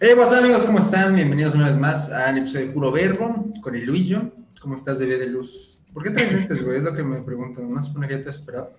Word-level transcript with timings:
Hey, 0.00 0.14
what's 0.16 0.32
up, 0.32 0.38
amigos, 0.38 0.64
¿cómo 0.64 0.78
están? 0.78 1.14
Bienvenidos 1.14 1.54
una 1.54 1.66
vez 1.66 1.76
más 1.76 2.12
a 2.12 2.30
un 2.30 2.38
episodio 2.38 2.66
de 2.66 2.72
Puro 2.72 2.92
Verbo 2.92 3.46
con 3.60 3.74
el 3.74 3.84
Luillo. 3.84 4.30
¿Cómo 4.60 4.76
estás, 4.76 5.00
bebé 5.00 5.18
de 5.18 5.26
luz? 5.26 5.80
¿Por 5.92 6.04
qué 6.04 6.10
traes 6.10 6.32
lentes, 6.32 6.64
güey? 6.64 6.78
Es 6.78 6.84
lo 6.84 6.92
que 6.92 7.02
me 7.02 7.20
pregunto. 7.20 7.60
¿No 7.62 7.82
supone 7.82 8.06
que 8.06 8.18
ya 8.18 8.22
te 8.22 8.30
esperado? 8.30 8.74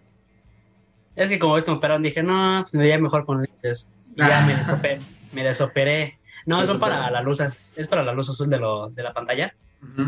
Es 1.15 1.27
que 1.27 1.37
como 1.37 1.55
ves 1.55 1.65
que 1.65 1.71
me 1.71 1.77
operaron, 1.77 2.03
dije, 2.03 2.23
no, 2.23 2.61
pues 2.61 2.73
me 2.75 2.83
veía 2.83 2.97
mejor 2.99 3.25
con 3.25 3.41
lentes. 3.41 3.91
Y 4.15 4.19
ya 4.19 4.45
me 4.45 4.55
desoperé. 4.55 4.99
me 5.33 5.43
desoperé. 5.43 6.19
No, 6.45 6.65
son 6.65 6.79
para 6.79 7.09
la 7.11 7.21
luz, 7.21 7.41
es 7.41 7.87
para 7.87 8.03
la 8.03 8.13
luz 8.13 8.29
azul 8.29 8.49
de, 8.49 8.59
lo, 8.59 8.89
de 8.89 9.03
la 9.03 9.13
pantalla. 9.13 9.53
Ujú. 9.83 10.03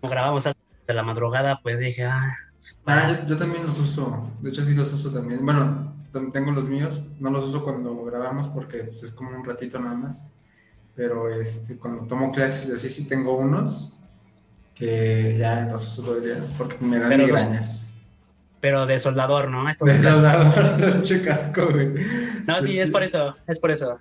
Como 0.00 0.10
grabamos 0.10 0.46
antes 0.46 0.62
de 0.86 0.94
la 0.94 1.02
madrugada, 1.02 1.58
pues 1.60 1.80
dije, 1.80 2.04
ah, 2.04 2.36
Ah, 2.86 3.08
yo, 3.08 3.28
yo 3.28 3.36
también 3.36 3.66
los 3.66 3.78
uso. 3.78 4.30
De 4.40 4.50
hecho, 4.50 4.64
sí 4.64 4.74
los 4.74 4.92
uso 4.92 5.10
también. 5.10 5.44
Bueno, 5.44 5.93
tengo 6.32 6.50
los 6.52 6.68
míos. 6.68 7.08
No 7.20 7.30
los 7.30 7.44
uso 7.44 7.64
cuando 7.64 8.04
grabamos 8.04 8.48
porque 8.48 8.84
pues, 8.84 9.02
es 9.02 9.12
como 9.12 9.30
un 9.36 9.44
ratito 9.44 9.78
nada 9.78 9.94
más. 9.94 10.26
Pero 10.94 11.28
este, 11.30 11.76
cuando 11.76 12.06
tomo 12.06 12.30
clases 12.32 12.70
así, 12.70 12.88
sí 12.88 13.08
tengo 13.08 13.36
unos 13.36 13.98
que 14.74 15.36
ya 15.38 15.66
los 15.70 15.86
uso 15.86 16.02
todo 16.02 16.16
el 16.18 16.24
día 16.24 16.36
porque 16.58 16.76
me 16.80 16.98
dan 16.98 17.08
Pero 17.08 17.24
migrañas. 17.24 17.92
pero 18.60 18.86
de 18.86 18.98
soldador, 18.98 19.48
¿no? 19.48 19.68
Esto 19.68 19.84
De 19.84 20.00
soldador, 20.00 20.76
de 20.76 21.02
che 21.04 21.22
casco, 21.22 21.66
güey. 21.70 21.94
No, 22.46 22.60
sí, 22.62 22.78
es 22.78 22.90
por 22.90 23.02
eso, 23.02 23.36
es 23.46 23.60
por 23.60 23.70
eso. 23.70 23.98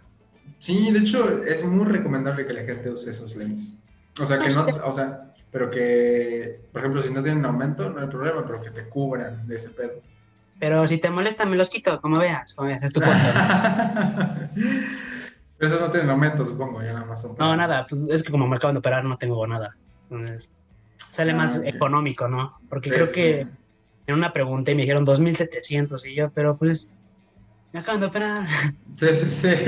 Sí, 0.59 0.91
de 0.91 0.99
hecho, 0.99 1.43
es 1.43 1.65
muy 1.65 1.85
recomendable 1.85 2.45
que 2.45 2.53
la 2.53 2.63
gente 2.63 2.89
use 2.89 3.11
esos 3.11 3.35
lentes. 3.35 3.83
O 4.21 4.25
sea, 4.25 4.39
que 4.39 4.49
no, 4.51 4.65
o 4.85 4.93
sea, 4.93 5.33
pero 5.51 5.69
que, 5.69 6.61
por 6.71 6.81
ejemplo, 6.81 7.01
si 7.01 7.13
no 7.13 7.21
tienen 7.21 7.45
aumento, 7.45 7.89
no 7.89 7.99
hay 7.99 8.07
problema, 8.07 8.45
pero 8.45 8.61
que 8.61 8.69
te 8.69 8.87
cubran 8.87 9.45
de 9.47 9.55
ese 9.55 9.69
pedo. 9.71 10.01
Pero 10.59 10.87
si 10.87 10.97
te 10.97 11.09
molesta, 11.09 11.45
me 11.45 11.55
los 11.55 11.69
quito, 11.69 11.99
como 11.99 12.19
veas, 12.19 12.53
como 12.53 12.67
veas, 12.69 12.83
es 12.83 12.93
tu 12.93 12.99
podcast. 13.01 13.35
Pero 15.57 15.67
esos 15.67 15.81
no 15.81 15.91
tienen 15.91 16.09
aumento, 16.09 16.45
supongo, 16.45 16.81
ya 16.81 16.93
nada 16.93 17.05
más 17.05 17.21
son. 17.21 17.35
No, 17.37 17.55
nada, 17.55 17.85
pues 17.87 18.05
es 18.09 18.23
que 18.23 18.31
como 18.31 18.47
me 18.47 18.57
acaban 18.57 18.73
de 18.75 18.79
operar, 18.79 19.03
no 19.03 19.17
tengo 19.17 19.45
nada. 19.47 19.75
Entonces, 20.09 20.51
sale 21.11 21.31
Ah, 21.31 21.35
más 21.35 21.61
económico, 21.63 22.27
¿no? 22.27 22.57
Porque 22.69 22.89
Sí, 22.89 22.95
creo 22.95 23.05
sí, 23.07 23.13
que 23.13 23.47
en 24.07 24.15
una 24.15 24.33
pregunta 24.33 24.71
y 24.71 24.75
me 24.75 24.81
dijeron 24.81 25.05
2.700 25.05 26.05
y 26.05 26.15
yo, 26.15 26.29
pero 26.31 26.55
pues, 26.55 26.89
me 27.71 27.79
acaban 27.79 28.01
de 28.01 28.07
operar. 28.07 28.47
Sí, 28.95 29.07
sí, 29.13 29.29
sí. 29.29 29.47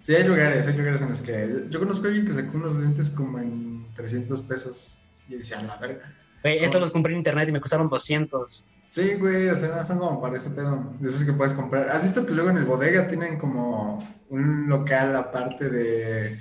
Sí, 0.00 0.16
hay 0.16 0.24
lugares, 0.24 0.66
hay 0.66 0.76
lugares 0.76 1.00
en 1.00 1.10
los 1.10 1.20
que. 1.22 1.66
Yo 1.70 1.78
conozco 1.78 2.06
a 2.06 2.08
alguien 2.08 2.26
que 2.26 2.32
sacó 2.32 2.58
unos 2.58 2.74
lentes 2.74 3.08
como 3.08 3.38
en 3.38 3.86
300 3.94 4.40
pesos. 4.40 4.98
Y 5.28 5.36
decía, 5.36 5.62
la 5.62 5.76
verga. 5.76 6.12
Güey, 6.42 6.64
estos 6.64 6.80
los 6.80 6.90
compré 6.90 7.12
en 7.12 7.18
internet 7.18 7.48
y 7.48 7.52
me 7.52 7.60
costaron 7.60 7.88
200. 7.88 8.66
Sí, 8.92 9.14
güey, 9.14 9.48
o 9.48 9.56
sea, 9.56 9.82
son 9.86 9.98
como 9.98 10.20
para 10.20 10.36
ese 10.36 10.50
pedo. 10.50 10.84
De 11.00 11.08
esos 11.08 11.24
que 11.24 11.32
puedes 11.32 11.54
comprar. 11.54 11.88
¿Has 11.88 12.02
visto 12.02 12.26
que 12.26 12.34
luego 12.34 12.50
en 12.50 12.58
el 12.58 12.66
bodega 12.66 13.08
tienen 13.08 13.38
como 13.38 14.06
un 14.28 14.68
local 14.68 15.16
aparte 15.16 15.70
de. 15.70 16.38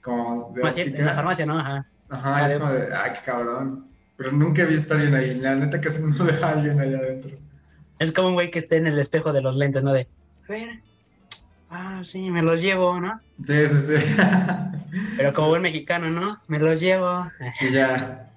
como 0.00 0.50
de 0.54 0.62
Más 0.62 0.78
en 0.78 0.88
óptica? 0.88 1.04
la 1.04 1.12
farmacia, 1.12 1.44
¿no? 1.44 1.58
Ajá. 1.58 1.84
Ajá, 2.08 2.36
Ah, 2.36 2.46
es 2.46 2.52
de- 2.52 2.58
como 2.58 2.72
de, 2.72 2.88
ay, 2.96 3.10
qué 3.12 3.20
cabrón. 3.26 3.86
Pero 4.16 4.32
nunca 4.32 4.62
he 4.62 4.66
visto 4.66 4.94
a 4.94 4.96
alguien 4.96 5.14
ahí. 5.14 5.34
La 5.40 5.54
neta 5.56 5.78
casi 5.78 6.04
no 6.04 6.24
veo 6.24 6.42
a 6.42 6.50
alguien 6.52 6.80
allá 6.80 6.96
adentro. 6.96 7.32
Es 7.98 8.12
como 8.12 8.28
un 8.28 8.34
güey 8.34 8.50
que 8.50 8.60
esté 8.60 8.76
en 8.76 8.86
el 8.86 8.98
espejo 8.98 9.34
de 9.34 9.42
los 9.42 9.54
lentes, 9.56 9.82
¿no? 9.82 9.92
De, 9.92 10.08
a 10.48 10.52
ver, 10.52 10.80
ah, 11.68 12.00
sí, 12.02 12.30
me 12.30 12.40
los 12.42 12.62
llevo, 12.62 12.98
¿no? 12.98 13.20
Sí, 13.46 13.62
sí, 13.66 13.80
sí. 13.98 14.04
Pero 15.18 15.34
como 15.34 15.48
buen 15.48 15.60
mexicano, 15.68 16.08
¿no? 16.08 16.40
Me 16.48 16.58
los 16.58 16.80
llevo. 16.80 17.30
y 17.60 17.74
ya. 17.74 18.30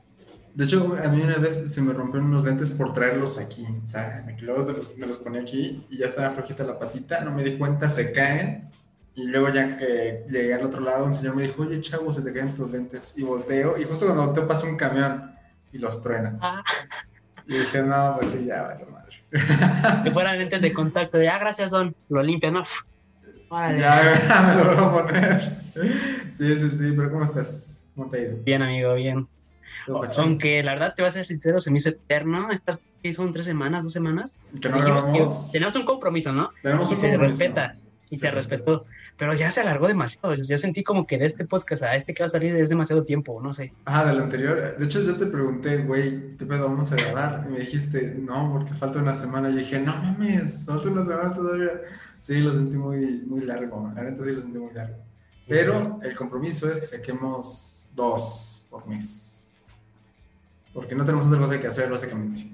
De 0.58 0.63
hecho, 0.63 0.97
a 1.00 1.08
mí 1.09 1.22
una 1.22 1.36
vez 1.36 1.72
se 1.72 1.81
me 1.83 1.94
rompieron 1.94 2.30
unos 2.30 2.44
lentes 2.44 2.72
por 2.72 2.91
traerlos 2.91 3.38
aquí. 3.38 3.63
O 3.86 3.88
sea, 3.88 4.23
me 4.25 4.36
los, 4.41 4.97
me 4.97 5.05
los 5.05 5.19
ponía 5.19 5.41
aquí 5.41 5.86
y 5.88 5.97
ya 5.97 6.08
estaba 6.08 6.31
flojita 6.31 6.63
la 6.63 6.80
patita. 6.80 7.23
No 7.23 7.30
me 7.30 7.44
di 7.44 7.59
cuenta, 7.59 7.88
se 7.88 8.12
caen. 8.12 8.67
Y 9.13 9.25
luego 9.25 9.53
ya 9.53 9.78
que 9.78 10.25
llegué 10.28 10.56
al 10.56 10.66
otro 10.66 10.81
lado, 10.81 11.06
un 11.06 11.13
señor 11.13 11.35
me 11.35 11.44
dijo, 11.44 11.62
oye, 11.62 11.79
chavo, 11.79 12.12
se 12.12 12.23
te 12.23 12.34
caen 12.34 12.56
tus 12.56 12.72
lentes. 12.72 13.16
Y 13.19 13.22
volteo. 13.22 13.78
Y 13.78 13.84
justo 13.84 14.07
cuando 14.07 14.25
volteo 14.25 14.47
pasa 14.47 14.66
un 14.66 14.78
camión 14.78 15.31
y 15.72 15.78
los 15.78 16.01
truena. 16.01 16.40
Ah, 16.41 16.63
Y 17.46 17.53
dije, 17.53 17.84
no, 17.84 18.16
pues 18.17 18.31
sí, 18.31 18.46
ya, 18.46 18.63
vaya 18.63 18.85
madre. 18.88 19.16
que 20.06 20.09
fueran 20.09 20.40
lentes 20.40 20.59
de 20.59 20.73
contacto. 20.73 21.19
De, 21.19 21.29
ah, 21.29 21.38
gracias, 21.38 21.69
don. 21.69 21.96
Lo 22.09 22.23
limpian, 22.23 22.53
¿no? 22.53 22.63
Órale. 23.50 23.79
Ya, 23.79 24.56
me 24.57 24.63
lo 24.63 24.90
voy 24.90 25.01
a 25.01 25.06
poner. 25.06 25.57
Sí, 26.31 26.56
sí, 26.56 26.69
sí, 26.72 26.94
pero 26.97 27.12
¿cómo 27.12 27.25
estás? 27.25 27.88
¿Cómo 27.94 28.09
te 28.09 28.17
ha 28.17 28.22
ido? 28.22 28.38
Bien, 28.44 28.63
amigo, 28.63 28.96
bien. 28.96 29.28
¿Todo 29.86 30.04
fachón? 30.04 30.24
Aunque 30.26 30.64
la 30.64 30.74
verdad, 30.74 30.94
te 30.96 31.02
voy 31.02 31.10
a 31.10 31.12
ser 31.12 31.26
sincero, 31.26 31.60
se 31.60 31.72
me 31.72 31.78
hizo 31.78 31.90
eterno. 31.90 32.52
Estas 32.52 32.80
¿qué 33.04 33.14
son 33.14 33.32
tres 33.32 33.46
semanas, 33.46 33.84
dos 33.84 33.94
semanas. 33.94 34.40
Que 34.62 34.70
no 34.70 34.78
Dijimos 34.78 35.46
que 35.46 35.52
tenemos 35.54 35.76
un 35.76 35.86
compromiso, 35.86 36.34
¿no? 36.34 36.52
Tenemos 36.62 36.90
Y 36.90 36.94
un 36.96 37.00
se 37.00 37.10
compromiso. 37.10 37.40
respeta. 37.40 37.76
Y 38.10 38.16
Se 38.18 38.22
se 38.22 38.32
respeta. 38.32 38.56
respetó. 38.66 38.86
Pero 39.18 39.34
ya 39.34 39.50
se 39.50 39.62
alargó 39.62 39.88
demasiado. 39.88 40.36
Yo 40.36 40.58
sentí 40.60 40.84
como 40.84 41.06
que 41.08 41.18
de 41.18 41.26
este 41.26 41.44
podcast 41.46 41.82
a 41.84 41.96
este 41.96 42.14
que 42.14 42.22
va 42.22 42.28
a 42.28 42.30
salir 42.30 42.56
es 42.56 42.70
demasiado 42.70 43.04
tiempo, 43.04 43.42
no 43.42 43.52
sé. 43.52 43.74
Ah, 43.86 44.06
del 44.06 44.20
anterior. 44.20 44.78
De 44.78 44.86
hecho, 44.86 45.02
yo 45.02 45.16
te 45.18 45.26
pregunté, 45.26 45.78
güey, 45.80 46.38
¿qué 46.38 46.46
pedo 46.46 46.66
vamos 46.70 46.92
a 46.92 46.96
grabar? 46.98 47.46
Y 47.48 47.52
me 47.52 47.59
dijiste, 47.59 48.14
no, 48.20 48.52
porque 48.54 48.76
falta 48.76 49.00
una 49.00 49.14
semana. 49.14 49.50
Y 49.50 49.56
dije, 49.56 49.80
no 49.80 49.96
mames, 49.96 50.66
falta 50.68 50.90
una 50.90 51.04
semana 51.04 51.34
todavía. 51.34 51.72
Sí, 52.20 52.38
lo 52.42 52.52
sentí 52.52 52.78
muy, 52.78 53.24
muy 53.26 53.42
largo. 53.42 53.92
La 53.96 54.04
neta 54.04 54.24
sí 54.24 54.32
lo 54.34 54.42
sentí 54.42 54.59
muy 54.59 54.74
largo. 54.74 54.98
Pero 55.48 56.00
el 56.04 56.16
compromiso 56.16 56.70
es 56.70 56.80
que 56.80 56.86
saquemos 56.98 57.92
dos 57.96 58.68
por 58.70 58.86
mes. 58.88 59.27
Porque 60.73 60.95
no 60.95 61.05
tenemos 61.05 61.28
otra 61.28 61.39
cosa 61.39 61.59
que 61.59 61.67
hacer, 61.67 61.89
básicamente. 61.89 62.45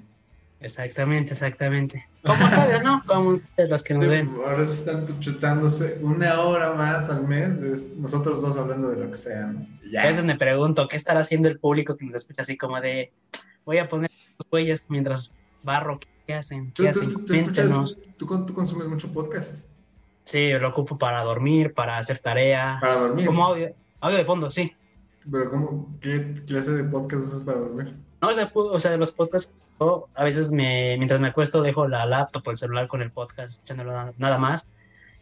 Exactamente, 0.60 1.32
exactamente. 1.34 2.06
Como 2.24 2.42
ustedes, 2.46 2.84
¿no? 2.84 3.02
Como 3.06 3.30
ustedes 3.30 3.68
los 3.68 3.82
que 3.82 3.92
nos 3.94 4.08
ven. 4.08 4.30
Ahora 4.46 4.64
se 4.64 4.72
están 4.74 5.20
chutándose 5.20 5.98
una 6.02 6.40
hora 6.40 6.72
más 6.72 7.10
al 7.10 7.26
mes. 7.28 7.60
es- 7.60 7.96
Nosotros 7.96 8.40
dos 8.40 8.56
hablando 8.56 8.88
de 8.88 9.04
lo 9.04 9.10
que 9.10 9.16
sea, 9.18 9.46
¿no? 9.48 9.66
Ya. 9.90 10.02
A 10.02 10.06
veces 10.06 10.24
me 10.24 10.36
pregunto, 10.36 10.88
¿qué 10.88 10.96
estará 10.96 11.20
haciendo 11.20 11.48
el 11.48 11.58
público 11.58 11.96
que 11.96 12.06
nos 12.06 12.14
escucha 12.16 12.40
así 12.42 12.56
como 12.56 12.80
de, 12.80 13.12
voy 13.66 13.76
a 13.78 13.88
poner 13.88 14.10
los 14.38 14.48
huellas 14.50 14.86
mientras 14.88 15.32
barro, 15.62 16.00
¿qué 16.26 16.34
hacen? 16.34 16.72
¿Tú, 16.72 16.84
¿Qué 16.84 16.92
tú- 16.92 17.00
hacen? 17.00 17.24
tú 17.26 17.34
escuchas, 17.34 17.98
tú, 18.16 18.46
tú 18.46 18.54
consumes 18.54 18.88
mucho 18.88 19.12
podcast? 19.12 19.64
Sí, 20.24 20.50
lo 20.52 20.70
ocupo 20.70 20.96
para 20.96 21.22
dormir, 21.22 21.74
para 21.74 21.98
hacer 21.98 22.18
tarea, 22.20 22.78
Para 22.80 22.94
dormir. 22.94 23.26
como 23.26 23.44
audio, 23.44 23.68
audio 24.00 24.16
de 24.16 24.24
fondo, 24.24 24.50
sí. 24.50 24.72
Pero 25.30 25.50
¿cómo, 25.50 25.96
¿qué 26.00 26.34
clase 26.46 26.72
de 26.72 26.84
podcast 26.84 27.22
usas 27.26 27.40
para 27.42 27.58
dormir? 27.60 27.94
No, 28.20 28.28
o 28.28 28.34
sea, 28.34 28.50
o 28.54 28.80
sea, 28.80 28.96
los 28.96 29.10
podcasts, 29.12 29.52
yo 29.80 30.08
a 30.14 30.24
veces 30.24 30.50
me, 30.50 30.96
mientras 30.98 31.20
me 31.20 31.28
acuesto 31.28 31.62
dejo 31.62 31.88
la 31.88 32.06
laptop 32.06 32.42
o 32.46 32.50
el 32.50 32.56
celular 32.56 32.88
con 32.88 33.02
el 33.02 33.10
podcast, 33.10 33.52
escuchándolo 33.52 33.92
na- 33.92 34.12
nada 34.18 34.38
más. 34.38 34.68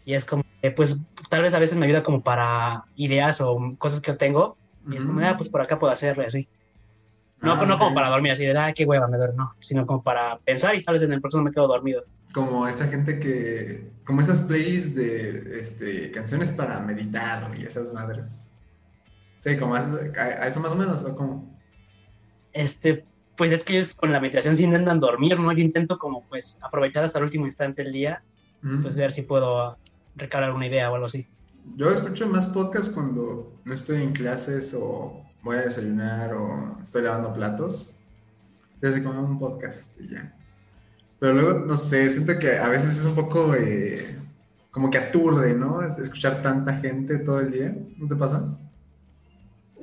Y 0.04 0.14
es 0.14 0.24
como, 0.24 0.44
que, 0.60 0.70
pues, 0.72 1.00
tal 1.28 1.42
vez 1.42 1.54
a 1.54 1.58
veces 1.60 1.78
me 1.78 1.86
ayuda 1.86 2.02
como 2.02 2.22
para 2.22 2.84
ideas 2.96 3.40
o 3.40 3.56
cosas 3.78 4.00
que 4.00 4.10
yo 4.12 4.16
tengo. 4.16 4.56
Y 4.90 4.96
es 4.96 5.04
como, 5.04 5.20
ah, 5.24 5.36
pues 5.36 5.48
por 5.48 5.60
acá 5.60 5.78
puedo 5.78 5.92
hacerlo 5.92 6.24
así. 6.26 6.48
No, 7.40 7.52
Ah, 7.52 7.64
no 7.66 7.76
como 7.78 7.90
ok. 7.90 7.94
para 7.94 8.08
dormir 8.08 8.32
así 8.32 8.44
de, 8.44 8.56
ah, 8.58 8.72
qué 8.74 8.84
hueva, 8.84 9.06
me 9.08 9.16
duermo, 9.16 9.36
no. 9.36 9.54
Sino 9.60 9.86
como 9.86 10.02
para 10.02 10.38
pensar 10.38 10.74
y 10.74 10.82
tal 10.82 10.94
vez 10.94 11.02
en 11.02 11.12
el 11.12 11.20
próximo 11.20 11.44
me 11.44 11.52
quedo 11.52 11.68
dormido. 11.68 12.04
Como 12.32 12.66
esa 12.66 12.86
gente 12.88 13.18
que... 13.20 13.90
Como 14.04 14.20
esas 14.20 14.42
playlists 14.42 14.94
de 14.96 15.60
este, 15.60 16.10
canciones 16.10 16.50
para 16.50 16.80
meditar 16.80 17.52
y 17.56 17.64
esas 17.64 17.92
madres. 17.92 18.51
Sí, 19.42 19.56
como 19.56 19.74
a, 19.74 19.80
a 19.80 20.46
eso 20.46 20.60
más 20.60 20.70
o 20.70 20.76
menos, 20.76 21.04
¿o 21.04 21.16
cómo? 21.16 21.52
Este, 22.52 23.04
pues 23.36 23.50
es 23.50 23.64
que 23.64 23.72
ellos 23.74 23.94
con 23.94 24.12
la 24.12 24.20
meditación 24.20 24.56
sí 24.56 24.62
intentan 24.62 25.00
dormir, 25.00 25.38
¿no? 25.40 25.50
Yo 25.52 25.58
intento 25.58 25.98
como, 25.98 26.22
pues, 26.28 26.58
aprovechar 26.62 27.02
hasta 27.02 27.18
el 27.18 27.24
último 27.24 27.44
instante 27.46 27.82
del 27.82 27.92
día, 27.92 28.22
Mm. 28.62 28.82
pues 28.82 28.94
ver 28.94 29.10
si 29.10 29.22
puedo 29.22 29.76
recabar 30.14 30.44
alguna 30.44 30.68
idea 30.68 30.88
o 30.90 30.94
algo 30.94 31.06
así. 31.06 31.26
Yo 31.74 31.90
escucho 31.90 32.28
más 32.28 32.46
podcast 32.46 32.94
cuando 32.94 33.52
no 33.64 33.74
estoy 33.74 34.00
en 34.02 34.12
clases 34.12 34.74
o 34.78 35.24
voy 35.42 35.56
a 35.56 35.62
desayunar 35.62 36.34
o 36.34 36.78
estoy 36.80 37.02
lavando 37.02 37.32
platos. 37.32 37.96
Es 38.80 38.90
así 38.90 39.02
como 39.02 39.20
un 39.20 39.40
podcast 39.40 40.00
y 40.00 40.06
ya. 40.10 40.32
Pero 41.18 41.32
luego, 41.32 41.58
no 41.66 41.74
sé, 41.74 42.08
siento 42.10 42.38
que 42.38 42.58
a 42.58 42.68
veces 42.68 42.98
es 43.00 43.04
un 43.04 43.16
poco 43.16 43.56
eh, 43.56 44.16
como 44.70 44.88
que 44.88 44.98
aturde, 44.98 45.54
¿no? 45.54 45.82
Es- 45.82 45.98
Escuchar 45.98 46.40
tanta 46.42 46.74
gente 46.74 47.18
todo 47.18 47.40
el 47.40 47.50
día. 47.50 47.74
¿No 47.96 48.06
te 48.06 48.14
pasa? 48.14 48.56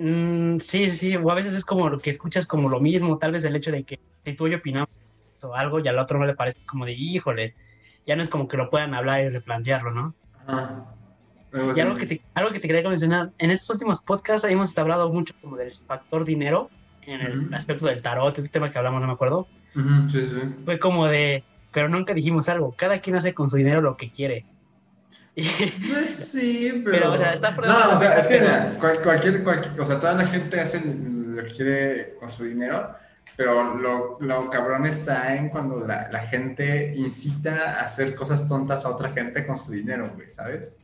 Mm, 0.02 0.60
sí, 0.60 0.90
sí, 0.92 1.16
o 1.18 1.30
a 1.30 1.36
veces 1.36 1.54
es 1.54 1.66
como 1.66 1.90
lo 1.90 2.00
que 2.00 2.10
escuchas 2.10 2.48
como 2.48 2.70
lo 2.70 2.80
mismo, 2.80 3.18
tal 3.18 3.34
vez 3.34 3.44
el 3.44 3.56
hecho 3.58 3.70
de 3.72 3.84
que 3.84 3.98
si 4.24 4.34
tú 4.34 4.48
y 4.48 4.52
yo 4.52 4.58
opinamos 4.58 4.88
o 5.44 5.54
algo 5.54 5.80
y 5.82 5.88
al 5.90 6.00
otro 6.00 6.18
no 6.18 6.26
le 6.26 6.36
parece 6.36 6.58
como 6.66 6.86
de, 6.86 6.94
híjole, 6.94 7.56
ya 8.06 8.16
no 8.16 8.22
es 8.22 8.30
como 8.30 8.48
que 8.48 8.56
lo 8.56 8.70
puedan 8.70 8.94
hablar 8.94 9.22
y 9.26 9.30
replantearlo, 9.30 9.92
¿no? 9.92 10.16
Y 11.76 11.80
algo 11.82 11.98
que, 11.98 12.06
te, 12.06 12.24
algo 12.34 12.52
que 12.52 12.62
te 12.62 12.68
quería 12.70 12.90
mencionar, 12.90 13.34
en 13.38 13.52
estos 13.52 13.72
últimos 13.72 14.02
podcasts 14.02 14.48
hemos 14.50 14.78
hablado 14.78 15.12
mucho 15.12 15.34
como 15.42 15.58
del 15.58 15.74
factor 15.86 16.24
dinero, 16.24 16.72
en 17.02 17.20
el 17.20 17.54
aspecto 17.54 17.86
del 17.86 18.02
tarot, 18.02 18.38
el 18.38 18.50
tema 18.50 18.72
que 18.72 18.78
hablamos, 18.78 19.02
no 19.02 19.08
me 19.08 19.14
acuerdo, 19.14 19.50
Ujú, 19.76 20.10
sí, 20.10 20.26
sí. 20.28 20.64
fue 20.64 20.80
como 20.80 21.08
de, 21.08 21.46
pero 21.72 21.90
nunca 21.90 22.14
dijimos 22.14 22.48
algo, 22.48 22.74
cada 22.74 23.00
quien 23.00 23.18
hace 23.18 23.34
con 23.34 23.50
su 23.50 23.58
dinero 23.58 23.82
lo 23.82 23.98
que 23.98 24.12
quiere. 24.12 24.46
Pues 25.36 26.10
sí, 26.32 26.82
pero... 26.84 26.98
Pero, 26.98 27.14
o 27.14 27.18
sea, 27.18 27.34
está 27.34 27.52
No, 27.52 27.94
o 27.94 27.98
sea, 27.98 28.18
es 28.18 28.28
que 28.28 28.40
cual- 28.80 29.02
cualquier, 29.02 29.44
cualquier... 29.44 29.80
O 29.80 29.86
sea, 29.86 30.00
toda 30.00 30.14
la 30.16 30.28
gente 30.28 30.60
hace 30.60 30.82
lo 30.86 31.44
que 31.44 31.52
quiere 31.52 32.16
con 32.20 32.30
su 32.30 32.44
dinero, 32.44 32.94
pero 33.38 33.76
lo, 33.76 34.18
lo 34.20 34.50
cabrón 34.50 34.86
está 34.86 35.36
en 35.36 35.50
cuando 35.50 35.86
la, 35.88 36.10
la 36.12 36.20
gente 36.28 36.94
incita 36.96 37.80
a 37.80 37.84
hacer 37.86 38.16
cosas 38.16 38.48
tontas 38.48 38.86
a 38.86 38.90
otra 38.90 39.12
gente 39.12 39.46
con 39.48 39.58
su 39.58 39.72
dinero, 39.72 40.12
güey, 40.16 40.30
¿sabes? 40.30 40.78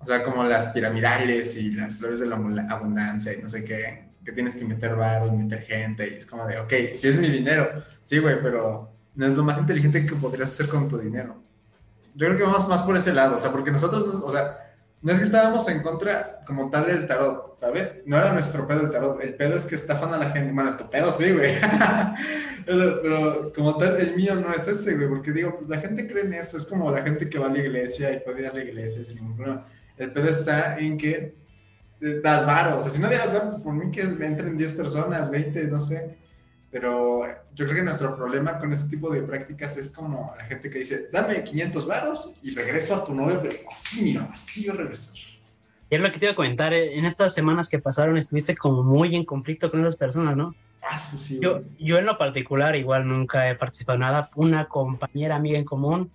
O 0.00 0.06
sea, 0.06 0.24
como 0.24 0.42
las 0.44 0.66
piramidales 0.66 1.56
y 1.56 1.72
las 1.72 1.96
flores 1.96 2.20
de 2.20 2.26
la 2.26 2.36
abundancia 2.70 3.34
y 3.34 3.42
no 3.42 3.48
sé 3.48 3.64
qué, 3.64 4.08
que 4.24 4.32
tienes 4.32 4.56
que 4.56 4.64
meter 4.64 4.94
barro 4.96 5.26
y 5.28 5.32
meter 5.32 5.60
gente. 5.62 6.08
Y 6.08 6.14
es 6.14 6.26
como 6.26 6.46
de, 6.46 6.58
ok, 6.58 6.72
si 6.94 7.08
es 7.08 7.16
mi 7.18 7.28
dinero, 7.28 7.68
sí, 8.02 8.18
güey, 8.18 8.40
pero 8.42 8.90
no 9.14 9.26
es 9.26 9.34
lo 9.34 9.44
más 9.44 9.58
inteligente 9.58 10.06
que 10.06 10.14
podrías 10.14 10.48
hacer 10.48 10.68
con 10.68 10.88
tu 10.88 10.98
dinero. 10.98 11.41
Yo 12.14 12.26
creo 12.26 12.36
que 12.36 12.42
vamos 12.44 12.68
más 12.68 12.82
por 12.82 12.96
ese 12.96 13.12
lado, 13.12 13.36
o 13.36 13.38
sea, 13.38 13.50
porque 13.50 13.70
nosotros, 13.70 14.04
o 14.22 14.30
sea, 14.30 14.58
no 15.02 15.10
es 15.10 15.18
que 15.18 15.24
estábamos 15.24 15.68
en 15.68 15.82
contra 15.82 16.44
como 16.46 16.70
tal 16.70 16.86
del 16.86 17.08
tarot, 17.08 17.56
¿sabes? 17.56 18.04
No 18.06 18.16
era 18.16 18.32
nuestro 18.32 18.68
pedo 18.68 18.82
el 18.82 18.90
tarot, 18.90 19.20
el 19.20 19.34
pedo 19.34 19.56
es 19.56 19.66
que 19.66 19.74
estafan 19.74 20.14
a 20.14 20.18
la 20.18 20.30
gente. 20.30 20.52
Bueno, 20.52 20.76
tu 20.76 20.88
pedo 20.88 21.10
sí, 21.10 21.32
güey. 21.32 21.56
pero, 22.66 23.52
como 23.52 23.76
tal, 23.76 24.00
el 24.00 24.14
mío 24.14 24.36
no 24.36 24.52
es 24.54 24.68
ese, 24.68 24.94
güey, 24.94 25.08
porque 25.08 25.32
digo, 25.32 25.56
pues 25.56 25.68
la 25.68 25.80
gente 25.80 26.06
cree 26.06 26.24
en 26.24 26.34
eso, 26.34 26.56
es 26.56 26.66
como 26.66 26.88
la 26.92 27.02
gente 27.02 27.28
que 27.28 27.38
va 27.38 27.46
a 27.46 27.50
la 27.50 27.58
iglesia 27.58 28.12
y 28.12 28.20
puede 28.20 28.42
ir 28.42 28.46
a 28.46 28.52
la 28.52 28.62
iglesia 28.62 29.02
sin 29.02 29.16
ningún 29.16 29.36
problema. 29.36 29.66
El 29.96 30.12
pedo 30.12 30.28
está 30.28 30.78
en 30.78 30.96
que 30.96 31.34
das 32.22 32.46
varo, 32.46 32.78
o 32.78 32.82
sea, 32.82 32.92
si 32.92 33.00
no 33.00 33.08
das 33.08 33.32
varo, 33.32 33.50
pues 33.50 33.62
por 33.62 33.74
mí 33.74 33.90
que 33.90 34.02
entren 34.02 34.56
10 34.56 34.72
personas, 34.74 35.30
20, 35.30 35.64
no 35.64 35.80
sé. 35.80 36.16
Pero 36.72 37.26
yo 37.54 37.66
creo 37.66 37.74
que 37.74 37.82
nuestro 37.82 38.16
problema 38.16 38.58
con 38.58 38.72
este 38.72 38.88
tipo 38.88 39.12
de 39.12 39.20
prácticas 39.20 39.76
es 39.76 39.90
como 39.90 40.34
la 40.38 40.44
gente 40.46 40.70
que 40.70 40.78
dice, 40.78 41.10
dame 41.12 41.44
500 41.44 41.86
varos 41.86 42.38
y 42.42 42.54
regreso 42.54 42.96
a 42.96 43.04
tu 43.04 43.14
novio, 43.14 43.40
pero 43.42 43.56
así, 43.70 44.02
mira, 44.02 44.30
así 44.32 44.64
yo 44.64 44.72
regreso. 44.72 45.12
Y 45.90 45.94
es 45.94 46.00
lo 46.00 46.10
que 46.10 46.18
te 46.18 46.24
iba 46.24 46.32
a 46.32 46.36
comentar, 46.36 46.72
eh, 46.72 46.96
en 46.96 47.04
estas 47.04 47.34
semanas 47.34 47.68
que 47.68 47.78
pasaron 47.78 48.16
estuviste 48.16 48.56
como 48.56 48.82
muy 48.82 49.14
en 49.14 49.26
conflicto 49.26 49.70
con 49.70 49.80
esas 49.80 49.96
personas, 49.96 50.34
¿no? 50.34 50.54
Ah, 50.82 50.96
sí, 50.96 51.38
yo, 51.42 51.58
yo 51.78 51.98
en 51.98 52.06
lo 52.06 52.16
particular 52.16 52.74
igual 52.74 53.06
nunca 53.06 53.50
he 53.50 53.54
participado 53.54 53.96
en 53.96 54.00
nada. 54.00 54.30
Una 54.34 54.64
compañera 54.64 55.36
amiga 55.36 55.58
en 55.58 55.66
común 55.66 56.10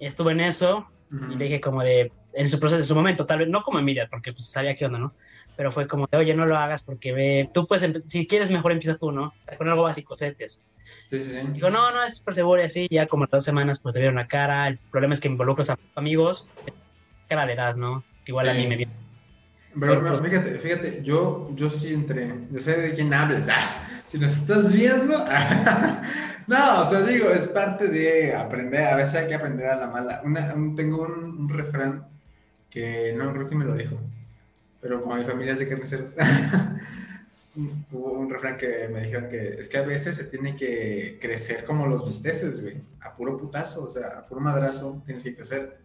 estuve 0.00 0.32
en 0.32 0.40
eso 0.40 0.88
y 1.12 1.36
le 1.36 1.44
dije 1.44 1.60
como 1.60 1.82
de, 1.82 2.10
en 2.32 2.48
su 2.48 2.58
proceso, 2.58 2.80
en 2.80 2.86
su 2.86 2.94
momento, 2.96 3.24
tal 3.24 3.38
vez, 3.38 3.48
no 3.48 3.62
como 3.62 3.78
Emilia, 3.78 4.08
porque 4.10 4.32
pues 4.32 4.46
sabía 4.46 4.74
qué 4.74 4.86
onda, 4.86 4.98
¿no? 4.98 5.14
Pero 5.56 5.70
fue 5.70 5.86
como 5.86 6.06
de, 6.10 6.18
oye, 6.18 6.34
no 6.34 6.46
lo 6.46 6.56
hagas 6.56 6.82
porque 6.82 7.12
ve, 7.12 7.50
tú 7.52 7.66
puedes, 7.66 8.04
si 8.06 8.26
quieres 8.26 8.50
mejor 8.50 8.72
empieza 8.72 8.96
tú, 8.96 9.12
¿no? 9.12 9.34
Está 9.38 9.56
con 9.56 9.68
algo 9.68 9.82
básico, 9.82 10.16
setes. 10.16 10.60
Sí, 11.10 11.20
sí, 11.20 11.30
sí. 11.30 11.38
Digo, 11.52 11.70
no, 11.70 11.90
no, 11.92 12.02
es 12.02 12.16
súper 12.16 12.34
seguro 12.34 12.62
y 12.62 12.64
así, 12.64 12.88
ya 12.90 13.06
como 13.06 13.26
dos 13.26 13.44
semanas 13.44 13.80
pues 13.80 13.92
te 13.92 14.00
vieron 14.00 14.16
la 14.16 14.26
cara, 14.26 14.68
el 14.68 14.78
problema 14.78 15.14
es 15.14 15.20
que 15.20 15.28
involucras 15.28 15.70
a 15.70 15.78
amigos, 15.94 16.48
cara 17.28 17.46
le 17.46 17.54
das, 17.54 17.76
¿no? 17.76 18.04
Igual 18.26 18.48
a 18.48 18.54
mí 18.54 18.66
me 18.66 18.76
viene. 18.76 18.92
Pero, 19.78 20.00
pues, 20.00 20.20
fíjate, 20.20 20.58
fíjate, 20.58 21.00
yo, 21.04 21.50
yo 21.54 21.70
sí 21.70 21.94
entré, 21.94 22.34
yo 22.50 22.60
sé 22.60 22.76
de 22.76 22.92
quién 22.92 23.14
hablas, 23.14 23.48
ah, 23.50 23.86
si 24.04 24.18
nos 24.18 24.32
estás 24.32 24.72
viendo, 24.72 25.14
no, 26.48 26.80
o 26.80 26.84
sea, 26.84 27.02
digo, 27.02 27.30
es 27.30 27.46
parte 27.48 27.86
de 27.86 28.34
aprender, 28.34 28.88
a 28.88 28.96
veces 28.96 29.14
hay 29.14 29.28
que 29.28 29.34
aprender 29.34 29.68
a 29.68 29.76
la 29.76 29.86
mala. 29.86 30.22
Una, 30.24 30.54
tengo 30.74 31.02
un, 31.02 31.38
un 31.38 31.48
refrán 31.48 32.04
que 32.68 33.14
no 33.16 33.32
creo 33.32 33.48
que 33.48 33.54
me 33.54 33.64
lo 33.64 33.76
dijo, 33.76 33.96
pero 34.80 35.02
como 35.02 35.16
mi 35.16 35.24
familia 35.24 35.52
es 35.52 35.58
de 35.58 35.68
carniceros, 35.68 36.16
hubo 37.92 38.12
un 38.12 38.30
refrán 38.30 38.56
que 38.56 38.88
me 38.88 39.02
dijeron 39.02 39.28
que 39.28 39.56
es 39.58 39.68
que 39.68 39.78
a 39.78 39.82
veces 39.82 40.16
se 40.16 40.24
tiene 40.24 40.56
que 40.56 41.18
crecer 41.20 41.64
como 41.64 41.86
los 41.86 42.04
bisteces, 42.04 42.62
güey, 42.62 42.80
a 43.00 43.14
puro 43.14 43.36
putazo, 43.36 43.84
o 43.84 43.90
sea, 43.90 44.18
a 44.18 44.26
puro 44.26 44.40
madrazo 44.40 45.02
tienes 45.04 45.24
que 45.24 45.34
crecer. 45.34 45.78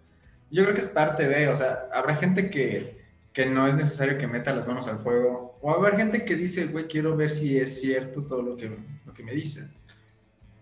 Yo 0.51 0.63
creo 0.63 0.75
que 0.75 0.81
es 0.81 0.87
parte 0.87 1.27
de, 1.27 1.47
o 1.49 1.55
sea, 1.55 1.89
habrá 1.93 2.15
gente 2.15 2.49
que, 2.49 3.03
que 3.33 3.45
no 3.45 3.67
es 3.67 3.75
necesario 3.75 4.17
que 4.17 4.27
meta 4.27 4.55
las 4.55 4.67
manos 4.67 4.87
al 4.87 4.99
fuego, 4.99 5.57
o 5.61 5.71
habrá 5.71 5.97
gente 5.97 6.23
que 6.23 6.35
dice, 6.35 6.67
güey, 6.67 6.85
quiero 6.85 7.17
ver 7.17 7.29
si 7.29 7.57
es 7.57 7.79
cierto 7.79 8.23
todo 8.23 8.41
lo 8.41 8.55
que, 8.55 8.77
lo 9.05 9.13
que 9.13 9.23
me 9.23 9.33
dicen. 9.33 9.73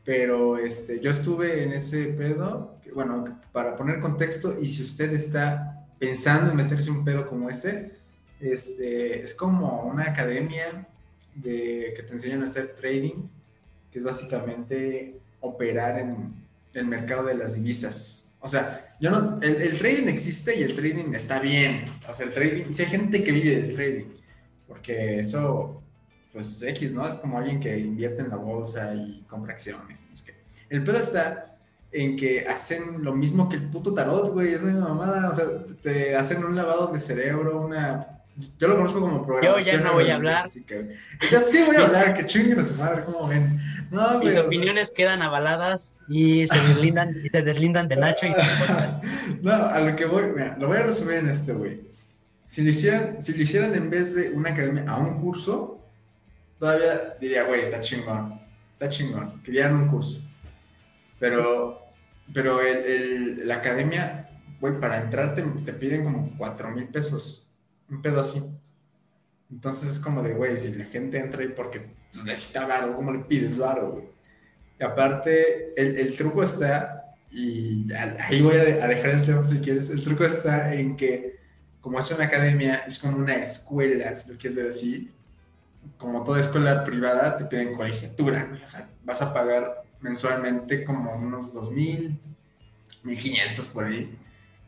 Pero 0.06 0.57
este, 0.57 1.00
yo 1.00 1.12
estuve 1.12 1.63
en 1.63 1.74
ese 1.74 2.06
pedo, 2.06 2.77
que, 2.81 2.91
bueno, 2.91 3.41
para 3.51 3.75
poner 3.75 4.00
contexto, 4.00 4.57
y 4.59 4.68
si 4.68 4.83
usted 4.83 5.13
está 5.13 5.86
pensando 6.00 6.51
en 6.51 6.57
meterse 6.57 6.89
un 6.89 7.06
pedo 7.06 7.27
como 7.27 7.50
ese, 7.50 8.02
este, 8.43 9.23
es 9.23 9.33
como 9.33 9.83
una 9.83 10.09
academia 10.09 10.87
de, 11.35 11.93
que 11.95 12.03
te 12.03 12.13
enseñan 12.13 12.43
a 12.43 12.45
hacer 12.45 12.75
trading, 12.75 13.27
que 13.91 13.99
es 13.99 14.03
básicamente 14.03 15.19
operar 15.39 15.99
en 15.99 16.33
el 16.73 16.85
mercado 16.85 17.25
de 17.25 17.35
las 17.35 17.55
divisas. 17.55 18.33
O 18.39 18.49
sea, 18.49 18.95
yo 18.99 19.09
no, 19.09 19.41
el, 19.41 19.77
trading 19.77 20.07
existe 20.07 20.57
y 20.57 20.63
el 20.63 20.75
trading 20.75 21.13
está 21.13 21.39
bien. 21.39 21.85
O 22.09 22.13
sea, 22.13 22.25
el 22.25 22.33
trading, 22.33 22.73
si 22.73 22.83
hay 22.83 22.89
gente 22.89 23.23
que 23.23 23.31
vive 23.31 23.55
del 23.55 23.75
trading, 23.75 24.05
porque 24.67 25.19
eso, 25.19 25.81
pues 26.31 26.61
X, 26.61 26.93
¿no? 26.93 27.07
Es 27.07 27.15
como 27.15 27.37
alguien 27.37 27.59
que 27.59 27.77
invierte 27.77 28.21
en 28.21 28.29
la 28.29 28.35
bolsa 28.35 28.93
y 28.93 29.23
compra 29.29 29.53
acciones. 29.53 30.05
Es 30.11 30.23
que 30.23 30.33
el 30.69 30.83
pedo 30.83 30.97
está 30.97 31.57
en 31.91 32.17
que 32.17 32.47
hacen 32.47 33.03
lo 33.03 33.13
mismo 33.13 33.47
que 33.47 33.55
el 33.55 33.69
puto 33.69 33.93
tarot, 33.93 34.33
güey, 34.33 34.53
es 34.53 34.63
una 34.63 34.89
mamada. 34.89 35.29
O 35.29 35.33
sea, 35.35 35.45
te 35.81 36.15
hacen 36.15 36.43
un 36.43 36.55
lavado 36.55 36.87
de 36.87 36.99
cerebro, 36.99 37.61
una 37.61 38.22
yo 38.35 38.68
lo 38.68 38.77
conozco 38.77 39.00
como 39.00 39.25
programación. 39.25 39.65
Yo 39.65 39.83
ya 39.83 39.88
no 39.88 39.94
voy 39.94 40.09
a 40.09 40.15
hablar. 40.15 40.50
Yo 41.31 41.39
sí 41.39 41.63
voy 41.63 41.75
a 41.75 41.85
hablar, 41.85 42.18
que 42.18 42.25
chinguen 42.25 42.59
a 42.59 42.63
su 42.63 42.75
madre, 42.75 43.03
¿cómo 43.03 43.27
ven? 43.27 43.59
No, 43.91 44.19
Mis 44.19 44.35
opiniones 44.38 44.89
quedan 44.89 45.21
avaladas 45.21 46.00
y 46.07 46.47
se 46.47 46.59
deslindan, 46.59 47.15
y 47.24 47.30
se 47.30 47.41
deslindan 47.44 47.88
de 47.88 47.95
Nacho 47.97 48.25
y 48.25 48.31
No, 49.41 49.53
a 49.53 49.80
lo 49.80 49.95
que 49.95 50.06
voy, 50.06 50.24
mira, 50.31 50.57
lo 50.57 50.68
voy 50.68 50.77
a 50.77 50.83
resumir 50.83 51.18
en 51.18 51.30
este, 51.30 51.53
güey. 51.53 51.81
Si 52.44 52.63
lo 52.63 52.71
hicieran, 52.71 53.21
si 53.21 53.35
lo 53.35 53.44
hicieran 53.44 53.75
en 53.75 53.89
vez 53.89 54.15
de 54.15 54.31
una 54.31 54.50
academia 54.50 54.86
a 54.88 54.97
un 54.97 55.21
curso, 55.21 55.79
todavía 56.57 57.15
diría, 57.21 57.44
güey, 57.44 57.62
está 57.62 57.81
chingón, 57.81 58.41
está 58.71 58.89
chingón, 58.89 59.44
que 59.44 59.51
dieran 59.51 59.75
un 59.75 59.89
curso. 59.89 60.21
Pero, 61.19 61.79
pero 62.33 62.62
el, 62.62 62.77
el, 62.77 63.47
la 63.47 63.56
academia, 63.56 64.27
güey, 64.59 64.79
para 64.79 65.01
entrar 65.01 65.36
te, 65.36 65.44
te 65.44 65.74
piden 65.74 66.03
como 66.03 66.36
cuatro 66.36 66.71
mil 66.71 66.88
pesos 66.88 67.42
un 67.93 68.01
pedo 68.01 68.21
así. 68.21 68.43
Entonces 69.51 69.91
es 69.91 69.99
como 69.99 70.21
de, 70.23 70.33
güey, 70.33 70.57
si 70.57 70.77
la 70.77 70.85
gente 70.85 71.19
entra 71.19 71.41
ahí 71.41 71.49
porque 71.55 71.93
necesita 72.25 72.65
varo, 72.67 72.95
¿cómo 72.95 73.11
le 73.11 73.19
pides 73.19 73.57
varo, 73.57 73.91
güey? 73.91 74.05
Y 74.79 74.83
aparte, 74.83 75.73
el, 75.79 75.97
el, 75.97 76.15
truco 76.15 76.43
está, 76.43 77.15
y 77.31 77.85
ahí 77.93 78.41
voy 78.41 78.55
a, 78.55 78.63
dejar 78.63 79.11
el 79.11 79.25
tema 79.25 79.47
si 79.47 79.59
quieres, 79.59 79.89
el 79.91 80.03
truco 80.03 80.25
está 80.25 80.73
en 80.73 80.95
que, 80.95 81.37
como 81.79 81.99
es 81.99 82.09
una 82.11 82.25
academia, 82.25 82.77
es 82.87 82.97
como 82.97 83.17
una 83.17 83.35
escuela, 83.35 84.13
si 84.13 84.31
lo 84.31 84.37
quieres 84.37 84.55
ver 84.55 84.67
así, 84.67 85.11
como 85.97 86.23
toda 86.23 86.39
escuela 86.39 86.83
privada, 86.83 87.37
te 87.37 87.45
piden 87.45 87.75
colegiatura, 87.75 88.45
güey. 88.45 88.63
O 88.63 88.69
sea, 88.69 88.89
vas 89.03 89.21
a 89.21 89.33
pagar 89.33 89.83
mensualmente 90.00 90.83
como 90.83 91.15
unos 91.15 91.55
2.000, 91.55 92.17
1.500 93.03 93.73
por 93.73 93.85
ahí. 93.85 94.17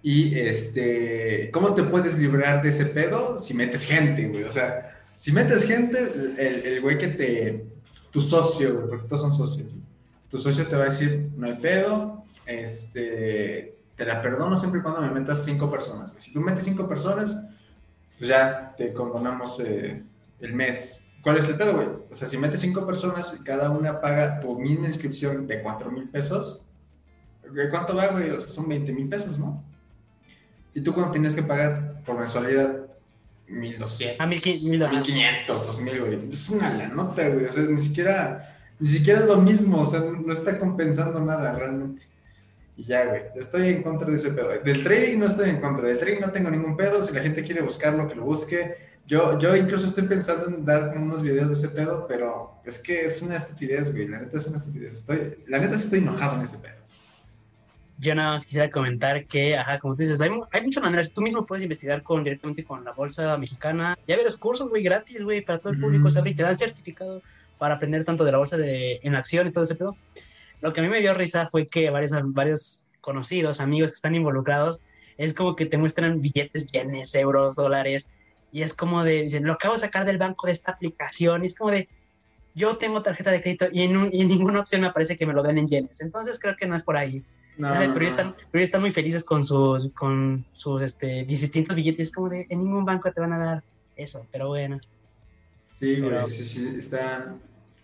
Y 0.08 0.38
este, 0.38 1.50
¿cómo 1.52 1.74
te 1.74 1.82
puedes 1.82 2.20
librar 2.20 2.62
de 2.62 2.70
ese 2.70 2.86
pedo? 2.86 3.40
Si 3.40 3.56
metes 3.56 3.88
gente, 3.88 4.28
güey. 4.28 4.44
O 4.44 4.52
sea, 4.52 5.02
si 5.16 5.32
metes 5.32 5.64
gente, 5.64 5.98
el, 6.38 6.64
el 6.64 6.82
güey 6.82 7.00
que 7.00 7.08
te, 7.08 7.66
tu 8.12 8.22
socio, 8.22 8.76
güey, 8.76 8.88
porque 8.88 9.08
todos 9.08 9.24
son 9.24 9.34
socios, 9.34 9.68
tu 10.30 10.38
socio 10.38 10.68
te 10.68 10.76
va 10.76 10.84
a 10.84 10.86
decir, 10.86 11.32
no 11.36 11.48
hay 11.48 11.56
pedo, 11.56 12.24
este, 12.46 13.80
te 13.96 14.06
la 14.06 14.22
perdono 14.22 14.56
siempre 14.56 14.80
y 14.80 14.84
cuando 14.84 15.02
me 15.02 15.10
metas 15.10 15.44
cinco 15.44 15.72
personas. 15.72 16.12
Si 16.20 16.32
tú 16.32 16.40
metes 16.40 16.66
cinco 16.66 16.88
personas, 16.88 17.48
pues 18.20 18.30
ya 18.30 18.76
te 18.78 18.94
condonamos 18.94 19.60
eh, 19.62 20.04
el 20.40 20.54
mes. 20.54 21.14
¿Cuál 21.24 21.38
es 21.38 21.50
el 21.50 21.56
pedo, 21.56 21.78
güey? 21.78 21.88
O 22.12 22.16
sea, 22.16 22.28
si 22.28 22.38
metes 22.38 22.62
cinco 22.62 22.86
personas 22.86 23.40
y 23.42 23.44
cada 23.44 23.72
una 23.72 24.00
paga 24.00 24.40
tu 24.40 24.60
misma 24.60 24.86
inscripción 24.86 25.48
de 25.48 25.64
cuatro 25.64 25.90
mil 25.90 26.08
pesos, 26.10 26.64
¿cuánto 27.72 27.96
va, 27.96 28.10
güey? 28.10 28.30
O 28.30 28.40
sea, 28.40 28.50
son 28.50 28.70
20 28.70 28.94
mil 28.94 29.10
pesos, 29.10 29.40
¿no? 29.40 29.74
Y 30.76 30.82
tú 30.82 30.94
cuando 30.94 31.14
tienes 31.14 31.34
que 31.34 31.42
pagar 31.42 32.02
por 32.06 32.20
mensualidad 32.20 32.86
1200, 33.48 34.20
a 34.20 34.28
1500, 34.28 35.68
2000, 35.68 36.00
güey. 36.02 36.30
Es 36.30 36.50
una 36.50 36.70
la 36.78 36.88
nota, 36.90 37.30
güey. 37.30 37.46
O 37.46 37.52
sea, 37.52 37.64
ni 37.64 37.78
siquiera, 37.78 38.60
ni 38.78 38.88
siquiera 38.88 39.22
es 39.22 39.26
lo 39.26 39.38
mismo. 39.38 39.82
O 39.82 39.86
sea, 39.86 40.02
no 40.02 40.34
está 40.34 40.60
compensando 40.60 41.22
nada 41.22 41.54
realmente. 41.54 42.04
Y 42.76 42.84
ya, 42.84 43.06
güey. 43.06 43.22
Estoy 43.36 43.70
en 43.70 43.84
contra 43.84 44.10
de 44.10 44.18
ese 44.18 44.32
pedo. 44.32 44.50
Del 44.50 44.84
trading 44.84 45.18
no 45.18 45.28
estoy 45.28 45.52
en 45.52 45.62
contra. 45.62 45.88
Del 45.88 45.98
trading 45.98 46.20
no 46.20 46.32
tengo 46.32 46.52
ningún 46.52 46.76
pedo. 46.76 47.02
Si 47.02 47.14
la 47.14 47.22
gente 47.22 47.42
quiere 47.44 47.62
buscarlo, 47.62 48.10
que 48.10 48.16
lo 48.16 48.26
busque. 48.26 48.76
Yo, 49.08 49.40
yo 49.40 49.56
incluso 49.56 49.88
estoy 49.88 50.04
pensando 50.04 50.48
en 50.48 50.66
dar 50.66 50.98
unos 50.98 51.22
videos 51.22 51.48
de 51.48 51.54
ese 51.54 51.70
pedo, 51.70 52.06
pero 52.06 52.60
es 52.66 52.80
que 52.80 53.06
es 53.06 53.22
una 53.22 53.38
estupidez, 53.38 53.94
güey. 53.94 54.10
La 54.10 54.20
neta 54.20 54.36
es 54.36 54.48
una 54.48 54.58
estupidez. 54.58 54.98
Estoy, 54.98 55.38
la 55.48 55.60
neta 55.60 55.78
sí 55.78 55.86
estoy 55.86 56.00
enojado 56.00 56.36
en 56.36 56.42
ese 56.42 56.58
pedo 56.58 56.85
yo 57.98 58.14
nada 58.14 58.32
más 58.32 58.46
quisiera 58.46 58.70
comentar 58.70 59.26
que, 59.26 59.58
ajá, 59.58 59.80
como 59.80 59.96
tú 59.96 60.02
dices, 60.02 60.20
hay, 60.20 60.30
hay 60.52 60.62
muchas 60.62 60.84
maneras. 60.84 61.12
Tú 61.12 61.22
mismo 61.22 61.46
puedes 61.46 61.64
investigar 61.64 62.04
con, 62.04 62.24
directamente 62.24 62.64
con 62.64 62.84
la 62.84 62.92
bolsa 62.92 63.38
mexicana. 63.38 63.98
Ya 64.08 64.16
ves 64.16 64.26
los 64.26 64.38
cursos, 64.38 64.70
güey, 64.70 64.84
gratis, 64.84 65.24
güey, 65.24 65.42
para 65.42 65.60
todo 65.60 65.72
el 65.72 65.80
público. 65.80 66.10
te 66.10 66.44
dan 66.44 66.58
certificado 66.58 67.22
para 67.58 67.76
aprender 67.76 68.04
tanto 68.04 68.26
de 68.26 68.32
la 68.34 68.38
bolsa 68.38 68.58
de, 68.58 69.00
en 69.02 69.16
acción 69.16 69.48
y 69.48 69.52
todo 69.52 69.64
ese 69.64 69.76
pedo. 69.76 69.96
Lo 70.62 70.74
que 70.74 70.82
a 70.82 70.84
mí 70.84 70.90
me 70.90 71.00
dio 71.00 71.14
risa 71.14 71.48
fue 71.48 71.68
que 71.68 71.90
varios, 71.90 72.12
varios 72.34 72.86
conocidos, 73.00 73.62
amigos 73.62 73.92
que 73.92 73.96
están 73.96 74.16
involucrados, 74.16 74.82
es 75.18 75.34
como 75.34 75.56
que 75.56 75.66
te 75.66 75.78
muestran 75.78 76.22
billetes, 76.22 76.70
yenes, 76.72 77.16
euros, 77.16 77.56
dólares. 77.56 78.10
Y 78.52 78.62
es 78.62 78.74
como 78.74 79.06
de, 79.06 79.22
dicen, 79.24 79.46
lo 79.46 79.54
acabo 79.54 79.76
de 79.76 79.80
sacar 79.80 80.06
del 80.06 80.18
banco 80.18 80.48
de 80.48 80.54
esta 80.54 80.74
aplicación. 80.74 81.46
Y 81.46 81.48
es 81.48 81.56
como 81.56 81.72
de, 81.72 81.88
yo 82.56 82.76
tengo 82.76 83.02
tarjeta 83.02 83.32
de 83.32 83.42
crédito 83.42 83.68
y 83.72 83.84
en, 83.84 84.10
y 84.14 84.22
en 84.22 84.28
ninguna 84.28 84.60
opción 84.60 84.82
me 84.82 84.88
aparece 84.88 85.16
que 85.16 85.26
me 85.26 85.34
lo 85.34 85.44
den 85.44 85.60
en 85.60 85.68
yenes. 85.68 86.02
Entonces 86.02 86.40
creo 86.40 86.58
que 86.58 86.66
no 86.66 86.76
es 86.76 86.84
por 86.84 86.98
ahí 86.98 87.24
No, 87.58 87.70
pero, 87.70 87.98
Ellos 87.98 88.12
están, 88.12 88.36
pero 88.52 88.64
están 88.64 88.82
muy 88.82 88.92
felices 88.92 89.24
con 89.24 89.44
sus, 89.44 89.92
con 89.94 90.46
sus 90.54 90.82
este, 90.82 91.24
distintos 91.24 91.76
billetes. 91.76 92.12
como 92.12 92.30
de, 92.30 92.46
en 92.50 92.60
ningún 92.60 92.84
banco 92.84 93.12
te 93.12 93.22
van 93.22 93.34
a 93.34 93.38
dar 93.38 93.64
eso, 93.96 94.26
pero 94.32 94.50
bueno. 94.50 94.80
Sí, 95.80 96.02
güey, 96.02 96.24
sí, 96.24 96.46
sí, 96.46 96.76
está, 96.78 97.36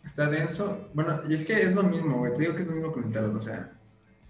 está 0.04 0.30
denso. 0.30 0.90
Bueno, 0.94 1.22
y 1.28 1.34
es 1.34 1.46
que 1.46 1.62
es 1.62 1.74
lo 1.74 1.84
mismo, 1.84 2.18
güey. 2.18 2.34
Te 2.34 2.42
digo 2.42 2.56
que 2.56 2.62
es 2.62 2.68
lo 2.68 2.74
mismo 2.74 2.92
con 2.92 3.06
el 3.06 3.14
tarot, 3.14 3.36
o 3.36 3.42
sea, 3.42 3.72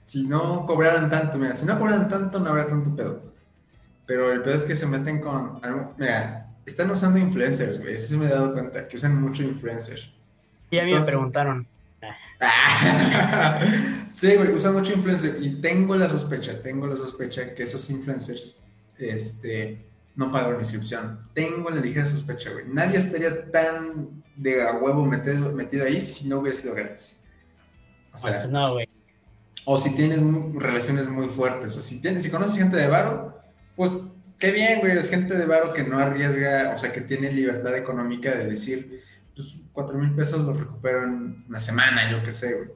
si 0.06 0.28
no 0.28 0.66
cobraran 0.66 1.10
tanto, 1.10 1.38
mira, 1.38 1.54
si 1.54 1.66
no 1.66 1.78
cobraran 1.78 2.08
tanto, 2.10 2.40
no 2.40 2.50
habría 2.50 2.68
tanto 2.68 2.96
pedo. 2.96 3.22
Pero 4.06 4.32
el 4.32 4.42
pedo 4.42 4.56
es 4.56 4.66
que 4.66 4.76
se 4.76 4.86
meten 4.86 5.22
con 5.22 5.60
algo, 5.64 5.94
mira, 5.98 6.54
están 6.66 6.92
usando 6.92 7.18
influencers, 7.18 7.80
güey, 7.80 7.94
eso 7.94 8.08
sí 8.10 8.18
me 8.18 8.26
he 8.26 8.30
dado 8.30 8.52
cuenta, 8.54 8.88
que 8.88 8.96
usan 8.96 9.22
mucho 9.22 9.44
influencers. 9.44 10.12
Y 10.70 10.80
a 10.80 10.84
mí 10.84 10.94
me 10.94 11.04
preguntaron. 11.04 11.68
sí, 14.10 14.36
güey, 14.36 14.52
usan 14.52 14.74
mucho 14.74 14.94
influencer 14.94 15.38
y 15.42 15.62
tengo 15.62 15.96
la 15.96 16.10
sospecha, 16.10 16.62
tengo 16.62 16.88
la 16.88 16.96
sospecha 16.96 17.54
que 17.54 17.64
esos 17.64 17.90
influencers, 17.90 18.62
este, 18.98 19.86
no 20.16 20.32
pagaron 20.32 20.60
inscripción. 20.60 21.28
Tengo 21.34 21.70
la 21.70 21.82
ligera 21.82 22.06
sospecha, 22.06 22.52
güey. 22.52 22.66
Nadie 22.68 22.98
estaría 22.98 23.50
tan 23.52 24.24
de 24.36 24.68
a 24.68 24.78
huevo 24.78 25.06
metido, 25.06 25.52
metido 25.52 25.86
ahí 25.86 26.02
si 26.02 26.28
no 26.28 26.40
hubiera 26.40 26.58
sido 26.58 26.74
gratis. 26.74 27.24
O 28.14 28.18
sea, 28.18 28.40
pues 28.40 28.50
no, 28.50 28.74
güey. 28.74 28.90
O 29.66 29.78
si 29.78 29.96
tienes 29.96 30.20
relaciones 30.56 31.08
muy 31.08 31.28
fuertes, 31.28 31.78
o 31.78 31.82
si 31.82 32.02
tienes, 32.02 32.24
si 32.24 32.32
conoces 32.32 32.58
gente 32.58 32.76
de 32.78 32.88
varo, 32.88 33.40
pues 33.76 34.08
qué 34.40 34.52
bien, 34.52 34.80
güey, 34.80 34.98
es 34.98 35.10
gente 35.10 35.38
de 35.38 35.46
varo 35.46 35.72
que 35.72 35.84
no 35.84 36.00
arriesga, 36.00 36.74
o 36.74 36.78
sea, 36.78 36.92
que 36.92 37.02
tiene 37.02 37.32
libertad 37.32 37.76
económica 37.78 38.32
de 38.32 38.48
decir, 38.48 39.04
pues 39.36 39.56
cuatro 39.72 39.98
mil 39.98 40.12
pesos 40.12 40.46
los 40.46 40.60
recupero 40.60 41.04
en 41.04 41.46
una 41.48 41.60
semana, 41.60 42.10
yo 42.10 42.22
qué 42.24 42.32
sé, 42.32 42.54
güey. 42.56 42.70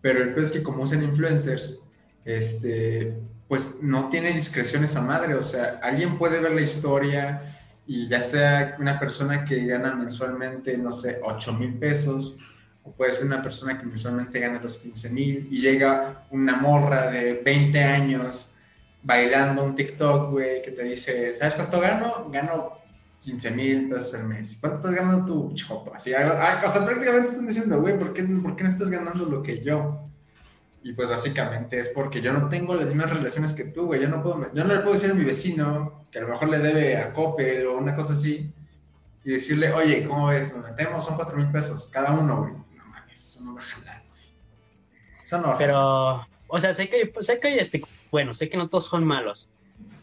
Pero 0.00 0.22
el 0.22 0.34
peor 0.34 0.44
es 0.44 0.52
que 0.52 0.62
como 0.62 0.82
usan 0.82 1.02
influencers, 1.02 1.82
este, 2.24 3.16
pues 3.48 3.82
no 3.82 4.08
tiene 4.08 4.32
discreción 4.32 4.84
esa 4.84 5.00
madre, 5.00 5.34
o 5.34 5.42
sea, 5.42 5.80
alguien 5.82 6.18
puede 6.18 6.40
ver 6.40 6.52
la 6.52 6.60
historia 6.60 7.42
y 7.86 8.08
ya 8.08 8.22
sea 8.22 8.76
una 8.78 8.98
persona 8.98 9.44
que 9.44 9.64
gana 9.64 9.94
mensualmente, 9.94 10.76
no 10.76 10.92
sé, 10.92 11.20
8 11.22 11.52
mil 11.54 11.74
pesos, 11.74 12.36
o 12.82 12.92
puede 12.92 13.12
ser 13.12 13.26
una 13.26 13.42
persona 13.42 13.78
que 13.78 13.86
mensualmente 13.86 14.38
gana 14.38 14.60
los 14.60 14.78
15 14.78 15.10
mil 15.10 15.48
y 15.50 15.60
llega 15.60 16.26
una 16.30 16.56
morra 16.56 17.10
de 17.10 17.34
20 17.44 17.82
años 17.82 18.52
bailando 19.02 19.64
un 19.64 19.74
TikTok, 19.74 20.30
güey, 20.30 20.62
que 20.62 20.72
te 20.72 20.82
dice, 20.82 21.32
¿sabes 21.32 21.54
cuánto 21.54 21.80
gano? 21.80 22.28
Gano 22.30 22.78
15 23.20 23.50
mil 23.52 23.88
pesos 23.88 24.14
al 24.14 24.28
mes. 24.28 24.58
¿Cuánto 24.60 24.78
estás 24.78 24.94
ganando 24.94 25.26
tú, 25.26 25.54
chopo? 25.54 25.94
Así, 25.94 26.14
ah, 26.14 26.62
o 26.64 26.68
sea, 26.68 26.84
prácticamente 26.84 27.28
están 27.28 27.46
diciendo, 27.46 27.80
güey, 27.80 27.98
¿por 27.98 28.12
qué, 28.12 28.22
¿por 28.22 28.56
qué 28.56 28.64
no 28.64 28.70
estás 28.70 28.90
ganando 28.90 29.24
lo 29.24 29.42
que 29.42 29.62
yo? 29.62 30.02
Y 30.82 30.92
pues 30.92 31.10
básicamente 31.10 31.78
es 31.80 31.88
porque 31.88 32.22
yo 32.22 32.32
no 32.32 32.48
tengo 32.48 32.74
las 32.74 32.88
mismas 32.88 33.10
relaciones 33.10 33.54
que 33.54 33.64
tú, 33.64 33.86
güey. 33.86 34.00
Yo 34.00 34.08
no 34.08 34.22
puedo, 34.22 34.52
yo 34.54 34.64
no 34.64 34.72
le 34.72 34.80
puedo 34.80 34.92
decir 34.92 35.10
a 35.10 35.14
mi 35.14 35.24
vecino 35.24 36.06
que 36.12 36.18
a 36.18 36.22
lo 36.22 36.28
mejor 36.28 36.48
le 36.48 36.58
debe 36.58 36.96
a 36.96 37.12
Coppel 37.12 37.66
o 37.66 37.76
una 37.76 37.96
cosa 37.96 38.12
así 38.12 38.52
y 39.24 39.32
decirle, 39.32 39.72
oye, 39.72 40.06
¿cómo 40.06 40.28
ves? 40.28 40.56
Nos 40.56 40.64
metemos, 40.64 41.04
son 41.04 41.16
cuatro 41.16 41.36
mil 41.36 41.50
pesos 41.50 41.88
cada 41.92 42.12
uno, 42.12 42.42
güey. 42.42 42.52
No 42.76 42.84
mames, 42.84 43.20
eso 43.20 43.44
no 43.44 43.56
va 43.56 43.60
a 43.60 43.64
jalar, 43.64 44.02
güey. 44.08 44.22
Eso 45.20 45.38
no 45.38 45.48
va 45.48 45.54
a 45.54 45.56
jalar. 45.56 45.66
Pero, 45.66 46.26
o 46.46 46.60
sea, 46.60 46.72
sé 46.72 46.88
que, 46.88 47.12
sé 47.18 47.40
que 47.40 47.48
hay 47.48 47.58
este, 47.58 47.82
bueno, 48.12 48.32
sé 48.32 48.48
que 48.48 48.56
no 48.56 48.68
todos 48.68 48.86
son 48.86 49.04
malos. 49.04 49.50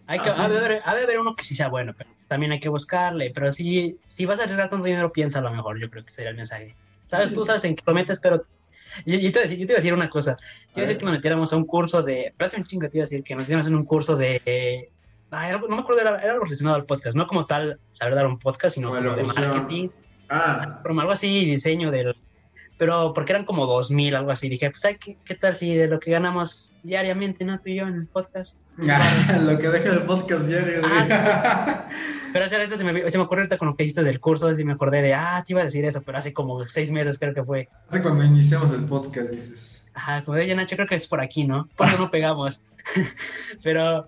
Hay 0.05 0.19
que, 0.19 0.29
ah, 0.29 0.43
ha, 0.43 0.49
de 0.49 0.81
haber, 0.83 1.19
uno 1.19 1.37
que 1.37 1.45
sí 1.45 1.55
sea 1.55 1.69
bueno, 1.69 1.93
pero 1.97 2.09
también 2.33 2.51
hay 2.51 2.59
que 2.59 2.69
buscarle. 2.69 3.29
Pero 3.31 3.51
si, 3.51 3.99
si 4.07 4.25
vas 4.25 4.39
a 4.39 4.45
arreglar 4.45 4.67
tanto 4.67 4.85
dinero, 4.85 5.13
piensa 5.13 5.39
lo 5.39 5.51
mejor. 5.51 5.79
Yo 5.79 5.87
creo 5.87 6.03
que 6.03 6.11
sería 6.11 6.31
el 6.31 6.35
mensaje. 6.35 6.75
Sabes, 7.05 7.31
tú 7.31 7.45
sabes 7.45 7.63
en 7.63 7.75
qué 7.75 7.83
prometes, 7.83 8.19
pero 8.19 8.41
yo, 9.05 9.19
te 9.19 9.27
iba 9.27 9.39
a 9.39 9.43
decir, 9.43 9.59
yo 9.59 9.67
te 9.67 9.73
iba 9.73 9.77
a 9.77 9.81
decir 9.81 9.93
una 9.93 10.09
cosa. 10.09 10.35
Te 10.35 10.79
iba 10.79 10.79
a 10.79 10.87
decir 10.87 10.97
que 10.97 11.05
nos 11.05 11.13
metiéramos 11.13 11.53
a 11.53 11.57
un 11.57 11.65
curso 11.65 12.01
de. 12.01 12.33
Pero 12.35 12.47
hace 12.47 12.57
un 12.57 12.63
chingo 12.63 12.89
te 12.89 12.97
iba 12.97 13.03
a 13.03 13.05
decir 13.05 13.23
que 13.23 13.35
nos 13.35 13.43
metiéramos 13.43 13.67
en 13.67 13.75
un 13.75 13.85
curso 13.85 14.15
de. 14.15 14.89
no 15.29 15.67
me 15.67 15.77
acuerdo, 15.77 16.01
era, 16.01 16.15
algo 16.15 16.45
relacionado 16.45 16.75
al 16.75 16.85
podcast. 16.85 17.15
No 17.15 17.27
como 17.27 17.45
tal 17.45 17.79
saber 17.91 18.15
dar 18.15 18.25
un 18.25 18.39
podcast, 18.39 18.73
sino 18.73 18.89
como 18.89 19.15
de 19.15 19.23
marketing. 19.23 19.89
Ah. 20.27 20.81
Como 20.83 21.01
algo 21.01 21.13
así, 21.13 21.45
diseño 21.45 21.91
del. 21.91 22.15
Pero 22.77 23.13
porque 23.13 23.33
eran 23.33 23.45
como 23.45 23.65
dos 23.67 23.91
mil, 23.91 24.15
algo 24.15 24.31
así. 24.31 24.49
Dije, 24.49 24.71
pues, 24.71 24.83
¿qué, 24.99 25.17
¿qué 25.23 25.35
tal 25.35 25.55
si 25.55 25.75
de 25.75 25.87
lo 25.87 25.99
que 25.99 26.11
ganamos 26.11 26.77
diariamente, 26.83 27.45
no 27.45 27.59
tú 27.59 27.69
y 27.69 27.75
yo 27.75 27.87
en 27.87 27.95
el 27.95 28.07
podcast? 28.07 28.57
lo 28.77 29.59
que 29.59 29.69
deja 29.69 29.93
el 29.93 30.01
podcast 30.03 30.45
diario. 30.45 30.81
Ah, 30.83 31.87
pero 32.33 32.49
se 32.49 32.57
me, 32.83 33.09
se 33.09 33.17
me 33.17 33.23
ocurrió 33.23 33.43
ahorita 33.43 33.57
con 33.57 33.67
lo 33.67 33.75
que 33.75 33.83
hiciste 33.83 34.03
del 34.03 34.19
curso 34.19 34.51
y 34.51 34.63
me 34.63 34.73
acordé 34.73 35.01
de, 35.01 35.13
ah, 35.13 35.43
te 35.45 35.53
iba 35.53 35.61
a 35.61 35.65
decir 35.65 35.85
eso, 35.85 36.01
pero 36.01 36.17
hace 36.17 36.33
como 36.33 36.65
seis 36.65 36.89
meses 36.89 37.19
creo 37.19 37.33
que 37.33 37.43
fue. 37.43 37.69
Hace 37.87 38.01
cuando 38.01 38.23
iniciamos 38.23 38.73
el 38.73 38.83
podcast, 38.85 39.31
dices. 39.31 39.83
Ajá, 39.93 40.23
como 40.23 40.37
de 40.37 40.55
Nacho, 40.55 40.75
creo 40.75 40.87
que 40.87 40.95
es 40.95 41.07
por 41.07 41.21
aquí, 41.21 41.43
¿no? 41.43 41.69
Por 41.75 41.87
eso 41.87 41.97
no 41.97 42.09
pegamos. 42.09 42.63
pero, 43.63 44.07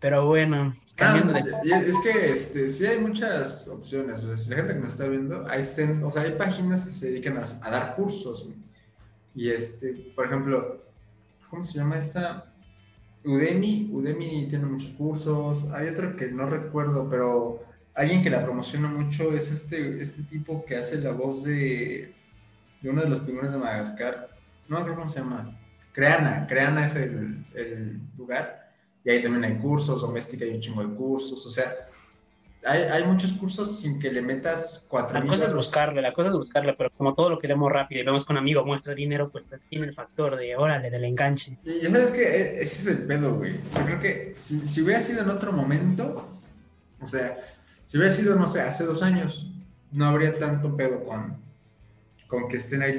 pero 0.00 0.26
bueno, 0.26 0.74
de... 0.96 1.40
Es 1.88 1.98
que 2.02 2.32
este, 2.32 2.68
sí 2.68 2.86
hay 2.86 2.98
muchas 2.98 3.68
opciones. 3.68 4.22
Si 4.36 4.50
la 4.50 4.56
gente 4.56 4.74
que 4.74 4.80
nos 4.80 4.92
está 4.92 5.06
viendo, 5.06 5.46
hay, 5.48 5.60
o 5.60 6.10
sea, 6.10 6.22
hay 6.22 6.32
páginas 6.32 6.86
que 6.86 6.92
se 6.92 7.10
dedican 7.10 7.36
a, 7.36 7.42
a 7.42 7.70
dar 7.70 7.94
cursos. 7.96 8.48
Y 9.34 9.50
este, 9.50 10.12
por 10.16 10.26
ejemplo, 10.26 10.84
¿cómo 11.48 11.64
se 11.64 11.78
llama 11.78 11.98
esta? 11.98 12.46
Udemy, 13.24 13.90
Udemy 13.92 14.48
tiene 14.48 14.64
muchos 14.64 14.92
cursos, 14.92 15.70
hay 15.72 15.88
otro 15.88 16.16
que 16.16 16.28
no 16.28 16.48
recuerdo, 16.48 17.08
pero 17.10 17.62
alguien 17.94 18.22
que 18.22 18.30
la 18.30 18.42
promociona 18.42 18.88
mucho 18.88 19.34
es 19.34 19.50
este, 19.50 20.00
este 20.00 20.22
tipo 20.22 20.64
que 20.64 20.76
hace 20.76 20.98
la 21.00 21.10
voz 21.10 21.44
de, 21.44 22.14
de 22.80 22.90
uno 22.90 23.02
de 23.02 23.10
los 23.10 23.20
pingüinos 23.20 23.52
de 23.52 23.58
Madagascar, 23.58 24.30
no 24.68 24.76
me 24.76 24.80
acuerdo 24.80 25.00
cómo 25.00 25.08
se 25.10 25.18
llama, 25.18 25.58
Creana, 25.92 26.46
Creana 26.46 26.86
es 26.86 26.96
el, 26.96 27.44
el 27.54 28.00
lugar, 28.16 28.69
y 29.04 29.10
ahí 29.10 29.22
también 29.22 29.44
hay 29.44 29.58
cursos, 29.58 30.02
Doméstica 30.02 30.44
hay 30.44 30.52
un 30.52 30.60
chingo 30.60 30.82
de 30.82 30.94
cursos, 30.94 31.44
o 31.46 31.50
sea, 31.50 31.72
hay, 32.62 32.82
hay, 32.82 33.04
muchos 33.04 33.32
cursos 33.32 33.80
sin 33.80 33.98
que 33.98 34.12
le 34.12 34.20
metas 34.20 34.86
cuatro 34.90 35.18
La 35.18 35.26
cosa 35.26 35.46
es 35.46 35.54
buscarle, 35.54 36.02
la 36.02 36.12
cosa 36.12 36.28
es 36.28 36.34
buscarle, 36.34 36.74
pero 36.74 36.90
como 36.90 37.14
todo 37.14 37.30
lo 37.30 37.38
queremos 37.38 37.72
rápido 37.72 38.02
y 38.02 38.04
vemos 38.04 38.26
con 38.26 38.36
un 38.36 38.42
amigo 38.42 38.64
muestra 38.66 38.94
dinero, 38.94 39.30
pues, 39.30 39.46
tiene 39.70 39.86
el 39.86 39.94
factor 39.94 40.36
de 40.36 40.56
órale, 40.56 40.90
del 40.90 41.04
enganche. 41.04 41.56
Y 41.64 41.80
ya 41.80 41.90
sabes 41.90 42.10
que 42.10 42.60
ese 42.60 42.62
es 42.62 42.86
el 42.86 43.06
pedo, 43.06 43.34
güey. 43.34 43.54
Yo 43.74 43.84
creo 43.86 44.00
que 44.00 44.32
si, 44.36 44.66
si, 44.66 44.82
hubiera 44.82 45.00
sido 45.00 45.22
en 45.22 45.30
otro 45.30 45.52
momento, 45.52 46.28
o 47.00 47.06
sea, 47.06 47.38
si 47.86 47.96
hubiera 47.96 48.12
sido, 48.12 48.36
no 48.36 48.46
sé, 48.46 48.60
hace 48.60 48.84
dos 48.84 49.02
años, 49.02 49.50
no 49.92 50.04
habría 50.04 50.38
tanto 50.38 50.76
pedo 50.76 51.02
con, 51.02 51.38
con 52.26 52.48
que 52.48 52.58
estén 52.58 52.82
ahí, 52.82 52.94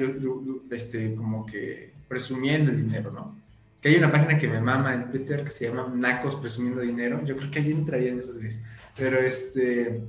este, 0.70 1.14
como 1.14 1.46
que 1.46 1.92
presumiendo 2.08 2.70
el 2.70 2.76
dinero, 2.76 3.10
¿no? 3.10 3.41
Que 3.82 3.90
hay 3.90 3.96
una 3.96 4.10
página 4.10 4.38
que 4.38 4.48
me 4.48 4.60
mama 4.60 4.94
en 4.94 5.10
Twitter 5.10 5.44
que 5.44 5.50
se 5.50 5.68
llama 5.68 5.92
Nacos 5.94 6.36
Presumiendo 6.36 6.80
Dinero. 6.80 7.22
Yo 7.24 7.36
creo 7.36 7.50
que 7.50 7.58
ahí 7.58 7.72
entrarían 7.72 8.18
esos 8.18 8.36
güeyes 8.36 8.62
pero 8.96 9.18
este, 9.18 10.02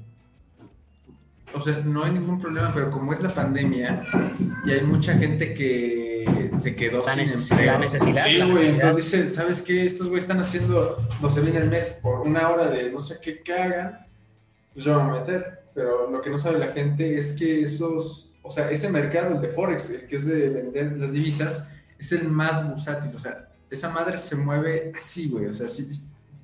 o 1.53 1.61
sea, 1.61 1.79
no 1.79 2.03
hay 2.03 2.13
ningún 2.13 2.39
problema, 2.39 2.71
pero 2.73 2.91
como 2.91 3.13
es 3.13 3.21
la 3.21 3.33
pandemia 3.33 4.03
y 4.65 4.71
hay 4.71 4.81
mucha 4.81 5.13
gente 5.15 5.53
que 5.53 6.49
se 6.59 6.75
quedó 6.75 7.03
sin 7.03 7.19
empleo. 7.19 7.79
necesidad. 7.79 8.25
Sí, 8.25 8.41
güey, 8.41 8.69
entonces 8.69 9.11
dice, 9.11 9.27
¿sabes 9.27 9.61
qué? 9.61 9.85
Estos 9.85 10.07
güeyes 10.07 10.25
están 10.25 10.39
haciendo, 10.39 11.07
no 11.21 11.29
se 11.29 11.41
viene 11.41 11.59
el 11.59 11.69
mes 11.69 11.99
por 12.01 12.21
una 12.21 12.49
hora 12.49 12.69
de 12.69 12.91
no 12.91 12.99
sé 12.99 13.17
qué 13.21 13.41
que 13.41 13.53
hagan, 13.53 14.05
pues 14.73 14.85
yo 14.85 15.01
me 15.01 15.09
voy 15.09 15.17
a 15.17 15.21
meter. 15.21 15.63
Pero 15.73 16.11
lo 16.11 16.21
que 16.21 16.29
no 16.29 16.37
sabe 16.37 16.59
la 16.59 16.71
gente 16.71 17.17
es 17.17 17.33
que 17.33 17.63
esos, 17.63 18.31
o 18.43 18.51
sea, 18.51 18.69
ese 18.69 18.91
mercado, 18.91 19.33
el 19.35 19.41
de 19.41 19.47
Forex, 19.47 19.89
el 19.89 20.07
que 20.07 20.17
es 20.17 20.27
de 20.27 20.49
vender 20.49 20.97
las 20.97 21.13
divisas, 21.13 21.71
es 21.97 22.11
el 22.11 22.29
más 22.29 22.69
bursátil. 22.69 23.11
O 23.15 23.19
sea, 23.19 23.49
esa 23.73 23.89
madre 23.89 24.17
se 24.17 24.35
mueve 24.35 24.91
así, 24.97 25.29
güey. 25.29 25.47
O 25.47 25.53
sea, 25.53 25.67
sí, 25.67 26.01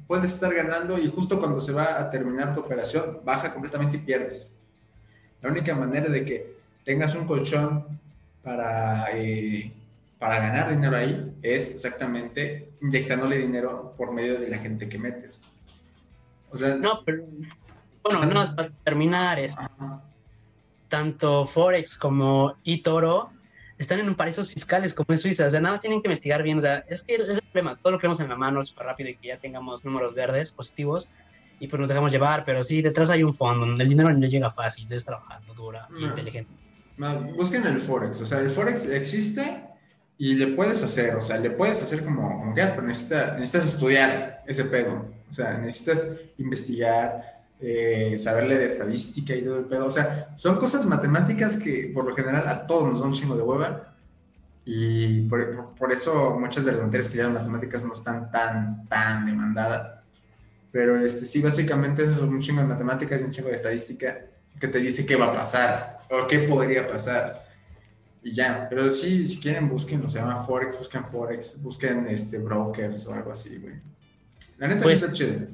puedes 0.07 0.33
estar 0.33 0.53
ganando 0.53 0.97
y 0.97 1.07
justo 1.09 1.39
cuando 1.39 1.59
se 1.59 1.71
va 1.71 1.99
a 1.99 2.09
terminar 2.09 2.53
tu 2.53 2.61
operación, 2.61 3.19
baja 3.23 3.53
completamente 3.53 3.97
y 3.97 3.99
pierdes. 3.99 4.59
La 5.41 5.49
única 5.49 5.75
manera 5.75 6.09
de 6.09 6.25
que 6.25 6.55
tengas 6.83 7.15
un 7.15 7.25
colchón 7.25 7.85
para, 8.43 9.07
eh, 9.13 9.71
para 10.17 10.39
ganar 10.39 10.71
dinero 10.71 10.97
ahí 10.97 11.33
es 11.41 11.75
exactamente 11.75 12.71
inyectándole 12.81 13.37
dinero 13.37 13.93
por 13.95 14.11
medio 14.11 14.39
de 14.39 14.49
la 14.49 14.57
gente 14.57 14.89
que 14.89 14.97
metes. 14.97 15.39
O 16.51 16.57
sea, 16.57 16.75
no, 16.75 17.01
pero 17.05 17.25
bueno, 18.03 18.25
no, 18.25 18.55
para 18.55 18.69
terminar, 18.83 19.39
es, 19.39 19.55
tanto 20.87 21.45
Forex 21.45 21.97
como 21.97 22.55
eToro 22.65 23.29
están 23.79 23.99
en 23.99 24.13
paraísos 24.13 24.53
fiscales 24.53 24.93
como 24.93 25.07
en 25.09 25.17
Suiza. 25.17 25.47
O 25.47 25.49
sea, 25.49 25.61
nada 25.61 25.73
más 25.73 25.81
tienen 25.81 26.01
que 26.01 26.07
investigar 26.07 26.43
bien. 26.43 26.57
O 26.57 26.61
sea, 26.61 26.83
es 26.87 27.01
que 27.01 27.15
es 27.15 27.21
el 27.21 27.41
problema. 27.41 27.77
Todo 27.77 27.93
lo 27.93 27.97
queremos 27.97 28.19
en 28.19 28.27
la 28.27 28.35
mano 28.35 28.63
súper 28.65 28.85
rápido 28.85 29.09
y 29.09 29.15
que 29.15 29.29
ya 29.29 29.37
tengamos 29.37 29.85
números 29.85 30.13
verdes 30.13 30.51
positivos 30.51 31.07
y 31.59 31.67
pues 31.67 31.79
nos 31.79 31.87
dejamos 31.87 32.11
llevar. 32.11 32.43
Pero 32.43 32.61
sí, 32.61 32.81
detrás 32.81 33.09
hay 33.09 33.23
un 33.23 33.33
fondo 33.33 33.65
el 33.81 33.89
dinero 33.89 34.11
no 34.11 34.27
llega 34.27 34.51
fácil. 34.51 34.91
Es 34.91 35.05
trabajando 35.05 35.53
dura 35.53 35.87
y 35.97 36.03
inteligente. 36.03 36.51
busquen 37.35 37.65
el 37.65 37.79
Forex. 37.79 38.21
O 38.21 38.25
sea, 38.25 38.39
el 38.39 38.49
Forex 38.49 38.89
existe 38.89 39.63
y 40.17 40.35
le 40.35 40.47
puedes 40.47 40.83
hacer. 40.83 41.15
O 41.15 41.21
sea, 41.21 41.37
le 41.37 41.49
puedes 41.49 41.81
hacer 41.81 42.03
como, 42.03 42.37
como 42.37 42.53
quieras, 42.53 42.73
pero 42.75 42.85
necesitas, 42.85 43.39
necesitas 43.39 43.73
estudiar 43.73 44.43
ese 44.45 44.65
pedo. 44.65 45.05
O 45.29 45.33
sea, 45.33 45.57
necesitas 45.57 46.17
investigar, 46.37 47.28
eh, 47.61 48.15
saberle 48.17 48.57
de 48.57 48.65
estadística 48.65 49.35
y 49.35 49.41
todo 49.41 49.59
el 49.59 49.65
pedo. 49.65 49.85
O 49.85 49.91
sea, 49.91 50.29
son 50.35 50.57
cosas 50.57 50.85
matemáticas 50.85 51.57
que 51.57 51.91
por 51.93 52.05
lo 52.05 52.15
general 52.15 52.47
a 52.47 52.65
todos 52.65 52.87
nos 52.87 52.99
dan 53.01 53.09
un 53.09 53.15
chingo 53.15 53.35
de 53.35 53.43
hueva. 53.43 53.95
Y 54.65 55.21
por, 55.23 55.75
por, 55.75 55.91
eso 55.91 56.37
muchas 56.39 56.63
de 56.63 56.73
las 56.73 56.81
materias 56.81 57.09
que 57.09 57.17
llevan 57.17 57.33
matemáticas 57.33 57.85
no 57.85 57.93
están 57.93 58.31
tan, 58.31 58.87
tan 58.87 59.25
demandadas. 59.25 59.95
Pero 60.71 61.03
este, 61.03 61.25
sí, 61.25 61.41
básicamente 61.41 62.03
eso 62.03 62.13
es 62.13 62.19
un 62.19 62.39
chingo 62.39 62.61
de 62.61 62.67
matemáticas 62.67 63.19
y 63.19 63.23
un 63.23 63.31
chingo 63.31 63.49
de 63.49 63.55
estadística 63.55 64.19
que 64.59 64.67
te 64.67 64.79
dice 64.79 65.05
qué 65.05 65.15
va 65.15 65.27
a 65.27 65.33
pasar 65.33 65.99
o 66.09 66.27
qué 66.27 66.39
podría 66.39 66.87
pasar. 66.87 67.45
Y 68.21 68.33
ya, 68.33 68.67
pero 68.69 68.89
sí, 68.89 69.25
si 69.25 69.39
quieren 69.39 69.69
busquen, 69.69 70.07
se 70.09 70.19
llama 70.19 70.43
Forex, 70.43 70.77
busquen 70.77 71.05
Forex, 71.05 71.61
busquen 71.63 72.05
este, 72.07 72.37
brokers 72.37 73.07
o 73.07 73.13
algo 73.13 73.31
así, 73.31 73.57
güey. 73.57 73.75
La 74.57 74.67
neta 74.67 74.83
pues, 74.83 74.99
sí 74.99 75.05
está 75.05 75.17
chido. 75.17 75.47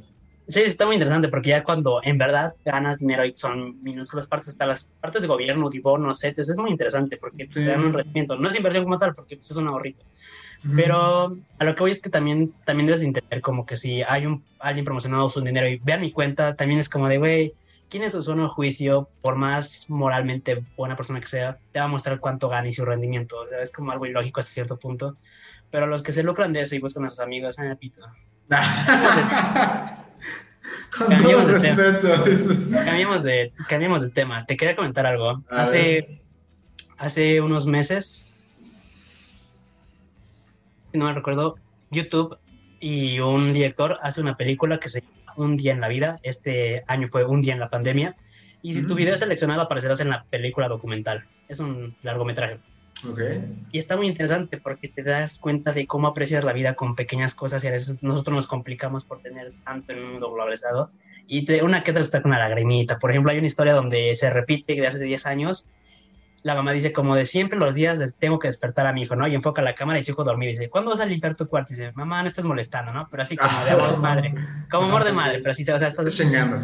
Sí, 0.47 0.61
está 0.61 0.85
muy 0.85 0.95
interesante 0.95 1.27
porque 1.27 1.49
ya 1.49 1.63
cuando 1.63 2.01
en 2.03 2.19
verdad 2.19 2.53
ganas 2.63 2.99
dinero 2.99 3.25
y 3.25 3.33
son 3.35 3.81
minúsculas 3.81 4.27
partes, 4.27 4.49
hasta 4.49 4.67
las 4.67 4.85
partes 5.01 5.23
de 5.23 5.27
gobierno, 5.27 5.69
no 5.97 6.15
CETES, 6.15 6.49
es 6.49 6.57
muy 6.57 6.69
interesante 6.69 7.17
porque 7.17 7.47
te 7.47 7.65
dan 7.65 7.83
un 7.83 7.93
rendimiento. 7.93 8.35
No 8.35 8.49
es 8.49 8.55
inversión 8.55 8.83
como 8.83 8.99
tal 8.99 9.15
porque 9.15 9.37
pues, 9.37 9.49
es 9.49 9.57
un 9.57 9.67
ahorrito. 9.67 10.03
Pero 10.75 11.37
a 11.59 11.63
lo 11.63 11.75
que 11.75 11.81
voy 11.81 11.91
es 11.91 12.01
que 12.01 12.09
también, 12.09 12.51
también 12.63 12.87
debes 12.87 13.01
entender 13.01 13.41
como 13.41 13.65
que 13.65 13.77
si 13.77 14.01
hay 14.03 14.25
un, 14.25 14.43
alguien 14.59 14.85
promocionado 14.85 15.29
su 15.29 15.41
dinero 15.41 15.67
y 15.67 15.77
vean 15.77 16.01
mi 16.01 16.11
cuenta, 16.11 16.55
también 16.55 16.79
es 16.79 16.89
como 16.89 17.07
de, 17.07 17.17
güey, 17.17 17.53
¿quién 17.89 18.03
es 18.03 18.13
su 18.13 18.31
a 18.31 18.47
juicio, 18.47 19.09
por 19.21 19.35
más 19.35 19.89
moralmente 19.89 20.63
buena 20.75 20.95
persona 20.95 21.21
que 21.21 21.27
sea, 21.27 21.57
te 21.71 21.79
va 21.79 21.85
a 21.85 21.89
mostrar 21.89 22.19
cuánto 22.19 22.49
gana 22.49 22.67
y 22.67 22.73
su 22.73 22.83
rendimiento? 22.85 23.35
es 23.61 23.71
como 23.71 23.91
algo 23.91 24.05
ilógico 24.05 24.39
hasta 24.39 24.51
cierto 24.51 24.77
punto. 24.77 25.17
Pero 25.71 25.87
los 25.87 26.03
que 26.03 26.11
se 26.11 26.23
lucran 26.23 26.53
de 26.53 26.61
eso 26.61 26.75
y 26.75 26.79
buscan 26.79 27.05
a 27.05 27.09
sus 27.09 27.19
amigos, 27.19 27.59
eh, 27.59 27.75
pito. 27.79 28.01
Con 30.97 31.15
todo 31.17 31.47
respeto. 31.47 32.23
Cambiamos 32.85 33.23
de, 33.23 33.53
cambiamos 33.67 34.01
de 34.01 34.09
tema. 34.09 34.45
Te 34.45 34.57
quería 34.57 34.75
comentar 34.75 35.05
algo. 35.05 35.43
hace, 35.49 36.21
hace 36.97 37.41
unos 37.41 37.65
meses, 37.65 38.39
si 40.91 40.97
no 40.97 41.05
me 41.05 41.13
recuerdo, 41.13 41.55
YouTube 41.91 42.37
y 42.79 43.19
un 43.19 43.53
director 43.53 43.99
hace 44.01 44.21
una 44.21 44.37
película 44.37 44.79
que 44.79 44.89
se 44.89 45.01
llama 45.01 45.33
Un 45.37 45.57
día 45.57 45.73
en 45.73 45.81
la 45.81 45.87
vida. 45.87 46.15
Este 46.23 46.83
año 46.87 47.07
fue 47.11 47.25
Un 47.25 47.41
día 47.41 47.53
en 47.53 47.59
la 47.59 47.69
pandemia. 47.69 48.15
Y 48.61 48.73
si 48.73 48.81
tu 48.81 48.93
mm. 48.93 48.97
video 48.97 49.13
es 49.13 49.19
seleccionado, 49.19 49.61
aparecerás 49.61 49.99
en 50.01 50.09
la 50.09 50.23
película 50.23 50.67
documental. 50.67 51.25
Es 51.47 51.59
un 51.59 51.93
largometraje. 52.01 52.59
Y 53.71 53.77
está 53.77 53.97
muy 53.97 54.07
interesante 54.07 54.57
porque 54.57 54.87
te 54.87 55.03
das 55.03 55.39
cuenta 55.39 55.73
de 55.73 55.85
cómo 55.85 56.07
aprecias 56.07 56.43
la 56.43 56.53
vida 56.53 56.75
con 56.75 56.95
pequeñas 56.95 57.35
cosas 57.35 57.63
y 57.63 57.67
a 57.67 57.71
veces 57.71 58.01
nosotros 58.01 58.35
nos 58.35 58.47
complicamos 58.47 59.05
por 59.05 59.21
tener 59.21 59.53
tanto 59.63 59.93
en 59.93 59.99
un 59.99 60.11
mundo 60.13 60.31
globalizado. 60.31 60.91
Y 61.27 61.45
te, 61.45 61.63
una 61.63 61.83
que 61.83 61.91
otra 61.91 62.01
está 62.01 62.21
con 62.21 62.31
una 62.31 62.39
lagrimita. 62.39 62.99
Por 62.99 63.11
ejemplo, 63.11 63.31
hay 63.31 63.37
una 63.39 63.47
historia 63.47 63.73
donde 63.73 64.15
se 64.15 64.29
repite 64.29 64.73
de 64.73 64.87
hace 64.87 65.03
10 65.03 65.25
años. 65.25 65.67
La 66.43 66.53
mamá 66.53 66.71
dice, 66.71 66.93
como 66.93 67.15
de 67.15 67.25
siempre, 67.25 67.57
los 67.57 67.73
días 67.73 68.15
tengo 68.19 68.37
que 68.37 68.47
despertar 68.47 68.85
a 68.85 68.93
mi 68.93 69.01
hijo, 69.01 69.15
¿no? 69.15 69.27
Y 69.27 69.33
enfoca 69.33 69.63
la 69.63 69.73
cámara 69.73 69.97
y 69.97 70.03
su 70.03 70.11
hijo 70.11 70.23
dormido. 70.23 70.51
Dice, 70.51 70.69
¿cuándo 70.69 70.91
vas 70.91 70.99
a 70.99 71.05
limpiar 71.05 71.35
tu 71.35 71.47
cuarto? 71.47 71.73
Y 71.73 71.77
dice, 71.77 71.91
mamá, 71.93 72.21
no 72.21 72.27
estás 72.27 72.45
molestando, 72.45 72.93
¿no? 72.93 73.07
Pero 73.09 73.23
así 73.23 73.35
como 73.35 73.65
de 73.65 73.71
amor 73.71 73.91
de 73.91 73.97
madre. 73.97 74.33
Como 74.69 74.87
amor 74.87 75.03
de 75.03 75.13
madre, 75.13 75.39
pero 75.39 75.51
así, 75.51 75.63
o 75.63 75.77
sea, 75.77 75.87
estás... 75.87 76.15
chingando. 76.15 76.57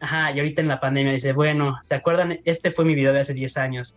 Ajá, 0.00 0.32
y 0.32 0.38
ahorita 0.38 0.62
en 0.62 0.68
la 0.68 0.80
pandemia 0.80 1.12
dice, 1.12 1.32
bueno, 1.34 1.78
¿se 1.82 1.94
acuerdan? 1.94 2.40
Este 2.44 2.70
fue 2.70 2.86
mi 2.86 2.94
video 2.94 3.12
de 3.12 3.20
hace 3.20 3.34
10 3.34 3.56
años. 3.58 3.96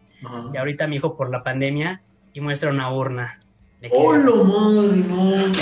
Y 0.53 0.57
ahorita 0.57 0.87
mi 0.87 0.97
hijo 0.97 1.15
por 1.15 1.29
la 1.31 1.43
pandemia 1.43 2.01
y 2.33 2.41
muestra 2.41 2.71
una 2.71 2.93
urna. 2.93 3.39
¡Hola, 3.91 4.43
madre! 4.43 4.97
No, 4.97 5.53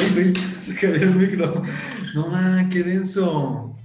se 0.62 0.76
cayó 0.76 0.96
el 0.96 1.16
micro. 1.16 1.64
No, 2.16 2.28
man, 2.28 2.70
qué 2.70 2.84
denso. 2.84 3.76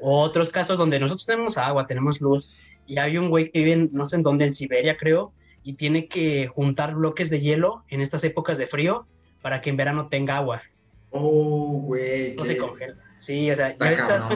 Otros 0.00 0.50
casos 0.50 0.78
donde 0.78 1.00
nosotros 1.00 1.24
tenemos 1.26 1.56
agua, 1.56 1.86
tenemos 1.86 2.20
luz, 2.20 2.52
y 2.86 2.98
hay 2.98 3.16
un 3.18 3.30
güey 3.30 3.50
que 3.50 3.64
vive, 3.64 3.88
no 3.92 4.08
sé 4.08 4.16
en 4.16 4.22
dónde, 4.22 4.44
en 4.44 4.52
Siberia, 4.52 4.96
creo, 4.96 5.32
y 5.64 5.72
tiene 5.72 6.06
que 6.06 6.46
juntar 6.48 6.94
bloques 6.94 7.30
de 7.30 7.40
hielo 7.40 7.82
en 7.88 8.00
estas 8.00 8.22
épocas 8.24 8.58
de 8.58 8.66
frío 8.66 9.06
para 9.42 9.60
que 9.60 9.70
en 9.70 9.76
verano 9.76 10.08
tenga 10.08 10.36
agua. 10.36 10.62
Oh, 11.10 11.80
güey. 11.84 12.36
No 12.36 12.44
se 12.44 12.56
congela. 12.56 12.94
Sí, 13.16 13.50
o 13.50 13.54
sea, 13.56 13.68
ya 13.68 13.92
estás, 13.92 14.26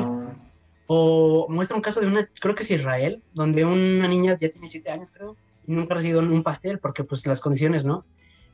o 0.93 1.47
muestra 1.49 1.77
un 1.77 1.83
caso 1.83 2.01
de 2.01 2.09
una, 2.09 2.29
creo 2.41 2.57
que 2.57 2.65
es 2.65 2.71
Israel, 2.73 3.23
donde 3.33 3.65
una 3.65 4.09
niña 4.09 4.37
ya 4.41 4.49
tiene 4.49 4.69
siete 4.69 4.91
años, 4.91 5.13
creo, 5.13 5.37
y 5.65 5.73
nunca 5.73 5.95
ha 5.95 5.99
recibido 5.99 6.19
un 6.19 6.43
pastel 6.43 6.81
porque 6.81 7.05
pues 7.05 7.25
las 7.29 7.41
condiciones, 7.41 7.85
¿no? 7.85 8.05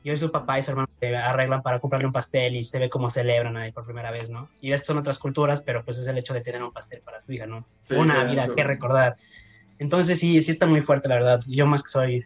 Y 0.03 0.11
hoy 0.11 0.17
su 0.17 0.29
papá 0.29 0.59
y 0.59 0.61
su 0.61 0.69
hermano 0.69 0.87
se 0.99 1.15
arreglan 1.15 1.63
para 1.63 1.79
comprarle 1.79 2.05
un 2.05 2.13
pastel 2.13 2.55
y 2.55 2.63
se 2.63 2.77
ve 2.77 2.91
cómo 2.91 3.09
celebran 3.09 3.57
ahí 3.57 3.71
por 3.71 3.85
primera 3.85 4.11
vez, 4.11 4.29
¿no? 4.29 4.49
Y 4.61 4.69
que 4.69 4.77
son 4.77 4.99
otras 4.99 5.17
culturas, 5.17 5.63
pero 5.63 5.83
pues 5.83 5.97
es 5.97 6.07
el 6.07 6.19
hecho 6.19 6.35
de 6.35 6.41
tener 6.41 6.61
un 6.61 6.71
pastel 6.71 7.01
para 7.01 7.21
tu 7.21 7.31
hija, 7.31 7.47
¿no? 7.47 7.65
una 7.89 8.23
vida 8.23 8.47
que 8.55 8.63
recordar. 8.63 9.17
Entonces 9.79 10.19
sí, 10.19 10.39
sí 10.43 10.51
está 10.51 10.67
muy 10.67 10.81
fuerte, 10.81 11.09
la 11.09 11.15
verdad. 11.15 11.39
Yo 11.47 11.65
más 11.65 11.81
que 11.81 11.89
soy, 11.89 12.23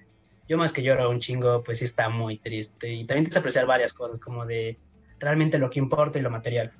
yo 0.50 0.58
más 0.58 0.74
que 0.74 0.84
lloro 0.84 1.10
un 1.10 1.22
chingo, 1.22 1.64
pues 1.64 1.80
sí 1.80 1.86
está 1.86 2.10
muy 2.10 2.38
triste. 2.38 2.92
Y 2.92 3.06
también 3.06 3.28
que 3.28 3.40
apreciar 3.40 3.66
varias 3.66 3.94
cosas, 3.94 4.20
como 4.20 4.46
de 4.46 4.78
realmente 5.20 5.58
lo 5.58 5.70
que 5.70 5.80
importa 5.80 6.20
y 6.20 6.22
lo 6.22 6.30
material. 6.30 6.74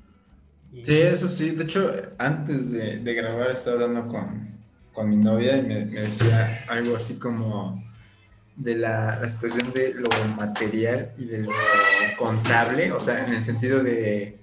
Sí, 0.74 1.02
eso 1.02 1.30
sí. 1.30 1.52
De 1.52 1.64
hecho, 1.66 1.92
antes 2.18 2.72
de, 2.72 3.14
grabar 3.14 3.52
estaba 3.52 3.84
hablando 3.84 4.08
con, 4.08 5.10
mi 5.10 5.16
novia 5.16 5.58
y 5.58 5.64
me, 5.64 5.86
decía 5.86 6.64
algo 6.68 6.96
así 6.96 7.16
como 7.16 7.84
de 8.56 8.76
la, 8.76 9.28
situación 9.28 9.74
de 9.74 9.94
lo 9.96 10.10
material 10.36 11.12
y 11.18 11.26
de 11.26 11.40
lo 11.40 11.52
contable, 12.18 12.92
o 12.92 13.00
sea, 13.00 13.22
en 13.22 13.34
el 13.34 13.44
sentido 13.44 13.82
de, 13.82 14.38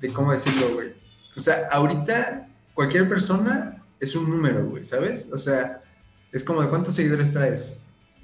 de 0.00 0.12
cómo 0.12 0.32
decirlo, 0.32 0.74
güey. 0.74 0.92
O 1.36 1.40
sea, 1.40 1.68
ahorita 1.70 2.48
cualquier 2.74 3.08
persona 3.08 3.82
es 3.98 4.14
un 4.14 4.28
número, 4.28 4.68
güey, 4.68 4.84
¿sabes? 4.84 5.30
O 5.32 5.38
sea, 5.38 5.82
es 6.30 6.44
como 6.44 6.62
de 6.62 6.68
cuántos 6.68 6.94
seguidores 6.94 7.32
traes, 7.32 7.82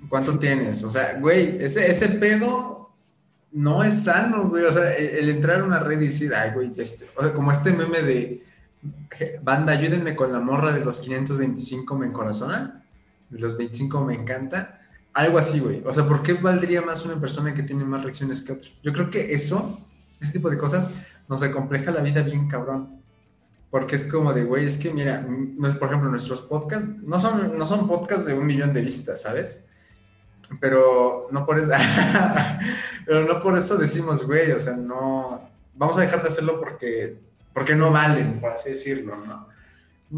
cuánto 0.08 0.38
tienes, 0.38 0.84
o 0.84 0.90
sea, 0.90 1.18
güey, 1.18 1.62
ese, 1.62 1.90
ese 1.90 2.08
pedo 2.08 2.77
no 3.52 3.82
es 3.82 4.04
sano, 4.04 4.48
güey. 4.48 4.64
O 4.64 4.72
sea, 4.72 4.92
e, 4.96 5.18
el, 5.18 5.28
entrar 5.28 5.60
a 5.60 5.64
una 5.64 5.78
red 5.80 6.00
y 6.00 6.06
decir, 6.06 6.34
ay, 6.34 6.52
güey, 6.54 6.72
este, 6.76 7.06
o 7.16 7.22
sea, 7.22 7.32
como 7.32 7.52
este 7.52 7.72
meme 7.72 8.02
de 8.02 8.44
banda, 9.42 9.72
ayúdenme 9.72 10.14
con 10.14 10.32
la 10.32 10.40
morra 10.40 10.72
de 10.72 10.84
los 10.84 11.00
525 11.00 11.98
me 11.98 12.06
encorazona, 12.06 12.84
de 13.30 13.38
los 13.38 13.56
25 13.56 14.04
me 14.04 14.14
encanta. 14.14 14.80
Algo 15.14 15.38
así, 15.38 15.58
güey. 15.58 15.82
O 15.84 15.92
sea, 15.92 16.06
¿por 16.06 16.22
qué 16.22 16.34
valdría 16.34 16.82
más 16.82 17.04
una 17.04 17.20
persona 17.20 17.52
que 17.52 17.62
tiene 17.62 17.84
más 17.84 18.04
reacciones 18.04 18.42
que 18.42 18.52
otra? 18.52 18.70
Yo 18.82 18.92
creo 18.92 19.10
que 19.10 19.32
eso, 19.32 19.80
ese 20.20 20.32
tipo 20.32 20.48
de 20.48 20.56
cosas, 20.56 20.92
nos 21.28 21.42
acompleja 21.42 21.90
la 21.90 22.00
vida 22.00 22.22
bien 22.22 22.48
cabrón. 22.48 23.00
Porque 23.70 23.96
es 23.96 24.04
como 24.04 24.32
de, 24.32 24.44
güey, 24.44 24.64
es 24.64 24.78
que 24.78 24.92
mira, 24.92 25.26
por 25.78 25.88
ejemplo, 25.88 26.10
nuestros 26.10 26.42
podcasts 26.42 26.88
no 27.02 27.18
son, 27.20 27.58
no 27.58 27.66
son 27.66 27.86
podcasts 27.86 28.26
de 28.26 28.34
un 28.34 28.46
millón 28.46 28.72
de 28.72 28.80
vistas, 28.80 29.22
¿sabes? 29.22 29.66
Pero 30.60 31.28
no 31.30 31.44
por 31.44 31.58
eso, 31.58 31.70
pero 33.06 33.24
no 33.24 33.40
por 33.40 33.56
eso 33.56 33.76
decimos, 33.76 34.24
güey, 34.24 34.52
o 34.52 34.58
sea, 34.58 34.76
no, 34.76 35.48
vamos 35.74 35.98
a 35.98 36.02
dejar 36.02 36.22
de 36.22 36.28
hacerlo 36.28 36.58
porque, 36.60 37.18
porque 37.52 37.74
no 37.74 37.90
valen, 37.90 38.40
por 38.40 38.52
así 38.52 38.70
decirlo, 38.70 39.16
¿no? 39.16 39.48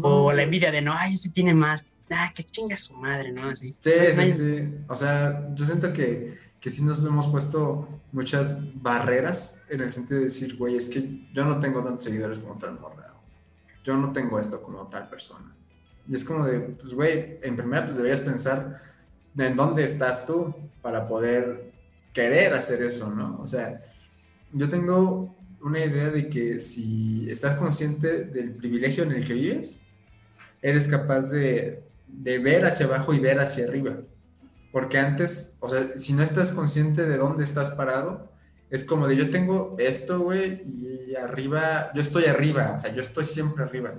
o 0.01 0.31
la 0.31 0.43
envidia 0.43 0.71
de, 0.71 0.81
no, 0.81 0.93
ay, 0.95 1.13
ese 1.13 1.29
tiene 1.29 1.53
más, 1.53 1.85
ah, 2.09 2.31
que 2.33 2.43
chinga 2.43 2.77
su 2.77 2.93
madre, 2.93 3.31
¿no? 3.31 3.49
Así. 3.49 3.75
Sí, 3.79 3.91
sí, 4.13 4.31
sí, 4.31 4.73
o 4.87 4.95
sea, 4.95 5.49
yo 5.53 5.65
siento 5.65 5.91
que, 5.91 6.37
que 6.61 6.69
sí 6.69 6.83
nos 6.83 7.03
hemos 7.05 7.27
puesto 7.27 7.89
muchas 8.11 8.59
barreras 8.81 9.63
en 9.69 9.81
el 9.81 9.91
sentido 9.91 10.19
de 10.19 10.25
decir, 10.25 10.55
güey, 10.55 10.77
es 10.77 10.87
que 10.87 11.27
yo 11.33 11.43
no 11.43 11.59
tengo 11.59 11.83
tantos 11.83 12.03
seguidores 12.03 12.39
como 12.39 12.57
tal 12.57 12.79
morra, 12.79 13.09
yo 13.83 13.97
no 13.97 14.11
tengo 14.13 14.39
esto 14.39 14.61
como 14.61 14.87
tal 14.87 15.09
persona. 15.09 15.53
Y 16.07 16.15
es 16.15 16.23
como 16.23 16.45
de, 16.45 16.59
pues, 16.59 16.93
güey, 16.93 17.39
en 17.41 17.55
primera, 17.55 17.83
pues 17.83 17.95
deberías 17.95 18.21
pensar 18.21 18.90
en 19.37 19.55
dónde 19.55 19.83
estás 19.83 20.25
tú 20.25 20.53
para 20.81 21.07
poder 21.07 21.71
querer 22.13 22.53
hacer 22.53 22.81
eso, 22.81 23.09
¿no? 23.09 23.39
O 23.41 23.47
sea, 23.47 23.81
yo 24.51 24.69
tengo 24.69 25.35
una 25.61 25.79
idea 25.79 26.09
de 26.09 26.29
que 26.29 26.59
si 26.59 27.29
estás 27.29 27.55
consciente 27.55 28.25
del 28.25 28.51
privilegio 28.51 29.03
en 29.03 29.11
el 29.11 29.25
que 29.25 29.33
vives, 29.33 29.81
eres 30.61 30.87
capaz 30.87 31.31
de, 31.31 31.83
de 32.07 32.39
ver 32.39 32.65
hacia 32.65 32.85
abajo 32.85 33.13
y 33.13 33.19
ver 33.19 33.39
hacia 33.39 33.65
arriba. 33.65 33.97
Porque 34.71 34.97
antes, 34.97 35.57
o 35.59 35.69
sea, 35.69 35.97
si 35.97 36.13
no 36.13 36.23
estás 36.23 36.51
consciente 36.51 37.05
de 37.05 37.17
dónde 37.17 37.43
estás 37.43 37.71
parado, 37.71 38.31
es 38.69 38.85
como 38.85 39.07
de 39.07 39.17
yo 39.17 39.29
tengo 39.29 39.75
esto, 39.79 40.21
güey, 40.21 40.63
y 40.65 41.15
arriba, 41.15 41.91
yo 41.93 42.01
estoy 42.01 42.25
arriba, 42.25 42.73
o 42.75 42.79
sea, 42.79 42.93
yo 42.93 43.01
estoy 43.01 43.25
siempre 43.25 43.63
arriba 43.63 43.93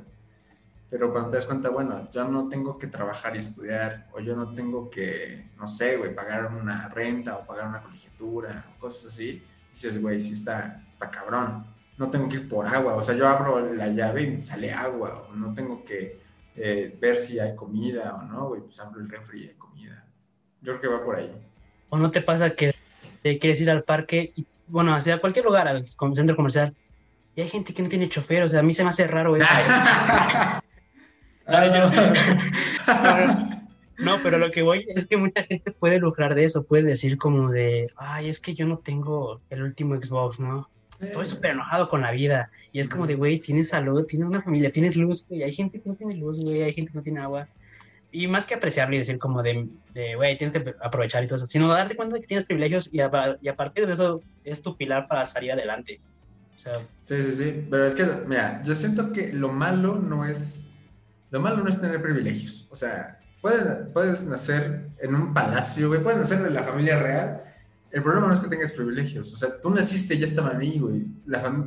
pero 0.92 1.10
cuando 1.10 1.30
te 1.30 1.36
das 1.36 1.46
cuenta, 1.46 1.70
bueno, 1.70 2.10
yo 2.12 2.28
no 2.28 2.50
tengo 2.50 2.76
que 2.76 2.86
trabajar 2.86 3.34
y 3.34 3.38
estudiar, 3.38 4.08
o 4.12 4.20
yo 4.20 4.36
no 4.36 4.52
tengo 4.52 4.90
que, 4.90 5.48
no 5.56 5.66
sé, 5.66 5.96
güey, 5.96 6.14
pagar 6.14 6.52
una 6.54 6.90
renta 6.90 7.38
o 7.38 7.46
pagar 7.46 7.66
una 7.66 7.82
colegiatura, 7.82 8.66
o 8.76 8.78
cosas 8.78 9.10
así, 9.10 9.42
dices, 9.70 10.02
güey, 10.02 10.20
sí 10.20 10.34
está, 10.34 10.84
está 10.90 11.10
cabrón. 11.10 11.64
No 11.96 12.10
tengo 12.10 12.28
que 12.28 12.36
ir 12.36 12.48
por 12.48 12.66
agua, 12.66 12.94
o 12.94 13.02
sea, 13.02 13.14
yo 13.14 13.26
abro 13.26 13.72
la 13.72 13.88
llave 13.88 14.24
y 14.24 14.40
sale 14.42 14.70
agua, 14.70 15.28
o 15.30 15.34
no 15.34 15.54
tengo 15.54 15.82
que 15.82 16.20
eh, 16.56 16.94
ver 17.00 17.16
si 17.16 17.38
hay 17.38 17.56
comida 17.56 18.14
o 18.14 18.24
no, 18.24 18.48
güey, 18.48 18.60
pues 18.60 18.78
abro 18.78 19.00
el 19.00 19.08
refri 19.08 19.44
y 19.44 19.48
hay 19.48 19.54
comida. 19.54 20.04
Yo 20.60 20.76
creo 20.76 20.80
que 20.82 20.88
va 20.88 21.02
por 21.02 21.16
ahí. 21.16 21.32
¿O 21.88 21.96
no 21.96 22.10
te 22.10 22.20
pasa 22.20 22.50
que 22.50 22.74
te 23.22 23.38
quieres 23.38 23.58
ir 23.62 23.70
al 23.70 23.82
parque, 23.82 24.34
y, 24.36 24.46
bueno, 24.66 24.94
hacia 24.94 25.22
cualquier 25.22 25.46
lugar, 25.46 25.68
al 25.68 25.88
centro 25.88 26.36
comercial, 26.36 26.76
y 27.34 27.40
hay 27.40 27.48
gente 27.48 27.72
que 27.72 27.82
no 27.82 27.88
tiene 27.88 28.10
chofer, 28.10 28.42
o 28.42 28.48
sea, 28.50 28.60
a 28.60 28.62
mí 28.62 28.74
se 28.74 28.84
me 28.84 28.90
hace 28.90 29.06
raro 29.06 29.34
eso. 29.36 29.46
No, 33.98 34.16
pero 34.20 34.38
lo 34.38 34.50
que 34.50 34.62
voy 34.62 34.84
es 34.96 35.06
que 35.06 35.16
mucha 35.16 35.44
gente 35.44 35.70
puede 35.70 36.00
lucrar 36.00 36.34
de 36.34 36.44
eso, 36.44 36.64
puede 36.64 36.82
decir 36.82 37.18
como 37.18 37.50
de, 37.50 37.88
ay, 37.96 38.28
es 38.28 38.40
que 38.40 38.54
yo 38.54 38.66
no 38.66 38.78
tengo 38.78 39.40
el 39.48 39.62
último 39.62 39.94
Xbox, 39.94 40.40
¿no? 40.40 40.68
Estoy 41.00 41.26
súper 41.26 41.52
enojado 41.52 41.88
con 41.88 42.00
la 42.00 42.10
vida. 42.10 42.50
Y 42.72 42.80
es 42.80 42.88
como 42.88 43.06
de, 43.06 43.14
güey, 43.14 43.38
tienes 43.38 43.68
salud, 43.68 44.04
tienes 44.06 44.26
una 44.26 44.42
familia, 44.42 44.72
tienes 44.72 44.96
luz, 44.96 45.26
y 45.30 45.42
hay 45.42 45.52
gente 45.52 45.80
que 45.80 45.88
no 45.88 45.94
tiene 45.94 46.16
luz, 46.16 46.40
güey, 46.40 46.62
hay 46.62 46.72
gente 46.72 46.90
que 46.90 46.98
no 46.98 47.02
tiene 47.02 47.20
agua. 47.20 47.46
Y 48.10 48.26
más 48.26 48.44
que 48.44 48.54
apreciarlo 48.54 48.94
y 48.94 48.98
decir 48.98 49.18
como 49.18 49.42
de, 49.42 49.68
güey, 50.16 50.36
tienes 50.36 50.52
que 50.52 50.74
aprovechar 50.82 51.22
y 51.22 51.26
todo 51.26 51.36
eso, 51.36 51.46
sino 51.46 51.68
darte 51.68 51.94
cuenta 51.94 52.16
de 52.16 52.22
que 52.22 52.26
tienes 52.26 52.44
privilegios 52.44 52.88
y 52.92 53.00
a, 53.00 53.38
y 53.40 53.48
a 53.48 53.56
partir 53.56 53.86
de 53.86 53.92
eso 53.92 54.20
es 54.44 54.62
tu 54.62 54.76
pilar 54.76 55.06
para 55.06 55.26
salir 55.26 55.52
adelante. 55.52 56.00
O 56.56 56.60
sea, 56.60 56.72
sí, 57.04 57.22
sí, 57.22 57.30
sí. 57.30 57.66
Pero 57.70 57.84
es 57.84 57.94
que, 57.94 58.04
mira, 58.26 58.62
yo 58.64 58.74
siento 58.74 59.12
que 59.12 59.32
lo 59.32 59.48
malo 59.48 59.96
no 59.96 60.24
es, 60.24 60.71
lo 61.32 61.40
malo 61.40 61.56
no 61.56 61.68
es 61.68 61.80
tener 61.80 62.00
privilegios. 62.00 62.68
O 62.70 62.76
sea, 62.76 63.18
puedes, 63.40 63.86
puedes 63.86 64.24
nacer 64.26 64.90
en 64.98 65.14
un 65.14 65.32
palacio, 65.32 65.88
güey, 65.88 66.02
puedes 66.02 66.18
nacer 66.18 66.42
de 66.42 66.50
la 66.50 66.62
familia 66.62 66.98
real. 66.98 67.42
El 67.90 68.02
problema 68.02 68.26
no 68.26 68.34
es 68.34 68.40
que 68.40 68.48
tengas 68.48 68.70
privilegios. 68.72 69.32
O 69.32 69.36
sea, 69.36 69.58
tú 69.58 69.70
naciste 69.70 70.14
y 70.14 70.18
ya 70.18 70.26
estaban 70.26 70.60
ahí, 70.60 70.78
güey. 70.78 71.06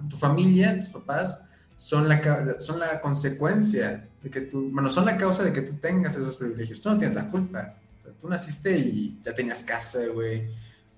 tu 0.07 0.17
familia, 0.17 0.79
tus 0.79 0.89
papás, 0.89 1.49
son 1.75 2.07
la, 2.07 2.55
son 2.59 2.79
la 2.79 3.01
consecuencia 3.01 4.07
de 4.21 4.29
que 4.29 4.41
tú, 4.41 4.69
bueno, 4.71 4.89
son 4.89 5.05
la 5.05 5.17
causa 5.17 5.43
de 5.43 5.51
que 5.51 5.63
tú 5.63 5.73
tengas 5.73 6.15
esos 6.15 6.37
privilegios. 6.37 6.79
Tú 6.79 6.89
no 6.89 6.99
tienes 6.99 7.15
la 7.15 7.27
culpa. 7.29 7.75
O 7.99 8.01
sea, 8.03 8.11
tú 8.21 8.29
naciste 8.29 8.77
y 8.77 9.19
ya 9.23 9.33
tenías 9.33 9.63
casa, 9.63 9.99
güey. 10.13 10.47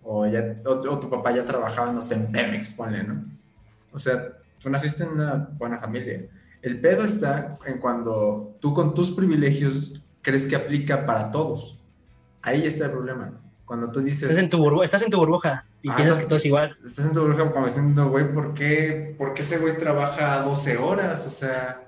O, 0.04 0.28
ya, 0.28 0.58
o, 0.66 1.00
tu 1.00 1.10
papá 1.10 1.32
ya 1.34 1.46
trabajaba, 1.46 1.94
no 1.94 2.02
sé, 2.02 2.16
en 2.16 2.32
Pemex, 2.32 2.68
ponle, 2.70 3.04
¿no? 3.04 3.26
O 3.94 4.00
sea, 4.00 4.38
tú 4.60 4.70
naciste 4.70 5.04
en 5.04 5.10
una 5.10 5.36
buena 5.58 5.80
familia. 5.80 6.28
El 6.62 6.80
pedo 6.82 7.04
está 7.04 7.58
en 7.66 7.80
cuando 7.80 8.58
tú 8.60 8.74
con 8.74 8.94
tus 8.94 9.12
privilegios 9.12 10.02
crees 10.22 10.48
que 10.48 10.56
aplica 10.56 11.06
para 11.06 11.32
todos. 11.32 11.84
Ahí 12.42 12.66
está 12.66 12.86
el 12.86 12.92
problema. 12.92 13.42
Cuando 13.66 13.92
tú 13.92 14.02
dices... 14.02 14.24
Estás 14.24 14.44
en 14.44 14.50
tu 14.50 14.58
burbuja, 14.58 14.86
estás 14.86 15.02
en 15.02 15.12
tu 15.12 15.18
burbuja 15.18 15.66
y 15.82 15.90
ah, 15.90 15.96
piensas 15.96 16.20
que 16.22 16.26
todo 16.26 16.38
es 16.38 16.46
igual. 16.46 16.76
Estás 16.86 17.06
en 17.06 17.14
tu 17.14 17.22
burbuja 17.22 17.52
como 17.52 17.66
diciendo, 17.66 18.10
güey, 18.10 18.34
¿por 18.34 18.54
qué, 18.54 19.16
¿por 19.18 19.34
qué 19.34 19.42
ese 19.42 19.58
güey 19.58 19.78
trabaja 19.78 20.42
12 20.42 20.78
horas? 20.78 21.28
O 21.28 21.32
sea, 21.32 21.88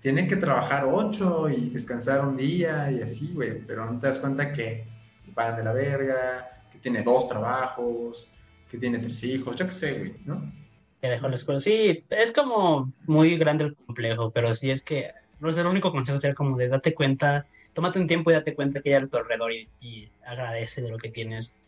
tiene 0.00 0.26
que 0.26 0.36
trabajar 0.36 0.86
8 0.90 1.50
y 1.50 1.70
descansar 1.70 2.26
un 2.26 2.36
día 2.36 2.90
y 2.90 3.02
así, 3.02 3.32
güey. 3.34 3.60
Pero 3.66 3.84
no 3.84 3.98
te 3.98 4.06
das 4.06 4.18
cuenta 4.18 4.52
que 4.52 4.86
pagan 5.34 5.56
de 5.56 5.64
la 5.64 5.72
verga, 5.72 6.64
que 6.72 6.78
tiene 6.78 7.02
dos 7.02 7.28
trabajos, 7.28 8.30
que 8.68 8.78
tiene 8.78 8.98
tres 8.98 9.22
hijos, 9.24 9.56
yo 9.56 9.66
qué 9.66 9.72
sé, 9.72 9.98
güey, 9.98 10.16
¿no? 10.24 10.52
Que 11.00 11.08
dejó 11.08 11.28
la 11.28 11.36
escuela. 11.36 11.60
Sí, 11.60 12.04
es 12.10 12.32
como 12.32 12.92
muy 13.06 13.36
grande 13.38 13.64
el 13.64 13.76
complejo, 13.76 14.30
pero 14.30 14.54
sí 14.54 14.70
es 14.70 14.82
que 14.82 15.12
no 15.40 15.52
sé, 15.52 15.60
el 15.60 15.66
único 15.66 15.92
consejo 15.92 16.18
sería 16.18 16.34
como 16.34 16.56
de 16.56 16.68
date 16.68 16.94
cuenta, 16.94 17.46
tómate 17.72 17.98
un 17.98 18.06
tiempo 18.06 18.30
y 18.30 18.34
date 18.34 18.54
cuenta 18.54 18.80
que 18.80 18.94
hay 18.94 19.02
a 19.02 19.06
tu 19.06 19.16
alrededor 19.16 19.52
y, 19.52 20.10
agradece 20.26 20.82
de 20.82 20.90
lo 20.90 20.98
que 20.98 21.08
tienes 21.08 21.58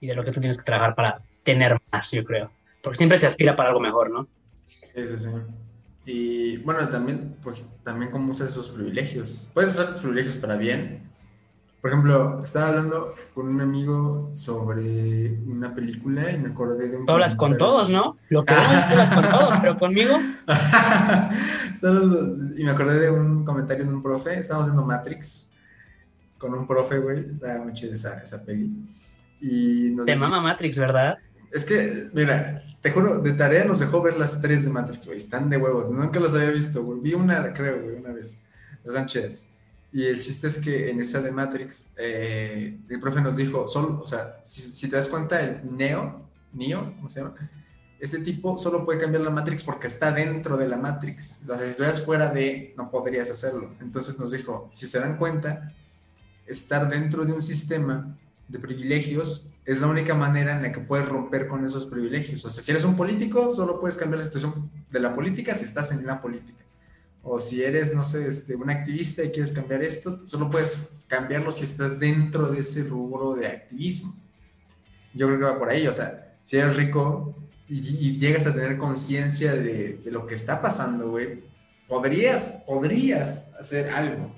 y 0.00 0.06
de 0.06 0.14
lo 0.14 0.24
que 0.24 0.32
tú 0.32 0.40
tienes 0.40 0.56
que 0.56 0.64
trabajar 0.64 0.94
para 0.94 1.20
tener 1.42 1.78
más, 1.92 2.10
yo 2.12 2.24
creo. 2.24 2.50
Porque 2.82 2.96
siempre 2.96 3.18
se 3.18 3.26
aspira 3.26 3.54
para 3.54 3.68
algo 3.68 3.80
mejor, 3.80 4.10
¿no? 4.10 4.26
Sí, 4.66 5.06
sí, 5.06 5.16
sí. 5.16 5.28
Y 6.06 6.56
bueno, 6.58 6.88
también, 6.88 7.36
pues, 7.42 7.76
también 7.84 8.10
cómo 8.10 8.32
usas 8.32 8.52
esos 8.52 8.70
privilegios. 8.70 9.50
Puedes 9.52 9.72
usar 9.72 9.88
tus 9.88 10.00
privilegios 10.00 10.36
para 10.36 10.56
bien, 10.56 11.02
por 11.80 11.90
ejemplo, 11.90 12.42
estaba 12.42 12.68
hablando 12.68 13.14
con 13.34 13.48
un 13.48 13.60
amigo 13.60 14.30
sobre 14.34 15.38
una 15.46 15.74
película 15.74 16.30
y 16.32 16.38
me 16.38 16.48
acordé 16.48 16.88
de 16.88 16.96
un. 16.96 17.06
Tú 17.06 17.12
hablas 17.12 17.36
con 17.36 17.56
todos, 17.56 17.88
¿no? 17.88 18.16
Lo 18.28 18.44
que 18.44 18.54
vamos 18.54 18.76
es 18.76 18.84
que 18.84 18.92
hablas 18.92 19.14
con 19.14 19.30
todos, 19.30 19.54
pero 19.60 19.78
conmigo. 19.78 20.18
y 22.56 22.64
me 22.64 22.70
acordé 22.70 23.00
de 23.00 23.10
un 23.10 23.44
comentario 23.44 23.84
de 23.84 23.92
un 23.92 24.02
profe. 24.02 24.38
Estábamos 24.38 24.68
haciendo 24.68 24.86
Matrix 24.86 25.52
con 26.38 26.54
un 26.54 26.66
profe, 26.66 26.98
güey. 26.98 27.30
Estaba 27.30 27.62
muy 27.62 27.74
chida 27.74 27.94
esa, 27.94 28.20
esa 28.20 28.42
peli. 28.42 28.70
Y 29.40 29.92
nos 29.94 30.06
Te 30.06 30.16
mama 30.16 30.40
Matrix, 30.40 30.78
¿verdad? 30.78 31.18
Es 31.52 31.64
que, 31.64 32.08
mira, 32.12 32.62
te 32.80 32.90
juro, 32.90 33.20
de 33.20 33.32
tarea 33.32 33.64
nos 33.64 33.78
dejó 33.78 34.02
ver 34.02 34.16
las 34.16 34.40
tres 34.40 34.64
de 34.64 34.70
Matrix, 34.70 35.06
güey. 35.06 35.18
Están 35.18 35.48
de 35.50 35.56
huevos. 35.56 35.90
Nunca 35.90 36.18
los 36.18 36.34
había 36.34 36.50
visto, 36.50 36.82
güey. 36.82 37.00
Vi 37.00 37.14
una, 37.14 37.52
creo, 37.52 37.82
güey, 37.82 37.96
una 37.96 38.12
vez. 38.12 38.42
Los 38.84 38.94
Sánchez. 38.94 39.46
Y 39.92 40.04
el 40.04 40.20
chiste 40.20 40.46
es 40.48 40.58
que 40.58 40.90
en 40.90 41.00
esa 41.00 41.20
de 41.20 41.30
Matrix, 41.30 41.94
eh, 41.96 42.78
el 42.88 43.00
profe 43.00 43.20
nos 43.20 43.36
dijo, 43.36 43.66
solo, 43.66 44.00
o 44.02 44.06
sea, 44.06 44.40
si, 44.42 44.88
te 44.88 44.96
das 44.96 45.08
cuenta, 45.08 45.42
el 45.42 45.76
Neo, 45.76 46.28
Neo, 46.52 46.94
¿cómo 46.96 47.08
se 47.08 47.20
llama? 47.20 47.34
Ese 47.98 48.18
tipo 48.20 48.58
solo 48.58 48.84
puede 48.84 48.98
cambiar 48.98 49.22
la 49.22 49.30
Matrix 49.30 49.64
porque 49.64 49.86
está 49.86 50.12
dentro 50.12 50.56
de 50.56 50.68
la 50.68 50.76
Matrix. 50.76 51.40
O 51.42 51.46
sea, 51.46 51.58
si 51.58 51.64
estuvieras 51.64 52.04
fuera 52.04 52.30
de, 52.30 52.74
no 52.76 52.90
podrías 52.90 53.30
hacerlo. 53.30 53.74
Entonces 53.80 54.18
nos 54.18 54.32
dijo, 54.32 54.68
si 54.70 54.86
se 54.86 55.00
dan 55.00 55.16
cuenta, 55.16 55.72
estar 56.46 56.90
dentro 56.90 57.24
de 57.24 57.32
un 57.32 57.42
sistema 57.42 58.18
de 58.48 58.58
privilegios 58.58 59.48
es 59.64 59.80
la 59.80 59.86
única 59.86 60.14
manera 60.14 60.54
en 60.56 60.62
la 60.62 60.72
que 60.72 60.80
puedes 60.80 61.08
romper 61.08 61.48
con 61.48 61.64
esos 61.64 61.86
privilegios. 61.86 62.44
O 62.44 62.50
sea, 62.50 62.62
si 62.62 62.70
eres 62.70 62.84
un 62.84 62.96
político, 62.96 63.52
solo 63.54 63.80
puedes 63.80 63.96
cambiar 63.96 64.18
la 64.18 64.26
situación 64.26 64.70
de 64.90 65.00
la 65.00 65.14
política 65.14 65.54
si 65.54 65.64
estás 65.64 65.90
en 65.90 66.06
la 66.06 66.20
política 66.20 66.65
o 67.28 67.40
si 67.40 67.62
eres, 67.62 67.94
no 67.94 68.04
sé, 68.04 68.28
este, 68.28 68.54
un 68.54 68.70
activista 68.70 69.22
y 69.24 69.30
quieres 69.30 69.50
cambiar 69.50 69.82
esto, 69.82 70.26
solo 70.26 70.48
puedes 70.48 70.98
cambiarlo 71.08 71.50
si 71.50 71.64
estás 71.64 71.98
dentro 71.98 72.48
de 72.50 72.60
ese 72.60 72.84
rubro 72.84 73.34
de 73.34 73.48
activismo. 73.48 74.14
Yo 75.12 75.26
creo 75.26 75.38
que 75.38 75.44
va 75.44 75.58
por 75.58 75.68
ahí, 75.68 75.88
o 75.88 75.92
sea, 75.92 76.36
si 76.42 76.56
eres 76.56 76.76
rico 76.76 77.34
y, 77.68 78.16
llegas 78.16 78.46
a 78.46 78.54
tener 78.54 78.78
conciencia 78.78 79.54
de, 79.54 80.00
lo 80.06 80.24
que 80.24 80.36
está 80.36 80.62
pasando, 80.62 81.10
güey, 81.10 81.42
podrías, 81.88 82.62
podrías 82.64 83.52
hacer 83.58 83.90
algo. 83.90 84.32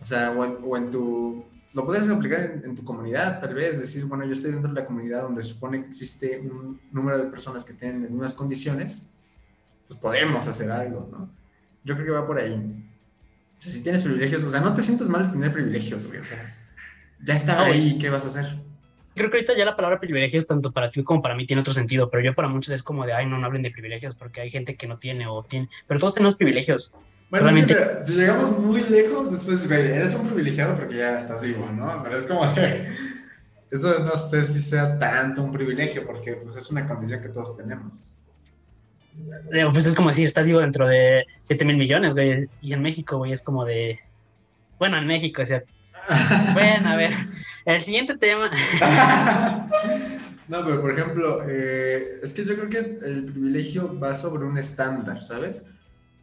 O 0.00 0.04
sea, 0.04 0.32
o 0.32 0.76
en, 0.76 0.90
tu, 0.90 1.44
lo 1.74 1.86
puedes 1.86 2.08
aplicar 2.10 2.40
en, 2.40 2.64
en, 2.64 2.74
tu 2.74 2.84
comunidad, 2.84 3.38
tal 3.38 3.54
vez, 3.54 3.78
decir, 3.78 4.04
bueno, 4.06 4.24
yo 4.24 4.32
estoy 4.32 4.50
dentro 4.50 4.72
de 4.72 4.80
la 4.80 4.86
comunidad 4.86 5.22
donde 5.22 5.44
supone 5.44 5.80
que 5.80 5.86
existe 5.86 6.40
un 6.40 6.80
número 6.90 7.18
de 7.18 7.30
personas 7.30 7.64
que 7.64 7.72
tienen 7.72 8.02
las 8.02 8.10
mismas 8.10 8.34
condiciones, 8.34 9.08
pues 9.86 10.00
podemos 10.00 10.44
hacer 10.48 10.72
algo, 10.72 11.08
¿no? 11.12 11.43
Yo 11.84 11.94
creo 11.94 12.06
que 12.06 12.12
va 12.12 12.26
por 12.26 12.38
ahí. 12.38 12.60
Si 13.58 13.82
tienes 13.82 14.02
privilegios, 14.02 14.44
o 14.44 14.50
sea, 14.50 14.60
no 14.60 14.74
te 14.74 14.82
sientas 14.82 15.08
mal 15.08 15.26
de 15.26 15.32
tener 15.32 15.52
privilegios, 15.52 16.06
güey. 16.06 16.18
O 16.18 16.24
sea, 16.24 16.54
ya 17.24 17.34
está 17.34 17.62
ahí, 17.62 17.98
¿qué 17.98 18.10
vas 18.10 18.24
a 18.24 18.28
hacer? 18.28 18.58
Creo 19.14 19.30
que 19.30 19.36
ahorita 19.36 19.56
ya 19.56 19.64
la 19.64 19.76
palabra 19.76 20.00
privilegios, 20.00 20.46
tanto 20.46 20.72
para 20.72 20.90
ti 20.90 21.02
como 21.04 21.22
para 21.22 21.36
mí, 21.36 21.46
tiene 21.46 21.60
otro 21.60 21.72
sentido, 21.72 22.10
pero 22.10 22.22
yo 22.22 22.34
para 22.34 22.48
muchos 22.48 22.74
es 22.74 22.82
como 22.82 23.06
de, 23.06 23.12
ay, 23.12 23.26
no, 23.26 23.38
no 23.38 23.46
hablen 23.46 23.62
de 23.62 23.70
privilegios, 23.70 24.16
porque 24.16 24.40
hay 24.40 24.50
gente 24.50 24.76
que 24.76 24.88
no 24.88 24.98
tiene 24.98 25.26
o 25.26 25.42
tiene, 25.44 25.68
pero 25.86 26.00
todos 26.00 26.14
tenemos 26.14 26.34
privilegios. 26.34 26.92
Bueno, 27.30 27.48
Solamente... 27.48 28.02
si 28.02 28.14
llegamos 28.14 28.58
muy 28.58 28.82
lejos, 28.82 29.30
después, 29.30 29.66
güey, 29.68 29.80
eres 29.80 30.14
un 30.14 30.26
privilegiado 30.26 30.76
porque 30.76 30.96
ya 30.96 31.18
estás 31.18 31.42
vivo, 31.42 31.70
¿no? 31.72 32.02
Pero 32.02 32.16
es 32.16 32.24
como 32.24 32.46
de, 32.54 32.88
eso 33.70 34.00
no 34.00 34.16
sé 34.16 34.44
si 34.44 34.60
sea 34.60 34.98
tanto 34.98 35.42
un 35.42 35.52
privilegio, 35.52 36.04
porque 36.04 36.34
pues 36.34 36.56
es 36.56 36.70
una 36.70 36.86
condición 36.86 37.22
que 37.22 37.28
todos 37.28 37.56
tenemos. 37.56 38.12
Pues 39.72 39.86
es 39.86 39.94
como 39.94 40.08
decir, 40.08 40.26
estás 40.26 40.46
vivo 40.46 40.60
dentro 40.60 40.86
de 40.86 41.26
7 41.46 41.64
mil 41.64 41.76
millones, 41.76 42.14
güey. 42.14 42.48
Y 42.60 42.72
en 42.72 42.82
México, 42.82 43.18
güey, 43.18 43.32
es 43.32 43.42
como 43.42 43.64
de. 43.64 44.00
Bueno, 44.78 44.96
en 44.96 45.06
México, 45.06 45.42
o 45.42 45.46
sea. 45.46 45.62
bueno, 46.54 46.88
a 46.88 46.96
ver. 46.96 47.12
El 47.64 47.80
siguiente 47.80 48.16
tema. 48.16 48.50
no, 50.48 50.64
pero 50.64 50.80
por 50.80 50.98
ejemplo, 50.98 51.44
eh, 51.48 52.20
es 52.22 52.34
que 52.34 52.44
yo 52.44 52.56
creo 52.56 52.68
que 52.68 52.78
el 52.78 53.24
privilegio 53.32 53.98
va 53.98 54.12
sobre 54.12 54.44
un 54.44 54.58
estándar, 54.58 55.22
¿sabes? 55.22 55.70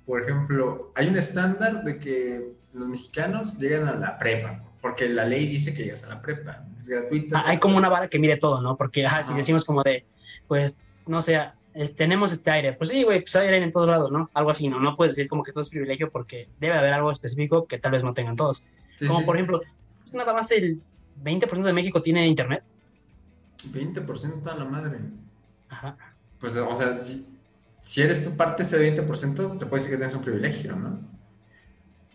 Por 0.05 0.21
ejemplo, 0.21 0.91
hay 0.95 1.07
un 1.07 1.17
estándar 1.17 1.83
de 1.83 1.97
que 1.97 2.53
los 2.73 2.87
mexicanos 2.87 3.57
llegan 3.57 3.87
a 3.87 3.95
la 3.95 4.19
prepa, 4.19 4.61
porque 4.81 5.09
la 5.09 5.25
ley 5.25 5.47
dice 5.47 5.73
que 5.73 5.83
llegas 5.83 6.03
a 6.03 6.09
la 6.09 6.21
prepa, 6.21 6.63
es 6.79 6.87
gratuita. 6.87 7.39
Ah, 7.39 7.43
hay 7.47 7.59
como 7.59 7.77
una 7.77 7.89
vara 7.89 8.07
que 8.07 8.19
mide 8.19 8.37
todo, 8.37 8.61
¿no? 8.61 8.77
Porque 8.77 9.07
si 9.25 9.33
decimos 9.33 9.65
como 9.65 9.81
de, 9.81 10.05
pues, 10.47 10.77
no 11.07 11.21
sé, 11.21 11.39
tenemos 11.95 12.31
este 12.31 12.51
aire. 12.51 12.73
Pues 12.73 12.89
sí, 12.89 13.03
güey, 13.03 13.21
pues 13.21 13.35
hay 13.35 13.47
aire 13.47 13.63
en 13.63 13.71
todos 13.71 13.87
lados, 13.87 14.11
¿no? 14.11 14.29
Algo 14.33 14.51
así, 14.51 14.67
¿no? 14.67 14.79
No 14.79 14.95
puedes 14.95 15.15
decir 15.15 15.29
como 15.29 15.43
que 15.43 15.51
todo 15.51 15.61
es 15.61 15.69
privilegio 15.69 16.11
porque 16.11 16.49
debe 16.59 16.77
haber 16.77 16.93
algo 16.93 17.11
específico 17.11 17.65
que 17.65 17.79
tal 17.79 17.93
vez 17.93 18.03
no 18.03 18.13
tengan 18.13 18.35
todos. 18.35 18.63
como 19.07 19.25
por 19.25 19.35
ejemplo, 19.35 19.61
nada 20.13 20.33
más 20.33 20.51
el 20.51 20.81
20% 21.23 21.63
de 21.63 21.73
México 21.73 22.01
tiene 22.01 22.27
internet. 22.27 22.63
20% 23.71 24.47
a 24.47 24.55
la 24.55 24.65
madre. 24.65 24.99
Ajá. 25.69 25.95
Pues, 26.39 26.57
o 26.57 26.77
sea, 26.77 26.97
si, 26.97 27.27
si 27.81 28.01
eres 28.01 28.27
parte 28.29 28.63
de 28.63 28.67
ese 28.67 29.03
20%, 29.03 29.57
se 29.57 29.65
puede 29.65 29.81
decir 29.81 29.91
que 29.91 29.97
tienes 29.97 30.15
un 30.15 30.23
privilegio, 30.23 30.75
¿no? 30.75 30.99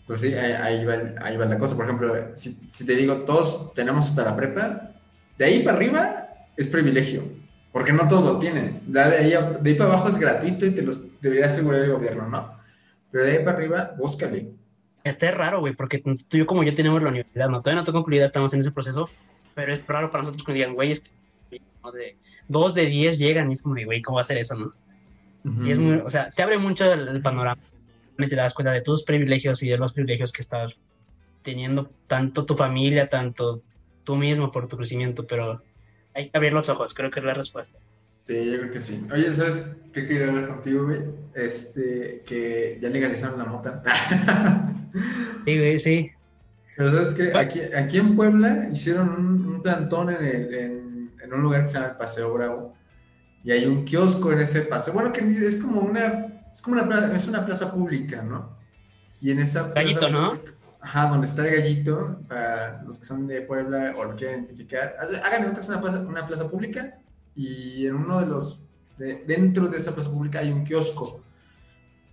Pues 0.06 0.20
sí, 0.20 0.34
ahí, 0.34 0.84
va, 0.84 0.94
ahí 1.20 1.36
va 1.36 1.46
la 1.46 1.58
cosa. 1.58 1.76
Por 1.76 1.86
ejemplo, 1.86 2.14
si, 2.34 2.52
si 2.70 2.84
te 2.84 2.94
digo, 2.94 3.24
todos 3.24 3.72
tenemos 3.72 4.06
hasta 4.06 4.24
la 4.24 4.36
prepa, 4.36 4.92
de 5.38 5.44
ahí 5.44 5.62
para 5.62 5.76
arriba 5.76 6.28
es 6.56 6.66
privilegio 6.66 7.45
porque 7.76 7.92
no 7.92 8.08
todos 8.08 8.24
lo 8.24 8.38
tienen. 8.38 8.80
de 8.86 9.02
ahí, 9.02 9.34
de 9.60 9.70
ahí 9.70 9.76
para 9.76 9.92
abajo 9.92 10.08
es 10.08 10.16
gratuito 10.16 10.64
y 10.64 10.70
te 10.70 10.80
los 10.80 11.20
debería 11.20 11.44
asegurar 11.44 11.82
el 11.82 11.92
gobierno, 11.92 12.26
¿no? 12.26 12.56
Pero 13.10 13.24
de 13.24 13.32
ahí 13.32 13.44
para 13.44 13.58
arriba, 13.58 13.94
búscale. 13.98 14.48
Este 15.04 15.28
es 15.28 15.34
raro, 15.34 15.60
güey, 15.60 15.74
porque 15.74 15.98
tú 15.98 16.14
y 16.32 16.38
yo 16.38 16.46
como 16.46 16.62
yo 16.62 16.74
tenemos 16.74 17.02
la 17.02 17.10
universidad, 17.10 17.50
¿no? 17.50 17.60
Todavía 17.60 17.82
no 17.82 17.84
tengo 17.84 17.98
concluida, 17.98 18.24
estamos 18.24 18.54
en 18.54 18.60
ese 18.60 18.70
proceso, 18.70 19.10
pero 19.54 19.74
es 19.74 19.86
raro 19.86 20.10
para 20.10 20.22
nosotros 20.22 20.42
que 20.46 20.54
digan, 20.54 20.72
güey, 20.72 20.92
es 20.92 21.04
que 21.50 21.60
de, 21.92 22.16
dos 22.48 22.72
de 22.72 22.86
diez 22.86 23.18
llegan 23.18 23.50
y 23.50 23.52
es 23.52 23.60
como, 23.60 23.74
güey, 23.84 24.00
¿cómo 24.00 24.14
va 24.14 24.22
a 24.22 24.24
ser 24.24 24.38
eso, 24.38 24.54
no? 24.54 24.72
sí, 25.62 25.70
es 25.70 25.78
muy, 25.78 25.96
o 25.96 26.08
sea, 26.08 26.30
te 26.30 26.42
abre 26.42 26.56
mucho 26.56 26.90
el, 26.90 27.20
panorama, 27.20 27.60
te 28.16 28.36
das 28.36 28.54
cuenta 28.54 28.72
de 28.72 28.80
tus 28.80 29.04
privilegios 29.04 29.62
y 29.62 29.68
de 29.68 29.76
los 29.76 29.92
privilegios 29.92 30.32
que 30.32 30.40
estás 30.40 30.72
teniendo 31.42 31.90
tanto 32.06 32.46
tu 32.46 32.56
familia, 32.56 33.10
tanto 33.10 33.60
tú 34.02 34.16
mismo 34.16 34.50
por 34.50 34.66
tu 34.66 34.78
crecimiento, 34.78 35.26
pero 35.26 35.60
hay 36.16 36.30
que 36.30 36.36
abrir 36.36 36.52
los 36.52 36.68
ojos, 36.68 36.94
creo 36.94 37.10
que 37.10 37.20
es 37.20 37.26
la 37.26 37.34
respuesta. 37.34 37.78
Sí, 38.22 38.50
yo 38.50 38.58
creo 38.58 38.72
que 38.72 38.80
sí. 38.80 39.06
Oye, 39.12 39.32
¿sabes 39.32 39.82
qué 39.92 40.06
quería 40.06 40.28
hablar 40.28 40.48
contigo, 40.48 40.86
güey? 40.86 41.00
Este, 41.34 42.24
que 42.26 42.78
ya 42.80 42.88
legalizaron 42.88 43.38
la 43.38 43.44
mota. 43.44 43.82
sí, 45.44 45.58
güey, 45.58 45.78
sí. 45.78 46.10
Pero 46.76 46.90
¿sabes 46.90 47.14
qué? 47.14 47.36
Aquí, 47.36 47.60
aquí 47.60 47.98
en 47.98 48.16
Puebla 48.16 48.68
hicieron 48.72 49.08
un, 49.46 49.62
plantón 49.62 50.10
en, 50.10 50.24
el, 50.24 50.54
en, 50.54 51.12
en, 51.22 51.32
un 51.32 51.42
lugar 51.42 51.62
que 51.62 51.68
se 51.68 51.74
llama 51.74 51.90
el 51.90 51.96
Paseo 51.96 52.34
Bravo. 52.34 52.74
Y 53.44 53.52
hay 53.52 53.64
un 53.64 53.84
kiosco 53.84 54.32
en 54.32 54.40
ese 54.40 54.62
paseo. 54.62 54.92
Bueno, 54.92 55.12
que 55.12 55.20
es 55.20 55.62
como 55.62 55.82
una, 55.82 56.42
es 56.52 56.60
como 56.60 56.76
una 56.76 56.88
plaza, 56.88 57.14
es 57.14 57.28
una 57.28 57.46
plaza 57.46 57.72
pública, 57.72 58.22
¿no? 58.22 58.56
Y 59.20 59.30
en 59.30 59.38
esa 59.38 59.68
Gallito, 59.72 60.10
¿no? 60.10 60.36
Ajá, 60.86 61.08
donde 61.08 61.26
está 61.26 61.44
el 61.44 61.52
gallito, 61.52 62.20
para 62.28 62.80
los 62.84 63.00
que 63.00 63.06
son 63.06 63.26
de 63.26 63.40
Puebla 63.40 63.92
o 63.96 64.04
lo 64.04 64.14
quieren 64.14 64.44
identificar. 64.44 64.94
Hagan 65.24 65.46
una 65.46 65.52
plaza, 65.52 66.00
una 66.06 66.24
plaza 66.28 66.48
pública 66.48 67.00
y 67.34 67.86
en 67.86 67.96
uno 67.96 68.20
de 68.20 68.26
los, 68.26 68.68
dentro 68.96 69.66
de 69.66 69.78
esa 69.78 69.92
plaza 69.92 70.12
pública 70.12 70.38
hay 70.38 70.52
un 70.52 70.62
kiosco. 70.62 71.24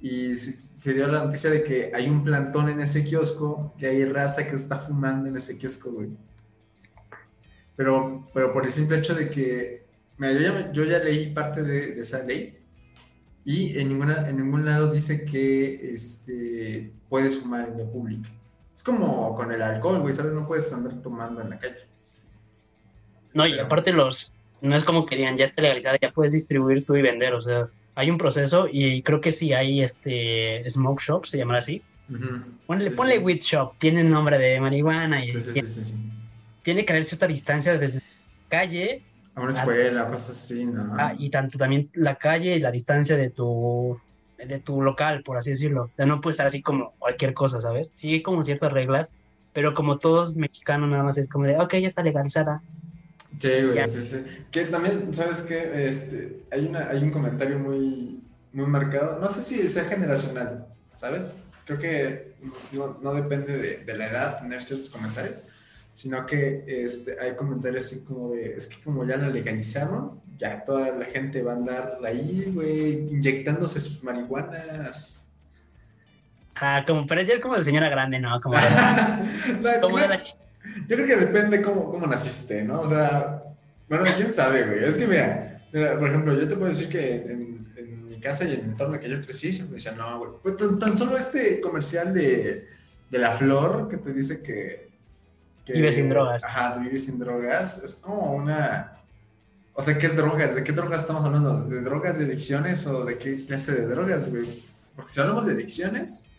Y 0.01 0.33
se 0.33 0.91
dio 0.91 1.07
la 1.07 1.25
noticia 1.25 1.51
de 1.51 1.63
que 1.63 1.91
hay 1.93 2.09
un 2.09 2.23
plantón 2.23 2.67
en 2.67 2.79
ese 2.79 3.03
kiosco, 3.03 3.75
que 3.77 3.85
hay 3.85 4.05
raza 4.05 4.47
que 4.47 4.55
está 4.55 4.79
fumando 4.79 5.29
en 5.29 5.37
ese 5.37 5.55
kiosco, 5.55 5.91
güey. 5.91 6.09
Pero, 7.75 8.27
pero 8.33 8.51
por 8.53 8.65
el 8.65 8.71
simple 8.71 8.97
hecho 8.97 9.13
de 9.13 9.29
que, 9.29 9.85
yo, 10.17 10.39
ya, 10.39 10.71
yo 10.71 10.83
ya 10.83 10.97
leí 10.97 11.31
parte 11.31 11.61
de, 11.61 11.99
esa 11.99 12.23
ley 12.23 12.57
y 13.45 13.77
en, 13.77 13.89
ninguna, 13.89 14.27
en 14.27 14.37
ningún 14.37 14.65
lado 14.65 14.91
dice 14.91 15.25
que 15.25 15.93
este, 15.93 16.91
puedes 17.07 17.37
fumar 17.37 17.69
en 17.69 17.75
vía 17.77 17.91
pública. 17.91 18.31
Es 18.75 18.83
como 18.83 19.35
con 19.35 19.51
el 19.51 19.61
alcohol, 19.61 19.99
güey, 19.99 20.13
¿sabes? 20.13 20.33
No 20.33 20.47
puedes 20.47 20.71
andar 20.73 20.93
tomando 21.01 21.41
en 21.41 21.51
la 21.51 21.59
calle. 21.59 21.87
No, 23.33 23.47
y 23.47 23.57
aparte 23.59 23.91
los, 23.91 24.33
no 24.61 24.75
es 24.75 24.83
como 24.83 25.05
que 25.05 25.15
digan, 25.15 25.37
ya 25.37 25.45
está 25.45 25.61
legalizada, 25.61 25.97
ya 26.01 26.11
puedes 26.11 26.33
distribuir 26.33 26.85
tú 26.85 26.95
y 26.95 27.01
vender, 27.01 27.33
o 27.33 27.41
sea, 27.41 27.67
hay 27.95 28.09
un 28.09 28.17
proceso 28.17 28.67
y 28.71 29.01
creo 29.03 29.21
que 29.21 29.31
sí 29.31 29.53
hay 29.53 29.81
este 29.81 30.67
smoke 30.69 31.01
shop, 31.01 31.25
se 31.25 31.37
llamará 31.37 31.59
así. 31.59 31.81
ponle, 32.65 32.91
ponle 32.91 33.19
weed 33.19 33.41
shop, 33.41 33.73
tiene 33.77 34.03
nombre 34.03 34.37
de 34.37 34.59
marihuana 34.59 35.23
y 35.23 35.33
tiene, 36.63 36.85
que 36.85 36.93
haber 36.93 37.03
cierta 37.03 37.27
distancia 37.27 37.77
desde 37.77 37.99
la 37.99 38.03
calle 38.49 39.03
a 39.35 39.41
una 39.41 39.49
escuela, 39.49 40.07
cosas 40.07 40.29
así, 40.29 40.65
¿no? 40.65 40.95
Ah, 40.97 41.13
y 41.17 41.29
tanto 41.29 41.57
también 41.57 41.89
la 41.93 42.15
calle 42.15 42.55
y 42.55 42.59
la 42.59 42.71
distancia 42.71 43.17
de 43.17 43.31
tu 43.31 43.99
de 44.47 44.59
tu 44.59 44.81
local, 44.81 45.23
por 45.23 45.37
así 45.37 45.51
decirlo. 45.51 45.91
O 45.97 46.05
no 46.05 46.21
puede 46.21 46.31
estar 46.31 46.47
así 46.47 46.61
como 46.61 46.93
cualquier 46.99 47.33
cosa, 47.33 47.61
¿sabes? 47.61 47.91
Sí 47.93 48.13
hay 48.13 48.21
como 48.21 48.43
ciertas 48.43 48.71
reglas, 48.71 49.11
pero 49.53 49.73
como 49.73 49.97
todos 49.97 50.35
mexicanos 50.35 50.89
nada 50.89 51.03
más 51.03 51.17
es 51.17 51.27
como 51.27 51.45
de, 51.45 51.57
ok, 51.59 51.75
ya 51.75 51.87
está 51.87 52.03
legalizada. 52.03 52.61
Sí, 53.37 53.49
güey, 53.63 53.87
sí, 53.87 54.03
sí. 54.03 54.23
Que 54.51 54.65
también, 54.65 55.13
¿sabes 55.13 55.41
qué? 55.41 55.87
Este, 55.87 56.43
hay, 56.51 56.67
una, 56.67 56.89
hay 56.89 57.01
un 57.01 57.11
comentario 57.11 57.57
muy, 57.57 58.21
muy 58.51 58.65
marcado, 58.67 59.19
no 59.19 59.29
sé 59.29 59.41
si 59.41 59.69
sea 59.69 59.85
generacional, 59.85 60.67
¿sabes? 60.95 61.43
Creo 61.65 61.79
que 61.79 62.33
no, 62.71 62.97
no 63.01 63.13
depende 63.13 63.57
de, 63.57 63.77
de, 63.77 63.97
la 63.97 64.07
edad 64.07 64.39
tener 64.41 64.61
ciertos 64.61 64.89
comentarios, 64.89 65.35
sino 65.93 66.25
que 66.25 66.63
este, 66.67 67.19
hay 67.19 67.35
comentarios 67.35 67.85
así 67.85 68.03
como 68.03 68.31
de, 68.31 68.57
es 68.57 68.67
que 68.67 68.83
como 68.83 69.05
ya 69.05 69.15
la 69.15 69.29
legalizaron, 69.29 70.19
ya 70.39 70.65
toda 70.65 70.91
la 70.91 71.05
gente 71.05 71.43
va 71.43 71.53
a 71.53 71.55
andar 71.55 71.99
ahí, 72.03 72.51
güey, 72.53 73.13
inyectándose 73.13 73.79
sus 73.79 74.03
marihuanas. 74.03 75.31
Ah, 76.55 76.83
como, 76.85 77.05
pero 77.05 77.21
ya 77.21 77.35
es 77.35 77.39
como 77.39 77.55
de 77.55 77.63
señora 77.63 77.89
grande, 77.89 78.19
¿no? 78.19 78.41
Como 78.41 78.55
de 78.55 78.61
la, 79.61 80.21
Yo 80.87 80.95
creo 80.95 81.05
que 81.05 81.15
depende 81.15 81.61
cómo, 81.61 81.91
cómo 81.91 82.07
naciste, 82.07 82.63
¿no? 82.63 82.81
O 82.81 82.89
sea, 82.89 83.43
bueno, 83.87 84.05
quién 84.15 84.31
sabe, 84.31 84.65
güey. 84.65 84.83
Es 84.83 84.97
que 84.97 85.07
mira, 85.07 85.61
por 85.71 86.09
ejemplo, 86.09 86.39
yo 86.39 86.47
te 86.47 86.55
puedo 86.55 86.69
decir 86.69 86.89
que 86.89 87.15
en, 87.15 87.67
en, 87.75 88.07
mi 88.07 88.19
casa 88.19 88.45
y 88.45 88.53
en 88.53 88.59
el 88.59 88.65
entorno 88.65 88.99
que 88.99 89.09
yo 89.09 89.21
crecí, 89.21 89.51
siempre 89.51 89.75
decía, 89.75 89.93
no, 89.93 90.19
güey. 90.19 90.31
Pues 90.41 90.79
tan, 90.79 90.97
solo 90.97 91.17
este 91.17 91.61
comercial 91.61 92.13
de, 92.13 92.67
de 93.09 93.17
la 93.19 93.31
flor 93.31 93.87
que 93.89 93.97
te 93.97 94.13
dice 94.13 94.41
que, 94.41 94.92
que. 95.65 95.73
Vive 95.73 95.91
sin 95.91 96.09
drogas. 96.09 96.43
Ajá, 96.43 96.77
vive 96.77 96.97
sin 96.97 97.19
drogas. 97.19 97.83
Es 97.83 97.95
como 97.95 98.33
una 98.33 98.93
o 99.75 99.81
sea, 99.81 99.97
¿qué 99.97 100.09
drogas? 100.09 100.55
¿De 100.55 100.63
qué 100.63 100.71
drogas 100.71 101.01
estamos 101.01 101.25
hablando? 101.25 101.63
¿De 101.67 101.81
drogas 101.81 102.19
de 102.19 102.25
adicciones 102.25 102.85
o 102.85 103.05
de 103.05 103.17
qué 103.17 103.43
clase 103.45 103.73
de 103.73 103.87
drogas, 103.87 104.29
güey? 104.29 104.63
Porque 104.95 105.11
si 105.11 105.19
hablamos 105.19 105.47
de 105.47 105.53
adicciones, 105.53 106.31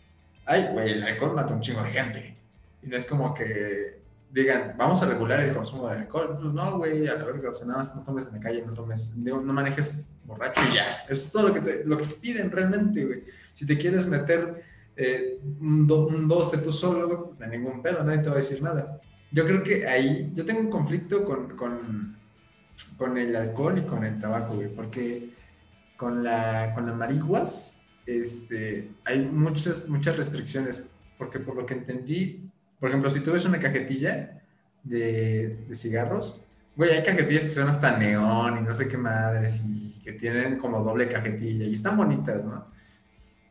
ay, 0.45 0.69
güey, 0.71 0.93
el 0.93 1.03
alcohol 1.03 1.35
mata 1.35 1.53
un 1.53 1.59
chingo 1.59 1.83
de 1.83 1.91
gente. 1.91 2.37
Y 2.81 2.87
no 2.87 2.95
es 2.95 3.05
como 3.05 3.33
que 3.33 3.99
digan, 4.31 4.75
vamos 4.77 5.01
a 5.03 5.07
regular 5.07 5.41
el 5.41 5.53
consumo 5.53 5.89
de 5.89 5.97
alcohol. 5.97 6.37
Pues 6.41 6.53
no, 6.53 6.77
güey, 6.77 7.07
a 7.07 7.15
la 7.15 7.25
verga, 7.25 7.49
o 7.49 7.53
sea, 7.53 7.67
nada 7.67 7.79
más 7.79 7.93
no 7.93 8.03
tomes 8.03 8.25
en 8.27 8.35
la 8.35 8.39
calle, 8.39 8.63
no 8.65 8.73
tomes, 8.73 9.17
no 9.17 9.41
manejes 9.41 10.07
borracho 10.23 10.61
y 10.71 10.75
ya. 10.75 11.03
Eso 11.09 11.25
es 11.25 11.31
todo 11.33 11.49
lo 11.49 11.53
que 11.53 11.59
te, 11.59 11.83
lo 11.83 11.97
que 11.97 12.05
te 12.05 12.15
piden 12.15 12.49
realmente, 12.49 13.03
güey. 13.03 13.25
Si 13.53 13.65
te 13.65 13.77
quieres 13.77 14.07
meter 14.07 14.63
eh, 14.95 15.41
un, 15.59 16.25
12 16.25 16.59
tú 16.59 16.71
solo, 16.71 17.07
güey, 17.07 17.19
no 17.37 17.45
hay 17.45 17.51
ningún 17.51 17.81
pedo, 17.81 18.01
nadie 18.01 18.19
te 18.19 18.29
va 18.29 18.33
a 18.33 18.37
decir 18.37 18.63
nada. 18.63 19.01
Yo 19.35 19.45
creo 19.45 19.63
que 19.63 19.85
ahí, 19.85 20.31
yo 20.33 20.45
tengo 20.45 20.61
un 20.61 20.69
conflicto 20.69 21.25
con, 21.25 21.55
con 21.57 22.15
con 22.97 23.17
el 23.17 23.35
alcohol 23.35 23.77
y 23.77 23.87
con 23.87 24.03
el 24.03 24.19
tabaco, 24.19 24.55
güey, 24.55 24.67
porque 24.73 25.29
con 25.97 26.23
la, 26.23 26.73
con 26.73 26.85
las 26.85 26.95
marihuas 26.95 27.81
este, 28.05 28.91
hay 29.05 29.19
muchas, 29.19 29.89
muchas 29.89 30.17
restricciones, 30.17 30.87
porque 31.17 31.39
por 31.39 31.55
lo 31.55 31.65
que 31.65 31.73
entendí, 31.73 32.49
por 32.79 32.89
ejemplo, 32.89 33.09
si 33.09 33.21
tú 33.21 33.31
ves 33.31 33.45
una 33.45 33.59
cajetilla 33.59 34.41
de, 34.83 35.65
de 35.67 35.75
cigarros, 35.75 36.43
güey, 36.75 36.91
hay 36.91 37.03
cajetillas 37.03 37.45
que 37.45 37.51
son 37.51 37.69
hasta 37.69 37.97
neón 37.97 38.59
y 38.59 38.61
no 38.61 38.75
sé 38.75 38.87
qué 38.87 38.97
madres 38.97 39.61
y 39.65 39.99
que 40.03 40.13
tienen 40.13 40.57
como 40.57 40.83
doble 40.83 41.07
cajetilla 41.07 41.65
y 41.65 41.73
están 41.73 41.97
bonitas, 41.97 42.45
¿no? 42.45 42.67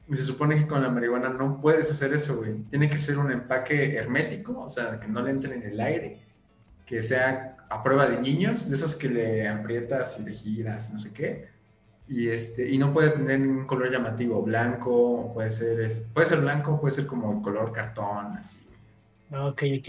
Y 0.09 0.17
se 0.17 0.23
supone 0.23 0.57
que 0.57 0.67
con 0.67 0.83
la 0.83 0.91
marihuana 0.91 1.31
no 1.31 1.61
puedes 1.61 1.91
hacer 1.91 2.13
eso, 2.13 2.37
güey. 2.37 2.55
Tiene 2.69 2.91
que 2.91 2.99
ser 2.99 3.19
un 3.19 3.33
empaque 3.33 3.97
hermético, 3.97 4.61
o 4.61 4.69
sea, 4.69 5.01
que 5.01 5.09
no 5.09 5.23
le 5.23 5.31
entre 5.31 5.55
en 5.55 5.63
el 5.63 5.81
aire, 5.81 6.21
que 6.85 7.03
sea 7.03 7.57
a 7.71 7.83
prueba 7.83 8.07
de 8.07 8.21
niños, 8.21 8.69
de 8.69 8.75
esos 8.75 8.97
que 8.97 9.09
le 9.09 9.49
aprietas 9.49 10.21
y 10.21 10.29
le 10.29 10.33
giras, 10.33 10.93
no 10.93 10.99
sé 10.99 11.15
qué. 11.15 11.49
Y, 12.07 12.29
este, 12.29 12.69
y 12.69 12.77
no 12.77 12.93
puede 12.93 13.11
tener 13.11 13.41
ningún 13.41 13.67
color 13.67 13.91
llamativo, 13.91 14.43
blanco, 14.43 15.33
puede 15.33 15.51
ser, 15.51 15.91
puede 16.13 16.27
ser 16.27 16.41
blanco, 16.41 16.79
puede 16.79 16.95
ser 16.95 17.07
como 17.07 17.43
color 17.43 17.73
cartón, 17.73 18.37
así. 18.37 18.67
Ok, 19.31 19.63
ok. 19.79 19.89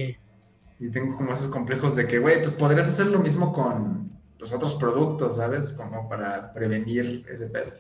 Y 0.80 0.90
tengo 0.90 1.18
como 1.18 1.34
esos 1.34 1.52
complejos 1.52 1.96
de 1.96 2.08
que, 2.08 2.20
güey, 2.20 2.42
pues 2.42 2.54
podrías 2.54 2.88
hacer 2.88 3.08
lo 3.08 3.20
mismo 3.20 3.52
con 3.52 4.12
los 4.40 4.54
otros 4.54 4.76
productos, 4.76 5.38
¿sabes? 5.38 5.74
Como 5.74 6.08
para 6.08 6.54
prevenir 6.54 7.26
ese 7.30 7.48
pedo. 7.48 7.74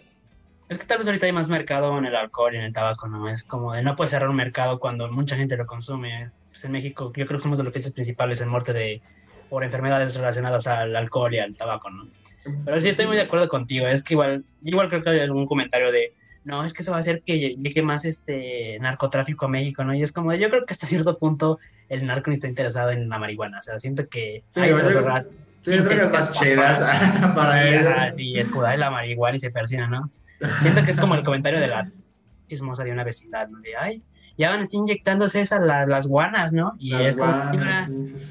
Es 0.67 0.79
que 0.79 0.85
tal 0.85 0.97
vez 0.97 1.07
ahorita 1.07 1.27
hay 1.27 1.31
más 1.31 1.47
mercado 1.47 1.97
en 1.97 2.05
el 2.05 2.15
alcohol 2.15 2.55
y 2.55 2.57
en 2.57 2.63
el 2.63 2.73
tabaco, 2.73 3.07
¿no? 3.07 3.29
Es 3.29 3.43
como 3.43 3.73
de 3.73 3.83
no 3.83 3.95
puedes 3.95 4.11
cerrar 4.11 4.29
un 4.29 4.35
mercado 4.35 4.79
cuando 4.79 5.11
mucha 5.11 5.35
gente 5.35 5.57
lo 5.57 5.67
consume. 5.67 6.31
Pues 6.49 6.65
en 6.65 6.71
México 6.71 7.13
yo 7.15 7.25
creo 7.27 7.37
que 7.37 7.43
somos 7.43 7.57
de 7.57 7.63
los 7.63 7.73
países 7.73 7.93
principales 7.93 8.41
en 8.41 8.49
muerte 8.49 8.73
de 8.73 9.01
por 9.49 9.63
enfermedades 9.63 10.15
relacionadas 10.15 10.65
al 10.67 10.95
alcohol 10.95 11.33
y 11.33 11.39
al 11.39 11.55
tabaco, 11.55 11.89
¿no? 11.89 12.07
Pero 12.63 12.79
sí 12.81 12.89
estoy 12.89 13.07
muy 13.07 13.15
de 13.15 13.23
acuerdo 13.23 13.47
contigo, 13.47 13.87
es 13.87 14.03
que 14.03 14.13
igual, 14.13 14.43
igual 14.63 14.89
creo 14.89 15.03
que 15.03 15.09
hay 15.09 15.19
algún 15.19 15.47
comentario 15.47 15.91
de, 15.91 16.13
no, 16.43 16.63
es 16.63 16.73
que 16.73 16.83
eso 16.83 16.91
va 16.91 16.97
a 16.97 16.99
hacer 16.99 17.23
que 17.23 17.55
llegue 17.55 17.81
más 17.81 18.05
este 18.05 18.77
narcotráfico 18.79 19.45
a 19.45 19.49
México, 19.49 19.83
¿no? 19.83 19.95
Y 19.95 20.03
es 20.03 20.11
como, 20.11 20.33
yo 20.33 20.49
creo 20.49 20.65
que 20.65 20.73
hasta 20.73 20.85
cierto 20.85 21.17
punto 21.17 21.59
el 21.89 22.05
narco 22.05 22.29
ni 22.29 22.35
está 22.35 22.47
interesado 22.47 22.91
en 22.91 23.09
la 23.09 23.17
marihuana, 23.17 23.59
o 23.59 23.63
sea, 23.63 23.79
siento 23.79 24.07
que 24.07 24.43
hay 24.55 24.71
otras 24.71 24.93
drogas. 24.93 25.29
Sí, 25.61 25.71
drogas 25.77 26.11
más 26.11 26.31
chidas 26.31 26.79
para 27.35 27.67
ellos. 27.67 28.15
Sí, 28.15 28.33
de 28.33 28.77
la 28.77 28.91
marihuana 28.91 29.37
y 29.37 29.39
se 29.39 29.49
persina, 29.49 29.87
¿no? 29.87 30.11
Siento 30.61 30.83
que 30.83 30.91
es 30.91 30.97
como 30.97 31.15
el 31.15 31.23
comentario 31.23 31.59
de 31.59 31.67
la 31.67 31.89
chismosa 32.47 32.83
de 32.83 32.91
una 32.91 33.03
vecindad, 33.03 33.47
¿no? 33.47 33.59
De, 33.59 33.75
ay, 33.75 34.03
ya 34.37 34.49
van 34.49 34.59
a 34.59 34.63
estar 34.63 34.79
inyectándose 34.79 35.41
esas 35.41 35.61
las, 35.61 35.87
las 35.87 36.07
guanas, 36.07 36.51
¿no? 36.51 36.75
Y 36.77 36.93
es 36.93 37.17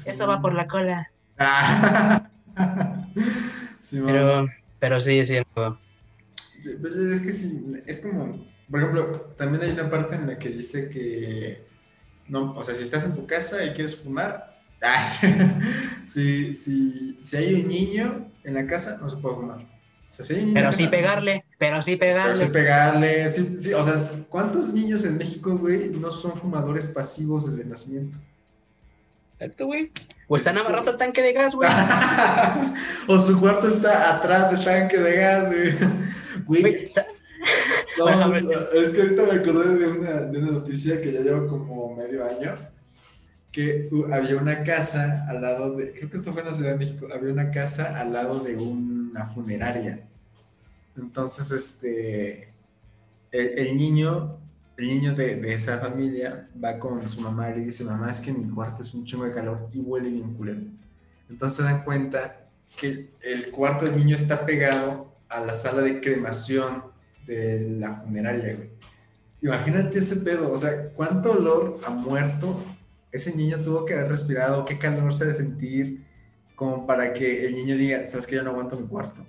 eso 0.07 0.27
va 0.27 0.41
por 0.41 0.53
la 0.53 0.67
cola. 0.67 1.11
pero, 3.91 4.47
pero 4.79 4.99
sí, 4.99 5.19
es 5.19 5.27
cierto. 5.27 5.79
Es 6.63 7.21
que 7.21 7.31
sí, 7.31 7.81
es 7.85 7.99
como, 7.99 8.47
por 8.69 8.79
ejemplo, 8.79 9.33
también 9.37 9.63
hay 9.63 9.71
una 9.71 9.89
parte 9.89 10.15
en 10.15 10.27
la 10.27 10.37
que 10.37 10.49
dice 10.49 10.89
que, 10.89 11.67
no, 12.27 12.53
o 12.53 12.63
sea, 12.63 12.73
si 12.73 12.83
estás 12.83 13.05
en 13.05 13.15
tu 13.15 13.27
casa 13.27 13.63
y 13.63 13.71
quieres 13.71 13.95
fumar, 13.95 14.55
ah, 14.81 15.03
si, 16.03 16.53
si, 16.53 17.17
si 17.21 17.37
hay 17.37 17.55
un 17.55 17.67
niño 17.67 18.31
en 18.43 18.53
la 18.53 18.67
casa, 18.67 18.97
no 19.01 19.09
se 19.09 19.17
puede 19.17 19.35
fumar 19.35 19.75
pero 20.53 20.73
sí 20.73 20.87
pegarle, 20.87 21.44
pero 21.57 21.81
sí 21.81 21.95
pegarle. 21.95 22.33
Pero 22.33 22.47
sí 22.47 22.53
pegarle, 22.53 23.29
sí, 23.29 23.57
sí, 23.57 23.73
o 23.73 23.83
sea, 23.83 24.09
¿cuántos 24.29 24.73
niños 24.73 25.05
en 25.05 25.17
México, 25.17 25.57
güey, 25.57 25.89
no 25.89 26.11
son 26.11 26.33
fumadores 26.33 26.87
pasivos 26.87 27.49
desde 27.49 27.69
nacimiento? 27.69 28.17
Exacto, 29.33 29.65
güey. 29.65 29.91
O 30.27 30.35
están 30.35 30.57
amarrados 30.57 30.87
al 30.87 30.97
tanque 30.97 31.21
de 31.21 31.33
gas, 31.33 31.55
güey. 31.55 31.69
o 33.07 33.19
su 33.19 33.39
cuarto 33.39 33.67
está 33.67 34.15
atrás 34.15 34.51
del 34.51 34.63
tanque 34.63 34.97
de 34.97 35.15
gas, 35.15 35.47
güey. 35.47 35.73
Güey. 36.45 36.83
es 38.73 38.89
que 38.89 39.01
ahorita 39.01 39.23
me 39.23 39.39
acordé 39.39 39.75
de 39.75 39.87
una, 39.87 40.21
de 40.21 40.37
una 40.37 40.51
noticia 40.51 41.01
que 41.01 41.11
ya 41.11 41.21
lleva 41.21 41.45
como 41.47 41.95
medio 41.95 42.25
año 42.25 42.55
que 43.55 43.89
había 44.11 44.35
una 44.35 44.65
casa 44.65 45.25
al 45.29 45.41
lado 45.41 45.77
de, 45.77 45.93
creo 45.93 46.09
que 46.09 46.17
esto 46.17 46.33
fue 46.33 46.41
en 46.41 46.49
la 46.49 46.53
Ciudad 46.53 46.71
de 46.71 46.77
México, 46.77 47.07
había 47.13 47.31
una 47.31 47.51
casa 47.51 47.97
al 47.97 48.11
lado 48.11 48.41
de 48.41 48.57
una 48.57 49.27
funeraria. 49.27 50.05
Entonces, 50.97 51.51
este, 51.51 52.53
el, 53.31 53.75
niño, 53.75 54.37
el 54.77 54.87
niño 54.87 55.15
de, 55.15 55.53
esa 55.53 55.79
familia 55.79 56.49
va 56.63 56.79
con 56.79 57.07
su 57.07 57.21
mamá 57.21 57.49
y 57.49 57.59
le 57.59 57.65
dice, 57.65 57.83
mamá, 57.83 58.09
es 58.09 58.21
que 58.21 58.31
mi 58.31 58.49
cuarto 58.49 58.81
es 58.81 58.93
un 58.93 59.05
chingo 59.05 59.25
de 59.25 59.31
calor 59.31 59.67
y 59.73 59.79
huele 59.79 60.09
bien 60.09 60.33
culero. 60.33 60.61
Entonces 61.29 61.57
se 61.57 61.63
dan 61.63 61.83
cuenta 61.83 62.47
que 62.77 63.11
el 63.21 63.51
cuarto 63.51 63.85
del 63.85 63.95
niño 63.97 64.15
está 64.15 64.45
pegado 64.45 65.13
a 65.29 65.39
la 65.39 65.53
sala 65.53 65.81
de 65.81 65.99
cremación 65.99 66.83
de 67.25 67.77
la 67.79 67.95
funeraria, 67.95 68.55
güey. 68.55 68.69
Imagínate 69.41 69.99
ese 69.99 70.17
pedo, 70.21 70.51
o 70.51 70.57
sea, 70.57 70.89
cuánto 70.95 71.31
olor 71.31 71.79
a 71.85 71.89
muerto 71.91 72.63
ese 73.15 73.35
niño 73.35 73.61
tuvo 73.63 73.85
que 73.85 73.93
haber 73.93 74.09
respirado, 74.09 74.65
qué 74.65 74.77
calor 74.77 75.13
se 75.13 75.25
de 75.25 75.33
sentir, 75.33 76.05
como 76.53 76.85
para 76.85 77.13
que 77.13 77.45
el 77.45 77.55
niño 77.55 77.77
diga, 77.77 78.05
sabes 78.05 78.27
que 78.27 78.35
yo 78.35 78.43
no 78.43 78.51
aguanto 78.51 78.77
mi 78.77 78.87
cuarto. 78.87 79.25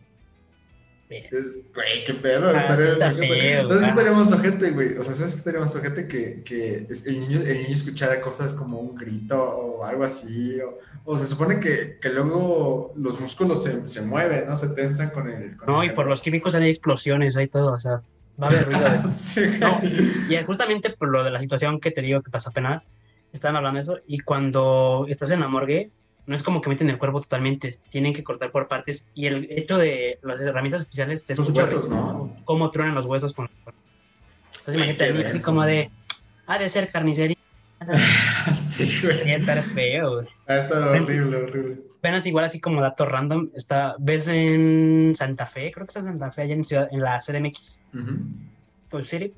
Es, 1.08 1.72
güey, 1.72 2.04
qué 2.04 2.14
pedo. 2.14 2.48
Ah, 2.48 2.60
estaría, 2.60 2.92
está 2.92 3.10
feo, 3.12 3.66
¿Sabes 3.68 3.82
qué 3.82 3.88
estaría 3.88 4.12
más 4.12 4.32
ojete, 4.32 4.70
güey? 4.72 4.98
O 4.98 5.04
sea, 5.04 5.14
¿sabes 5.14 5.32
qué 5.32 5.38
estaría 5.38 5.60
más 5.60 5.74
ojete? 5.76 6.08
Que, 6.08 6.42
que 6.42 6.86
el, 7.06 7.20
niño, 7.20 7.40
el 7.40 7.58
niño 7.58 7.74
escuchara 7.74 8.20
cosas 8.20 8.54
como 8.54 8.80
un 8.80 8.96
grito 8.96 9.40
o 9.40 9.84
algo 9.84 10.04
así. 10.04 10.60
O, 10.60 10.78
o 11.04 11.16
se 11.16 11.26
supone 11.26 11.60
que, 11.60 11.98
que, 12.00 12.08
luego 12.08 12.92
los 12.96 13.20
músculos 13.20 13.62
se, 13.62 13.86
se, 13.86 14.02
mueven, 14.02 14.48
¿no? 14.48 14.56
Se 14.56 14.70
tensan 14.70 15.10
con 15.10 15.30
el. 15.30 15.56
no, 15.66 15.84
y 15.84 15.90
por 15.90 16.08
los 16.08 16.20
químicos 16.20 16.54
hay 16.56 16.68
explosiones, 16.68 17.36
hay 17.36 17.46
todo, 17.46 17.72
o 17.72 17.78
sea, 17.78 18.02
va 18.42 18.48
a 18.48 18.50
haber 18.50 18.66
ruido. 18.66 18.86
sí, 19.08 19.42
no, 19.60 19.80
y 19.82 20.36
justamente 20.44 20.90
por 20.90 21.08
lo 21.08 21.22
de 21.22 21.30
la 21.30 21.38
situación 21.38 21.78
que 21.80 21.92
te 21.92 22.02
digo 22.02 22.22
que 22.22 22.30
pasó 22.32 22.50
apenas, 22.50 22.88
estaban 23.32 23.54
hablando 23.54 23.76
de 23.76 23.82
eso, 23.82 23.98
y 24.08 24.18
cuando 24.18 25.06
estás 25.08 25.30
en 25.30 25.40
la 25.40 25.48
morgue, 25.48 25.92
no 26.26 26.34
es 26.34 26.42
como 26.42 26.60
que 26.60 26.68
meten 26.68 26.90
el 26.90 26.98
cuerpo 26.98 27.20
totalmente, 27.20 27.74
tienen 27.88 28.12
que 28.12 28.24
cortar 28.24 28.50
por 28.50 28.68
partes 28.68 29.08
y 29.14 29.26
el 29.26 29.48
hecho 29.50 29.78
de 29.78 30.18
las 30.22 30.40
herramientas 30.40 30.82
especiales 30.82 31.24
te 31.24 31.34
los 31.36 31.50
huesos, 31.50 31.88
¿no? 31.88 32.36
Cómo 32.44 32.70
truenan 32.70 32.94
los 32.94 33.06
huesos 33.06 33.32
con 33.32 33.48
Entonces 33.48 34.74
imagínate 34.74 35.26
así 35.26 35.40
como 35.40 35.62
de, 35.62 35.90
ha 36.46 36.58
de 36.58 36.68
ser 36.68 36.90
carnicería. 36.90 37.36
sí, 38.54 39.00
güey. 39.02 39.32
estar 39.32 39.62
feo, 39.62 40.14
güey. 40.14 40.28
Ha 40.48 40.56
estar 40.56 40.82
horrible, 40.82 41.36
horrible. 41.36 41.78
Apenas 41.98 42.26
igual 42.26 42.44
así 42.44 42.60
como 42.60 42.80
dato 42.80 43.04
random, 43.04 43.50
está, 43.54 43.96
ves 43.98 44.28
en 44.28 45.14
Santa 45.16 45.46
Fe, 45.46 45.72
creo 45.72 45.86
que 45.86 45.90
está 45.90 46.00
en 46.00 46.06
Santa 46.06 46.30
Fe, 46.30 46.42
allá 46.42 46.54
en, 46.54 46.64
ciudad, 46.64 46.88
en 46.90 47.00
la 47.00 47.18
CDMX. 47.18 47.82
Pues 48.88 49.08
sí, 49.08 49.34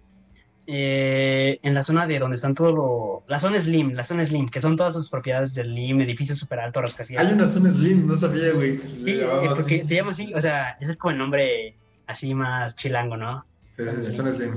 eh, 0.70 1.61
en 1.62 1.72
la 1.72 1.83
zona 1.83 2.07
de 2.07 2.18
donde 2.18 2.35
están 2.35 2.54
todo 2.54 2.72
lo, 2.72 3.24
la 3.26 3.38
zona 3.38 3.59
Slim, 3.59 3.94
la 3.94 4.04
zona 4.04 4.22
Slim, 4.22 4.50
que 4.50 4.61
son 4.61 4.76
todas 4.76 4.92
sus 4.92 5.09
propiedades 5.09 5.54
del 5.54 5.68
Slim, 5.68 6.02
edificios 6.02 6.37
súper 6.37 6.61
altos. 6.61 6.94
Hay 7.16 7.33
una 7.33 7.46
zona 7.46 7.72
Slim, 7.72 8.07
no 8.07 8.14
sabía, 8.14 8.52
güey. 8.52 8.78
Sí, 8.78 9.02
eh, 9.07 9.26
porque 9.57 9.83
se 9.83 9.94
llama 9.94 10.11
así, 10.11 10.35
o 10.35 10.40
sea, 10.42 10.76
ese 10.78 10.92
es 10.92 10.98
como 10.98 11.12
el 11.12 11.18
nombre 11.18 11.74
así 12.07 12.35
más 12.35 12.76
chilango, 12.76 13.16
¿no? 13.16 13.46
Sí, 13.70 13.83
sí, 14.02 14.12
zona 14.12 14.31
Slim. 14.31 14.57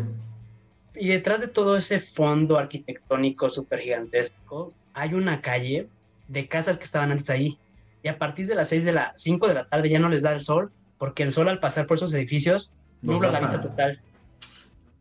Y 0.96 1.08
detrás 1.08 1.40
de 1.40 1.48
todo 1.48 1.78
ese 1.78 2.02
fondo 2.02 2.58
arquitectónico 2.58 3.50
súper 3.50 3.80
gigantesco, 3.80 4.74
hay 4.94 5.14
una 5.14 5.40
calle 5.40 5.88
de 6.28 6.48
casas 6.50 6.76
que 6.76 6.84
estaban 6.84 7.12
antes 7.12 7.30
ahí. 7.30 7.58
Y 8.04 8.10
a 8.10 8.18
partir 8.18 8.48
de 8.48 8.56
las 8.56 8.68
6 8.68 8.84
de 8.84 8.92
la 8.92 9.14
5 9.16 9.48
de 9.48 9.54
la 9.54 9.66
tarde 9.66 9.88
ya 9.88 10.00
no 10.00 10.10
les 10.10 10.24
da 10.24 10.34
el 10.34 10.42
sol, 10.42 10.74
porque 10.98 11.24
el 11.24 11.32
sol 11.32 11.48
al 11.48 11.62
pasar 11.62 11.88
por 11.88 11.96
esos 11.96 12.14
edificios 12.14 12.74
nubla 13.02 13.32
la 13.32 13.40
vista 13.40 13.62
total. 13.62 14.02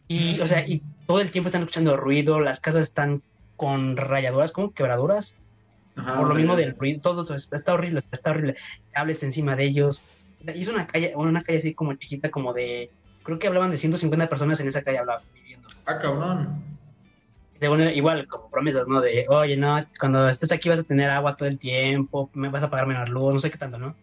Y, 0.07 0.41
o 0.41 0.47
sea, 0.47 0.67
y 0.67 0.83
todo 1.11 1.21
el 1.21 1.33
tiempo 1.33 1.49
están 1.49 1.63
escuchando 1.63 1.97
ruido, 1.97 2.39
las 2.39 2.61
casas 2.61 2.83
están 2.83 3.21
con 3.57 3.97
rayaduras, 3.97 4.53
como 4.53 4.73
quebraduras. 4.73 5.41
por 5.97 6.29
lo 6.29 6.37
mismo 6.37 6.55
del 6.55 6.77
ruido, 6.79 7.01
todo, 7.03 7.35
está, 7.35 7.75
horrible, 7.75 8.01
está 8.13 8.31
horrible. 8.31 8.55
Cables 8.93 9.21
encima 9.25 9.57
de 9.57 9.65
ellos. 9.65 10.05
Y 10.47 10.61
es 10.61 10.69
una 10.69 10.87
calle, 10.87 11.13
una 11.17 11.43
calle 11.43 11.59
así 11.59 11.75
como 11.75 11.95
chiquita, 11.95 12.31
como 12.31 12.53
de. 12.53 12.93
Creo 13.25 13.41
que 13.41 13.49
hablaban 13.49 13.73
de 13.73 13.77
150 13.77 14.29
personas 14.29 14.61
en 14.61 14.69
esa 14.69 14.83
calle 14.83 14.99
hablaban, 14.99 15.25
viviendo. 15.35 15.67
Ah, 15.85 15.99
cabrón. 15.99 16.63
igual, 17.93 18.29
como 18.29 18.49
promesas, 18.49 18.87
¿no? 18.87 19.01
De, 19.01 19.27
oye, 19.29 19.57
no, 19.57 19.81
cuando 19.99 20.29
estés 20.29 20.53
aquí 20.53 20.69
vas 20.69 20.79
a 20.79 20.85
tener 20.85 21.11
agua 21.11 21.35
todo 21.35 21.49
el 21.49 21.59
tiempo, 21.59 22.31
me 22.35 22.51
vas 22.51 22.63
a 22.63 22.71
pagar 22.71 22.87
menos 22.87 23.11
luz, 23.11 23.35
no 23.35 23.41
sé 23.41 23.51
qué 23.51 23.59
tanto, 23.59 23.81
¿no? 23.81 23.97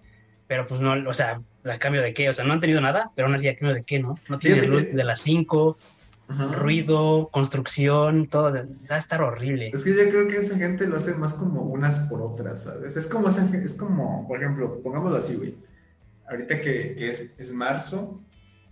Pero 0.45 0.67
pues 0.67 0.81
no, 0.81 1.09
o 1.09 1.13
sea, 1.13 1.39
¿a 1.63 1.79
cambio 1.79 2.01
de 2.01 2.13
qué? 2.13 2.27
O 2.27 2.33
sea, 2.33 2.43
no 2.43 2.51
han 2.51 2.59
tenido 2.59 2.81
nada, 2.81 3.11
pero 3.15 3.27
aún 3.27 3.35
así, 3.35 3.47
¿a 3.47 3.55
cambio 3.55 3.75
de 3.75 3.83
qué, 3.83 3.99
no? 3.99 4.19
No 4.27 4.37
tienen 4.39 4.69
luz 4.69 4.91
de 4.91 5.03
las 5.05 5.21
5, 5.21 5.77
ruido, 6.27 7.29
construcción, 7.31 8.27
todo, 8.27 8.51
va 8.53 8.95
a 8.95 8.97
estar 8.97 9.21
horrible. 9.21 9.69
Es 9.73 9.83
que 9.83 9.95
yo 9.95 10.09
creo 10.09 10.27
que 10.27 10.37
esa 10.37 10.57
gente 10.57 10.85
lo 10.85 10.97
hace 10.97 11.15
más 11.15 11.33
como 11.33 11.61
unas 11.61 11.99
por 12.07 12.21
otras, 12.21 12.63
¿sabes? 12.63 12.97
Es 12.97 13.07
como, 13.07 13.29
es 13.29 13.73
como 13.75 14.27
por 14.27 14.37
ejemplo, 14.37 14.81
pongámoslo 14.81 15.17
así, 15.17 15.35
güey. 15.35 15.55
Ahorita 16.29 16.59
que, 16.59 16.95
que 16.95 17.09
es, 17.09 17.33
es, 17.37 17.53
marzo, 17.53 18.19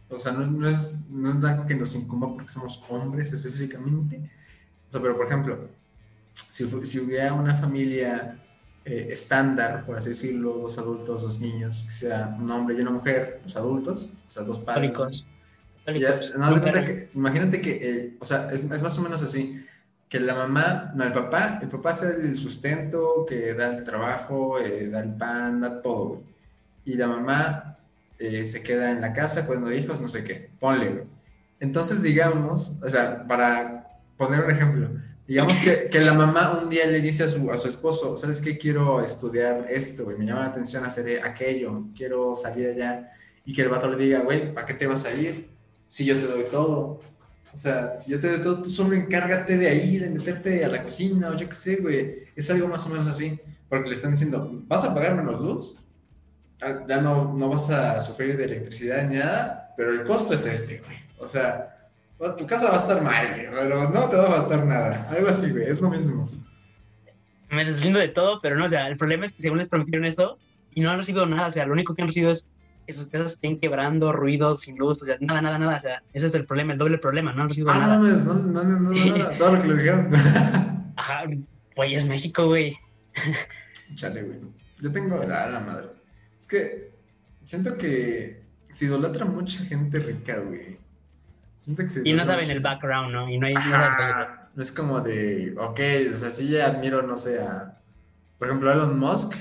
o 0.10 0.20
sea, 0.20 0.34
no, 0.34 0.46
no, 0.46 0.68
es, 0.68 1.06
no 1.10 1.30
es 1.32 1.44
algo 1.46 1.66
que 1.66 1.76
nos 1.76 1.96
incumba 1.96 2.28
porque 2.34 2.50
somos 2.50 2.84
hombres 2.90 3.32
específicamente. 3.32 4.30
O 4.90 4.92
sea, 4.92 5.02
pero 5.02 5.16
por 5.16 5.26
ejemplo, 5.28 5.70
si, 6.50 6.68
si 6.86 7.00
hubiera 7.00 7.34
una 7.34 7.56
familia 7.56 8.38
eh, 8.84 9.08
estándar, 9.12 9.86
por 9.86 9.96
así 9.96 10.10
decirlo, 10.10 10.58
dos 10.62 10.78
adultos, 10.78 11.22
dos 11.22 11.40
niños, 11.40 11.84
que 11.86 11.92
sea 11.94 12.36
un 12.38 12.52
hombre 12.52 12.76
y 12.76 12.82
una 12.82 12.92
mujer, 12.92 13.40
los 13.44 13.56
adultos, 13.56 14.12
o 14.28 14.30
sea, 14.30 14.44
dos 14.44 14.60
padres 14.60 15.26
imagínate 17.14 17.62
que, 17.62 17.72
eh, 17.82 18.18
o 18.20 18.26
sea, 18.26 18.52
es, 18.52 18.64
más 18.82 18.98
o 18.98 19.02
menos 19.02 19.22
así, 19.22 19.64
que 20.10 20.20
la 20.20 20.34
mamá, 20.34 20.92
no, 20.96 21.04
el 21.04 21.14
papá, 21.14 21.60
el 21.62 21.70
papá 21.70 21.92
hace 21.92 22.16
el 22.16 22.36
sustento, 22.38 23.26
que 23.28 23.54
da 23.54 23.76
el 23.76 23.84
trabajo, 23.84 24.60
eh, 24.60 24.90
da 24.90 25.02
el 25.02 25.14
pan, 25.16 25.62
da 25.62 25.82
todo, 25.82 26.24
Y 26.86 26.96
la 26.96 27.08
mamá 27.08 27.78
eh, 28.20 28.44
se 28.44 28.64
queda 28.64 28.92
en 28.92 29.02
la 29.02 29.14
casa 29.14 29.46
cuando 29.46 29.72
hijos, 29.72 30.02
no 30.02 30.08
sé 30.08 30.24
qué, 30.24 30.50
ponle, 30.60 31.06
Entonces, 31.60 32.02
digamos, 32.02 32.78
o 32.84 32.90
sea, 32.90 33.26
para 33.28 33.88
poner 34.18 34.44
un 34.44 34.52
ejemplo, 34.52 34.90
digamos 35.28 35.58
que, 35.60 35.90
que, 35.90 36.00
la 36.02 36.14
mamá 36.14 36.60
un 36.62 36.70
día 36.70 36.86
le 36.88 37.02
dice 37.02 37.24
a 37.24 37.28
su, 37.28 37.52
a 37.52 37.58
su 37.58 37.68
esposo, 37.68 38.18
¿sabes 38.18 38.42
qué? 38.42 38.58
Quiero 38.58 39.02
estudiar 39.02 39.68
esto, 39.70 40.12
y 40.12 40.16
me 40.16 40.26
llama 40.26 40.42
la 40.42 40.48
atención 40.48 40.86
hacer 40.86 41.24
aquello, 41.24 41.86
quiero 41.96 42.36
salir 42.36 42.70
allá, 42.70 43.12
y 43.44 43.54
que 43.54 43.62
el 43.64 43.70
vato 43.70 43.90
le 43.90 43.98
diga, 43.98 44.22
güey, 44.22 44.54
¿para 44.54 44.66
qué 44.66 44.74
te 44.74 44.88
vas 44.88 45.06
a 45.06 45.14
ir? 45.14 45.55
Si 45.88 46.06
yo 46.06 46.20
te 46.20 46.28
doy 46.28 46.44
todo. 46.52 47.02
O 47.54 47.58
sea, 47.58 47.96
si 47.96 48.12
yo 48.12 48.20
te 48.20 48.30
doy 48.30 48.42
todo, 48.42 48.64
tú 48.64 48.70
solo 48.70 48.96
encárgate 48.96 49.58
de 49.58 49.68
ahí, 49.68 49.98
de 49.98 50.10
meterte 50.10 50.66
a 50.66 50.68
la 50.68 50.84
cocina 50.84 51.30
o 51.30 51.38
yo 51.38 51.48
qué 51.48 51.56
sé, 51.56 51.78
güey. 51.78 52.26
Es 52.36 52.50
algo 52.52 52.68
más 52.68 52.86
o 52.86 52.90
menos 52.90 53.08
así. 53.08 53.40
Porque 53.70 53.90
le 53.90 53.96
están 53.96 54.12
diciendo, 54.12 54.50
vas 54.68 54.84
a 54.84 54.94
pagar 54.94 55.16
menos 55.16 55.42
luz, 55.42 55.82
ah, 56.62 56.86
ya 56.88 57.02
no, 57.02 57.34
no 57.34 57.50
vas 57.50 57.70
a 57.72 58.00
sufrir 58.00 58.38
de 58.38 58.46
electricidad 58.46 59.08
ni 59.08 59.18
nada, 59.18 59.74
pero 59.76 59.92
el 59.92 60.04
costo 60.06 60.34
es 60.34 60.46
este, 60.46 60.80
güey. 60.86 60.98
O 61.18 61.28
sea, 61.28 61.90
tu 62.38 62.46
casa 62.46 62.70
va 62.70 62.76
a 62.76 62.82
estar 62.82 63.02
mal, 63.02 63.34
güey, 63.34 63.48
pero 63.50 63.90
no 63.90 64.10
te 64.10 64.16
va 64.16 64.28
a 64.28 64.42
faltar 64.42 64.66
nada. 64.66 65.10
Algo 65.10 65.28
así, 65.28 65.50
güey, 65.50 65.70
es 65.70 65.82
lo 65.82 65.90
mismo. 65.90 66.30
Me 67.50 67.66
deslindo 67.66 68.00
de 68.00 68.10
todo, 68.10 68.40
pero 68.42 68.56
no, 68.56 68.66
o 68.66 68.70
sea, 68.70 68.88
el 68.88 68.98
problema 68.98 69.26
es 69.26 69.34
que 69.34 69.42
según 69.42 69.58
les 69.58 69.70
prometieron 69.70 70.06
eso 70.06 70.38
y 70.74 70.82
no 70.82 70.92
han 70.92 71.00
recibido 71.00 71.26
nada, 71.26 71.48
o 71.48 71.52
sea, 71.52 71.66
lo 71.66 71.74
único 71.74 71.96
que 71.96 72.02
han 72.02 72.08
recibido 72.08 72.32
es 72.32 72.50
sus 72.94 73.08
casas 73.08 73.34
estén 73.34 73.60
quebrando, 73.60 74.12
ruidos, 74.12 74.62
sin 74.62 74.78
luz, 74.78 75.02
o 75.02 75.06
sea, 75.06 75.18
nada, 75.20 75.42
nada, 75.42 75.58
nada. 75.58 75.78
O 75.78 75.80
sea, 75.80 76.04
ese 76.14 76.28
es 76.28 76.36
el 76.36 76.46
problema, 76.46 76.74
el 76.74 76.78
doble 76.78 76.98
problema, 76.98 77.34
no 77.34 77.44
han 77.44 77.50
recibido 77.50 77.72
ah, 77.72 77.80
nada. 77.80 77.98
No, 77.98 78.04
no, 78.04 78.34
no, 78.34 78.64
no, 78.64 78.80
no, 78.80 78.90
nada, 78.90 79.32
todo 79.38 79.56
lo 79.56 79.62
que 79.62 79.68
le 79.68 79.76
dijeron. 79.76 80.10
Ajá, 80.96 81.24
pues 81.76 81.94
es 81.94 82.08
México, 82.08 82.46
güey. 82.46 82.78
Chale, 83.96 84.24
güey. 84.24 84.40
Yo 84.80 84.92
tengo. 84.92 85.22
Ah, 85.22 85.48
la 85.48 85.60
madre. 85.60 85.88
Es 86.40 86.48
que 86.48 86.92
siento 87.44 87.78
que 87.78 88.44
se 88.70 88.86
idolatra 88.86 89.26
mucha 89.26 89.64
gente 89.64 90.00
rica, 90.00 90.38
güey. 90.38 90.78
Siento 91.58 91.84
que 91.84 91.90
se 91.90 92.08
Y 92.08 92.14
no 92.14 92.26
saben 92.26 92.50
el 92.50 92.60
background, 92.60 93.12
¿no? 93.12 93.30
Y 93.30 93.38
no 93.38 93.48
hay. 93.48 93.54
nada. 93.54 94.50
no 94.54 94.62
es 94.62 94.72
como 94.72 95.02
de. 95.02 95.56
Ok, 95.58 95.80
o 96.14 96.18
sea, 96.18 96.30
sí 96.30 96.50
ya 96.50 96.68
admiro, 96.68 97.02
no 97.02 97.18
sé, 97.18 97.40
a. 97.40 97.80
Por 98.38 98.48
ejemplo, 98.48 98.72
Elon 98.72 99.00
Musk 99.00 99.34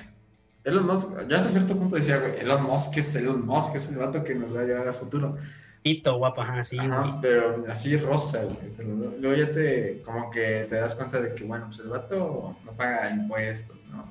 Elon 0.64 0.86
Musk, 0.86 1.28
yo 1.28 1.36
hasta 1.36 1.50
cierto 1.50 1.76
punto 1.76 1.96
decía, 1.96 2.18
güey, 2.18 2.40
Elon 2.40 2.62
Musk 2.62 2.96
es 2.96 3.14
Elon 3.16 3.44
Musk, 3.44 3.76
es 3.76 3.90
el 3.90 3.98
vato 3.98 4.24
que 4.24 4.34
nos 4.34 4.56
va 4.56 4.62
a 4.62 4.64
llevar 4.64 4.88
al 4.88 4.94
futuro. 4.94 5.36
Pito, 5.82 6.16
guapo, 6.16 6.40
así, 6.40 6.78
Ajá, 6.78 7.18
pero 7.20 7.62
así 7.68 7.94
rosa, 7.98 8.42
güey. 8.44 8.72
Pero 8.74 8.88
luego 9.20 9.36
ya 9.36 9.52
te, 9.52 10.00
como 10.02 10.30
que 10.30 10.66
te 10.70 10.76
das 10.76 10.94
cuenta 10.94 11.20
de 11.20 11.34
que, 11.34 11.44
bueno, 11.44 11.66
pues 11.66 11.80
el 11.80 11.88
vato 11.88 12.56
no 12.64 12.72
paga 12.72 13.10
impuestos, 13.10 13.76
¿no? 13.90 14.10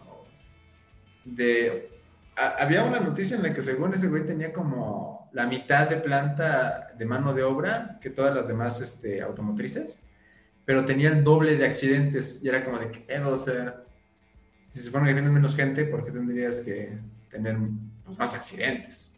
De, 1.25 1.89
había 2.35 2.83
una 2.83 2.99
noticia 2.99 3.37
en 3.37 3.43
la 3.43 3.53
que 3.53 3.63
según 3.63 3.91
ese 3.93 4.07
güey 4.07 4.23
tenía 4.23 4.53
como 4.53 5.29
la 5.33 5.47
mitad 5.47 5.89
de 5.89 5.97
planta 5.97 6.91
de 6.95 7.05
mano 7.05 7.33
de 7.33 7.41
obra 7.41 7.97
que 7.99 8.11
todas 8.11 8.35
las 8.35 8.47
demás 8.47 8.79
este, 8.79 9.23
automotrices, 9.23 10.07
pero 10.65 10.85
tenía 10.85 11.09
el 11.09 11.23
doble 11.23 11.57
de 11.57 11.65
accidentes 11.65 12.43
y 12.43 12.49
era 12.49 12.63
como 12.63 12.77
de 12.77 12.91
que 12.91 12.99
pedo, 12.99 13.33
o 13.33 13.37
sea 13.37 13.82
si 14.73 14.79
se 14.79 14.85
supone 14.85 15.09
que 15.09 15.13
tienes 15.13 15.31
menos 15.31 15.55
gente, 15.55 15.85
¿por 15.85 16.03
qué 16.03 16.09
tendrías 16.09 16.61
que 16.61 16.97
tener 17.29 17.55
pues, 18.03 18.17
más 18.17 18.33
accidentes? 18.33 19.15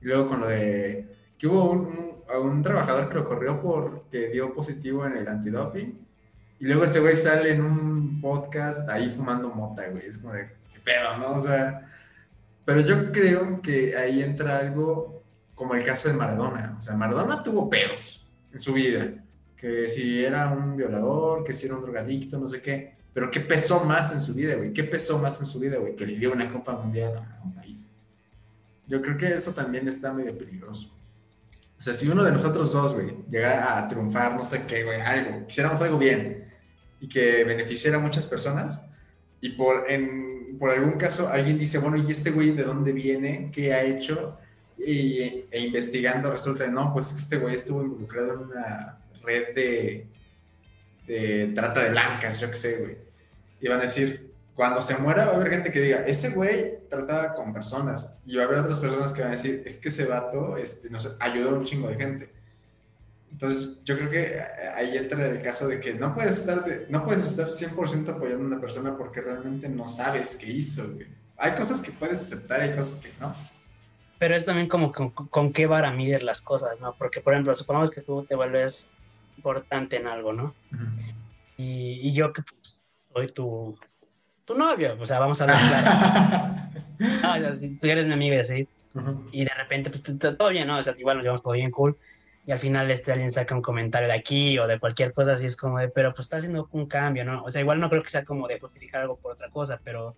Y 0.00 0.06
luego 0.06 0.30
con 0.30 0.40
lo 0.40 0.46
de 0.48 1.06
que 1.36 1.46
hubo 1.46 1.72
un, 1.72 2.22
un, 2.42 2.62
trabajador 2.62 3.10
que 3.10 3.16
lo 3.16 3.28
corrió 3.28 3.60
porque 3.60 4.30
dio 4.30 4.54
positivo 4.54 5.04
en 5.04 5.18
el 5.18 5.28
antidoping 5.28 5.98
Y 6.58 6.64
luego 6.64 6.84
ese 6.84 7.00
güey 7.00 7.14
sale 7.14 7.52
en 7.52 7.60
un 7.60 8.18
podcast 8.22 8.88
ahí 8.88 9.10
fumando 9.10 9.50
mota, 9.50 9.86
güey. 9.88 10.06
Es 10.06 10.16
como 10.16 10.32
de, 10.32 10.48
qué 10.72 10.80
pedo, 10.82 11.18
¿no? 11.18 11.34
O 11.34 11.40
sea, 11.40 11.86
pero 12.64 12.80
yo 12.80 13.12
creo 13.12 13.60
que 13.60 13.94
ahí 13.98 14.22
entra 14.22 14.56
algo 14.56 15.22
como 15.54 15.74
el 15.74 15.84
caso 15.84 16.08
de 16.08 16.14
Maradona. 16.14 16.76
O 16.78 16.80
sea, 16.80 16.96
Maradona 16.96 17.42
tuvo 17.42 17.68
pedos 17.68 18.26
en 18.50 18.58
su 18.58 18.72
vida. 18.72 19.06
Que 19.54 19.86
si 19.86 20.24
era 20.24 20.48
un 20.48 20.78
violador, 20.78 21.44
que 21.44 21.52
si 21.52 21.66
era 21.66 21.76
un 21.76 21.82
drogadicto, 21.82 22.38
no 22.38 22.48
sé 22.48 22.62
qué. 22.62 22.93
Pero 23.14 23.30
¿qué 23.30 23.40
pesó 23.40 23.84
más 23.84 24.12
en 24.12 24.20
su 24.20 24.34
vida, 24.34 24.56
güey? 24.56 24.72
¿Qué 24.72 24.82
pesó 24.82 25.18
más 25.20 25.40
en 25.40 25.46
su 25.46 25.60
vida, 25.60 25.78
güey? 25.78 25.94
Que 25.94 26.04
le 26.04 26.16
dio 26.16 26.32
una 26.32 26.52
Copa 26.52 26.72
Mundial 26.72 27.16
a 27.16 27.40
un 27.44 27.54
país. 27.54 27.88
Yo 28.88 29.00
creo 29.00 29.16
que 29.16 29.32
eso 29.32 29.54
también 29.54 29.86
está 29.86 30.12
medio 30.12 30.36
peligroso. 30.36 30.90
O 31.78 31.82
sea, 31.82 31.94
si 31.94 32.08
uno 32.08 32.24
de 32.24 32.32
nosotros 32.32 32.72
dos, 32.72 32.92
güey, 32.92 33.14
llegara 33.30 33.78
a 33.78 33.88
triunfar, 33.88 34.34
no 34.34 34.44
sé 34.44 34.66
qué, 34.66 34.84
güey, 34.84 35.00
algo, 35.00 35.46
quisiéramos 35.46 35.80
algo 35.80 35.98
bien 35.98 36.44
y 37.00 37.08
que 37.08 37.44
beneficiara 37.44 37.98
a 37.98 38.00
muchas 38.00 38.26
personas, 38.26 38.88
y 39.40 39.50
por, 39.50 39.90
en, 39.90 40.56
por 40.58 40.70
algún 40.70 40.92
caso 40.92 41.28
alguien 41.28 41.58
dice, 41.58 41.78
bueno, 41.78 41.98
¿y 41.98 42.10
este 42.10 42.30
güey 42.30 42.52
de 42.52 42.64
dónde 42.64 42.92
viene? 42.92 43.50
¿Qué 43.52 43.74
ha 43.74 43.82
hecho? 43.82 44.38
Y, 44.78 45.20
e 45.50 45.60
investigando 45.60 46.32
resulta, 46.32 46.66
no, 46.66 46.92
pues 46.92 47.14
este 47.14 47.36
güey 47.36 47.54
estuvo 47.54 47.82
involucrado 47.82 48.32
en 48.32 48.38
una 48.38 48.98
red 49.22 49.54
de, 49.54 50.06
de 51.06 51.52
trata 51.54 51.82
de 51.82 51.90
blancas, 51.90 52.40
yo 52.40 52.50
qué 52.50 52.56
sé, 52.56 52.78
güey. 52.80 52.96
Y 53.60 53.68
van 53.68 53.78
a 53.78 53.82
decir, 53.82 54.34
cuando 54.54 54.80
se 54.80 54.96
muera 54.98 55.26
va 55.26 55.32
a 55.32 55.34
haber 55.36 55.50
gente 55.50 55.72
que 55.72 55.80
diga, 55.80 56.04
ese 56.06 56.30
güey 56.30 56.78
trataba 56.88 57.34
con 57.34 57.52
personas. 57.52 58.18
Y 58.24 58.36
va 58.36 58.44
a 58.44 58.46
haber 58.46 58.58
otras 58.58 58.80
personas 58.80 59.12
que 59.12 59.22
van 59.22 59.30
a 59.30 59.32
decir, 59.32 59.62
es 59.66 59.78
que 59.78 59.88
ese 59.88 60.06
vato 60.06 60.56
este, 60.56 60.90
nos 60.90 61.16
ayudó 61.20 61.50
a 61.50 61.54
un 61.54 61.64
chingo 61.64 61.88
de 61.88 61.96
gente. 61.96 62.32
Entonces, 63.32 63.82
yo 63.82 63.96
creo 63.96 64.10
que 64.10 64.40
ahí 64.76 64.96
entra 64.96 65.26
el 65.26 65.42
caso 65.42 65.66
de 65.66 65.80
que 65.80 65.94
no 65.94 66.14
puedes 66.14 66.38
estar, 66.38 66.64
no 66.88 67.04
puedes 67.04 67.24
estar 67.24 67.48
100% 67.48 68.08
apoyando 68.10 68.44
a 68.44 68.46
una 68.46 68.60
persona 68.60 68.96
porque 68.96 69.20
realmente 69.20 69.68
no 69.68 69.88
sabes 69.88 70.36
qué 70.36 70.46
hizo. 70.46 70.92
Güey. 70.92 71.08
Hay 71.36 71.52
cosas 71.52 71.82
que 71.82 71.90
puedes 71.90 72.20
aceptar, 72.20 72.60
hay 72.60 72.76
cosas 72.76 73.02
que 73.02 73.10
no. 73.20 73.34
Pero 74.20 74.36
es 74.36 74.44
también 74.44 74.68
como 74.68 74.92
con, 74.92 75.10
con 75.10 75.52
qué 75.52 75.66
vara 75.66 75.90
medir 75.90 76.22
las 76.22 76.42
cosas, 76.42 76.80
¿no? 76.80 76.94
Porque, 76.96 77.20
por 77.20 77.32
ejemplo, 77.32 77.56
supongamos 77.56 77.90
que 77.90 78.02
tú 78.02 78.24
te 78.24 78.36
vuelves 78.36 78.86
importante 79.36 79.96
en 79.96 80.06
algo, 80.06 80.32
¿no? 80.32 80.54
y, 81.56 82.00
y, 82.02 82.12
yo 82.12 82.32
que 82.32 82.42
pues, 82.42 82.78
soy 83.12 83.28
tu, 83.28 83.78
tu 84.44 84.54
novio, 84.54 84.96
o 84.98 85.06
sea, 85.06 85.18
vamos 85.18 85.40
a 85.40 85.44
hablar 85.44 85.58
claro. 86.98 87.40
no, 87.48 87.54
si, 87.54 87.78
si, 87.78 87.90
eres 87.90 88.06
mi 88.06 88.12
amiga, 88.12 88.44
sí. 88.44 88.66
Uh 88.94 89.00
-huh. 89.00 89.28
Y 89.32 89.44
de 89.44 89.54
repente, 89.54 89.90
pues 89.90 90.02
todo 90.36 90.48
bien, 90.50 90.68
¿no? 90.68 90.78
O 90.78 90.82
sea, 90.82 90.94
igual 90.96 91.16
nos 91.16 91.24
llevamos 91.24 91.42
todo 91.42 91.54
bien 91.54 91.70
cool 91.70 91.96
y 92.46 92.52
al 92.52 92.58
final 92.58 92.90
este 92.90 93.12
alguien 93.12 93.30
saca 93.30 93.54
un 93.54 93.62
comentario 93.62 94.08
de 94.08 94.14
aquí 94.14 94.58
o 94.58 94.66
de 94.66 94.78
cualquier 94.78 95.12
cosa 95.14 95.34
así 95.34 95.46
es 95.46 95.56
como 95.56 95.78
de, 95.78 95.88
pero 95.88 96.12
pues 96.12 96.26
está 96.26 96.36
haciendo 96.38 96.68
un 96.72 96.86
cambio, 96.86 97.24
¿no? 97.24 97.42
O 97.42 97.50
sea, 97.50 97.62
igual 97.62 97.80
no 97.80 97.88
creo 97.88 98.02
que 98.02 98.10
sea 98.10 98.24
como 98.24 98.46
de 98.46 98.60
justificar 98.60 99.02
algo 99.02 99.16
por 99.16 99.32
otra 99.32 99.48
cosa, 99.48 99.80
pero 99.82 100.14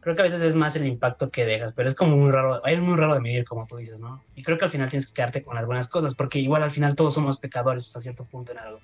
creo 0.00 0.14
que 0.14 0.22
a 0.22 0.24
veces 0.24 0.42
es 0.42 0.54
más 0.54 0.76
el 0.76 0.86
impacto 0.86 1.30
que 1.30 1.44
dejas, 1.44 1.72
pero 1.72 1.88
es 1.88 1.94
como 1.94 2.16
muy 2.16 2.30
raro, 2.30 2.64
es 2.64 2.80
muy 2.80 2.96
raro 2.96 3.14
de 3.14 3.20
medir 3.20 3.44
como 3.44 3.66
tú 3.66 3.76
dices, 3.76 3.98
¿no? 3.98 4.22
Y 4.34 4.42
creo 4.42 4.58
que 4.58 4.64
al 4.64 4.70
final 4.70 4.88
tienes 4.88 5.08
que 5.08 5.14
quedarte 5.14 5.42
con 5.42 5.54
las 5.54 5.66
buenas 5.66 5.88
cosas, 5.88 6.14
porque 6.14 6.38
igual 6.38 6.62
al 6.62 6.70
final 6.70 6.94
todos 6.94 7.14
somos 7.14 7.38
pecadores 7.38 7.86
hasta 7.86 8.00
cierto 8.00 8.24
punto 8.24 8.52
en 8.52 8.58
algo. 8.58 8.80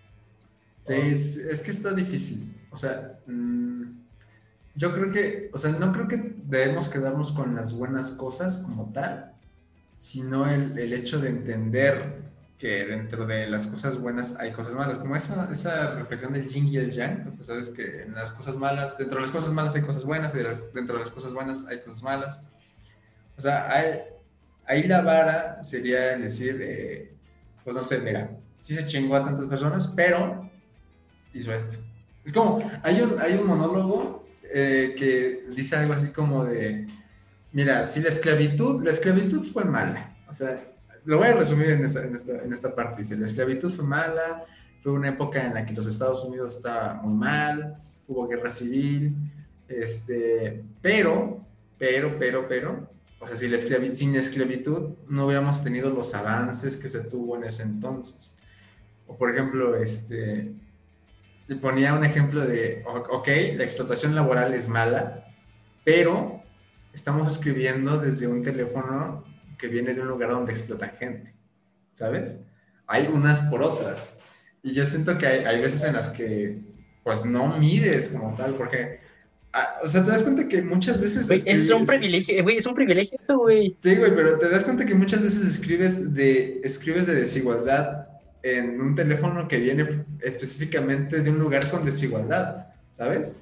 Sí, 0.82 0.94
es, 0.94 1.36
es 1.36 1.62
que 1.62 1.70
está 1.70 1.92
difícil, 1.92 2.54
o 2.70 2.76
sea, 2.76 3.18
mmm, 3.26 3.84
yo 4.74 4.92
creo 4.92 5.10
que, 5.10 5.50
o 5.52 5.58
sea, 5.58 5.70
no 5.72 5.92
creo 5.92 6.08
que 6.08 6.34
debemos 6.44 6.88
quedarnos 6.88 7.32
con 7.32 7.54
las 7.54 7.72
buenas 7.72 8.10
cosas 8.10 8.58
como 8.58 8.92
tal, 8.92 9.32
sino 9.96 10.50
el, 10.50 10.76
el 10.78 10.92
hecho 10.92 11.20
de 11.20 11.30
entender 11.30 12.24
que 12.59 12.84
dentro 12.84 13.26
de 13.26 13.46
las 13.46 13.66
cosas 13.66 13.98
buenas 13.98 14.38
hay 14.38 14.52
cosas 14.52 14.74
malas, 14.74 14.98
como 14.98 15.16
esa, 15.16 15.50
esa 15.52 15.94
reflexión 15.96 16.32
del 16.32 16.48
yin 16.48 16.68
y 16.68 16.76
el 16.76 16.92
yang, 16.92 17.26
o 17.28 17.32
sea, 17.32 17.44
sabes 17.44 17.70
que 17.70 18.02
en 18.02 18.14
las 18.14 18.32
cosas 18.32 18.57
malas, 18.57 18.96
dentro 18.96 19.16
de 19.16 19.22
las 19.22 19.30
cosas 19.30 19.52
malas 19.52 19.74
hay 19.74 19.82
cosas 19.82 20.05
buenas 20.05 20.34
y 20.34 20.38
dentro 20.72 20.94
de 20.94 21.00
las 21.00 21.11
cosas 21.11 21.32
buenas 21.32 21.66
hay 21.66 21.80
cosas 21.80 22.02
malas. 22.02 22.44
O 23.36 23.40
sea, 23.40 23.70
hay, 23.70 24.00
ahí 24.66 24.84
la 24.84 25.02
vara 25.02 25.62
sería 25.64 26.16
decir, 26.16 26.59
eh, 26.62 27.12
pues 27.64 27.74
no 27.74 27.82
sé, 27.82 27.98
mira, 28.00 28.30
sí 28.61 28.74
se 28.74 28.86
chingó 28.86 29.16
a 29.16 29.24
tantas 29.24 29.46
personas, 29.46 29.88
pero 29.88 30.48
hizo 31.32 31.52
esto. 31.52 31.78
Es 32.24 32.32
como, 32.32 32.59
hay 32.82 33.00
un, 33.02 33.20
hay 33.20 33.34
un 33.34 33.46
monólogo 33.46 34.24
eh, 34.44 34.94
que 34.96 35.46
dice 35.55 35.76
algo 35.76 35.94
así 35.94 36.09
como 36.09 36.44
de, 36.44 36.86
mira, 37.52 37.84
si 37.84 38.00
la 38.00 38.09
esclavitud, 38.09 38.82
la 38.82 38.92
esclavitud 38.92 39.44
fue 39.44 39.64
mala, 39.64 40.16
o 40.28 40.34
sea, 40.34 40.74
lo 41.05 41.18
voy 41.18 41.28
a 41.28 41.34
resumir 41.34 41.70
en 41.70 41.84
esta, 41.84 42.05
en, 42.05 42.14
esta, 42.14 42.42
en 42.42 42.52
esta 42.52 42.74
parte. 42.74 43.02
Dice, 43.02 43.16
la 43.16 43.26
esclavitud 43.26 43.72
fue 43.72 43.84
mala, 43.84 44.44
fue 44.82 44.92
una 44.92 45.09
época 45.09 45.44
en 45.44 45.55
la 45.55 45.64
que 45.64 45.72
los 45.72 45.86
Estados 45.86 46.24
Unidos 46.24 46.57
estaba 46.57 46.94
muy 46.94 47.14
mal, 47.14 47.74
hubo 48.07 48.28
guerra 48.28 48.50
civil, 48.50 49.14
este, 49.68 50.62
pero, 50.82 51.44
pero, 51.78 52.18
pero, 52.18 52.46
pero, 52.48 52.88
o 53.18 53.26
sea, 53.26 53.36
si 53.36 53.48
la 53.48 53.57
esclavitud, 53.57 53.94
sin 53.94 54.14
esclavitud 54.14 54.96
no 55.09 55.26
hubiéramos 55.26 55.64
tenido 55.64 55.88
los 55.90 56.14
avances 56.14 56.76
que 56.76 56.88
se 56.88 57.05
tuvo 57.05 57.36
en 57.36 57.44
ese 57.44 57.62
entonces. 57.62 58.36
O 59.07 59.16
por 59.16 59.30
ejemplo, 59.30 59.74
este, 59.76 60.55
ponía 61.61 61.94
un 61.94 62.05
ejemplo 62.05 62.46
de, 62.46 62.84
ok, 62.86 63.28
la 63.57 63.64
explotación 63.64 64.14
laboral 64.14 64.52
es 64.55 64.68
mala, 64.68 65.26
pero 65.84 66.42
estamos 66.92 67.28
escribiendo 67.30 67.98
desde 67.98 68.26
un 68.26 68.42
teléfono 68.42 69.24
que 69.59 69.68
viene 69.68 69.94
de 69.94 70.00
un 70.00 70.09
lugar 70.09 70.30
donde 70.30 70.52
explotan 70.52 70.92
gente, 70.98 71.34
¿sabes? 71.92 72.40
Hay 72.86 73.07
unas 73.07 73.40
por 73.40 73.62
otras. 73.62 74.18
Y 74.62 74.72
yo 74.72 74.84
siento 74.84 75.18
que 75.18 75.26
hay, 75.26 75.44
hay 75.44 75.61
veces 75.61 75.84
en 75.84 75.94
las 75.94 76.09
que, 76.09 76.59
pues, 77.02 77.24
no 77.24 77.59
mides 77.59 78.09
como 78.09 78.34
tal, 78.36 78.55
porque, 78.55 79.00
ah, 79.52 79.78
o 79.82 79.88
sea, 79.88 80.05
te 80.05 80.11
das 80.11 80.22
cuenta 80.22 80.48
que 80.48 80.62
muchas 80.62 81.00
veces... 81.00 81.28
Wey, 81.28 81.42
es 81.46 81.70
un 81.70 81.86
privilegio, 81.86 82.42
güey, 82.42 82.57
es 82.57 82.66
un 82.66 82.74
privilegio 82.74 83.18
esto, 83.18 83.38
güey. 83.38 83.76
Sí, 83.78 83.96
güey, 83.96 84.14
pero 84.14 84.38
te 84.38 84.48
das 84.48 84.64
cuenta 84.64 84.86
que 84.86 84.94
muchas 84.94 85.22
veces 85.22 85.44
escribes 85.44 86.14
de, 86.14 86.61
escribes 86.64 87.07
de 87.07 87.14
desigualdad 87.14 88.09
en 88.42 88.80
un 88.80 88.94
teléfono 88.94 89.48
que 89.48 89.59
viene 89.59 90.05
específicamente 90.20 91.20
de 91.20 91.30
un 91.30 91.38
lugar 91.38 91.70
con 91.70 91.84
desigualdad, 91.84 92.66
¿sabes? 92.90 93.36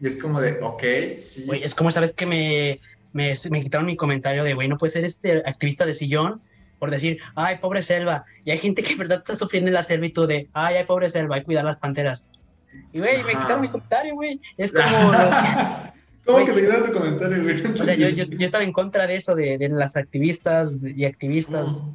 Y 0.00 0.06
es 0.06 0.16
como 0.16 0.40
de, 0.40 0.58
ok, 0.62 0.82
sí. 1.16 1.44
Güey, 1.46 1.64
es 1.64 1.74
como, 1.74 1.90
¿sabes 1.90 2.12
que 2.12 2.26
me 2.26 2.80
me, 3.12 3.34
me 3.50 3.62
quitaron 3.62 3.86
mi 3.86 3.96
comentario 3.96 4.44
de, 4.44 4.54
güey, 4.54 4.68
no 4.68 4.78
puede 4.78 4.90
ser 4.90 5.04
este 5.04 5.42
activista 5.46 5.86
de 5.86 5.94
sillón 5.94 6.42
por 6.78 6.90
decir, 6.90 7.18
ay, 7.34 7.58
pobre 7.58 7.82
selva. 7.82 8.24
Y 8.44 8.50
hay 8.50 8.58
gente 8.58 8.82
que 8.82 8.92
en 8.92 8.98
verdad 8.98 9.18
está 9.18 9.34
sufriendo 9.34 9.68
en 9.68 9.74
la 9.74 10.10
tú 10.12 10.26
de, 10.26 10.48
ay, 10.52 10.76
ay, 10.76 10.84
pobre 10.84 11.10
selva, 11.10 11.36
hay 11.36 11.42
que 11.42 11.46
cuidar 11.46 11.64
las 11.64 11.76
panteras. 11.76 12.26
Y, 12.92 13.00
güey, 13.00 13.22
me 13.24 13.32
quitaron 13.32 13.60
mi 13.60 13.68
comentario, 13.68 14.14
güey. 14.14 14.40
Es 14.56 14.72
como... 14.72 14.86
¿Cómo 16.24 16.44
que 16.44 16.52
te 16.52 16.60
quitaron 16.60 16.86
tu 16.86 16.92
comentario, 16.92 17.42
güey? 17.42 17.62
O 17.80 17.84
sea, 17.84 17.94
yo, 17.94 18.08
yo, 18.10 18.24
yo, 18.24 18.44
estaba 18.44 18.62
en 18.62 18.72
contra 18.72 19.06
de 19.06 19.16
eso, 19.16 19.34
de, 19.34 19.56
de 19.56 19.70
las 19.70 19.96
activistas 19.96 20.76
y 20.82 21.06
activistas 21.06 21.68
oh. 21.68 21.94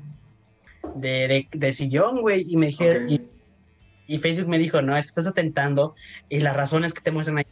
de, 0.96 1.28
de, 1.28 1.48
de, 1.52 1.72
sillón, 1.72 2.22
güey. 2.22 2.44
Y 2.48 2.58
me 2.58 2.68
dijeron... 2.68 3.06
Okay. 3.06 3.30
Y, 4.08 4.16
y, 4.16 4.18
Facebook 4.20 4.50
me 4.50 4.58
dijo, 4.58 4.82
no, 4.82 4.98
es 4.98 5.06
que 5.06 5.10
estás 5.10 5.28
atentando 5.28 5.96
y 6.28 6.40
las 6.40 6.56
razones 6.56 6.94
que 6.94 7.02
te 7.02 7.12
muestran 7.12 7.38
ahí 7.38 7.46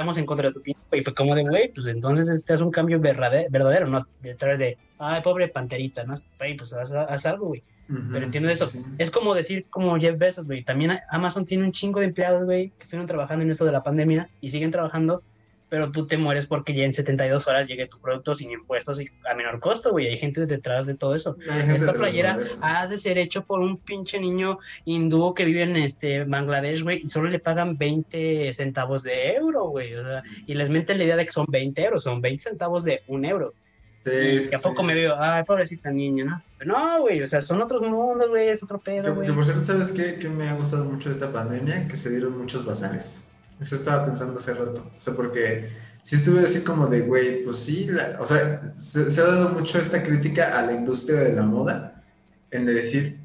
estamos 0.00 0.18
en 0.18 0.26
contra 0.26 0.48
de 0.48 0.54
tu 0.54 0.60
tiempo. 0.60 0.82
Y 0.92 1.02
fue 1.02 1.14
como 1.14 1.34
de, 1.34 1.42
güey, 1.42 1.72
pues 1.72 1.86
entonces 1.86 2.28
este 2.28 2.54
es 2.54 2.60
un 2.60 2.70
cambio 2.70 2.98
verdadero, 2.98 3.48
verdadero 3.50 3.86
¿no? 3.86 4.06
Detrás 4.22 4.58
de, 4.58 4.78
ay, 4.98 5.20
pobre 5.22 5.48
panterita, 5.48 6.04
¿no? 6.04 6.14
Güey, 6.38 6.56
pues 6.56 6.72
haz, 6.72 6.92
haz 6.92 7.26
algo, 7.26 7.48
güey. 7.48 7.62
Uh 7.88 7.92
-huh, 7.94 8.12
Pero 8.12 8.24
entiendo 8.24 8.48
sí, 8.48 8.54
eso. 8.54 8.66
Sí. 8.66 8.82
Es 8.98 9.10
como 9.10 9.34
decir, 9.34 9.66
como 9.68 9.98
Jeff 9.98 10.16
Bezos, 10.16 10.46
güey. 10.46 10.62
También 10.62 10.98
Amazon 11.10 11.44
tiene 11.44 11.64
un 11.64 11.72
chingo 11.72 12.00
de 12.00 12.06
empleados, 12.06 12.44
güey, 12.44 12.70
que 12.70 12.84
estuvieron 12.84 13.06
trabajando 13.06 13.44
en 13.44 13.50
esto 13.50 13.64
de 13.64 13.72
la 13.72 13.82
pandemia 13.82 14.30
y 14.40 14.48
siguen 14.50 14.70
trabajando, 14.70 15.22
pero 15.70 15.92
tú 15.92 16.06
te 16.06 16.18
mueres 16.18 16.46
porque 16.46 16.74
ya 16.74 16.84
en 16.84 16.92
72 16.92 17.46
horas 17.48 17.66
llegue 17.66 17.86
tu 17.86 18.00
producto 18.00 18.34
sin 18.34 18.50
impuestos 18.50 19.00
y 19.00 19.08
a 19.30 19.34
menor 19.34 19.60
costo, 19.60 19.92
güey. 19.92 20.08
Hay 20.08 20.18
gente 20.18 20.44
detrás 20.44 20.84
de 20.84 20.96
todo 20.96 21.14
eso. 21.14 21.36
Esta 21.68 21.92
playera 21.92 22.38
ha 22.60 22.86
de 22.88 22.98
ser 22.98 23.16
hecho 23.16 23.44
por 23.44 23.60
un 23.60 23.78
pinche 23.78 24.18
niño 24.18 24.58
hindú 24.84 25.32
que 25.32 25.44
vive 25.44 25.62
en 25.62 25.76
este 25.76 26.24
Bangladesh, 26.24 26.82
güey, 26.82 27.02
y 27.04 27.06
solo 27.06 27.30
le 27.30 27.38
pagan 27.38 27.78
20 27.78 28.52
centavos 28.52 29.04
de 29.04 29.34
euro, 29.34 29.68
güey. 29.68 29.94
O 29.94 30.02
sea, 30.04 30.22
y 30.44 30.54
les 30.54 30.68
meten 30.68 30.98
la 30.98 31.04
idea 31.04 31.16
de 31.16 31.24
que 31.24 31.32
son 31.32 31.46
20 31.48 31.84
euros, 31.84 32.02
son 32.02 32.20
20 32.20 32.42
centavos 32.42 32.82
de 32.82 33.02
un 33.06 33.24
euro. 33.24 33.54
Sí, 34.02 34.48
y 34.50 34.54
a 34.54 34.58
poco 34.58 34.82
me 34.82 34.94
veo, 34.94 35.14
ay, 35.18 35.44
pobrecita 35.44 35.90
niña, 35.90 36.24
¿no? 36.24 36.42
Pero 36.58 36.72
no, 36.72 37.02
güey, 37.02 37.22
o 37.22 37.28
sea, 37.28 37.40
son 37.42 37.60
otros 37.60 37.82
mundos, 37.82 38.28
güey, 38.28 38.48
es 38.48 38.62
otro 38.62 38.78
pedo, 38.78 39.14
güey. 39.14 39.28
Que, 39.28 39.32
por 39.32 39.44
cierto, 39.44 39.62
¿sabes 39.62 39.92
qué? 39.92 40.18
Que 40.18 40.28
me 40.28 40.48
ha 40.48 40.54
gustado 40.54 40.86
mucho 40.86 41.10
de 41.10 41.14
esta 41.14 41.30
pandemia, 41.30 41.86
que 41.86 41.96
se 41.96 42.10
dieron 42.10 42.36
muchos 42.36 42.64
bazares. 42.64 43.29
Eso 43.60 43.76
estaba 43.76 44.06
pensando 44.06 44.38
hace 44.38 44.54
rato. 44.54 44.90
O 44.96 45.00
sea, 45.00 45.14
porque 45.14 45.68
si 46.02 46.16
estuve 46.16 46.40
así 46.40 46.64
como 46.64 46.86
de, 46.86 47.02
güey, 47.02 47.44
pues 47.44 47.58
sí, 47.58 47.86
la, 47.86 48.16
o 48.18 48.26
sea, 48.26 48.56
se, 48.74 49.10
se, 49.10 49.20
ha 49.20 49.24
dado 49.24 49.50
mucho 49.50 49.78
esta 49.78 50.02
crítica 50.02 50.58
a 50.58 50.62
la 50.62 50.72
industria 50.72 51.20
de 51.20 51.34
la 51.34 51.42
moda, 51.42 52.02
en 52.50 52.66
de 52.66 52.74
decir, 52.74 53.18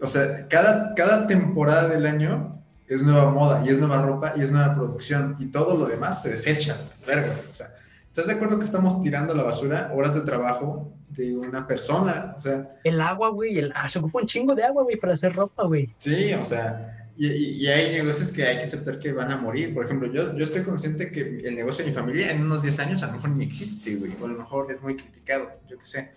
o 0.00 0.06
sea, 0.06 0.46
cada, 0.48 0.94
cada 0.94 1.26
temporada 1.26 1.88
del 1.88 2.06
año 2.06 2.62
es 2.86 3.02
nueva 3.02 3.30
moda, 3.30 3.62
y 3.64 3.70
es 3.70 3.78
nueva 3.78 4.02
ropa, 4.02 4.34
y 4.36 4.42
es 4.42 4.52
nueva 4.52 4.74
producción, 4.74 5.36
y 5.38 5.46
todo 5.46 5.76
lo 5.76 5.86
demás 5.86 6.22
se 6.22 6.30
desecha, 6.30 6.76
verga, 7.06 7.34
o 7.50 7.54
sea, 7.54 7.68
¿estás 8.06 8.26
de 8.26 8.34
acuerdo 8.34 8.58
que 8.58 8.64
estamos 8.64 9.02
tirando 9.02 9.32
a 9.32 9.36
la 9.36 9.42
basura 9.42 9.90
horas 9.94 10.14
de 10.14 10.20
trabajo 10.20 10.92
de 11.08 11.36
una 11.36 11.66
persona? 11.66 12.34
O 12.36 12.40
sea... 12.40 12.76
El 12.84 13.00
agua, 13.00 13.30
güey, 13.30 13.58
el, 13.58 13.72
ah, 13.74 13.88
se 13.88 13.98
ocupa 13.98 14.20
un 14.20 14.26
chingo 14.26 14.54
de 14.54 14.64
agua, 14.64 14.82
güey, 14.82 14.96
para 14.96 15.14
hacer 15.14 15.34
ropa, 15.34 15.64
güey. 15.64 15.94
Sí, 15.98 16.32
o 16.34 16.44
sea, 16.44 16.97
Y, 17.20 17.26
y, 17.26 17.66
hay 17.66 17.94
negocios 17.94 18.30
que 18.30 18.46
hay 18.46 18.58
que 18.58 18.64
aceptar 18.64 19.00
que 19.00 19.10
van 19.12 19.32
a 19.32 19.36
morir. 19.36 19.74
Por 19.74 19.84
ejemplo, 19.84 20.06
yo, 20.12 20.36
yo 20.36 20.44
estoy 20.44 20.62
consciente 20.62 21.10
que 21.10 21.20
el 21.44 21.56
negocio 21.56 21.84
de 21.84 21.90
mi 21.90 21.96
familia 21.96 22.30
en 22.30 22.42
unos 22.42 22.62
10 22.62 22.78
años 22.78 23.02
a 23.02 23.08
lo 23.08 23.14
mejor 23.14 23.30
ni 23.30 23.44
existe, 23.44 23.96
güey. 23.96 24.12
O 24.20 24.26
a 24.26 24.28
lo 24.28 24.38
mejor 24.38 24.70
es 24.70 24.80
muy 24.80 24.96
criticado, 24.96 25.50
yo 25.68 25.76
qué 25.76 25.84
sé. 25.84 26.12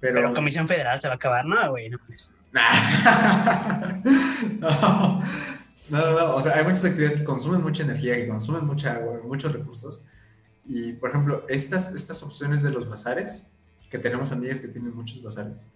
Pero, 0.00 0.16
Pero 0.16 0.34
Comisión 0.34 0.66
Federal 0.66 1.00
se 1.00 1.06
va 1.06 1.14
a 1.14 1.16
acabar, 1.16 1.44
¿no, 1.44 1.70
güey? 1.70 1.88
No, 1.88 1.98
no, 4.58 5.20
no, 5.90 6.10
no, 6.10 6.34
O 6.34 6.42
sea, 6.42 6.56
hay 6.56 6.64
muchas 6.64 6.86
actividades 6.86 7.18
que 7.18 7.24
consumen 7.24 7.62
mucha 7.62 7.84
energía, 7.84 8.16
que 8.16 8.26
consumen 8.26 8.66
mucha 8.66 8.94
agua, 8.94 9.20
muchos 9.24 9.52
recursos. 9.52 10.04
Y, 10.66 10.94
por 10.94 11.10
ejemplo, 11.10 11.46
estas, 11.48 11.94
estas 11.94 12.20
opciones 12.24 12.62
de 12.62 12.70
los 12.70 12.88
bazares, 12.88 13.52
que 13.90 13.98
tenemos 13.98 14.32
amigas 14.32 14.60
que 14.60 14.66
tienen 14.66 14.92
muchos 14.92 15.22
bazares, 15.22 15.66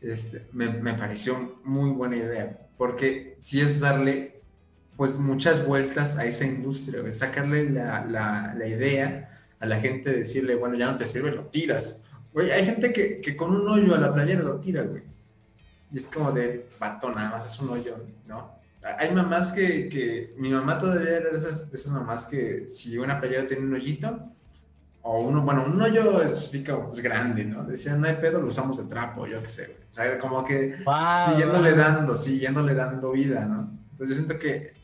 este, 0.00 0.46
me, 0.52 0.68
me, 0.68 0.94
pareció 0.94 1.60
muy 1.64 1.90
buena 1.90 2.16
idea, 2.16 2.68
porque 2.76 3.36
si 3.40 3.60
es 3.60 3.80
darle 3.80 4.42
pues 4.96 5.18
muchas 5.18 5.66
vueltas 5.66 6.16
a 6.16 6.24
esa 6.24 6.44
industria, 6.44 7.12
sacarle 7.12 7.70
la, 7.70 8.04
la, 8.06 8.54
la, 8.56 8.66
idea 8.66 9.42
a 9.60 9.66
la 9.66 9.78
gente, 9.78 10.10
decirle, 10.12 10.54
bueno, 10.54 10.76
ya 10.76 10.86
no 10.86 10.96
te 10.96 11.04
sirve, 11.04 11.32
lo 11.32 11.44
tiras. 11.46 12.04
Güey, 12.32 12.50
hay 12.50 12.64
gente 12.64 12.92
que, 12.92 13.20
que, 13.20 13.36
con 13.36 13.54
un 13.54 13.68
hoyo 13.68 13.94
a 13.94 13.98
la 13.98 14.12
playera 14.12 14.42
lo 14.42 14.58
tira, 14.58 14.82
güey. 14.82 15.02
Y 15.92 15.98
es 15.98 16.06
como 16.08 16.32
de 16.32 16.66
pato, 16.78 17.10
nada 17.10 17.30
más 17.30 17.46
es 17.46 17.60
un 17.60 17.70
hoyo, 17.70 17.96
¿no? 18.26 18.56
Hay 18.98 19.12
mamás 19.12 19.52
que, 19.52 19.88
que 19.88 20.34
mi 20.38 20.50
mamá 20.50 20.78
todavía 20.78 21.16
era 21.16 21.30
de 21.30 21.38
esas, 21.38 21.70
de 21.70 21.78
esas 21.78 21.92
mamás 21.92 22.26
que 22.26 22.68
si 22.68 22.96
una 22.96 23.20
playera 23.20 23.46
tiene 23.46 23.64
un 23.64 23.74
hoyito, 23.74 24.30
o 25.08 25.20
uno, 25.20 25.42
bueno, 25.42 25.64
un 25.64 25.80
hoyo 25.80 26.20
específico 26.20 26.86
pues, 26.88 27.00
grande, 27.00 27.44
¿no? 27.44 27.62
Decían, 27.62 28.00
no 28.00 28.08
hay 28.08 28.16
pedo, 28.16 28.40
lo 28.40 28.48
usamos 28.48 28.76
de 28.76 28.84
trapo, 28.84 29.24
yo 29.24 29.40
qué 29.40 29.48
sé, 29.48 29.76
O 29.88 29.94
sea, 29.94 30.18
como 30.18 30.44
que 30.44 30.78
siguiéndole 31.28 31.74
dando, 31.74 32.16
siguiéndole 32.16 32.74
dando 32.74 33.12
vida, 33.12 33.44
¿no? 33.44 33.70
Entonces 33.92 34.08
yo 34.08 34.14
siento 34.24 34.36
que 34.36 34.74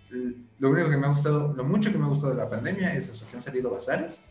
lo 0.60 0.70
único 0.70 0.88
que 0.88 0.96
me 0.96 1.06
ha 1.06 1.10
gustado, 1.10 1.52
lo 1.54 1.64
mucho 1.64 1.90
que 1.90 1.98
me 1.98 2.04
ha 2.04 2.08
gustado 2.08 2.34
de 2.34 2.38
la 2.38 2.48
pandemia 2.48 2.94
es 2.94 3.08
eso, 3.08 3.26
que 3.28 3.36
han 3.36 3.42
salido 3.42 3.68
bazares, 3.70 4.24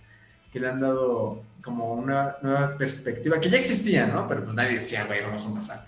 que 0.49 0.61
le 0.61 0.69
han 0.69 0.79
dado 0.79 1.43
como 1.61 1.93
una 1.93 2.37
nueva 2.41 2.77
perspectiva, 2.77 3.41
que 3.41 3.49
ya 3.49 3.57
existía, 3.57 4.07
¿no? 4.07 4.29
Pero 4.29 4.45
pues 4.45 4.55
nadie 4.55 4.75
decía, 4.75 5.05
güey, 5.05 5.21
vamos 5.21 5.43
a 5.43 5.47
un 5.47 5.55
bazar. 5.55 5.87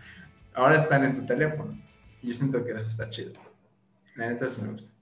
Ahora 0.53 0.75
están 0.75 1.05
en 1.05 1.15
tu 1.15 1.25
teléfono. 1.25 1.79
Y 2.21 2.27
yo 2.27 2.33
siento 2.33 2.63
que 2.63 2.71
eso 2.71 2.81
está 2.81 3.09
chido. 3.09 3.31
La 4.15 4.27
neta, 4.27 4.45
eso 4.45 4.63
me 4.63 4.73
gusta 4.73 4.92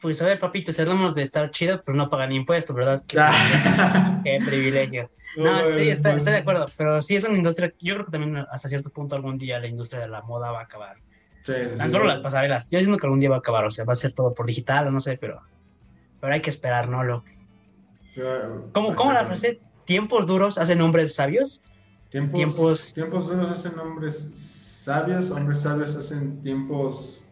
pues 0.00 0.22
a 0.22 0.26
ver, 0.26 0.38
papito, 0.38 0.72
si 0.72 0.80
hablamos 0.80 1.14
de 1.14 1.22
estar 1.22 1.50
chido, 1.50 1.82
pues 1.82 1.96
no 1.96 2.08
pagan 2.08 2.32
impuestos, 2.32 2.74
¿verdad? 2.74 3.00
Qué, 3.06 3.18
qué 4.24 4.44
privilegio. 4.44 5.08
No, 5.36 5.76
sí, 5.76 5.88
estoy, 5.88 6.18
de 6.18 6.36
acuerdo, 6.38 6.66
pero 6.76 7.00
sí 7.00 7.14
es 7.14 7.22
una 7.22 7.36
industria, 7.36 7.72
yo 7.80 7.94
creo 7.94 8.06
que 8.06 8.10
también 8.10 8.44
hasta 8.50 8.68
cierto 8.68 8.90
punto 8.90 9.14
algún 9.14 9.38
día 9.38 9.60
la 9.60 9.68
industria 9.68 10.00
de 10.00 10.08
la 10.08 10.22
moda 10.22 10.50
va 10.50 10.60
a 10.60 10.62
acabar. 10.64 10.96
Sí, 11.42 11.52
sí, 11.64 11.78
Tan 11.78 11.90
solo 11.90 12.06
las 12.06 12.20
pasarelas, 12.20 12.68
yo 12.70 12.78
siento 12.78 12.96
que 12.96 13.06
algún 13.06 13.20
día 13.20 13.30
va 13.30 13.36
a 13.36 13.38
acabar, 13.38 13.64
o 13.64 13.70
sea, 13.70 13.84
va 13.84 13.92
a 13.92 13.96
ser 13.96 14.14
todo 14.14 14.34
por 14.34 14.46
digital 14.46 14.88
o 14.88 14.90
no 14.90 15.00
sé, 15.00 15.16
pero, 15.16 15.42
pero 16.18 16.32
hay 16.32 16.40
que 16.40 16.50
esperar, 16.50 16.88
¿no? 16.88 17.04
Lo... 17.04 17.24
¿Cómo, 18.72 18.96
¿Cómo 18.96 19.12
la 19.12 19.26
frase? 19.26 19.60
¿Tiempos 19.84 20.26
duros 20.26 20.58
hacen 20.58 20.80
hombres 20.80 21.14
sabios? 21.14 21.62
Tiempos, 22.08 22.34
tiempos... 22.34 22.94
tiempos 22.94 23.28
duros 23.28 23.50
hacen 23.50 23.78
hombres 23.78 24.32
sabios, 24.84 25.30
hombres 25.30 25.60
sabios 25.60 25.94
hacen 25.94 26.42
tiempos 26.42 27.27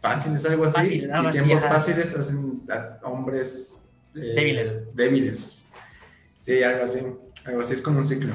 fáciles, 0.00 0.44
algo 0.46 0.64
así. 0.64 1.04
y 1.04 1.30
tiempos 1.32 1.64
fáciles 1.64 2.16
hacen 2.16 2.62
a 2.70 3.06
hombres 3.08 3.90
eh, 4.14 4.32
débiles. 4.34 4.94
débiles. 4.94 5.70
Sí, 6.38 6.62
algo 6.62 6.84
así. 6.84 7.00
Algo 7.46 7.62
así 7.62 7.74
es 7.74 7.82
como 7.82 7.98
un 7.98 8.04
ciclo. 8.04 8.32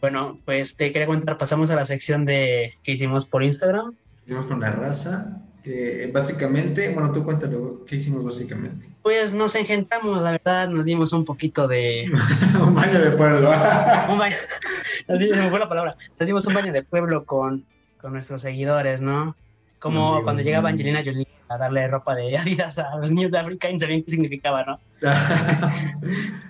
Bueno, 0.00 0.38
pues 0.44 0.76
te 0.76 0.92
quería 0.92 1.06
contar, 1.06 1.36
pasamos 1.36 1.70
a 1.70 1.76
la 1.76 1.84
sección 1.84 2.24
de 2.24 2.74
que 2.82 2.92
hicimos 2.92 3.26
por 3.26 3.42
Instagram. 3.42 3.94
Hicimos 4.24 4.46
con 4.46 4.60
la 4.60 4.72
raza, 4.72 5.42
que 5.62 6.10
básicamente, 6.12 6.92
bueno, 6.94 7.12
tú 7.12 7.22
cuéntalo, 7.24 7.84
¿qué 7.86 7.96
hicimos 7.96 8.24
básicamente? 8.24 8.86
Pues 9.02 9.34
nos 9.34 9.54
engentamos, 9.54 10.22
la 10.22 10.32
verdad, 10.32 10.68
nos 10.68 10.86
dimos 10.86 11.12
un 11.12 11.24
poquito 11.24 11.68
de... 11.68 12.10
un 12.66 12.74
baño 12.74 12.98
de 12.98 13.10
pueblo. 13.10 13.50
un 14.08 14.18
baño, 14.18 14.36
nos 15.08 15.18
dimos, 15.18 15.60
la 15.60 15.68
palabra, 15.68 15.96
nos 16.18 16.26
dimos 16.26 16.46
un 16.46 16.54
baño 16.54 16.72
de 16.72 16.82
pueblo 16.82 17.24
con, 17.24 17.66
con 18.00 18.12
nuestros 18.12 18.40
seguidores, 18.40 19.02
¿no? 19.02 19.36
Como 19.80 20.22
cuando 20.22 20.42
llegaba 20.42 20.68
Angelina 20.68 21.02
Jolie 21.02 21.26
a 21.48 21.56
darle 21.56 21.88
ropa 21.88 22.14
de 22.14 22.36
Adidas 22.38 22.78
a 22.78 22.96
los 22.96 23.10
niños 23.10 23.32
de 23.32 23.38
África 23.38 23.68
y 23.68 23.72
no 23.72 23.78
sabían 23.78 24.02
qué 24.02 24.10
significaba, 24.10 24.64
¿no? 24.64 24.78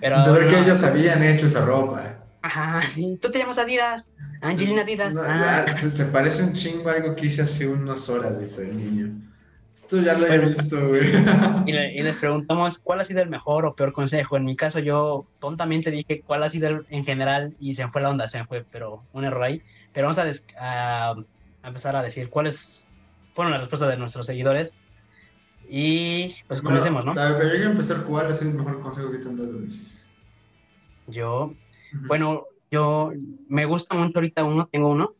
Pero, 0.01 0.15
Sin 0.17 0.25
saber 0.25 0.47
que 0.47 0.59
ellos 0.59 0.83
habían 0.83 1.23
hecho 1.23 1.45
esa 1.47 1.65
ropa. 1.65 2.17
Ajá, 2.41 2.81
sí. 2.81 3.17
Tú 3.21 3.31
te 3.31 3.39
llamas 3.39 3.57
Adidas. 3.57 4.11
Angelina 4.41 4.81
Adidas. 4.81 5.15
ah. 5.17 5.65
se, 5.77 6.05
parece 6.05 6.43
un 6.43 6.53
chingo 6.53 6.89
a 6.89 6.93
algo 6.93 7.15
que 7.15 7.27
hice 7.27 7.43
hace 7.43 7.67
unas 7.67 8.09
horas, 8.09 8.39
dice 8.39 8.69
el 8.69 8.77
niño. 8.77 9.11
Esto 9.73 10.01
ya 10.01 10.17
lo 10.17 10.27
he 10.27 10.37
visto, 10.37 10.89
güey. 10.89 11.11
Y, 11.65 11.71
y, 11.71 12.03
les 12.03 12.17
preguntamos 12.17 12.79
cuál 12.79 12.99
ha 12.99 13.05
sido 13.05 13.21
el 13.21 13.29
mejor 13.29 13.65
o 13.65 13.75
peor 13.75 13.93
consejo. 13.93 14.35
En 14.35 14.43
mi 14.43 14.57
caso, 14.57 14.79
yo 14.79 15.25
tontamente 15.39 15.89
dije 15.89 16.21
cuál 16.27 16.43
ha 16.43 16.49
sido 16.49 16.67
el, 16.67 16.85
en 16.89 17.05
general 17.05 17.55
y 17.59 17.75
se 17.75 17.85
me 17.85 17.91
fue 17.91 18.01
la 18.01 18.09
onda, 18.09 18.27
se 18.27 18.39
me 18.39 18.45
fue, 18.45 18.65
pero 18.69 19.03
un 19.13 19.23
error 19.23 19.43
ahí. 19.43 19.61
Pero 19.93 20.07
vamos 20.07 20.19
a, 20.59 21.11
a 21.11 21.67
empezar 21.67 21.95
a 21.95 22.03
decir 22.03 22.29
cuál 22.29 22.47
es 22.47 22.87
fueron 23.33 23.51
las 23.51 23.61
respuestas 23.61 23.89
de 23.89 23.97
nuestros 23.97 24.25
seguidores. 24.25 24.77
Y 25.67 26.35
pues 26.47 26.61
comencemos, 26.61 27.05
¿no? 27.05 27.13
Yo 27.13 27.39
quiero 27.39 27.71
empezar, 27.71 28.03
¿cuál 28.03 28.29
es 28.29 28.41
el 28.41 28.53
mejor 28.53 28.81
consejo 28.81 29.11
que 29.11 29.19
te 29.19 29.29
han 29.29 29.37
dado, 29.37 29.53
Luis? 29.53 30.05
Yo, 31.07 31.53
bueno, 32.07 32.45
yo 32.69 33.13
me 33.47 33.65
gusta 33.65 33.95
mucho 33.95 34.19
ahorita 34.19 34.43
uno, 34.43 34.67
tengo 34.71 34.89
uno, 34.89 35.15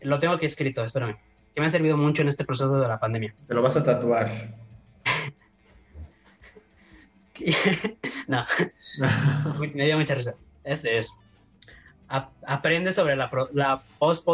lo 0.00 0.18
tengo 0.18 0.34
aquí 0.34 0.46
escrito, 0.46 0.84
espérame, 0.84 1.16
que 1.54 1.60
me 1.60 1.66
ha 1.66 1.70
servido 1.70 1.96
mucho 1.96 2.22
en 2.22 2.28
este 2.28 2.44
proceso 2.44 2.78
de 2.78 2.86
la 2.86 3.00
pandemia. 3.00 3.34
Te 3.48 3.54
lo 3.54 3.62
vas 3.62 3.76
a 3.76 3.84
tatuar. 3.84 4.30
no, 8.28 8.46
me 9.74 9.84
dio 9.84 9.98
mucha 9.98 10.14
risa. 10.14 10.36
Este 10.62 10.98
es, 10.98 11.12
aprende 12.08 12.92
sobre 12.92 13.16
la, 13.16 13.30
la 13.52 13.82
post 13.98 14.24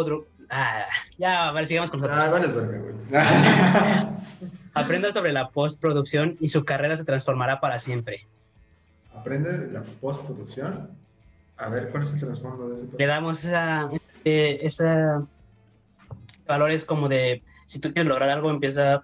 Ah, 0.53 0.85
ya, 1.17 1.47
a 1.47 1.51
ver, 1.53 1.65
sigamos 1.65 1.89
con 1.89 2.01
nosotros. 2.01 2.25
Ah, 2.25 2.29
vale, 2.29 2.79
güey. 2.79 2.93
Aprenda 4.73 5.09
sobre 5.13 5.31
la 5.31 5.49
postproducción 5.49 6.35
y 6.41 6.49
su 6.49 6.65
carrera 6.65 6.97
se 6.97 7.05
transformará 7.05 7.61
para 7.61 7.79
siempre. 7.79 8.27
Aprende 9.15 9.71
la 9.71 9.81
postproducción. 9.81 10.89
A 11.55 11.69
ver, 11.69 11.89
¿cuál 11.89 12.03
es 12.03 12.13
el 12.13 12.19
trasfondo 12.19 12.67
de 12.67 12.75
ese? 12.75 12.85
Le 12.97 13.05
damos 13.05 13.45
esa, 13.45 13.89
eh, 14.25 14.59
esa 14.61 15.25
valores 16.45 16.83
como 16.83 17.07
de 17.07 17.43
si 17.65 17.79
tú 17.79 17.93
quieres 17.93 18.09
lograr 18.09 18.29
algo, 18.29 18.49
empieza 18.49 19.03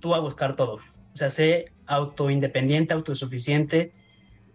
tú 0.00 0.14
a 0.14 0.20
buscar 0.20 0.56
todo. 0.56 0.76
O 0.76 1.16
sea, 1.16 1.28
sé 1.28 1.70
autoindependiente, 1.86 2.94
autosuficiente 2.94 3.92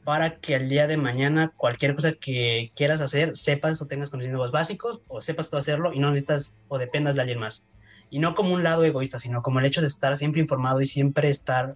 para 0.08 0.40
que 0.40 0.56
al 0.56 0.70
día 0.70 0.88
de 0.88 0.96
mañana 0.96 1.52
cualquier 1.58 1.94
cosa 1.94 2.14
que 2.14 2.72
quieras 2.78 3.02
hacer, 3.02 3.36
sepas 3.36 3.82
o 3.82 3.88
tengas 3.88 4.10
conocimientos 4.10 4.54
básicos 4.54 5.02
o 5.10 5.22
sepas 5.22 5.50
tú 5.50 5.58
hacerlo 5.58 5.92
y 5.92 6.00
no 6.00 6.12
necesitas 6.12 6.56
o 6.70 6.78
dependas 6.78 7.18
de 7.18 7.24
alguien 7.24 7.40
más. 7.40 7.68
Y 8.10 8.20
no 8.20 8.34
como 8.34 8.54
un 8.54 8.64
lado 8.64 8.86
egoísta, 8.86 9.20
sino 9.20 9.42
como 9.44 9.60
el 9.60 9.66
hecho 9.66 9.82
de 9.82 9.88
estar 9.88 10.16
siempre 10.16 10.40
informado 10.40 10.80
y 10.80 10.86
siempre 10.86 11.30
estar 11.30 11.76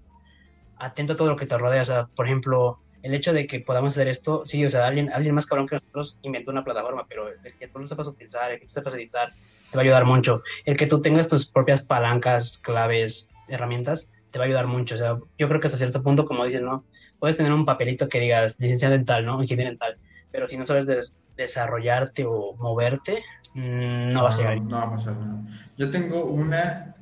atento 0.78 1.12
a 1.12 1.18
todo 1.18 1.28
lo 1.28 1.36
que 1.36 1.46
te 1.46 1.58
rodea. 1.58 1.82
O 1.82 1.86
sea, 1.86 2.06
por 2.06 2.26
ejemplo, 2.26 2.80
el 3.04 3.14
hecho 3.14 3.34
de 3.34 3.48
que 3.48 3.60
podamos 3.60 3.92
hacer 3.96 4.08
esto, 4.08 4.44
sí, 4.46 4.66
o 4.66 4.70
sea, 4.70 4.88
alguien, 4.88 5.12
alguien 5.12 5.36
más 5.36 5.46
cabrón 5.46 5.68
que 5.68 5.76
nosotros 5.76 6.18
inventó 6.22 6.52
una 6.52 6.64
plataforma, 6.64 7.06
pero 7.10 7.28
el 7.28 7.58
que 7.60 7.68
tú 7.68 7.80
lo 7.80 7.88
sepas 7.88 8.08
utilizar, 8.08 8.50
el 8.50 8.62
que 8.62 8.66
tú 8.66 8.72
sepas 8.72 8.94
editar, 8.94 9.34
te 9.34 9.78
va 9.78 9.82
a 9.82 9.84
ayudar 9.84 10.06
mucho. 10.06 10.42
El 10.64 10.78
que 10.78 10.88
tú 10.88 11.02
tengas 11.02 11.28
tus 11.28 11.52
propias 11.52 11.82
palancas, 11.82 12.60
claves, 12.60 13.30
herramientas, 13.50 14.10
te 14.32 14.40
va 14.40 14.46
a 14.46 14.48
ayudar 14.48 14.68
mucho. 14.68 14.96
O 14.96 14.98
sea, 14.98 15.18
yo 15.38 15.48
creo 15.48 15.60
que 15.60 15.68
hasta 15.68 15.78
cierto 15.78 16.02
punto, 16.02 16.26
como 16.26 16.46
dicen, 16.46 16.66
¿no? 16.66 16.86
puedes 17.22 17.38
tener 17.38 17.54
un 17.54 17.66
papelito 17.66 18.10
que 18.10 18.20
digas 18.20 18.60
licenciado 18.60 18.96
en 18.96 19.06
tal, 19.06 19.24
¿no? 19.24 19.40
Ingeniería 19.44 19.72
en 19.72 19.78
tal, 19.78 19.96
pero 20.32 20.50
si 20.50 20.58
no 20.58 20.66
sabes 20.66 21.14
desarrollarte 21.38 22.26
o 22.26 22.56
moverte, 22.56 23.24
mm, 23.54 24.12
no, 24.12 24.24
va 24.24 24.30
a 24.30 24.36
llegar. 24.36 24.60
No, 24.60 24.78
va 24.78 24.84
a 24.86 24.90
pasar 24.90 25.16
nada. 25.18 25.40
Yo 25.78 25.92
tengo 25.92 26.26
una, 26.26 26.96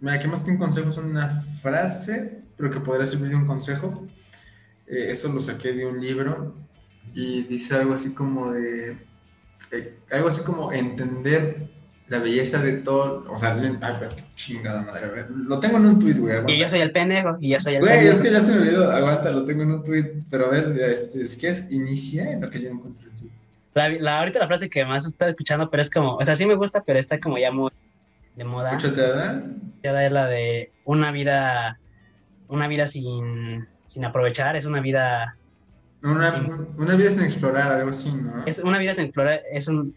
mira, 0.00 0.18
que 0.18 0.26
más 0.26 0.42
que 0.42 0.52
un 0.52 0.56
consejo 0.56 0.88
es 0.88 0.96
una 0.96 1.44
frase, 1.60 2.40
pero 2.56 2.70
que 2.70 2.80
podría 2.80 3.04
servir 3.04 3.28
de 3.28 3.36
un 3.36 3.46
consejo. 3.46 4.06
Eh, 4.86 5.08
eso 5.10 5.30
lo 5.30 5.38
saqué 5.38 5.74
de 5.74 5.84
un 5.84 6.00
libro 6.00 6.54
y 7.12 7.42
dice 7.42 7.76
algo 7.76 7.92
así 7.92 8.14
como 8.14 8.50
de, 8.50 8.96
eh, 9.70 9.98
algo 10.12 10.28
así 10.28 10.44
como 10.44 10.72
entender 10.72 11.68
la 12.08 12.18
belleza 12.20 12.62
de 12.62 12.72
todo, 12.78 13.26
o 13.28 13.36
sea, 13.36 13.54
ay, 13.54 13.94
pero 13.98 14.12
chingada 14.34 14.80
madre, 14.80 15.26
lo 15.28 15.60
tengo 15.60 15.76
en 15.76 15.86
un 15.86 15.98
tweet, 15.98 16.14
güey. 16.14 16.36
Y 16.46 16.58
yo 16.58 16.68
soy 16.68 16.80
el 16.80 16.90
pendejo, 16.90 17.36
y 17.38 17.50
yo 17.50 17.60
soy 17.60 17.74
el 17.74 17.80
güey, 17.80 17.96
pendejo. 17.96 18.14
es 18.14 18.20
que 18.22 18.30
ya 18.30 18.40
se 18.40 18.54
me 18.54 18.62
olvidó, 18.62 18.90
aguanta, 18.90 19.30
lo 19.30 19.44
tengo 19.44 19.62
en 19.62 19.72
un 19.72 19.84
tweet, 19.84 20.14
pero 20.30 20.46
a 20.46 20.48
ver, 20.48 20.78
este, 20.80 21.26
si 21.26 21.38
quieres, 21.38 21.70
inicia 21.70 22.30
en 22.32 22.40
lo 22.40 22.50
que 22.50 22.62
yo 22.62 22.70
encontré 22.70 23.06
el 23.06 23.12
tweet. 23.12 23.30
La, 23.74 23.88
la, 23.90 24.18
ahorita 24.20 24.38
la 24.38 24.46
frase 24.46 24.70
que 24.70 24.84
más 24.86 25.06
está 25.06 25.28
escuchando, 25.28 25.68
pero 25.70 25.82
es 25.82 25.90
como, 25.90 26.16
o 26.16 26.24
sea, 26.24 26.34
sí 26.34 26.46
me 26.46 26.54
gusta, 26.54 26.82
pero 26.82 26.98
está 26.98 27.20
como 27.20 27.36
ya 27.36 27.52
muy 27.52 27.70
de 28.36 28.44
moda. 28.44 28.74
Escúchate, 28.74 29.02
¿verdad? 29.02 29.44
Ya 29.82 30.06
es 30.06 30.12
la 30.12 30.26
de 30.26 30.72
una 30.86 31.12
vida, 31.12 31.78
una 32.48 32.68
vida 32.68 32.86
sin, 32.86 33.68
sin 33.84 34.04
aprovechar, 34.06 34.56
es 34.56 34.64
una 34.64 34.80
vida... 34.80 35.36
Una, 36.02 36.30
sin, 36.30 36.68
una 36.78 36.94
vida 36.94 37.12
sin 37.12 37.24
explorar, 37.24 37.70
algo 37.70 37.90
así, 37.90 38.10
¿no? 38.12 38.46
Es 38.46 38.60
una 38.60 38.78
vida 38.78 38.94
sin 38.94 39.04
explorar, 39.04 39.42
es 39.52 39.68
un 39.68 39.94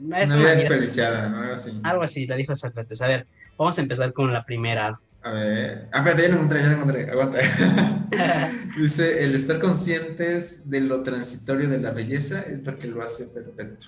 una, 0.00 0.24
vida 0.24 0.50
desperdiciada, 0.50 1.28
¿no? 1.28 1.40
Algo 1.40 1.54
así. 1.54 1.80
Algo 1.82 2.02
así, 2.02 2.26
le 2.26 2.36
dijo 2.36 2.54
Sócrates. 2.54 3.00
A 3.00 3.06
ver, 3.06 3.26
Vamos 3.56 3.78
a 3.78 3.82
empezar 3.82 4.12
con 4.12 4.32
la 4.32 4.44
primera. 4.44 5.00
A 5.22 5.30
ver, 5.30 5.88
ah, 5.92 5.98
espérate, 5.98 6.22
ya 6.22 6.28
lo 6.28 6.34
encontré, 6.34 6.60
ya 6.60 6.66
lo 6.68 6.74
encontré, 6.74 7.10
aguanta. 7.10 7.38
Dice, 8.76 9.24
el 9.24 9.34
estar 9.34 9.60
conscientes 9.60 10.68
de 10.68 10.80
lo 10.80 11.02
transitorio 11.02 11.68
de 11.68 11.78
la 11.78 11.92
belleza 11.92 12.42
es 12.42 12.66
lo 12.66 12.76
que 12.78 12.88
lo 12.88 13.02
hace 13.02 13.26
perfecto. 13.28 13.86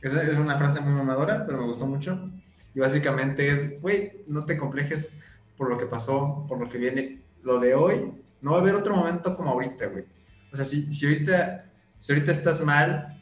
Esa 0.00 0.22
es 0.22 0.36
una 0.36 0.56
frase 0.56 0.80
muy 0.80 0.92
mamadora, 0.92 1.44
pero 1.44 1.58
me 1.58 1.66
gustó 1.66 1.86
mucho. 1.86 2.30
Y 2.74 2.80
básicamente 2.80 3.48
es, 3.48 3.80
güey, 3.80 4.24
no 4.28 4.44
te 4.44 4.56
complejes 4.56 5.18
por 5.56 5.68
lo 5.68 5.76
que 5.76 5.86
pasó, 5.86 6.46
por 6.48 6.58
lo 6.58 6.68
que 6.68 6.78
viene. 6.78 7.22
Lo 7.42 7.58
de 7.58 7.74
hoy, 7.74 8.12
no 8.40 8.52
va 8.52 8.58
a 8.58 8.60
haber 8.60 8.76
otro 8.76 8.94
momento 8.94 9.36
como 9.36 9.50
ahorita, 9.50 9.86
güey. 9.86 10.04
O 10.52 10.56
sea, 10.56 10.64
si, 10.64 10.90
si, 10.92 11.06
ahorita, 11.06 11.64
si 11.98 12.12
ahorita 12.12 12.30
estás 12.30 12.64
mal, 12.64 13.21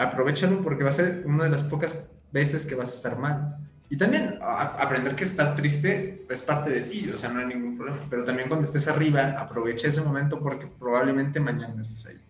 aprovechalo 0.00 0.62
porque 0.62 0.84
va 0.84 0.90
a 0.90 0.94
ser 0.94 1.22
una 1.26 1.44
de 1.44 1.50
las 1.50 1.62
pocas 1.62 1.96
veces 2.32 2.66
que 2.66 2.74
vas 2.74 2.90
a 2.90 2.94
estar 2.94 3.18
mal. 3.18 3.56
Y 3.88 3.96
también 3.96 4.38
aprender 4.40 5.16
que 5.16 5.24
estar 5.24 5.54
triste 5.56 6.24
es 6.28 6.42
parte 6.42 6.70
de 6.70 6.82
ti, 6.82 7.10
o 7.12 7.18
sea, 7.18 7.30
no 7.30 7.40
hay 7.40 7.46
ningún 7.46 7.76
problema. 7.76 8.00
Pero 8.08 8.24
también 8.24 8.48
cuando 8.48 8.64
estés 8.64 8.86
arriba, 8.86 9.34
aprovecha 9.36 9.88
ese 9.88 10.00
momento 10.00 10.38
porque 10.40 10.66
probablemente 10.66 11.40
mañana 11.40 11.74
no 11.74 11.82
estés 11.82 12.06
ahí. 12.06 12.20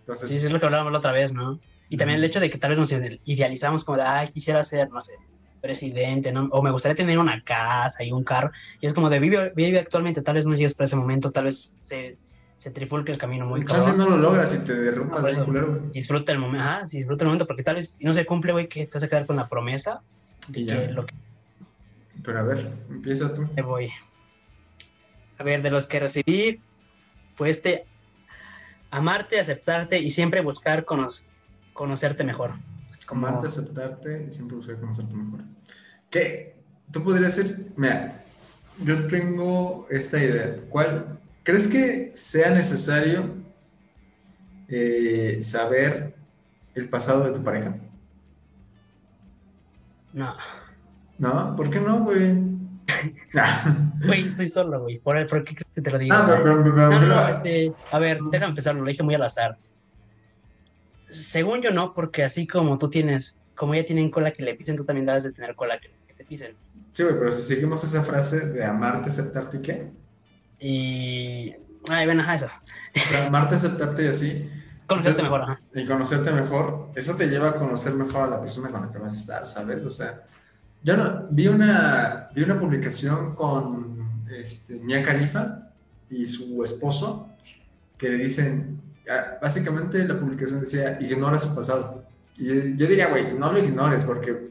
Entonces, 0.00 0.30
sí, 0.30 0.36
eso 0.36 0.46
es 0.46 0.52
lo 0.52 0.60
que 0.60 0.66
hablábamos 0.66 0.92
la 0.92 0.98
otra 0.98 1.12
vez, 1.12 1.32
¿no? 1.32 1.58
Y 1.88 1.96
también 1.96 2.18
el 2.18 2.24
hecho 2.24 2.40
de 2.40 2.48
que 2.48 2.58
tal 2.58 2.70
vez 2.70 2.78
nos 2.78 2.92
idealizamos 3.24 3.84
como 3.84 3.98
de, 3.98 4.04
ay, 4.04 4.28
quisiera 4.28 4.62
ser, 4.62 4.90
no 4.90 5.04
sé, 5.04 5.14
presidente, 5.60 6.32
¿no? 6.32 6.48
O 6.52 6.62
me 6.62 6.70
gustaría 6.70 6.94
tener 6.94 7.18
una 7.18 7.42
casa 7.42 8.04
y 8.04 8.12
un 8.12 8.22
carro. 8.22 8.52
Y 8.80 8.86
es 8.86 8.94
como 8.94 9.10
de, 9.10 9.18
vive, 9.18 9.52
vive 9.56 9.80
actualmente, 9.80 10.22
tal 10.22 10.36
vez 10.36 10.46
no 10.46 10.54
llegues 10.54 10.74
para 10.74 10.86
ese 10.86 10.96
momento, 10.96 11.32
tal 11.32 11.44
vez 11.44 11.58
se, 11.58 12.16
se 12.62 12.70
trifulque 12.70 13.10
el 13.10 13.18
camino 13.18 13.44
muy 13.44 13.64
cabrón. 13.64 13.98
no 13.98 14.10
lo 14.10 14.16
logras 14.18 14.54
y 14.54 14.58
te 14.58 14.72
derrumbas 14.72 15.36
ah, 15.36 15.44
culero, 15.44 15.80
Disfruta 15.92 16.30
el 16.30 16.38
momento, 16.38 16.64
ajá, 16.64 16.86
sí, 16.86 16.98
disfruta 16.98 17.24
el 17.24 17.26
momento 17.26 17.44
porque 17.44 17.64
tal 17.64 17.74
vez 17.74 17.96
si 17.98 18.04
no 18.04 18.14
se 18.14 18.24
cumple, 18.24 18.52
güey, 18.52 18.68
que 18.68 18.86
te 18.86 18.94
vas 18.94 19.02
a 19.02 19.08
quedar 19.08 19.26
con 19.26 19.34
la 19.34 19.48
promesa 19.48 20.00
y 20.54 20.64
ya. 20.66 20.88
Pero 22.22 22.38
a 22.38 22.42
ver, 22.42 22.72
empieza 22.88 23.34
tú. 23.34 23.48
Me 23.56 23.62
voy. 23.62 23.90
A 25.38 25.42
ver, 25.42 25.60
de 25.60 25.72
los 25.72 25.88
que 25.88 25.98
recibí 25.98 26.60
fue 27.34 27.50
este 27.50 27.84
amarte, 28.92 29.40
aceptarte 29.40 29.98
y 29.98 30.10
siempre 30.10 30.40
buscar 30.40 30.84
conocerte 31.72 32.22
mejor. 32.22 32.52
Amarte, 33.08 33.48
aceptarte 33.48 34.26
y 34.28 34.30
siempre 34.30 34.56
buscar 34.56 34.78
conocerte 34.78 35.16
mejor. 35.16 35.40
¿Qué? 36.10 36.54
Tú 36.92 37.02
podrías 37.02 37.34
decir, 37.34 37.72
mira, 37.74 38.22
yo 38.84 39.08
tengo 39.08 39.88
esta 39.90 40.22
idea. 40.22 40.60
¿Cuál? 40.68 41.18
¿Crees 41.42 41.66
que 41.66 42.10
sea 42.14 42.50
necesario 42.50 43.34
eh, 44.68 45.38
saber 45.40 46.14
el 46.74 46.88
pasado 46.88 47.24
de 47.24 47.32
tu 47.32 47.42
pareja? 47.42 47.76
No. 50.12 50.36
¿No? 51.18 51.56
¿Por 51.56 51.70
qué 51.70 51.80
no, 51.80 52.04
güey? 52.04 52.52
Güey, 54.04 54.26
estoy 54.26 54.46
solo, 54.48 54.82
güey. 54.82 54.98
¿Por, 54.98 55.26
qué 55.44 55.54
crees 55.54 55.72
que 55.74 55.80
te 55.80 55.90
lo 55.90 55.98
digo? 55.98 56.14
Ah, 56.14 56.24
pero, 56.26 56.42
pero, 56.62 56.90
no, 56.90 57.00
no, 57.00 57.28
este, 57.28 57.72
a 57.90 57.98
ver, 57.98 58.20
déjame 58.30 58.50
empezar, 58.50 58.74
lo 58.74 58.84
dije 58.84 59.02
muy 59.02 59.14
al 59.14 59.22
azar. 59.22 59.56
Según 61.10 61.62
yo 61.62 61.70
no, 61.70 61.94
porque 61.94 62.24
así 62.24 62.46
como 62.46 62.78
tú 62.78 62.90
tienes, 62.90 63.40
como 63.54 63.74
ella 63.74 63.86
tienen 63.86 64.10
cola 64.10 64.30
que 64.32 64.42
le 64.42 64.54
pisen, 64.54 64.76
tú 64.76 64.84
también 64.84 65.06
debes 65.06 65.24
de 65.24 65.32
tener 65.32 65.54
cola 65.54 65.78
que, 65.80 65.90
te 66.14 66.24
pisen. 66.24 66.54
Sí, 66.90 67.02
güey, 67.04 67.18
pero 67.18 67.32
si 67.32 67.42
seguimos 67.42 67.82
esa 67.84 68.02
frase 68.02 68.48
de 68.48 68.64
amarte, 68.64 69.08
aceptarte 69.08 69.56
y 69.58 69.62
qué. 69.62 69.90
Y... 70.62 71.54
Ay, 71.88 72.06
ven, 72.06 72.20
ajá, 72.20 72.36
eso. 72.36 72.46
O 72.94 72.98
sea, 73.00 73.26
amarte, 73.26 73.56
aceptarte 73.56 74.04
y 74.04 74.08
así 74.08 74.50
Conocerte 74.86 75.22
mejor, 75.22 75.42
ajá. 75.42 75.60
Y 75.74 75.86
conocerte 75.86 76.32
mejor, 76.32 76.90
eso 76.94 77.16
te 77.16 77.26
lleva 77.26 77.50
a 77.50 77.54
conocer 77.54 77.94
mejor 77.94 78.24
a 78.24 78.26
la 78.26 78.40
persona 78.40 78.68
con 78.68 78.82
la 78.82 78.92
que 78.92 78.98
vas 78.98 79.14
a 79.14 79.16
estar, 79.16 79.48
¿sabes? 79.48 79.82
O 79.84 79.90
sea, 79.90 80.22
yo 80.82 80.96
no, 80.96 81.28
vi 81.30 81.48
una, 81.48 82.28
vi 82.34 82.42
una 82.42 82.58
publicación 82.60 83.34
con 83.34 84.26
este, 84.30 84.74
Mia 84.80 85.02
Khalifa 85.02 85.70
y 86.10 86.26
su 86.26 86.62
esposo 86.62 87.28
que 87.96 88.10
le 88.10 88.18
dicen, 88.18 88.82
ah, 89.08 89.38
básicamente 89.40 90.06
la 90.06 90.18
publicación 90.18 90.60
decía, 90.60 90.98
ignora 91.00 91.38
su 91.38 91.54
pasado. 91.54 92.04
Y 92.36 92.76
yo 92.76 92.86
diría, 92.86 93.08
güey, 93.08 93.32
no 93.32 93.52
lo 93.52 93.58
ignores 93.60 94.04
porque, 94.04 94.50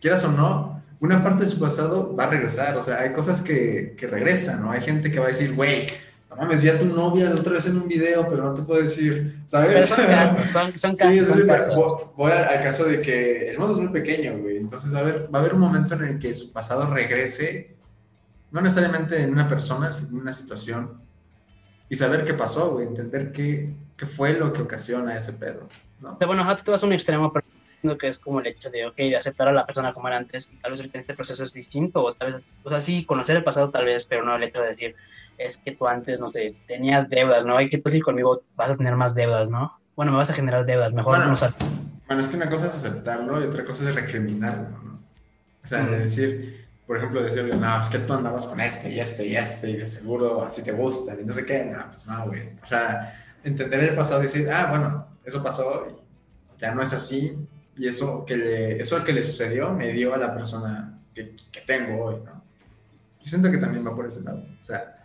quieras 0.00 0.24
o 0.24 0.32
no, 0.32 0.67
una 1.00 1.22
parte 1.22 1.44
de 1.44 1.50
su 1.50 1.60
pasado 1.60 2.14
va 2.14 2.24
a 2.24 2.30
regresar. 2.30 2.76
O 2.76 2.82
sea, 2.82 3.00
hay 3.00 3.12
cosas 3.12 3.42
que, 3.42 3.94
que 3.96 4.06
regresan, 4.06 4.62
¿no? 4.62 4.70
Hay 4.70 4.80
gente 4.80 5.10
que 5.10 5.20
va 5.20 5.26
a 5.26 5.28
decir, 5.28 5.54
güey, 5.54 5.86
no 6.30 6.36
mames, 6.36 6.60
vi 6.60 6.68
a 6.68 6.78
tu 6.78 6.84
novia 6.86 7.30
la 7.30 7.36
otra 7.36 7.54
vez 7.54 7.66
en 7.66 7.78
un 7.78 7.88
video, 7.88 8.28
pero 8.28 8.44
no 8.44 8.54
te 8.54 8.62
puedo 8.62 8.82
decir, 8.82 9.40
¿sabes? 9.44 9.88
son 9.88 10.06
casos, 10.06 10.48
son, 10.50 10.78
son 10.78 10.96
casos. 10.96 11.14
Sí, 11.14 11.24
son 11.24 12.12
Voy 12.16 12.32
al 12.32 12.62
caso 12.62 12.84
de 12.84 13.00
que 13.00 13.50
el 13.50 13.58
mundo 13.58 13.74
es 13.74 13.80
muy 13.80 13.88
pequeño, 13.88 14.38
güey. 14.38 14.58
Entonces 14.58 14.92
va 14.92 14.98
a, 14.98 15.02
haber, 15.02 15.34
va 15.34 15.38
a 15.38 15.42
haber 15.42 15.54
un 15.54 15.60
momento 15.60 15.94
en 15.94 16.04
el 16.04 16.18
que 16.18 16.34
su 16.34 16.52
pasado 16.52 16.86
regrese, 16.92 17.76
no 18.50 18.60
necesariamente 18.60 19.22
en 19.22 19.32
una 19.32 19.48
persona, 19.48 19.90
sino 19.92 20.16
en 20.16 20.22
una 20.22 20.32
situación, 20.32 21.00
y 21.88 21.96
saber 21.96 22.24
qué 22.24 22.34
pasó, 22.34 22.72
güey, 22.72 22.86
entender 22.86 23.32
qué, 23.32 23.74
qué 23.96 24.06
fue 24.06 24.34
lo 24.34 24.52
que 24.52 24.62
ocasiona 24.62 25.16
ese 25.16 25.32
pedo, 25.32 25.68
¿no? 26.00 26.12
O 26.12 26.18
sea, 26.18 26.26
bueno, 26.26 26.56
tú 26.62 26.70
vas 26.70 26.82
a 26.82 26.86
un 26.86 26.92
extremo, 26.92 27.32
pero 27.32 27.46
que 27.82 28.08
es 28.08 28.18
como 28.18 28.40
el 28.40 28.46
hecho 28.46 28.70
de, 28.70 28.86
ok, 28.86 28.96
de 28.96 29.16
aceptar 29.16 29.48
a 29.48 29.52
la 29.52 29.66
persona 29.66 29.92
como 29.92 30.08
era 30.08 30.16
antes, 30.16 30.50
y 30.52 30.56
tal 30.56 30.72
vez 30.72 30.80
ahorita 30.80 30.98
este 30.98 31.14
proceso 31.14 31.44
es 31.44 31.52
distinto, 31.52 32.02
o 32.02 32.14
tal 32.14 32.32
vez, 32.32 32.50
o 32.64 32.70
sea, 32.70 32.80
sí, 32.80 33.04
conocer 33.04 33.36
el 33.36 33.44
pasado 33.44 33.70
tal 33.70 33.84
vez, 33.84 34.06
pero 34.06 34.24
no 34.24 34.36
el 34.36 34.42
hecho 34.42 34.60
de 34.60 34.68
decir, 34.68 34.96
es 35.36 35.58
que 35.58 35.72
tú 35.72 35.86
antes, 35.86 36.18
no 36.18 36.28
sé, 36.28 36.54
tenías 36.66 37.08
deudas, 37.08 37.44
¿no? 37.44 37.60
Y 37.60 37.70
que 37.70 37.78
tú 37.78 37.90
sí 37.90 38.00
conmigo 38.00 38.42
vas 38.56 38.70
a 38.70 38.76
tener 38.76 38.96
más 38.96 39.14
deudas, 39.14 39.50
¿no? 39.50 39.78
Bueno, 39.94 40.12
me 40.12 40.18
vas 40.18 40.30
a 40.30 40.34
generar 40.34 40.66
deudas, 40.66 40.92
mejor 40.92 41.16
bueno, 41.16 41.32
no 41.32 41.54
Bueno, 42.06 42.22
es 42.22 42.28
que 42.28 42.36
una 42.36 42.50
cosa 42.50 42.66
es 42.66 42.74
aceptarlo 42.74 43.42
y 43.42 43.46
otra 43.46 43.64
cosa 43.64 43.88
es 43.88 43.94
recriminarlo, 43.94 44.68
¿no? 44.70 45.00
O 45.62 45.66
sea, 45.66 45.84
de 45.86 45.98
decir, 46.00 46.66
por 46.86 46.96
ejemplo, 46.96 47.22
decirle, 47.22 47.56
no, 47.56 47.80
es 47.80 47.88
que 47.88 47.98
tú 47.98 48.14
andabas 48.14 48.46
con 48.46 48.60
este 48.60 48.90
y 48.90 48.98
este 48.98 49.26
y 49.26 49.36
este 49.36 49.70
y 49.70 49.76
de 49.76 49.86
seguro 49.86 50.42
así 50.42 50.64
te 50.64 50.72
gusta 50.72 51.14
y 51.20 51.24
no 51.24 51.32
sé 51.32 51.44
qué, 51.44 51.64
no, 51.66 51.84
pues 51.90 52.06
no, 52.06 52.26
güey. 52.26 52.40
O 52.62 52.66
sea, 52.66 53.14
entender 53.44 53.80
el 53.80 53.94
pasado 53.94 54.20
y 54.20 54.22
decir, 54.22 54.50
ah, 54.50 54.66
bueno, 54.70 55.06
eso 55.24 55.42
pasó 55.42 55.86
ya 56.58 56.74
no 56.74 56.82
es 56.82 56.92
así 56.92 57.36
y 57.78 57.86
eso 57.86 58.24
que 58.24 58.36
le, 58.36 58.80
eso 58.80 59.02
que 59.04 59.12
le 59.12 59.22
sucedió 59.22 59.72
me 59.72 59.92
dio 59.92 60.12
a 60.12 60.18
la 60.18 60.34
persona 60.34 60.98
que, 61.14 61.36
que 61.50 61.60
tengo 61.60 62.04
hoy, 62.04 62.16
¿no? 62.24 62.42
Yo 63.20 63.26
siento 63.26 63.50
que 63.50 63.58
también 63.58 63.86
va 63.86 63.94
por 63.94 64.06
ese 64.06 64.22
lado. 64.22 64.44
O 64.60 64.64
sea, 64.64 64.98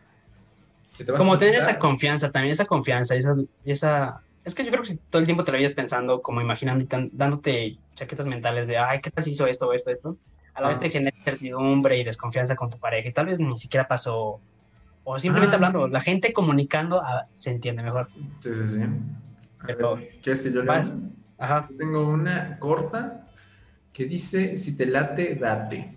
como 1.18 1.38
tener 1.38 1.56
esa 1.56 1.80
confianza, 1.80 2.32
también 2.32 2.52
esa 2.52 2.66
confianza, 2.66 3.16
esa, 3.16 3.36
esa... 3.66 4.22
Es 4.46 4.54
que 4.54 4.64
yo 4.64 4.72
creo 4.72 4.84
que 4.84 4.90
si 4.90 4.98
todo 4.98 5.20
el 5.20 5.26
tiempo 5.26 5.44
te 5.44 5.52
lo 5.52 5.58
vayas 5.58 5.74
pensando, 5.74 6.22
como 6.22 6.42
imaginando 6.42 6.84
y 6.84 7.10
dándote 7.12 7.78
chaquetas 7.96 8.28
mentales 8.28 8.68
de, 8.68 8.78
ay, 8.78 9.02
¿qué 9.02 9.10
tal 9.10 9.24
si 9.24 9.32
hizo 9.32 9.48
esto, 9.48 9.74
esto, 9.74 9.90
esto? 9.90 10.18
A 10.54 10.62
la 10.62 10.70
vez 10.70 10.80
te 10.80 10.90
genera 10.90 11.16
incertidumbre 11.18 11.98
y 11.98 12.04
desconfianza 12.04 12.56
con 12.56 12.70
tu 12.70 12.78
pareja 12.78 13.10
y 13.10 13.14
tal 13.14 13.28
vez 13.28 13.40
ni 13.40 13.58
siquiera 13.58 13.88
pasó. 13.88 14.40
O 15.04 15.18
simplemente 15.18 15.56
hablando, 15.56 15.88
la 15.88 16.02
gente 16.02 16.32
comunicando 16.32 17.02
ah, 17.02 17.28
se 17.34 17.52
entiende 17.52 17.84
mejor. 17.84 18.10
Sí, 18.40 18.54
sí, 18.54 18.68
sí. 18.68 18.82
Pero, 19.66 19.98
¿Quieres 20.22 20.42
que 20.42 20.52
yo 20.52 20.62
lea? 20.62 20.84
Ajá. 21.38 21.68
Tengo 21.78 22.08
una 22.08 22.58
corta 22.60 23.28
que 23.92 24.06
dice, 24.06 24.58
si 24.58 24.76
te 24.76 24.86
late, 24.86 25.36
date. 25.36 25.94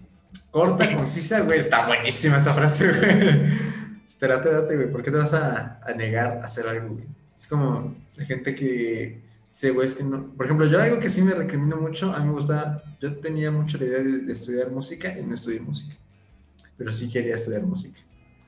Corta, 0.51 0.93
concisa, 0.97 1.41
güey, 1.41 1.59
está 1.59 1.87
buenísima 1.87 2.37
esa 2.37 2.53
frase, 2.53 2.93
güey. 2.93 3.43
Espérate, 4.07 4.51
date, 4.51 4.77
güey. 4.77 4.91
¿Por 4.91 5.03
qué 5.03 5.11
te 5.11 5.17
vas 5.17 5.35
a, 5.35 5.81
a, 5.85 5.93
negar 5.95 6.39
a 6.39 6.45
hacer 6.45 6.69
algo, 6.69 6.95
güey? 6.95 7.05
Es 7.37 7.47
como 7.47 7.95
la 8.17 8.25
gente 8.25 8.55
que 8.55 9.21
sí, 9.53 9.71
güey, 9.71 9.87
es 9.87 9.95
que 9.95 10.05
no. 10.05 10.33
Por 10.35 10.47
ejemplo, 10.47 10.67
yo 10.67 10.81
algo 10.81 11.01
que 11.01 11.11
sí 11.11 11.23
me 11.23 11.35
recrimino 11.35 11.77
mucho, 11.77 12.13
a 12.13 12.21
mí 12.21 12.27
me 12.27 12.33
gusta. 12.33 12.83
Yo 13.01 13.17
tenía 13.17 13.51
mucho 13.51 13.79
la 13.79 13.85
idea 13.85 13.99
de, 13.99 14.33
estudiar 14.33 14.71
música 14.71 15.19
y 15.19 15.23
no 15.23 15.35
estudié 15.35 15.61
música. 15.61 15.97
Pero 16.77 16.93
sí 16.93 17.11
quería 17.11 17.35
estudiar 17.35 17.63
música. 17.63 18.01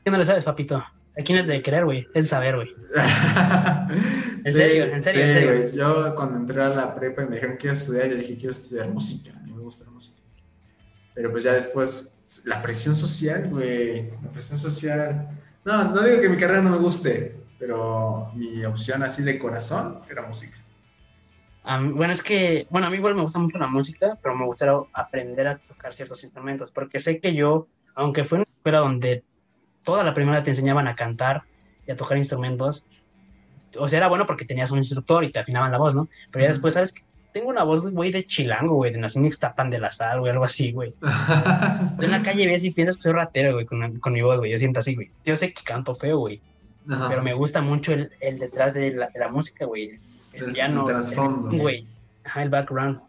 ¿Qué 0.04 0.10
no 0.10 0.18
le 0.18 0.24
sabes, 0.24 0.44
papito? 0.44 0.76
¿A 0.76 1.22
quién 1.24 1.38
es 1.38 1.46
de 1.46 1.60
querer, 1.62 1.84
güey? 1.84 2.06
Es 2.14 2.28
saber, 2.28 2.56
güey. 2.56 2.68
¿En 4.48 4.54
serio? 4.54 4.84
¿En 4.84 5.02
serio? 5.02 5.40
Sí, 5.40 5.46
güey. 5.46 5.76
Yo 5.76 6.14
cuando 6.14 6.38
entré 6.38 6.62
a 6.62 6.68
la 6.68 6.94
prepa 6.94 7.22
y 7.22 7.26
me 7.26 7.36
dijeron 7.36 7.56
que 7.56 7.62
quiero 7.62 7.74
estudiar, 7.74 8.08
yo 8.08 8.16
dije 8.16 8.36
quiero 8.36 8.50
estudiar 8.50 8.88
música. 8.88 9.32
A 9.36 9.40
mí 9.40 9.52
me 9.52 9.62
gusta 9.62 9.84
la 9.84 9.90
música. 9.90 10.22
Pero 11.14 11.30
pues 11.30 11.44
ya 11.44 11.52
después, 11.52 12.44
la 12.46 12.62
presión 12.62 12.96
social, 12.96 13.48
güey. 13.50 14.10
La 14.22 14.30
presión 14.30 14.58
social 14.58 15.28
no, 15.68 15.84
no 15.84 16.02
digo 16.02 16.22
que 16.22 16.30
mi 16.30 16.38
carrera 16.38 16.62
no 16.62 16.70
me 16.70 16.78
guste, 16.78 17.36
pero 17.58 18.32
mi 18.34 18.64
opción 18.64 19.02
así 19.02 19.22
de 19.22 19.38
corazón 19.38 20.00
era 20.10 20.26
música. 20.26 20.56
bueno, 21.92 22.10
es 22.10 22.22
que, 22.22 22.66
bueno, 22.70 22.86
a 22.86 22.90
mí 22.90 22.96
igual 22.96 23.14
me 23.14 23.20
gusta 23.20 23.38
mucho 23.38 23.58
la 23.58 23.66
música, 23.66 24.18
pero 24.22 24.34
me 24.34 24.46
gustaría 24.46 24.74
aprender 24.94 25.46
a 25.46 25.58
tocar 25.58 25.94
ciertos 25.94 26.22
instrumentos, 26.24 26.70
porque 26.70 27.00
sé 27.00 27.20
que 27.20 27.34
yo, 27.34 27.68
aunque 27.94 28.24
fue 28.24 28.38
una 28.38 28.46
escuela 28.50 28.78
donde 28.78 29.24
toda 29.84 30.04
la 30.04 30.14
primera 30.14 30.42
te 30.42 30.50
enseñaban 30.50 30.88
a 30.88 30.96
cantar 30.96 31.42
y 31.86 31.90
a 31.90 31.96
tocar 31.96 32.16
instrumentos, 32.16 32.86
o 33.76 33.88
sea, 33.88 33.98
era 33.98 34.08
bueno 34.08 34.26
porque 34.26 34.44
tenías 34.44 34.70
un 34.70 34.78
instructor 34.78 35.24
y 35.24 35.30
te 35.30 35.38
afinaban 35.38 35.72
la 35.72 35.78
voz, 35.78 35.94
¿no? 35.94 36.08
Pero 36.30 36.44
ya 36.44 36.48
después, 36.48 36.74
¿sabes? 36.74 36.94
Tengo 37.32 37.48
una 37.48 37.62
voz, 37.62 37.90
güey, 37.90 38.10
de 38.10 38.24
chilango, 38.24 38.76
güey, 38.76 38.92
de 38.92 38.98
nací 38.98 39.18
en 39.18 39.26
Ixtapan 39.26 39.70
de 39.70 39.78
la 39.78 39.90
Sal, 39.90 40.20
güey, 40.20 40.32
algo 40.32 40.44
así, 40.44 40.72
güey. 40.72 40.94
en 42.00 42.10
la 42.10 42.22
calle 42.22 42.46
ves 42.46 42.64
y 42.64 42.70
piensas 42.70 42.96
que 42.96 43.02
soy 43.02 43.12
ratero, 43.12 43.52
güey, 43.52 43.66
con, 43.66 43.96
con, 43.96 44.12
mi 44.12 44.22
voz, 44.22 44.38
güey. 44.38 44.50
Yo 44.50 44.58
siento 44.58 44.80
así, 44.80 44.94
güey. 44.94 45.10
Yo 45.24 45.36
sé 45.36 45.52
que 45.52 45.62
canto 45.62 45.94
feo, 45.94 46.18
güey. 46.18 46.40
Pero 47.08 47.22
me 47.22 47.34
gusta 47.34 47.60
mucho 47.60 47.92
el, 47.92 48.38
detrás 48.38 48.72
de 48.72 48.92
la, 48.92 49.28
música, 49.28 49.66
güey. 49.66 49.98
El, 50.32 50.52
piano. 50.52 50.86
El. 50.88 51.60
Güey. 51.60 51.86
Ajá, 52.24 52.42
el 52.42 52.48
background. 52.48 53.00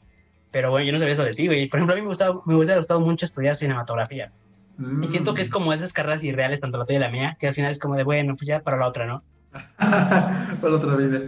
Pero 0.52 0.72
bueno, 0.72 0.86
yo 0.86 0.92
no 0.92 1.00
sabía 1.00 1.14
eso 1.14 1.24
de 1.24 1.34
ti, 1.34 1.48
güey. 1.48 1.70
Por 1.70 1.80
ejemplo, 1.80 1.94
a 1.94 1.96
mí 1.96 2.02
me, 2.02 2.10
gustaba, 2.10 2.42
me 2.46 2.56
hubiera 2.56 2.78
gustado 2.78 3.00
mucho 3.00 3.26
estudiar 3.26 3.56
cinematografía. 3.56 4.32
Y 5.02 5.08
siento 5.08 5.34
que 5.34 5.42
es 5.42 5.50
Mm. 5.50 5.54
como 5.54 5.74
esas 5.74 5.92
carreras 5.92 6.24
irreales, 6.24 6.62
tanto 6.62 6.78
la 6.78 6.86
tuya 6.86 7.00
y 7.00 7.02
la 7.02 7.10
mía, 7.10 7.38
que 7.40 7.48
al 7.48 7.54
final 7.54 7.72
es 7.72 7.80
como 7.80 7.96
de, 7.96 8.04
bueno, 8.04 8.36
pues 8.36 8.48
ya 8.48 8.62
para 8.62 8.78
la 8.78 8.88
otra, 8.88 9.06
¿no? 9.06 9.24
Para 9.78 10.76
otra 10.76 10.96
vida. 10.96 11.22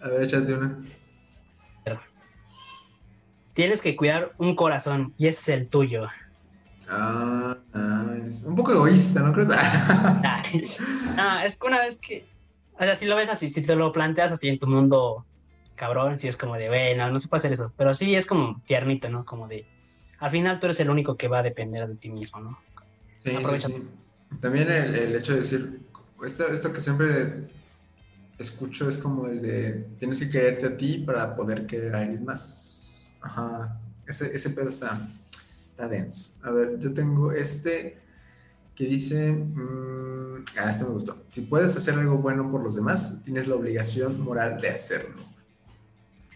A 0.00 0.08
ver, 0.08 0.22
échate 0.22 0.54
una. 0.54 0.78
Tienes 3.56 3.80
que 3.80 3.96
cuidar 3.96 4.34
un 4.36 4.54
corazón 4.54 5.14
y 5.16 5.28
ese 5.28 5.52
es 5.52 5.60
el 5.60 5.68
tuyo. 5.68 6.08
Ah, 6.88 7.56
nice. 7.72 8.46
Un 8.46 8.54
poco 8.54 8.72
egoísta, 8.72 9.20
¿no 9.20 9.32
crees? 9.32 9.48
No, 11.16 11.40
es 11.40 11.56
que 11.56 11.66
una 11.66 11.80
vez 11.80 11.98
que, 11.98 12.26
o 12.78 12.84
sea, 12.84 12.94
si 12.96 13.06
lo 13.06 13.16
ves 13.16 13.30
así, 13.30 13.48
si 13.48 13.62
te 13.62 13.74
lo 13.74 13.92
planteas 13.92 14.30
así 14.30 14.48
en 14.48 14.58
tu 14.58 14.66
mundo 14.66 15.24
cabrón, 15.74 16.18
sí 16.18 16.28
es 16.28 16.36
como 16.36 16.56
de, 16.56 16.68
bueno, 16.68 17.10
no 17.10 17.18
se 17.18 17.28
puede 17.28 17.38
hacer 17.38 17.52
eso, 17.52 17.72
pero 17.76 17.94
sí 17.94 18.14
es 18.14 18.26
como 18.26 18.60
tiernito, 18.66 19.08
¿no? 19.08 19.24
Como 19.24 19.48
de, 19.48 19.66
al 20.18 20.30
final 20.30 20.60
tú 20.60 20.66
eres 20.66 20.80
el 20.80 20.90
único 20.90 21.16
que 21.16 21.28
va 21.28 21.38
a 21.38 21.42
depender 21.42 21.86
de 21.88 21.94
ti 21.96 22.10
mismo, 22.10 22.40
¿no? 22.40 22.58
Sí, 23.24 23.36
sí. 23.56 23.88
También 24.40 24.70
el, 24.70 24.94
el 24.94 25.16
hecho 25.16 25.32
de 25.32 25.38
decir, 25.38 25.80
esto, 26.24 26.46
esto 26.48 26.72
que 26.72 26.80
siempre 26.80 27.48
escucho 28.38 28.88
es 28.88 28.98
como 28.98 29.26
el 29.26 29.42
de, 29.42 29.86
tienes 29.98 30.20
que 30.20 30.30
quererte 30.30 30.66
a 30.66 30.76
ti 30.76 30.98
para 30.98 31.34
poder 31.34 31.66
querer 31.66 31.94
a 31.94 32.00
alguien 32.00 32.24
más. 32.24 33.14
Ajá, 33.20 33.78
ese, 34.06 34.34
ese 34.34 34.50
pedo 34.50 34.68
está, 34.68 35.08
está 35.70 35.88
denso. 35.88 36.36
A 36.42 36.50
ver, 36.50 36.78
yo 36.78 36.92
tengo 36.92 37.32
este 37.32 37.98
que 38.74 38.84
dice, 38.84 39.32
mm, 39.32 40.44
ah, 40.58 40.70
este 40.70 40.84
me 40.84 40.90
gustó. 40.90 41.24
Si 41.30 41.42
puedes 41.42 41.74
hacer 41.76 41.94
algo 41.94 42.18
bueno 42.18 42.50
por 42.50 42.62
los 42.62 42.76
demás, 42.76 43.22
tienes 43.24 43.48
la 43.48 43.54
obligación 43.54 44.20
moral 44.20 44.60
de 44.60 44.68
hacerlo. 44.70 45.22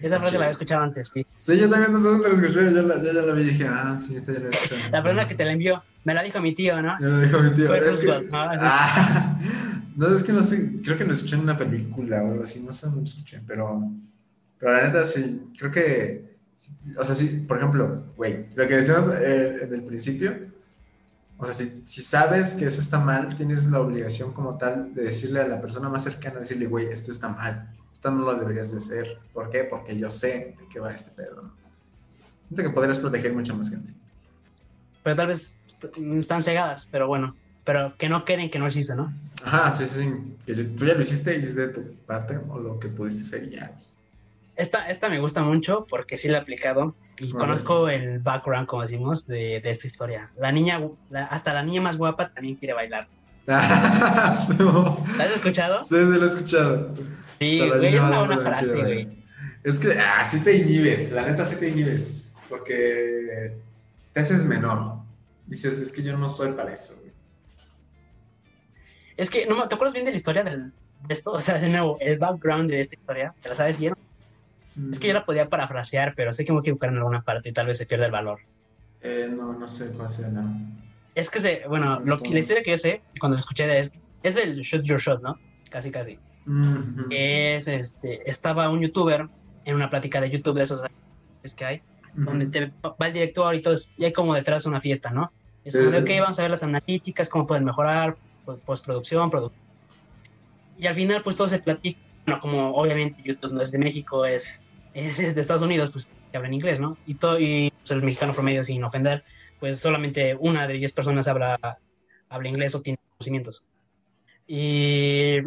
Esa 0.00 0.18
frase 0.18 0.38
la 0.38 0.44
había 0.44 0.52
escuchado 0.52 0.82
antes, 0.82 1.10
sí. 1.12 1.26
Sí, 1.34 1.58
yo 1.58 1.68
también 1.68 1.92
no 1.92 1.98
sé 1.98 2.08
dónde 2.08 2.28
la 2.28 2.34
escuché, 2.34 2.54
yo 2.54 2.70
la, 2.70 3.02
yo 3.02 3.12
la 3.12 3.32
vi 3.34 3.42
y 3.42 3.44
dije, 3.44 3.66
ah, 3.68 3.98
sí, 3.98 4.16
esta 4.16 4.32
ya 4.32 4.38
la 4.38 4.46
he 4.46 4.48
escuchado. 4.48 4.90
La 4.90 5.02
persona 5.02 5.26
que 5.26 5.34
te 5.34 5.44
la 5.44 5.52
envió, 5.52 5.82
me 6.04 6.14
la 6.14 6.22
dijo 6.22 6.40
mi 6.40 6.54
tío, 6.54 6.80
¿no? 6.80 6.98
Ya 6.98 7.06
lo 7.06 7.20
dijo 7.20 7.38
mi 7.40 7.50
tío. 7.50 7.66
Fue 7.66 7.86
Es 7.86 7.98
que, 7.98 8.06
¿no? 8.06 8.28
Ah, 8.32 9.38
no, 10.08 10.14
es 10.14 10.22
que 10.24 10.32
no 10.32 10.42
sé, 10.42 10.80
creo 10.82 10.96
que 10.98 11.04
lo 11.04 11.12
escuché 11.12 11.36
en 11.36 11.42
una 11.42 11.56
película 11.56 12.22
o 12.22 12.30
algo 12.30 12.42
así, 12.42 12.60
no 12.62 12.72
sé 12.72 12.86
dónde 12.86 13.00
lo 13.02 13.06
escuché, 13.06 13.40
pero, 13.46 13.90
pero 14.58 14.72
la 14.72 14.84
neta 14.86 15.04
sí, 15.04 15.50
creo 15.58 15.70
que, 15.70 16.36
o 16.98 17.04
sea, 17.04 17.14
sí, 17.14 17.44
por 17.46 17.58
ejemplo, 17.58 18.04
güey, 18.16 18.46
lo 18.54 18.66
que 18.66 18.76
decíamos 18.76 19.08
eh, 19.14 19.64
en 19.64 19.74
el 19.74 19.82
principio, 19.84 20.34
o 21.38 21.44
sea, 21.46 21.54
si, 21.54 21.80
si 21.84 22.02
sabes 22.02 22.54
que 22.54 22.66
eso 22.66 22.80
está 22.80 22.98
mal, 22.98 23.34
tienes 23.36 23.66
la 23.70 23.80
obligación 23.80 24.32
como 24.32 24.58
tal 24.58 24.94
de 24.94 25.04
decirle 25.04 25.40
a 25.40 25.48
la 25.48 25.60
persona 25.60 25.88
más 25.88 26.04
cercana, 26.04 26.40
decirle, 26.40 26.66
güey, 26.66 26.86
esto 26.88 27.10
está 27.12 27.28
mal, 27.30 27.70
esto 27.92 28.10
no 28.10 28.24
lo 28.24 28.34
deberías 28.34 28.72
de 28.72 28.78
hacer. 28.78 29.18
¿Por 29.32 29.48
qué? 29.48 29.64
Porque 29.64 29.96
yo 29.98 30.10
sé 30.10 30.56
de 30.58 30.68
qué 30.70 30.80
va 30.80 30.90
este 30.92 31.10
pedo. 31.12 31.50
Siento 32.42 32.62
que 32.62 32.70
podrías 32.70 32.98
proteger 32.98 33.32
mucha 33.32 33.54
más 33.54 33.70
gente. 33.70 33.94
Pero 35.02 35.16
tal 35.16 35.28
vez 35.28 35.54
est- 35.66 35.96
están 35.98 36.42
cegadas, 36.42 36.86
pero 36.92 37.08
bueno, 37.08 37.34
pero 37.64 37.94
que 37.96 38.08
no 38.08 38.24
creen 38.24 38.50
que 38.50 38.58
no 38.58 38.66
existe, 38.66 38.94
¿no? 38.94 39.12
Ajá, 39.44 39.70
sí, 39.72 39.84
sí. 39.86 40.12
Que 40.46 40.54
tú 40.54 40.84
ya 40.86 40.94
lo 40.94 41.00
hiciste, 41.00 41.36
hiciste 41.36 41.66
de 41.66 41.72
tu 41.72 41.94
parte 42.06 42.38
o 42.48 42.58
lo 42.58 42.78
que 42.78 42.88
pudiste 42.88 43.22
hacer 43.22 43.48
y 43.48 43.56
ya. 43.56 43.72
Esta, 44.56 44.88
esta 44.88 45.08
me 45.08 45.18
gusta 45.20 45.42
mucho 45.42 45.86
porque 45.88 46.18
sí 46.18 46.28
la 46.28 46.38
he 46.38 46.40
aplicado 46.42 46.94
y 47.18 47.30
conozco 47.30 47.88
el 47.88 48.18
background, 48.18 48.66
como 48.66 48.82
decimos, 48.82 49.26
de, 49.26 49.60
de 49.62 49.70
esta 49.70 49.86
historia. 49.86 50.30
La 50.38 50.52
niña, 50.52 50.80
la- 51.10 51.24
hasta 51.26 51.54
la 51.54 51.62
niña 51.62 51.80
más 51.80 51.96
guapa 51.96 52.30
también 52.32 52.56
quiere 52.56 52.74
bailar. 52.74 53.08
¿La 53.46 55.24
has 55.24 55.34
escuchado? 55.34 55.80
Sí, 55.84 55.94
sí, 55.96 56.18
lo 56.18 56.24
he 56.24 56.28
escuchado. 56.28 56.94
Sí, 57.38 57.58
la 57.58 57.76
güey, 57.78 57.94
es 57.96 58.02
una 58.02 58.18
buena 58.18 58.38
frase, 58.38 58.78
güey. 58.82 59.08
Es 59.64 59.78
que 59.78 59.92
así 59.98 60.40
te 60.44 60.56
inhibes, 60.58 61.12
la 61.12 61.26
neta 61.26 61.44
sí 61.44 61.56
te 61.56 61.68
inhibes, 61.68 62.34
porque 62.48 63.56
te 64.12 64.20
haces 64.20 64.44
menor. 64.44 64.96
Dices, 65.46 65.78
es 65.80 65.92
que 65.92 66.02
yo 66.02 66.16
no 66.16 66.28
soy 66.28 66.52
para 66.52 66.72
eso. 66.72 66.96
güey. 67.00 67.09
Es 69.20 69.30
que, 69.30 69.44
no, 69.44 69.68
¿te 69.68 69.74
acuerdas 69.74 69.92
bien 69.92 70.06
de 70.06 70.12
la 70.12 70.16
historia 70.16 70.42
del, 70.42 70.72
de 70.98 71.12
esto? 71.12 71.32
O 71.32 71.40
sea, 71.40 71.58
de 71.58 71.68
nuevo, 71.68 71.98
el 72.00 72.18
background 72.18 72.70
de 72.70 72.80
esta 72.80 72.96
historia, 72.98 73.34
¿te 73.38 73.50
la 73.50 73.54
sabes 73.54 73.78
bien? 73.78 73.92
Es 74.90 74.98
que 74.98 75.08
yo 75.08 75.12
la 75.14 75.26
podía 75.26 75.46
parafrasear, 75.46 76.14
pero 76.16 76.32
sé 76.32 76.42
que 76.42 76.52
me 76.52 76.56
voy 76.56 76.62
a 76.62 76.64
equivocar 76.64 76.88
en 76.88 76.96
alguna 76.96 77.20
parte 77.20 77.50
y 77.50 77.52
tal 77.52 77.66
vez 77.66 77.76
se 77.76 77.84
pierde 77.84 78.06
el 78.06 78.12
valor. 78.12 78.40
Eh, 79.02 79.28
no, 79.30 79.52
no 79.52 79.68
sé 79.68 79.92
cuál 79.94 80.08
sea 80.08 80.30
la... 80.30 80.42
Es 81.14 81.28
que, 81.28 81.38
se, 81.38 81.66
bueno, 81.68 82.00
lo, 82.00 82.16
la 82.16 82.38
historia 82.38 82.62
que 82.62 82.70
yo 82.70 82.78
sé, 82.78 83.02
cuando 83.20 83.36
lo 83.36 83.40
escuché 83.40 83.78
es, 83.78 84.00
es 84.22 84.36
el 84.36 84.58
Shoot 84.60 84.84
Your 84.84 84.98
Shot, 84.98 85.20
¿no? 85.20 85.38
Casi, 85.68 85.90
casi. 85.90 86.18
Ujú. 86.46 87.08
Es, 87.10 87.68
este, 87.68 88.28
estaba 88.28 88.70
un 88.70 88.80
youtuber 88.80 89.26
en 89.64 89.74
una 89.74 89.90
plática 89.90 90.18
de 90.22 90.30
YouTube 90.30 90.56
de 90.56 90.62
esos 90.62 90.86
es 91.42 91.54
que 91.54 91.64
hay, 91.66 91.82
donde 92.14 92.46
Ujú. 92.46 92.52
te 92.52 92.72
va 92.82 93.06
el 93.06 93.12
director 93.12 93.54
y 93.54 93.60
todo, 93.60 93.74
y 93.96 94.04
hay 94.06 94.12
como 94.14 94.34
detrás 94.34 94.64
una 94.64 94.80
fiesta, 94.80 95.10
¿no? 95.10 95.30
Es 95.62 95.74
como 95.74 95.90
sí. 95.90 95.96
ok, 95.98 96.10
vamos 96.20 96.38
a 96.38 96.42
ver 96.42 96.50
las 96.50 96.62
analíticas, 96.62 97.28
cómo 97.28 97.46
pueden 97.46 97.64
mejorar, 97.64 98.16
postproducción, 98.44 99.30
producción. 99.30 99.62
Y 100.78 100.86
al 100.86 100.94
final, 100.94 101.22
pues 101.22 101.36
todo 101.36 101.48
se 101.48 101.58
platica, 101.58 102.00
bueno, 102.26 102.40
como 102.40 102.74
obviamente 102.74 103.22
YouTube 103.24 103.52
no 103.52 103.60
es 103.60 103.72
de 103.72 103.78
México, 103.78 104.24
es, 104.24 104.62
es 104.94 105.34
de 105.34 105.40
Estados 105.40 105.62
Unidos, 105.62 105.90
pues 105.90 106.08
que 106.30 106.36
hablan 106.36 106.54
inglés, 106.54 106.80
¿no? 106.80 106.96
Y, 107.06 107.14
todo, 107.14 107.38
y 107.38 107.70
pues, 107.70 107.90
el 107.90 108.02
mexicano 108.02 108.32
promedio, 108.32 108.64
sin 108.64 108.82
ofender, 108.84 109.24
pues 109.58 109.78
solamente 109.78 110.36
una 110.38 110.66
de 110.66 110.74
diez 110.74 110.92
personas 110.92 111.28
habla, 111.28 111.78
habla 112.28 112.48
inglés 112.48 112.74
o 112.74 112.80
tiene 112.80 112.98
conocimientos. 113.18 113.66
Y, 114.46 115.38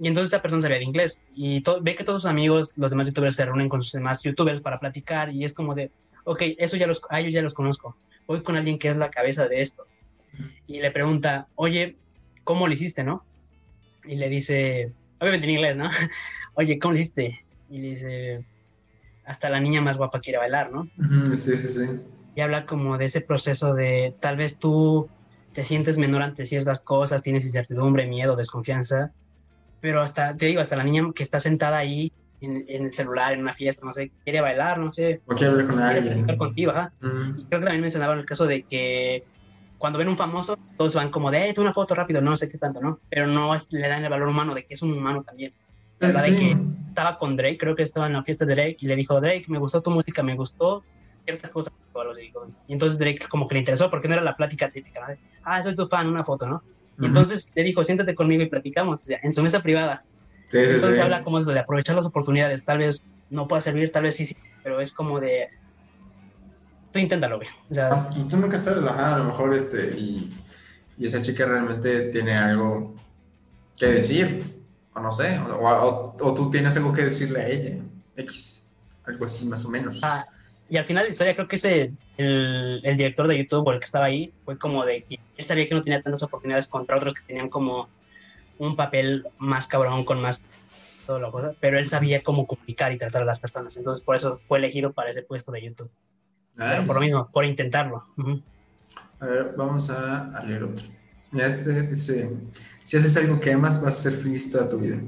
y 0.00 0.08
entonces 0.08 0.32
esta 0.32 0.42
persona 0.42 0.62
sabía 0.62 0.78
de 0.78 0.84
inglés 0.84 1.24
y 1.34 1.62
ve 1.82 1.94
que 1.94 2.04
todos 2.04 2.22
sus 2.22 2.30
amigos, 2.30 2.76
los 2.78 2.90
demás 2.90 3.06
youtubers, 3.06 3.36
se 3.36 3.44
reúnen 3.44 3.68
con 3.68 3.82
sus 3.82 3.92
demás 3.92 4.22
youtubers 4.22 4.60
para 4.60 4.80
platicar 4.80 5.30
y 5.30 5.44
es 5.44 5.54
como 5.54 5.74
de, 5.74 5.90
ok, 6.24 6.42
eso 6.58 6.76
ya 6.76 6.86
los, 6.86 7.02
a 7.10 7.20
ellos 7.20 7.34
ya 7.34 7.42
los 7.42 7.54
conozco. 7.54 7.96
Voy 8.26 8.42
con 8.42 8.56
alguien 8.56 8.78
que 8.78 8.88
es 8.88 8.96
la 8.96 9.10
cabeza 9.10 9.46
de 9.46 9.60
esto. 9.60 9.86
Y 10.66 10.80
le 10.80 10.90
pregunta, 10.90 11.48
oye, 11.54 11.96
¿cómo 12.44 12.66
lo 12.66 12.72
hiciste, 12.72 13.04
no? 13.04 13.24
Y 14.04 14.16
le 14.16 14.28
dice, 14.28 14.92
obviamente 15.18 15.46
en 15.46 15.52
inglés, 15.54 15.76
¿no? 15.76 15.88
oye, 16.54 16.78
¿cómo 16.78 16.94
lo 16.94 17.00
hiciste? 17.00 17.44
Y 17.70 17.78
le 17.78 17.88
dice, 17.90 18.44
hasta 19.24 19.50
la 19.50 19.60
niña 19.60 19.80
más 19.80 19.96
guapa 19.96 20.20
quiere 20.20 20.38
bailar, 20.38 20.72
¿no? 20.72 20.88
Sí, 21.36 21.56
sí, 21.56 21.68
sí. 21.68 21.86
y 22.34 22.40
habla 22.40 22.66
como 22.66 22.98
de 22.98 23.04
ese 23.06 23.20
proceso 23.20 23.74
de 23.74 24.14
tal 24.20 24.36
vez 24.36 24.58
tú 24.58 25.08
te 25.52 25.64
sientes 25.64 25.98
menor 25.98 26.22
ante 26.22 26.44
ciertas 26.46 26.80
cosas, 26.80 27.22
tienes 27.22 27.44
incertidumbre, 27.44 28.06
miedo, 28.06 28.36
desconfianza, 28.36 29.12
pero 29.80 30.00
hasta, 30.00 30.36
te 30.36 30.46
digo, 30.46 30.60
hasta 30.60 30.76
la 30.76 30.84
niña 30.84 31.02
que 31.14 31.22
está 31.22 31.40
sentada 31.40 31.78
ahí 31.78 32.12
en, 32.40 32.64
en 32.68 32.84
el 32.86 32.92
celular, 32.92 33.32
en 33.32 33.40
una 33.40 33.52
fiesta, 33.52 33.84
no 33.84 33.92
sé, 33.92 34.10
quiere 34.24 34.40
bailar, 34.40 34.78
no 34.78 34.92
sé, 34.92 35.20
O 35.26 35.34
quiero 35.34 35.52
hablar 35.52 35.66
con 35.66 35.76
quiere 35.76 35.90
alguien. 35.90 36.12
platicar 36.14 36.36
contigo, 36.38 36.70
ajá. 36.70 36.92
Y 37.02 37.44
creo 37.44 37.60
que 37.60 37.66
también 37.66 37.80
mencionaban 37.82 38.18
el 38.18 38.24
caso 38.24 38.46
de 38.46 38.62
que 38.62 39.24
cuando 39.80 39.98
ven 39.98 40.08
un 40.08 40.16
famoso, 40.18 40.56
todos 40.76 40.94
van 40.94 41.10
como 41.10 41.30
de, 41.30 41.48
eh, 41.50 41.54
una 41.58 41.72
foto 41.72 41.94
rápido, 41.94 42.20
no 42.20 42.36
sé 42.36 42.48
qué 42.48 42.58
tanto, 42.58 42.80
¿no? 42.82 43.00
Pero 43.08 43.26
no 43.26 43.54
es- 43.54 43.66
le 43.72 43.88
dan 43.88 44.04
el 44.04 44.10
valor 44.10 44.28
humano 44.28 44.54
de 44.54 44.62
que 44.66 44.74
es 44.74 44.82
un 44.82 44.92
humano 44.92 45.24
también. 45.24 45.54
La 45.98 46.08
verdad 46.08 46.24
Sí, 46.24 46.32
de 46.34 46.38
que 46.38 46.56
estaba 46.88 47.16
con 47.18 47.36
Drake, 47.36 47.58
creo 47.58 47.74
que 47.76 47.82
estaba 47.84 48.06
en 48.06 48.14
la 48.14 48.24
fiesta 48.24 48.44
de 48.44 48.54
Drake 48.54 48.76
y 48.80 48.86
le 48.86 48.96
dijo, 48.96 49.20
Drake, 49.20 49.44
me 49.48 49.58
gustó 49.58 49.82
tu 49.82 49.90
música, 49.90 50.22
me 50.22 50.36
gustó 50.36 50.86
cierta 51.24 51.50
cosa. 51.50 51.70
o 51.92 52.00
algo 52.00 52.12
así, 52.12 52.22
dijo. 52.22 52.46
Y 52.66 52.72
entonces 52.74 52.98
Drake 53.00 53.26
como 53.28 53.48
que 53.48 53.54
le 53.56 53.60
interesó 53.60 53.90
porque 53.90 54.06
no 54.08 54.14
era 54.14 54.22
la 54.22 54.36
plática 54.36 54.68
típica, 54.68 55.00
¿no? 55.08 55.14
Ah, 55.42 55.62
soy 55.62 55.74
tu 55.74 55.86
fan, 55.88 56.06
una 56.08 56.22
foto, 56.24 56.46
¿no? 56.48 56.64
Y 56.96 57.06
Ujú. 57.06 57.06
entonces 57.08 57.50
le 57.54 57.64
dijo, 57.64 57.82
siéntate 57.84 58.14
conmigo 58.14 58.42
y 58.44 58.48
platicamos, 58.48 59.02
o 59.02 59.04
sea, 59.04 59.18
en 59.22 59.34
su 59.34 59.42
mesa 59.42 59.60
privada. 59.62 60.04
Sí, 60.46 60.58
Entonces 60.58 60.96
sí. 60.96 61.02
habla 61.02 61.22
como 61.22 61.38
eso 61.40 61.50
de 61.52 61.60
aprovechar 61.60 61.96
las 61.96 62.06
oportunidades, 62.06 62.64
tal 62.64 62.78
vez 62.78 63.02
no 63.28 63.46
pueda 63.48 63.60
servir, 63.60 63.90
tal 63.92 64.02
vez 64.04 64.16
sí, 64.16 64.26
sí, 64.26 64.34
pero 64.62 64.80
es 64.80 64.92
como 64.92 65.20
de, 65.20 65.48
tú 66.92 66.98
inténtalo, 66.98 67.36
güey. 67.36 67.48
O 67.70 67.74
sea, 67.74 67.88
Ah, 67.90 68.10
pues 68.10 68.28
tú 68.28 68.36
nunca 68.36 68.58
sabes, 68.58 68.84
ajá, 68.84 69.14
a 69.14 69.18
lo 69.18 69.24
mejor 69.24 69.54
este, 69.54 69.90
y, 69.98 70.30
y 70.96 71.06
esa 71.06 71.22
chica 71.22 71.46
realmente 71.46 72.08
tiene 72.10 72.36
algo 72.36 72.94
que 73.78 73.86
decir, 73.86 74.42
o 74.94 75.00
no 75.00 75.12
sé, 75.12 75.38
o, 75.38 75.56
o- 75.58 76.16
o 76.20 76.34
tú 76.34 76.50
tienes 76.50 76.76
algo 76.76 76.92
que 76.92 77.04
decirle 77.04 77.40
a 77.40 77.48
ella, 77.48 77.82
X, 78.16 78.76
algo 79.04 79.24
así 79.24 79.46
más 79.46 79.64
o 79.64 79.70
menos. 79.70 80.00
Ah, 80.02 80.26
y 80.68 80.76
al 80.76 80.84
final 80.84 81.02
de 81.02 81.08
la 81.08 81.12
historia 81.12 81.34
creo 81.34 81.48
que 81.48 81.56
ese, 81.56 81.92
el, 82.16 82.80
el 82.84 82.96
director 82.96 83.26
de 83.26 83.38
YouTube 83.38 83.66
o 83.66 83.72
el 83.72 83.80
que 83.80 83.86
estaba 83.86 84.04
ahí 84.06 84.34
fue 84.42 84.58
como 84.58 84.84
de 84.84 85.04
que 85.04 85.16
él 85.36 85.44
sabía 85.44 85.66
que 85.66 85.74
no 85.74 85.82
tenía 85.82 86.00
tantas 86.00 86.22
oportunidades 86.22 86.68
contra 86.68 86.96
otros 86.96 87.14
que 87.14 87.22
tenían 87.26 87.48
como 87.48 87.90
un 88.58 88.76
papel 88.76 89.24
más 89.38 89.66
cabrón 89.68 90.04
con 90.04 90.20
más 90.20 90.42
todo 91.06 91.18
lo 91.18 91.56
pero 91.60 91.78
él 91.78 91.86
sabía 91.86 92.22
cómo 92.22 92.46
comunicar 92.46 92.92
y 92.92 92.98
tratar 92.98 93.22
a 93.22 93.24
las 93.24 93.40
personas, 93.40 93.76
entonces 93.76 94.04
por 94.04 94.16
eso 94.16 94.42
fue 94.46 94.58
elegido 94.58 94.92
para 94.92 95.10
ese 95.10 95.22
puesto 95.22 95.50
de 95.52 95.62
YouTube. 95.62 95.90
Pero 96.68 96.86
por 96.86 96.94
lo 96.96 97.00
Nice. 97.00 97.12
mismo, 97.12 97.30
por 97.32 97.44
intentarlo. 97.46 98.04
Ujú. 98.18 98.42
A 99.20 99.26
ver, 99.26 99.54
vamos 99.56 99.88
a, 99.90 100.30
a 100.36 100.44
leer 100.44 100.64
otro. 100.64 100.84
Mira, 101.32 101.46
este 101.46 101.82
dice, 101.82 102.30
si 102.82 102.96
haces 102.96 103.16
algo 103.16 103.40
que 103.40 103.52
amas, 103.52 103.82
vas 103.82 103.98
a 103.98 104.10
ser 104.10 104.12
feliz 104.20 104.50
toda 104.50 104.68
tu 104.68 104.78
vida. 104.78 104.98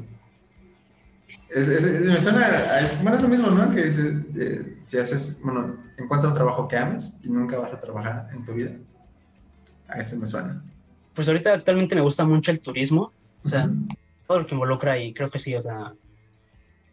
Es- 1.51 1.69
es- 1.69 1.85
es- 1.85 2.07
me 2.09 2.19
suena, 2.21 2.47
a, 2.47 3.03
bueno, 3.03 3.17
es 3.17 3.23
lo 3.23 3.29
mismo, 3.29 3.49
¿no? 3.51 3.71
Que 3.71 3.85
dice, 3.85 4.15
eh, 4.37 4.79
si 4.83 4.99
haces, 4.99 5.41
bueno, 5.45 5.77
encuentra 5.99 6.29
un 6.31 6.35
trabajo 6.35 6.67
que 6.67 6.77
ames 6.79 7.21
y 7.23 7.29
nunca 7.29 7.59
vas 7.59 7.73
a 7.75 7.81
trabajar 7.81 8.29
en 8.33 8.45
tu 8.45 8.55
vida. 8.55 8.71
A 9.89 9.99
ese 10.01 10.17
me 10.19 10.27
suena. 10.27 10.63
Pues 11.15 11.29
ahorita 11.29 11.53
actualmente 11.53 11.95
me 11.95 12.01
gusta 12.01 12.25
mucho 12.25 12.51
el 12.51 12.61
turismo, 12.61 13.13
o 13.45 13.49
sea, 13.49 13.67
Ujú. 13.67 13.89
todo 14.27 14.39
lo 14.41 14.47
que 14.47 14.55
involucra 14.55 14.99
y 14.99 15.13
creo 15.13 15.29
que 15.31 15.39
sí, 15.39 15.55
o 15.55 15.61
sea, 15.61 15.93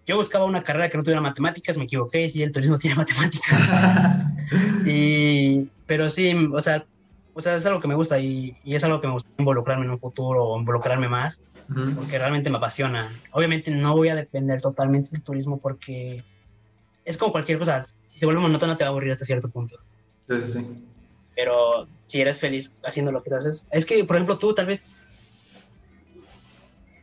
yo 0.06 0.16
buscaba 0.18 0.44
una 0.44 0.64
carrera 0.64 0.90
que 0.90 0.98
no 0.98 1.04
tuviera 1.04 1.22
matemáticas, 1.22 1.78
me 1.78 1.84
equivoqué, 1.86 2.28
sí, 2.28 2.44
el 2.44 2.52
turismo 2.52 2.78
tiene 2.80 2.96
matemáticas. 2.98 3.50
y, 4.86 5.70
pero 5.86 6.10
sí, 6.10 6.34
o 6.52 6.62
sea, 6.62 6.86
o 7.34 7.42
sea, 7.42 7.56
es 7.56 7.66
algo 7.66 7.80
que 7.80 7.88
me 7.88 7.96
gusta 7.96 8.20
y, 8.20 8.56
y, 8.64 8.76
es 8.76 8.84
algo 8.84 9.00
que 9.00 9.08
me 9.08 9.14
gusta 9.14 9.30
involucrarme 9.38 9.86
en 9.86 9.92
un 9.92 9.98
futuro 9.98 10.44
o 10.44 10.60
involucrarme 10.60 11.08
más, 11.08 11.44
porque 11.96 12.18
realmente 12.18 12.50
me 12.50 12.58
apasiona. 12.58 13.10
Obviamente 13.32 13.72
no 13.72 13.96
voy 13.96 14.10
a 14.10 14.16
depender 14.16 14.62
totalmente 14.62 15.12
del 15.12 15.22
turismo 15.22 15.60
porque 15.60 16.24
es 17.06 17.18
como 17.18 17.32
cualquier 17.32 17.60
cosa, 17.60 17.84
si 18.06 18.20
se 18.20 18.26
vuelve 18.26 18.42
monótono 18.42 18.76
te 18.76 18.84
va 18.84 18.90
a 18.90 18.92
aburrir 18.92 19.12
hasta 19.12 19.26
cierto 19.26 19.50
punto. 19.50 19.78
Sí, 20.28 20.38
sí, 20.38 20.52
sí. 20.52 20.88
Pero 21.36 21.88
si 22.06 22.22
eres 22.22 22.40
feliz 22.40 22.76
haciendo 22.84 23.12
lo 23.12 23.24
que 23.24 23.34
haces, 23.34 23.68
es 23.72 23.86
que, 23.86 24.04
por 24.04 24.16
ejemplo, 24.16 24.38
tú 24.38 24.54
tal 24.54 24.66
vez... 24.66 24.84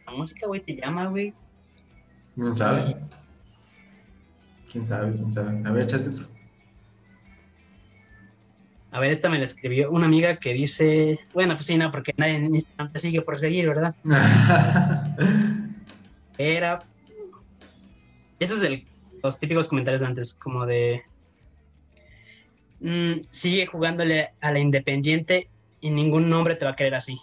La 0.05 0.13
música, 0.13 0.47
güey, 0.47 0.61
te 0.61 0.77
llama, 0.77 1.07
güey. 1.07 1.33
¿Quién 2.35 2.55
sabe? 2.55 2.97
¿Quién 4.71 4.85
sabe? 4.85 5.15
¿Quién 5.15 5.33
sabe? 5.33 5.67
A 5.67 5.73
ver, 5.73 5.85
échate 5.85 6.11
otro. 6.11 6.36
A 8.97 8.99
ver, 8.99 9.13
esta 9.13 9.29
me 9.29 9.37
la 9.37 9.45
escribió 9.45 9.91
una 9.91 10.07
amiga 10.07 10.37
que 10.39 10.55
dice, 10.55 11.21
bueno, 11.35 11.55
pues 11.55 11.67
sí, 11.67 11.77
no, 11.77 11.93
porque 11.93 12.15
nadie 12.17 12.37
en 12.37 12.55
Instagram 12.55 12.91
te 12.95 12.99
sigue 12.99 13.21
por 13.21 13.39
seguir, 13.39 13.69
¿verdad? 13.69 13.95
Era... 16.39 16.79
Esos 18.39 18.63
es 18.63 18.85
los 19.23 19.39
típicos 19.39 19.69
comentarios 19.69 20.01
de 20.01 20.07
antes, 20.07 20.33
como 20.33 20.65
de... 20.65 21.03
Mm, 22.81 23.21
sigue 23.29 23.67
jugándole 23.67 24.31
a 24.41 24.51
la 24.51 24.61
Independiente 24.61 25.51
y 25.83 25.91
ningún 25.91 26.31
nombre 26.31 26.55
te 26.55 26.65
va 26.65 26.71
a 26.71 26.77
querer 26.77 26.95
así. 26.95 27.21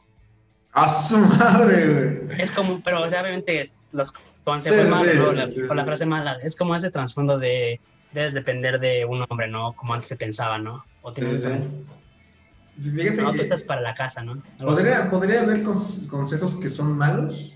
¡A 0.74 0.88
su 0.88 1.18
madre, 1.18 2.22
güey! 2.28 2.40
Es 2.40 2.52
como, 2.52 2.82
pero 2.82 3.04
obviamente 3.04 3.62
es 3.62 3.82
los 3.92 4.14
consejos 4.44 4.88
malos 4.90 5.58
o 5.72 5.74
la, 5.74 5.86
frase 5.86 6.06
mala. 6.06 6.38
Es 6.44 6.56
como 6.56 6.76
ese 6.76 6.92
trasfondo 6.92 7.40
de 7.40 7.80
debes 8.12 8.36
depender 8.36 8.80
de 8.80 9.06
un 9.06 9.26
hombre, 9.28 9.48
¿no? 9.48 9.74
Como 9.74 9.96
antes 9.96 10.10
se 10.10 10.18
pensaba, 10.18 10.60
¿no? 10.60 10.86
O 11.04 11.14
tienes 11.14 11.46
no, 11.46 13.32
tú 13.34 13.42
estás 13.42 13.64
para 13.64 13.82
la 13.82 13.94
casa, 13.94 14.24
¿no? 14.24 14.42
Podría, 14.58 15.10
podría, 15.12 15.42
haber 15.42 15.62
consejos 15.62 16.56
que 16.56 16.70
son 16.70 16.98
malos, 16.98 17.56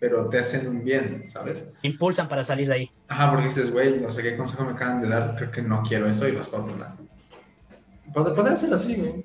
pero 0.00 0.28
te 0.28 0.40
hacen 0.40 0.66
un 0.66 0.82
bien, 0.82 1.24
¿sabes? 1.28 1.70
Impulsan 1.82 2.28
para 2.28 2.42
salir 2.42 2.68
de 2.68 2.74
ahí. 2.74 2.90
Ajá, 3.06 3.30
porque 3.30 3.44
dices, 3.44 3.70
güey, 3.70 4.00
no 4.00 4.10
sé 4.10 4.22
qué 4.22 4.36
consejo 4.36 4.64
me 4.64 4.72
acaban 4.72 5.00
de 5.02 5.08
dar, 5.08 5.36
creo 5.36 5.50
que 5.52 5.62
no 5.62 5.82
quiero 5.86 6.08
eso 6.08 6.26
y 6.26 6.32
vas 6.32 6.48
para 6.48 6.64
otro 6.64 6.76
lado. 6.76 6.96
Podría 8.12 8.56
ser 8.56 8.74
así, 8.74 8.96
güey. 8.96 9.24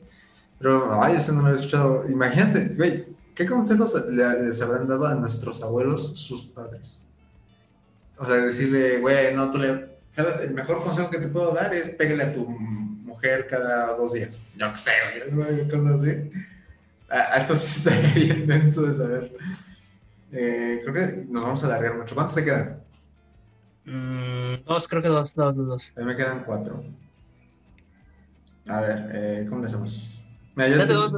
Pero, 0.60 1.02
ay, 1.02 1.16
eso 1.16 1.32
no 1.32 1.42
lo 1.42 1.52
he 1.52 1.56
escuchado. 1.56 2.06
Imagínate, 2.08 2.76
güey, 2.76 3.08
¿qué 3.34 3.48
consejos 3.48 3.96
les 4.10 4.62
habrán 4.62 4.88
dado 4.88 5.08
a 5.08 5.16
nuestros 5.16 5.64
abuelos 5.64 6.20
sus 6.20 6.46
padres? 6.46 7.10
O 8.18 8.28
sea, 8.28 8.36
decirle, 8.36 9.00
güey, 9.00 9.34
no, 9.34 9.50
tú 9.50 9.58
le 9.58 9.98
¿sabes? 10.12 10.40
El 10.42 10.54
mejor 10.54 10.84
consejo 10.84 11.10
que 11.10 11.20
te 11.20 11.28
puedo 11.28 11.54
dar 11.54 11.74
es 11.74 11.90
pégale 11.90 12.24
a 12.24 12.32
tu 12.32 12.46
mujer 13.20 13.48
cada 13.48 13.94
dos 13.96 14.14
días. 14.14 14.40
Yo 14.56 14.70
qué 14.70 14.76
sé, 14.76 14.92
cosas 15.70 16.02
así. 16.02 16.32
A, 17.10 17.38
eso 17.38 17.56
sí 17.56 17.90
estaría 17.90 18.14
bien 18.14 18.48
denso 18.48 18.84
de 18.84 18.94
saber. 18.94 19.38
Eh, 20.32 20.82
creo 20.84 20.94
que 20.94 21.26
nos 21.28 21.44
vamos 21.44 21.64
a 21.64 21.68
alargar 21.68 21.98
mucho. 21.98 22.16
¿Cuántos 22.16 22.36
te 22.36 22.46
quedan? 22.46 22.82
Mm, 23.86 24.64
dos, 24.66 24.88
creo 24.88 25.02
que 25.02 25.10
dos, 25.10 25.36
dos, 25.36 25.58
dos. 25.58 25.94
A 25.98 26.00
mí 26.02 26.06
me 26.06 26.16
quedan 26.16 26.44
cuatro. 26.46 26.84
A 28.68 28.82
ver, 28.82 29.10
eh, 29.14 29.46
¿cómo 29.50 29.62
le 29.62 29.66
hacemos? 29.66 30.24
date 30.56 30.94
dos, 30.94 31.12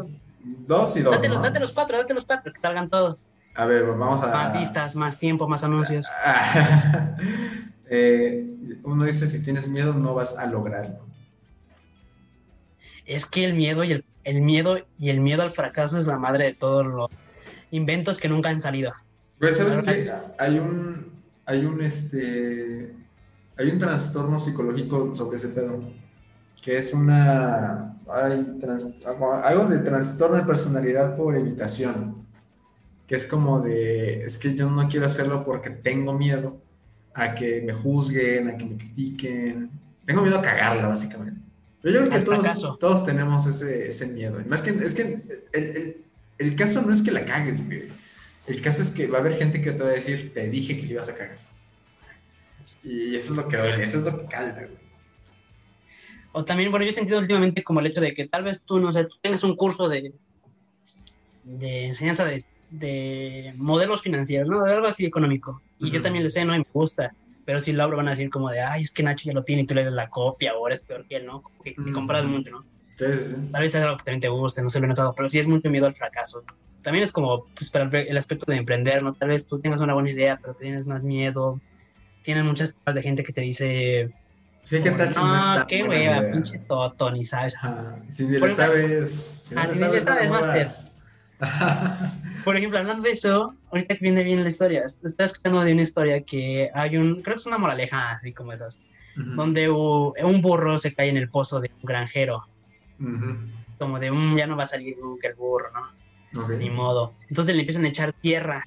dos. 0.43 0.97
y 0.97 1.01
dos. 1.01 1.21
Date, 1.21 1.27
date, 1.27 1.59
los 1.59 1.71
cuatro, 1.71 1.97
date 1.97 2.13
los 2.13 2.25
cuatro, 2.25 2.53
que 2.53 2.59
salgan 2.59 2.89
todos. 2.89 3.27
A 3.53 3.65
ver, 3.65 3.85
vamos 3.85 4.23
a. 4.23 4.27
Más 4.27 4.53
vistas, 4.57 4.95
más 4.95 5.19
tiempo, 5.19 5.47
más 5.47 5.63
anuncios. 5.63 6.07
Eh, 7.93 8.79
uno 8.85 9.03
dice, 9.03 9.27
si 9.27 9.43
tienes 9.43 9.67
miedo, 9.67 9.93
no 9.93 10.13
vas 10.13 10.37
a 10.37 10.45
lograrlo. 10.45 11.10
Es 13.05 13.25
que 13.25 13.45
el 13.45 13.53
miedo 13.53 13.83
y 13.83 14.03
el, 14.23 14.41
miedo 14.41 14.77
y 14.97 15.09
el 15.09 15.19
miedo 15.19 15.43
al 15.43 15.51
fracaso 15.51 15.99
es 15.99 16.07
la 16.07 16.17
madre 16.17 16.45
de 16.45 16.53
todos 16.53 16.85
los 16.85 17.09
inventos 17.71 18.19
que 18.19 18.29
nunca 18.29 18.49
han 18.49 18.61
salido. 18.61 18.93
Pues, 19.39 19.57
¿sabes 19.57 19.79
qué? 19.79 20.11
Hay 20.37 20.59
un, 20.59 21.11
hay 21.45 21.65
un, 21.65 21.81
este, 21.81 22.93
hay 23.57 23.69
un 23.69 23.79
trastorno 23.79 24.39
psicológico 24.39 25.13
sobre 25.15 25.37
ese 25.37 25.49
pedo, 25.49 25.81
que 26.61 26.77
es 26.77 26.93
una, 26.93 27.97
hay 28.07 28.59
algo 29.43 29.65
de 29.65 29.79
trastorno 29.79 30.37
de 30.37 30.43
personalidad 30.43 31.15
por 31.15 31.35
evitación, 31.35 32.25
que 33.07 33.15
es 33.15 33.25
como 33.25 33.61
de, 33.61 34.25
es 34.25 34.37
que 34.37 34.53
yo 34.53 34.69
no 34.69 34.87
quiero 34.87 35.05
hacerlo 35.05 35.43
porque 35.43 35.71
tengo 35.71 36.13
miedo, 36.13 36.61
a 37.13 37.35
que 37.35 37.61
me 37.61 37.73
juzguen, 37.73 38.49
a 38.49 38.57
que 38.57 38.65
me 38.65 38.77
critiquen. 38.77 39.69
Tengo 40.05 40.21
miedo 40.21 40.39
a 40.39 40.41
cagarla, 40.41 40.87
básicamente. 40.87 41.41
Pero 41.81 41.95
yo 41.95 42.09
creo 42.09 42.19
que 42.19 42.25
todos, 42.25 42.79
todos 42.79 43.05
tenemos 43.05 43.45
ese, 43.47 43.87
ese 43.87 44.07
miedo. 44.07 44.41
Más 44.47 44.61
que, 44.61 44.69
es 44.69 44.93
que 44.93 45.21
el, 45.53 45.97
el, 46.37 46.55
caso 46.55 46.81
no 46.83 46.93
es 46.93 47.01
que 47.01 47.11
la 47.11 47.25
cagues, 47.25 47.65
güey. 47.65 47.89
El 48.47 48.61
caso 48.61 48.81
es 48.81 48.91
que 48.91 49.07
va 49.07 49.17
a 49.17 49.21
haber 49.21 49.37
gente 49.37 49.61
que 49.61 49.71
te 49.71 49.83
va 49.83 49.89
a 49.89 49.93
decir, 49.93 50.31
te 50.33 50.49
dije 50.49 50.77
que 50.77 50.85
le 50.85 50.93
ibas 50.93 51.09
a 51.09 51.15
cagar. 51.15 51.37
Y 52.83 53.15
eso 53.15 53.33
es 53.33 53.37
lo 53.37 53.47
que 53.47 53.57
duele, 53.57 53.83
eso 53.83 53.97
es 53.97 54.05
lo 54.05 54.19
que 54.19 54.25
calma, 54.25 54.61
güey. 54.61 54.81
O 56.33 56.45
también, 56.45 56.71
bueno, 56.71 56.85
yo 56.85 56.91
he 56.91 56.93
sentido 56.93 57.19
últimamente 57.19 57.63
como 57.63 57.79
el 57.79 57.87
hecho 57.87 57.99
de 57.99 58.13
que 58.13 58.27
tal 58.27 58.43
vez 58.43 58.61
tú, 58.61 58.79
no 58.79 58.93
sé, 58.93 59.03
tú 59.05 59.17
tengas 59.21 59.43
un 59.43 59.55
curso 59.55 59.89
de, 59.89 60.13
de 61.43 61.87
enseñanza 61.87 62.25
de, 62.25 62.43
de 62.69 63.53
modelos 63.57 64.01
financieros, 64.01 64.47
¿no? 64.47 64.63
De 64.63 64.73
algo 64.73 64.87
así 64.87 65.05
económico. 65.05 65.61
Y 65.79 65.91
yo 65.91 66.01
también 66.01 66.23
le 66.23 66.29
sé, 66.29 66.45
¿no? 66.45 66.55
Y 66.55 66.59
me 66.59 66.65
gusta. 66.71 67.13
Pero 67.45 67.59
si 67.59 67.73
lo 67.73 67.83
abro 67.83 67.97
van 67.97 68.07
a 68.07 68.11
decir 68.11 68.29
como 68.29 68.49
de, 68.49 68.61
ay, 68.61 68.81
es 68.83 68.91
que 68.91 69.03
Nacho 69.03 69.25
ya 69.25 69.33
lo 69.33 69.43
tiene 69.43 69.63
y 69.63 69.65
tú 69.65 69.73
le 69.73 69.83
das 69.83 69.93
la 69.93 70.09
copia 70.09 70.53
o 70.55 70.67
eres 70.67 70.83
peor 70.83 71.05
que 71.07 71.17
él, 71.17 71.25
¿no? 71.25 71.43
que, 71.63 71.75
compras 71.93 72.25
mucho, 72.25 72.51
¿no? 72.51 72.65
Sí, 72.97 73.05
sí. 73.19 73.35
Tal 73.51 73.61
vez 73.61 73.73
es 73.73 73.81
algo 73.81 73.97
que 73.97 74.03
también 74.03 74.21
te 74.21 74.27
guste, 74.27 74.61
no 74.61 74.69
se 74.69 74.79
lo 74.79 74.85
he 74.85 74.89
notado, 74.89 75.13
pero 75.15 75.29
sí 75.29 75.39
es 75.39 75.47
mucho 75.47 75.69
miedo 75.69 75.87
al 75.87 75.93
fracaso. 75.93 76.43
También 76.81 77.03
es 77.03 77.11
como, 77.11 77.45
pues, 77.55 77.69
para 77.69 77.89
el 77.99 78.17
aspecto 78.17 78.51
de 78.51 78.57
emprender, 78.57 79.03
¿no? 79.03 79.13
Tal 79.13 79.29
vez 79.29 79.47
tú 79.47 79.59
tengas 79.59 79.81
una 79.81 79.93
buena 79.93 80.11
idea, 80.11 80.39
pero 80.41 80.53
tienes 80.53 80.85
más 80.85 81.03
miedo. 81.03 81.59
Tienes 82.23 82.45
muchas 82.45 82.73
cosas 82.73 82.95
de 82.95 83.01
gente 83.01 83.23
que 83.23 83.33
te 83.33 83.41
dice, 83.41 84.11
Sí, 84.63 84.79
¿qué 84.81 84.91
tal 84.91 85.09
si 85.09 85.19
no, 85.19 85.35
está 85.35 85.65
qué 85.67 85.83
wea, 85.83 86.31
pinche 86.31 86.59
toto, 86.59 87.11
ni 87.11 87.23
sabes. 87.23 87.55
si 88.09 88.25
ni 88.25 88.39
le 88.39 88.49
sabes. 88.49 89.11
Si 89.49 89.55
no 89.55 89.91
le 89.91 89.99
sabes, 89.99 90.29
más 90.29 90.45
Por 92.45 92.57
ejemplo, 92.57 92.79
hablando 92.79 93.03
de 93.03 93.09
eso, 93.09 93.55
ahorita 93.71 93.95
que 93.95 94.01
viene 94.01 94.23
bien 94.23 94.43
la 94.43 94.49
historia, 94.49 94.83
estaba 94.85 95.25
escuchando 95.25 95.61
de 95.61 95.73
una 95.73 95.81
historia 95.81 96.21
que 96.21 96.69
hay 96.73 96.97
un, 96.97 97.21
creo 97.21 97.35
que 97.35 97.41
es 97.41 97.45
una 97.45 97.57
moraleja 97.57 98.11
así 98.11 98.33
como 98.33 98.53
esas, 98.53 98.83
donde 99.15 99.69
un 99.69 100.41
burro 100.41 100.77
se 100.77 100.93
cae 100.93 101.09
en 101.09 101.17
el 101.17 101.29
pozo 101.29 101.59
de 101.59 101.71
un 101.79 101.85
granjero. 101.85 102.47
Como 103.77 103.99
de, 103.99 104.11
un, 104.11 104.33
mm, 104.33 104.37
ya 104.37 104.47
no 104.47 104.55
va 104.55 104.63
a 104.63 104.67
salir 104.67 104.97
nunca 104.99 105.27
el 105.27 105.33
burro, 105.33 105.69
¿no? 105.73 106.47
Ni 106.49 106.69
modo. 106.69 107.15
Entonces 107.29 107.55
le 107.55 107.61
empiezan 107.61 107.85
a 107.85 107.87
echar 107.87 108.13
tierra 108.13 108.63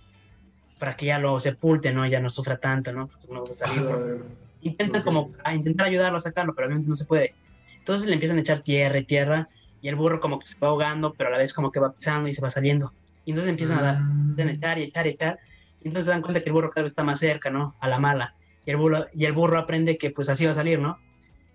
para 0.78 0.96
que 0.96 1.06
ya 1.06 1.18
lo 1.18 1.38
sepulte, 1.38 1.92
¿no? 1.92 2.06
Ya 2.06 2.20
no 2.20 2.28
sufra 2.28 2.58
tanto, 2.58 2.92
¿no? 2.92 3.06
Porque 3.06 3.28
no 3.28 3.44
va 3.44 3.52
a 3.52 3.56
salir. 3.56 4.24
Intentan 4.62 5.02
como 5.02 5.30
a 5.44 5.54
intentar 5.54 5.86
ayudarlo 5.86 6.18
a 6.18 6.20
sacarlo, 6.20 6.54
pero 6.54 6.66
obviamente 6.66 6.90
no 6.90 6.96
se 6.96 7.04
puede. 7.04 7.34
Entonces 7.78 8.06
le 8.06 8.14
empiezan 8.14 8.38
a 8.38 8.40
echar 8.40 8.60
tierra 8.60 8.98
y 8.98 9.04
tierra 9.04 9.48
y 9.84 9.88
el 9.88 9.96
burro 9.96 10.18
como 10.18 10.38
que 10.38 10.46
se 10.46 10.58
va 10.58 10.68
ahogando, 10.68 11.12
pero 11.12 11.28
a 11.28 11.32
la 11.32 11.36
vez 11.36 11.52
como 11.52 11.70
que 11.70 11.78
va 11.78 11.92
pisando 11.92 12.26
y 12.26 12.32
se 12.32 12.40
va 12.40 12.48
saliendo. 12.48 12.94
Y 13.26 13.32
entonces 13.32 13.50
empiezan 13.50 13.80
a 13.80 13.82
dar, 13.82 14.48
a 14.48 14.50
echar 14.50 14.78
y 14.78 14.84
echar 14.84 15.06
y 15.06 15.10
echar. 15.10 15.38
Y 15.82 15.88
entonces 15.88 16.06
se 16.06 16.10
dan 16.10 16.22
cuenta 16.22 16.40
que 16.40 16.48
el 16.48 16.54
burro 16.54 16.70
cada 16.70 16.84
vez 16.84 16.92
está 16.92 17.04
más 17.04 17.18
cerca, 17.18 17.50
¿no? 17.50 17.76
A 17.80 17.88
la 17.88 17.98
mala. 17.98 18.34
Y 18.64 18.70
el 18.70 18.78
burro, 18.78 19.08
y 19.12 19.26
el 19.26 19.34
burro 19.34 19.58
aprende 19.58 19.98
que 19.98 20.08
pues 20.08 20.30
así 20.30 20.46
va 20.46 20.52
a 20.52 20.54
salir, 20.54 20.78
¿no? 20.78 20.98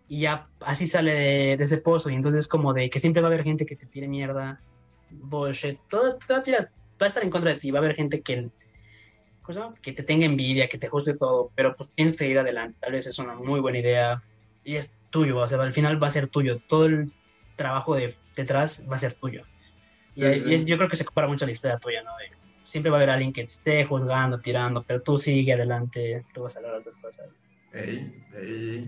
Y 0.08 0.20
ya 0.20 0.48
así 0.60 0.86
sale 0.86 1.12
de, 1.12 1.54
ese 1.54 1.80
pozo. 1.80 2.12
Y 2.12 2.14
entonces 2.14 2.42
es 2.42 2.48
como 2.48 2.72
de 2.72 2.92
que 2.92 3.00
siempre 3.00 3.20
va 3.24 3.30
a 3.30 3.32
haber 3.32 3.44
gente 3.44 3.66
que 3.66 3.76
te 3.76 3.88
tire 3.88 4.08
mierda, 4.08 4.62
bullshit, 5.10 5.80
todo, 5.90 6.20
todo 6.20 6.44
tira, 6.44 6.70
va 7.02 7.06
a 7.06 7.08
estar 7.08 7.24
en 7.24 7.32
contra 7.32 7.50
de 7.50 7.60
ti. 7.60 7.72
Va 7.72 7.80
a 7.80 7.82
haber 7.82 7.96
gente 7.96 8.22
que, 8.22 8.52
que 9.82 9.92
te 9.92 10.04
tenga 10.04 10.28
envidia, 10.28 10.70
que 10.70 10.78
te 10.78 10.88
juzgue 10.88 11.16
todo, 11.16 11.52
pero 11.56 11.76
pues 11.76 11.90
tienes 11.90 12.14
que 12.14 12.20
seguir 12.20 12.38
adelante. 12.38 12.78
Tal 12.80 12.92
vez 12.92 13.08
es 13.08 13.18
una 13.18 13.34
muy 13.34 13.60
buena 13.60 13.80
idea 13.80 14.22
y 14.64 14.76
es 14.76 14.94
tuyo, 15.10 15.40
o 15.40 15.48
sea, 15.48 15.60
al 15.60 15.74
final 15.74 16.02
va 16.02 16.06
a 16.06 16.12
ser 16.12 16.28
tuyo. 16.28 16.62
Todo 16.68 16.86
el 16.86 17.12
trabajo 17.60 17.96
de, 17.96 18.16
detrás 18.36 18.84
va 18.90 18.96
a 18.96 19.00
ser 19.00 19.14
tuyo. 19.14 19.44
Y, 20.16 20.66
yo 20.66 20.78
creo 20.78 20.90
que 20.90 20.96
se 20.96 21.06
compara 21.06 21.28
mucho 21.28 21.46
la 21.46 21.52
historia 21.52 21.78
tuya, 21.78 22.02
¿no? 22.04 22.12
siempre 22.64 22.92
va 22.92 22.98
a 22.98 23.00
haber 23.00 23.10
alguien 23.10 23.34
que 23.34 23.42
te 23.42 23.48
esté 23.48 23.86
juzgando, 23.86 24.40
tirando, 24.40 24.84
pero 24.84 25.02
tú 25.02 25.18
sigue 25.18 25.54
adelante, 25.54 26.24
tú 26.34 26.44
vas 26.44 26.56
a 26.56 26.62
lograr 26.62 26.80
otras 26.80 26.96
cosas. 26.96 27.48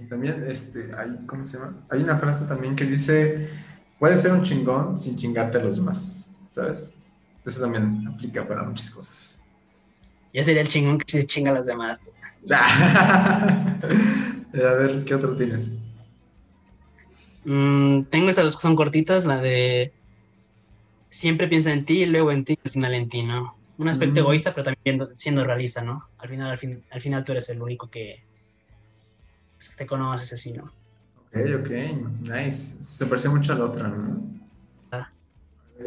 También, 0.09 0.45
este, 0.47 0.91
hay, 0.95 1.17
¿cómo 1.25 1.43
se 1.45 1.57
llama? 1.57 1.73
Hay 1.89 2.01
una 2.01 2.15
frase 2.15 2.45
también 2.45 2.75
que 2.75 2.85
dice, 2.85 3.49
puedes 3.97 4.21
ser 4.21 4.33
un 4.33 4.43
chingón 4.43 4.97
sin 4.97 5.17
chingarte 5.17 5.57
a 5.57 5.63
los 5.63 5.77
demás, 5.77 6.35
¿sabes? 6.51 6.99
Eso 7.43 7.61
también 7.61 8.07
aplica 8.07 8.47
para 8.47 8.63
muchas 8.63 8.91
cosas. 8.91 9.41
Yo 10.31 10.43
sería 10.43 10.61
el 10.61 10.67
chingón 10.67 10.99
que 10.99 11.11
se 11.11 11.25
chinga 11.25 11.49
a 11.51 11.55
los 11.55 11.65
demás. 11.65 11.99
a 12.51 13.77
ver, 14.53 15.03
¿qué 15.05 15.15
otro 15.15 15.35
tienes? 15.35 15.79
Mm, 17.45 18.03
tengo 18.05 18.29
estas 18.29 18.45
dos 18.45 18.55
que 18.55 18.61
son 18.61 18.75
cortitas, 18.75 19.25
la 19.25 19.41
de 19.41 19.93
siempre 21.09 21.47
piensa 21.47 21.71
en 21.71 21.85
ti 21.85 22.03
y 22.03 22.05
luego 22.05 22.31
en 22.31 22.45
ti 22.45 22.53
y 22.53 22.67
al 22.67 22.71
final 22.71 22.93
en 22.93 23.09
ti, 23.09 23.23
¿no? 23.23 23.55
un 23.81 23.87
aspecto 23.87 24.19
Mm. 24.19 24.23
egoísta, 24.23 24.53
pero 24.53 24.63
también 24.63 25.09
siendo, 25.17 25.43
realista, 25.43 25.81
¿no? 25.81 26.07
Al 26.19 26.29
final, 26.29 26.51
al, 26.51 26.57
fin, 26.57 26.83
al 26.91 27.01
final 27.01 27.23
tú 27.25 27.31
eres 27.31 27.49
el 27.49 27.59
único 27.61 27.89
que, 27.89 28.23
pues, 29.57 29.69
que 29.69 29.75
te 29.75 29.87
conoces 29.87 30.31
así, 30.33 30.53
¿no? 30.53 30.65
Ok, 31.17 31.37
ok, 31.59 31.69
nice. 32.21 32.83
Se 32.83 33.07
parece 33.07 33.29
mucho 33.29 33.53
a 33.53 33.57
la 33.57 33.65
otra, 33.65 33.87
¿no? 33.87 34.21
Ah. 34.91 35.11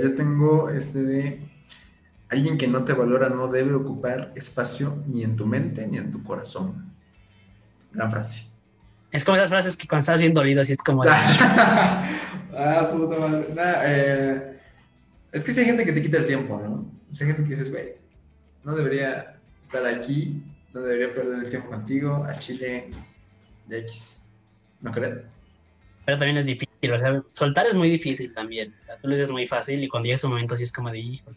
Yo 0.01 0.13
tengo 0.15 0.71
este 0.71 1.05
de 1.05 1.41
alguien 2.31 2.59
que 2.59 2.67
no 2.67 2.83
te 2.83 2.95
valora 2.95 3.29
no 3.29 3.47
debe 3.47 3.75
ocupar 3.75 4.33
espacio 4.35 4.99
ni 5.07 5.23
en 5.23 5.37
tu 5.37 5.47
mente 5.47 5.87
ni 5.87 5.99
en 5.99 6.11
tu 6.11 6.21
corazón. 6.25 6.93
Gran 7.93 8.11
frase. 8.11 8.54
Es 9.15 9.25
como 9.25 9.37
esas 9.37 9.49
frases 9.49 9.77
que 9.77 9.87
cuando 9.87 10.01
estás 10.01 10.21
bien 10.21 10.35
dolido, 10.35 10.61
así 10.61 10.73
es 10.73 10.79
como 10.79 11.05
de, 11.05 11.11
ah, 12.59 12.87
su 12.91 12.99
puta 12.99 13.21
madre. 13.21 13.47
Nah, 13.55 13.75
eh, 13.85 14.59
es 15.31 15.45
que 15.45 15.53
si 15.53 15.61
hay 15.61 15.67
gente 15.67 15.85
que 15.85 15.93
te 15.93 16.03
quita 16.03 16.19
el 16.19 16.27
tiempo, 16.27 16.61
¿no? 16.61 16.85
Si 17.13 17.23
hay 17.23 17.29
gente 17.29 17.45
que 17.45 17.51
dices, 17.51 17.71
güey, 17.71 17.95
no 18.65 18.75
debería 18.75 19.37
estar 19.61 19.87
aquí, 19.87 20.43
no 20.73 20.81
debería 20.81 21.15
perder 21.15 21.45
el 21.45 21.49
tiempo 21.49 21.71
contigo, 21.71 22.27
a 22.29 22.37
Chile, 22.39 22.91
X. 23.71 24.27
¿No 24.81 24.91
crees? 24.91 25.25
pero 26.05 26.19
también 26.19 26.37
es 26.37 26.47
difícil, 26.47 26.93
o 26.93 26.99
sea, 26.99 27.23
soltar 27.33 27.67
es 27.67 27.75
muy 27.75 27.89
difícil 27.89 28.33
también. 28.35 28.75
O 28.81 28.85
sea, 28.85 28.99
tú 28.99 29.09
lo 29.09 29.15
dices 29.15 29.31
muy 29.31 29.47
fácil 29.47 29.83
y 29.83 29.89
cuando 29.89 30.05
llega 30.05 30.17
ese 30.17 30.29
momento 30.29 30.55
así 30.55 30.65
es 30.65 30.73
como 30.73 30.91
de, 30.91 30.99
hijo, 30.99 31.31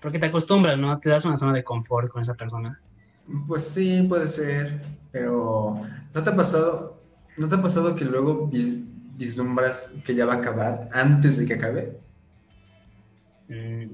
porque 0.00 0.18
te 0.18 0.26
acostumbras, 0.26 0.78
¿no? 0.78 0.98
Te 0.98 1.10
das 1.10 1.24
una 1.24 1.36
zona 1.36 1.52
de 1.52 1.64
confort 1.64 2.10
con 2.10 2.22
esa 2.22 2.34
persona. 2.34 2.80
Pues 3.46 3.64
sí, 3.64 4.02
puede 4.08 4.26
ser, 4.28 4.80
pero 5.12 5.82
¿no 6.14 6.22
te 6.22 6.30
ha 6.30 6.34
pasado, 6.34 6.97
no 7.38 7.48
te 7.48 7.54
ha 7.56 7.62
pasado 7.62 7.94
que 7.96 8.04
luego 8.04 8.48
vis- 8.48 8.84
vislumbras 9.16 9.94
que 10.04 10.14
ya 10.14 10.26
va 10.26 10.34
a 10.34 10.36
acabar 10.38 10.88
antes 10.92 11.38
de 11.38 11.46
que 11.46 11.54
acabe? 11.54 11.98
Mm, 13.48 13.92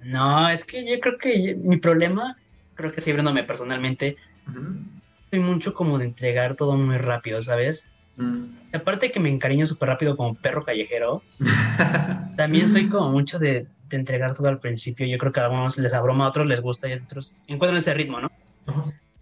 No, 0.00 0.48
es 0.50 0.64
que 0.64 0.84
yo 0.86 1.00
creo 1.00 1.18
que 1.18 1.56
mi 1.56 1.78
problema, 1.78 2.36
creo 2.74 2.92
que 2.92 3.00
sí, 3.00 3.10
abriéndome 3.10 3.44
personalmente, 3.44 4.16
Ujú. 4.46 4.84
soy 5.32 5.40
mucho 5.40 5.74
como 5.74 5.98
de 5.98 6.06
entregar 6.06 6.56
todo 6.56 6.76
muy 6.76 6.98
rápido, 6.98 7.40
¿sabes? 7.42 7.88
Mm. 8.16 8.44
Aparte 8.72 9.10
que 9.12 9.20
me 9.20 9.30
encariño 9.30 9.66
súper 9.66 9.88
rápido 9.90 10.16
como 10.16 10.36
perro 10.36 10.62
callejero, 10.62 11.24
también 12.36 12.68
soy 12.68 12.88
como 12.88 13.10
mucho 13.10 13.38
de, 13.38 13.68
de 13.88 13.96
entregar 13.96 14.34
todo 14.34 14.48
al 14.48 14.60
principio. 14.60 15.06
Yo 15.06 15.18
creo 15.18 15.32
que 15.32 15.40
a 15.40 15.44
algunos 15.46 15.78
les 15.78 15.94
abroma, 15.94 16.26
a 16.26 16.28
otros 16.28 16.46
les 16.46 16.60
gusta 16.60 16.88
y 16.88 16.92
a 16.92 16.96
otros 17.02 17.38
encuentran 17.46 17.78
ese 17.78 17.94
ritmo, 17.94 18.20
¿no? 18.20 18.28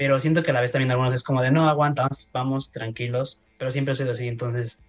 Pero 0.03 0.19
siento 0.19 0.43
que 0.43 0.51
a 0.51 0.55
la 0.55 0.61
vez 0.61 0.73
también 0.73 0.91
algunos 0.91 1.15
es 1.15 1.23
como 1.23 1.41
de 1.43 1.53
no 1.53 1.69
aguanta, 1.69 2.09
vamos, 2.33 2.73
tranquilos, 2.73 3.39
pero 3.57 3.71
siempre 3.71 3.95
soy 3.95 4.09
así, 4.09 4.27
entonces. 4.27 4.81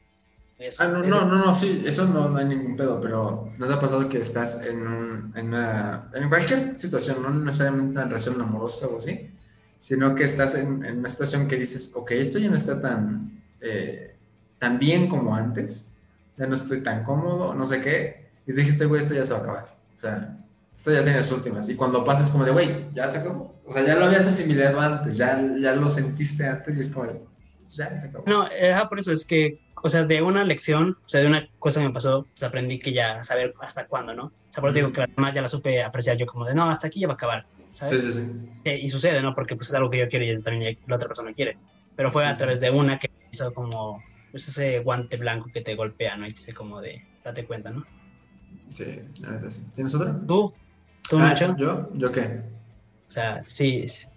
es- 0.57 0.81
Ah, 0.81 0.87
no, 0.87 1.03
es- 1.03 1.09
no, 1.11 1.23
no, 1.25 1.35
no, 1.45 1.53
sí, 1.53 1.83
eso 1.85 2.05
no, 2.07 2.29
no 2.29 2.37
hay 2.39 2.45
ningún 2.47 2.75
pedo, 2.75 2.99
pero 2.99 3.51
¿no 3.59 3.67
te 3.67 3.73
ha 3.73 3.79
pasado 3.79 4.09
que 4.09 4.17
estás 4.17 4.65
en, 4.65 4.87
un, 4.87 5.31
en, 5.35 5.47
una, 5.49 6.09
en 6.15 6.29
cualquier 6.29 6.75
situación, 6.75 7.21
no 7.21 7.29
necesariamente 7.29 7.99
en 8.01 8.07
relación 8.07 8.41
amorosa 8.41 8.87
o 8.87 8.97
así, 8.97 9.29
sino 9.79 10.15
que 10.15 10.23
estás 10.23 10.55
en, 10.55 10.83
en 10.83 10.97
una 10.97 11.09
situación 11.09 11.47
que 11.47 11.57
dices, 11.57 11.93
ok, 11.95 12.09
esto 12.13 12.39
ya 12.39 12.49
no 12.49 12.55
está 12.55 12.79
tan, 12.81 13.39
eh, 13.61 14.15
tan 14.57 14.79
bien 14.79 15.07
como 15.07 15.35
antes, 15.35 15.91
ya 16.37 16.47
no 16.47 16.55
estoy 16.55 16.81
tan 16.81 17.03
cómodo, 17.03 17.53
no 17.53 17.67
sé 17.67 17.81
qué, 17.81 18.29
y 18.47 18.53
dijiste, 18.53 18.85
güey, 18.87 18.99
esto 18.99 19.13
ya 19.13 19.23
se 19.23 19.33
va 19.33 19.39
a 19.39 19.41
acabar, 19.43 19.77
o 19.95 19.99
sea, 19.99 20.39
esto 20.75 20.91
ya 20.91 21.03
tiene 21.03 21.21
sus 21.23 21.33
últimas, 21.37 21.69
y 21.69 21.75
cuando 21.75 22.03
pasas 22.03 22.29
como 22.29 22.43
de, 22.45 22.51
güey, 22.51 22.87
ya 22.93 23.07
se 23.07 23.19
acabó, 23.19 23.61
o 23.65 23.73
sea, 23.73 23.85
ya 23.85 23.95
lo 23.95 24.05
habías 24.05 24.27
asimilado 24.27 24.79
antes, 24.79 25.17
ya, 25.17 25.41
ya 25.59 25.75
lo 25.75 25.89
sentiste 25.89 26.47
antes, 26.47 26.75
y 26.75 26.79
es 26.79 26.89
como 26.89 27.07
de, 27.07 27.21
ya 27.69 27.97
se 27.97 28.07
acabó. 28.07 28.23
No, 28.27 28.47
eh, 28.51 28.75
por 28.89 28.99
eso 28.99 29.11
es 29.11 29.25
que, 29.25 29.59
o 29.81 29.89
sea, 29.89 30.03
de 30.03 30.21
una 30.21 30.43
lección, 30.43 30.97
o 31.05 31.09
sea, 31.09 31.21
de 31.21 31.27
una 31.27 31.47
cosa 31.59 31.79
que 31.81 31.87
me 31.87 31.93
pasó, 31.93 32.25
pues 32.29 32.43
aprendí 32.43 32.79
que 32.79 32.93
ya 32.93 33.23
saber 33.23 33.53
hasta 33.61 33.87
cuándo, 33.87 34.13
¿no? 34.13 34.25
O 34.25 34.53
sea, 34.53 34.61
por 34.61 34.69
eso 34.69 34.75
digo 34.75 34.91
que 34.91 35.01
además 35.01 35.33
ya 35.33 35.41
la 35.41 35.47
supe 35.47 35.83
apreciar 35.83 36.17
yo 36.17 36.25
como 36.25 36.45
de 36.45 36.53
no, 36.53 36.69
hasta 36.69 36.87
aquí 36.87 36.99
ya 36.99 37.07
va 37.07 37.13
a 37.13 37.15
acabar, 37.15 37.45
¿sabes? 37.73 37.99
Sí, 38.01 38.11
sí, 38.11 38.19
sí. 38.21 38.49
Eh, 38.65 38.79
y 38.81 38.87
sucede, 38.87 39.21
¿no? 39.21 39.33
Porque 39.33 39.55
pues 39.55 39.69
es 39.69 39.75
algo 39.75 39.89
que 39.89 39.97
yo 39.99 40.07
quiero 40.09 40.25
y 40.25 40.41
también 40.41 40.77
la 40.85 40.95
otra 40.95 41.07
persona 41.07 41.33
quiere. 41.33 41.57
Pero 41.95 42.11
fue 42.11 42.23
Sí, 42.23 42.29
a 42.29 42.35
sí. 42.35 42.41
través 42.41 42.59
de 42.59 42.69
una 42.69 42.99
que 42.99 43.09
hizo 43.31 43.53
como 43.53 44.03
pues 44.31 44.47
ese 44.47 44.79
guante 44.79 45.17
blanco 45.17 45.49
que 45.53 45.61
te 45.61 45.75
golpea, 45.75 46.15
¿no? 46.17 46.25
Y 46.25 46.29
te 46.29 46.35
dice 46.39 46.53
como 46.53 46.81
de, 46.81 47.03
date 47.23 47.45
cuenta, 47.45 47.69
¿no? 47.71 47.83
Sí, 48.69 48.99
la 49.21 49.31
neta 49.31 49.49
sí. 49.49 49.69
¿Tienes 49.75 49.93
otra? 49.95 50.15
¿Tú? 50.27 50.53
¿Tú, 51.13 51.19
Ah, 51.19 51.29
Nacho? 51.29 51.55
¿Yo? 51.57 51.89
¿Yo 51.93 52.11
qué? 52.11 52.41
O 53.07 53.11
sea, 53.11 53.43
sí. 53.47 53.87
sí. 53.87 54.07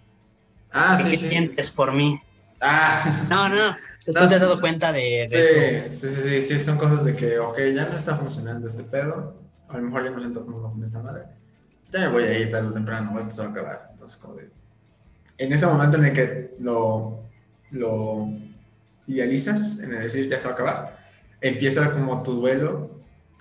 Ah, 0.71 0.95
¿Qué, 0.97 1.03
sí, 1.03 1.09
qué 1.11 1.17
sí. 1.17 1.27
sientes 1.27 1.71
por 1.71 1.93
mí? 1.93 2.19
Ah, 2.59 3.25
No, 3.29 3.47
no, 3.49 3.55
no. 3.55 3.77
Tú 4.03 4.11
te 4.13 4.19
has 4.19 4.33
sí. 4.33 4.39
dado 4.39 4.59
cuenta 4.59 4.91
de, 4.91 5.27
de 5.29 5.39
eso. 5.41 5.97
sí, 5.97 6.07
sí, 6.07 6.15
sí, 6.15 6.21
sí, 6.21 6.41
sí, 6.41 6.59
son 6.59 6.77
cosas 6.77 7.05
de 7.05 7.15
que, 7.15 7.37
ok, 7.39 7.57
ya 7.73 7.85
no 7.87 7.95
está 7.97 8.15
funcionando 8.15 8.65
este 8.65 8.83
pedo, 8.83 9.35
a 9.69 9.77
lo 9.77 9.83
mejor 9.83 10.03
ya 10.05 10.09
no 10.11 10.19
siento 10.19 10.43
cómodo 10.45 10.71
con 10.71 10.83
esta 10.83 10.99
madre, 10.99 11.23
ya 11.91 11.99
me 11.99 12.07
voy 12.09 12.23
a 12.23 12.39
ir 12.39 12.51
tarde 12.51 12.69
o 12.69 12.73
temprano, 12.73 13.17
esto 13.19 13.31
se 13.33 13.41
va 13.41 13.47
a 13.47 13.51
acabar. 13.51 13.87
Entonces, 13.91 14.17
como 14.17 14.35
de, 14.35 14.49
en 15.37 15.53
ese 15.53 15.65
momento 15.67 15.97
en 15.97 16.05
el 16.05 16.13
que 16.13 16.55
lo, 16.59 17.19
lo 17.71 18.27
idealizas, 19.07 19.79
en 19.81 19.93
el 19.93 20.03
decir 20.03 20.27
ya 20.29 20.39
se 20.39 20.45
va 20.45 20.51
a 20.51 20.53
acabar, 20.55 20.99
empieza 21.41 21.91
como 21.93 22.23
tu 22.23 22.33
duelo, 22.33 22.91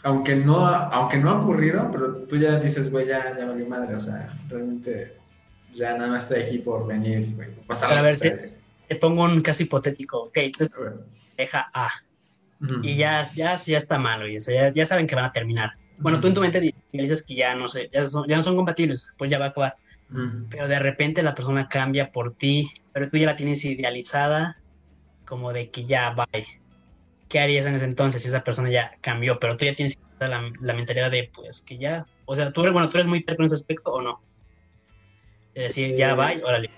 aunque 0.03 0.37
no, 0.37 0.65
aunque 0.67 1.19
no 1.19 1.31
ha 1.31 1.43
ocurrido, 1.43 1.89
pero 1.91 2.15
tú 2.29 2.37
ya 2.37 2.59
dices, 2.61 2.91
güey, 2.91 3.07
ya, 3.09 3.37
ya 3.37 3.47
valió 3.47 3.67
madre, 3.67 3.95
o 3.95 4.01
sea, 4.01 4.33
realmente 4.49 5.17
ya 5.75 5.97
nada 5.97 6.11
más 6.11 6.31
estoy 6.31 6.45
aquí 6.45 6.59
por 6.59 6.87
venir, 6.87 7.35
güey, 7.35 7.49
pasar 7.67 7.99
a 7.99 8.03
ver, 8.03 8.19
te, 8.19 8.51
te 8.89 8.97
pongo 8.97 9.25
un 9.25 9.41
caso 9.41 9.63
hipotético. 9.63 10.23
Ok, 10.25 10.37
entonces 10.39 10.75
deja 11.37 11.69
A. 11.75 11.91
Y 12.83 12.97
ya, 12.97 13.25
ya, 13.35 13.55
ya 13.57 13.79
está 13.79 13.99
malo, 13.99 14.27
y 14.27 14.37
eso, 14.37 14.51
ya, 14.53 14.73
ya 14.73 14.87
saben 14.87 15.07
que 15.07 15.15
van 15.15 15.27
a 15.27 15.33
terminar. 15.33 15.73
Bueno, 15.99 16.21
tú 16.21 16.29
en 16.29 16.35
tu 16.35 16.41
mente 16.41 16.61
dices 16.93 17.25
que 17.27 17.35
ya 17.35 17.55
no 17.55 17.69
sé, 17.69 17.89
ya, 17.93 18.07
son- 18.07 18.27
ya 18.29 18.37
no 18.37 18.43
son 18.43 18.57
compatibles, 18.57 19.09
pues 19.19 19.31
ya 19.31 19.39
va 19.39 19.47
a 19.47 19.49
acabar. 19.49 19.77
Ujú. 20.09 20.47
pero 20.49 20.69
de 20.69 20.79
repente 20.79 21.21
la 21.21 21.35
persona 21.35 21.69
cambia 21.69 22.13
por 22.13 22.37
ti, 22.37 22.71
pero 22.93 23.11
tú 23.11 23.17
ya 23.17 23.27
la 23.27 23.35
tienes 23.35 23.65
idealizada 23.65 24.57
como 25.27 25.53
de 25.53 25.69
que 25.73 25.85
ya 25.85 26.15
bye. 26.15 26.47
¿Qué 27.29 27.41
harías 27.41 27.67
en 27.67 27.75
ese 27.75 27.85
entonces 27.85 28.23
si 28.23 28.29
esa 28.29 28.45
persona 28.45 28.71
ya 28.71 28.93
cambió? 29.01 29.39
Pero 29.39 29.57
tú 29.57 29.65
ya 29.65 29.75
tienes 29.75 29.99
la, 30.21 30.51
la 30.61 30.75
mentalidad 30.75 31.11
de 31.11 31.31
pues 31.35 31.63
que 31.63 31.79
ya, 31.79 32.07
o 32.25 32.37
sea, 32.37 32.53
tú 32.53 32.63
eres, 32.63 32.73
bueno, 32.73 32.89
tú 32.89 32.99
eres 32.99 33.07
muy 33.09 33.25
terco 33.25 33.43
en 33.43 33.47
ese 33.47 33.57
aspecto 33.57 33.93
o 33.93 34.01
no? 34.03 34.21
Es 35.55 35.65
decir, 35.75 35.97
ya 35.97 36.11
Eh, 36.11 36.15
bye, 36.15 36.43
órale. 36.45 36.71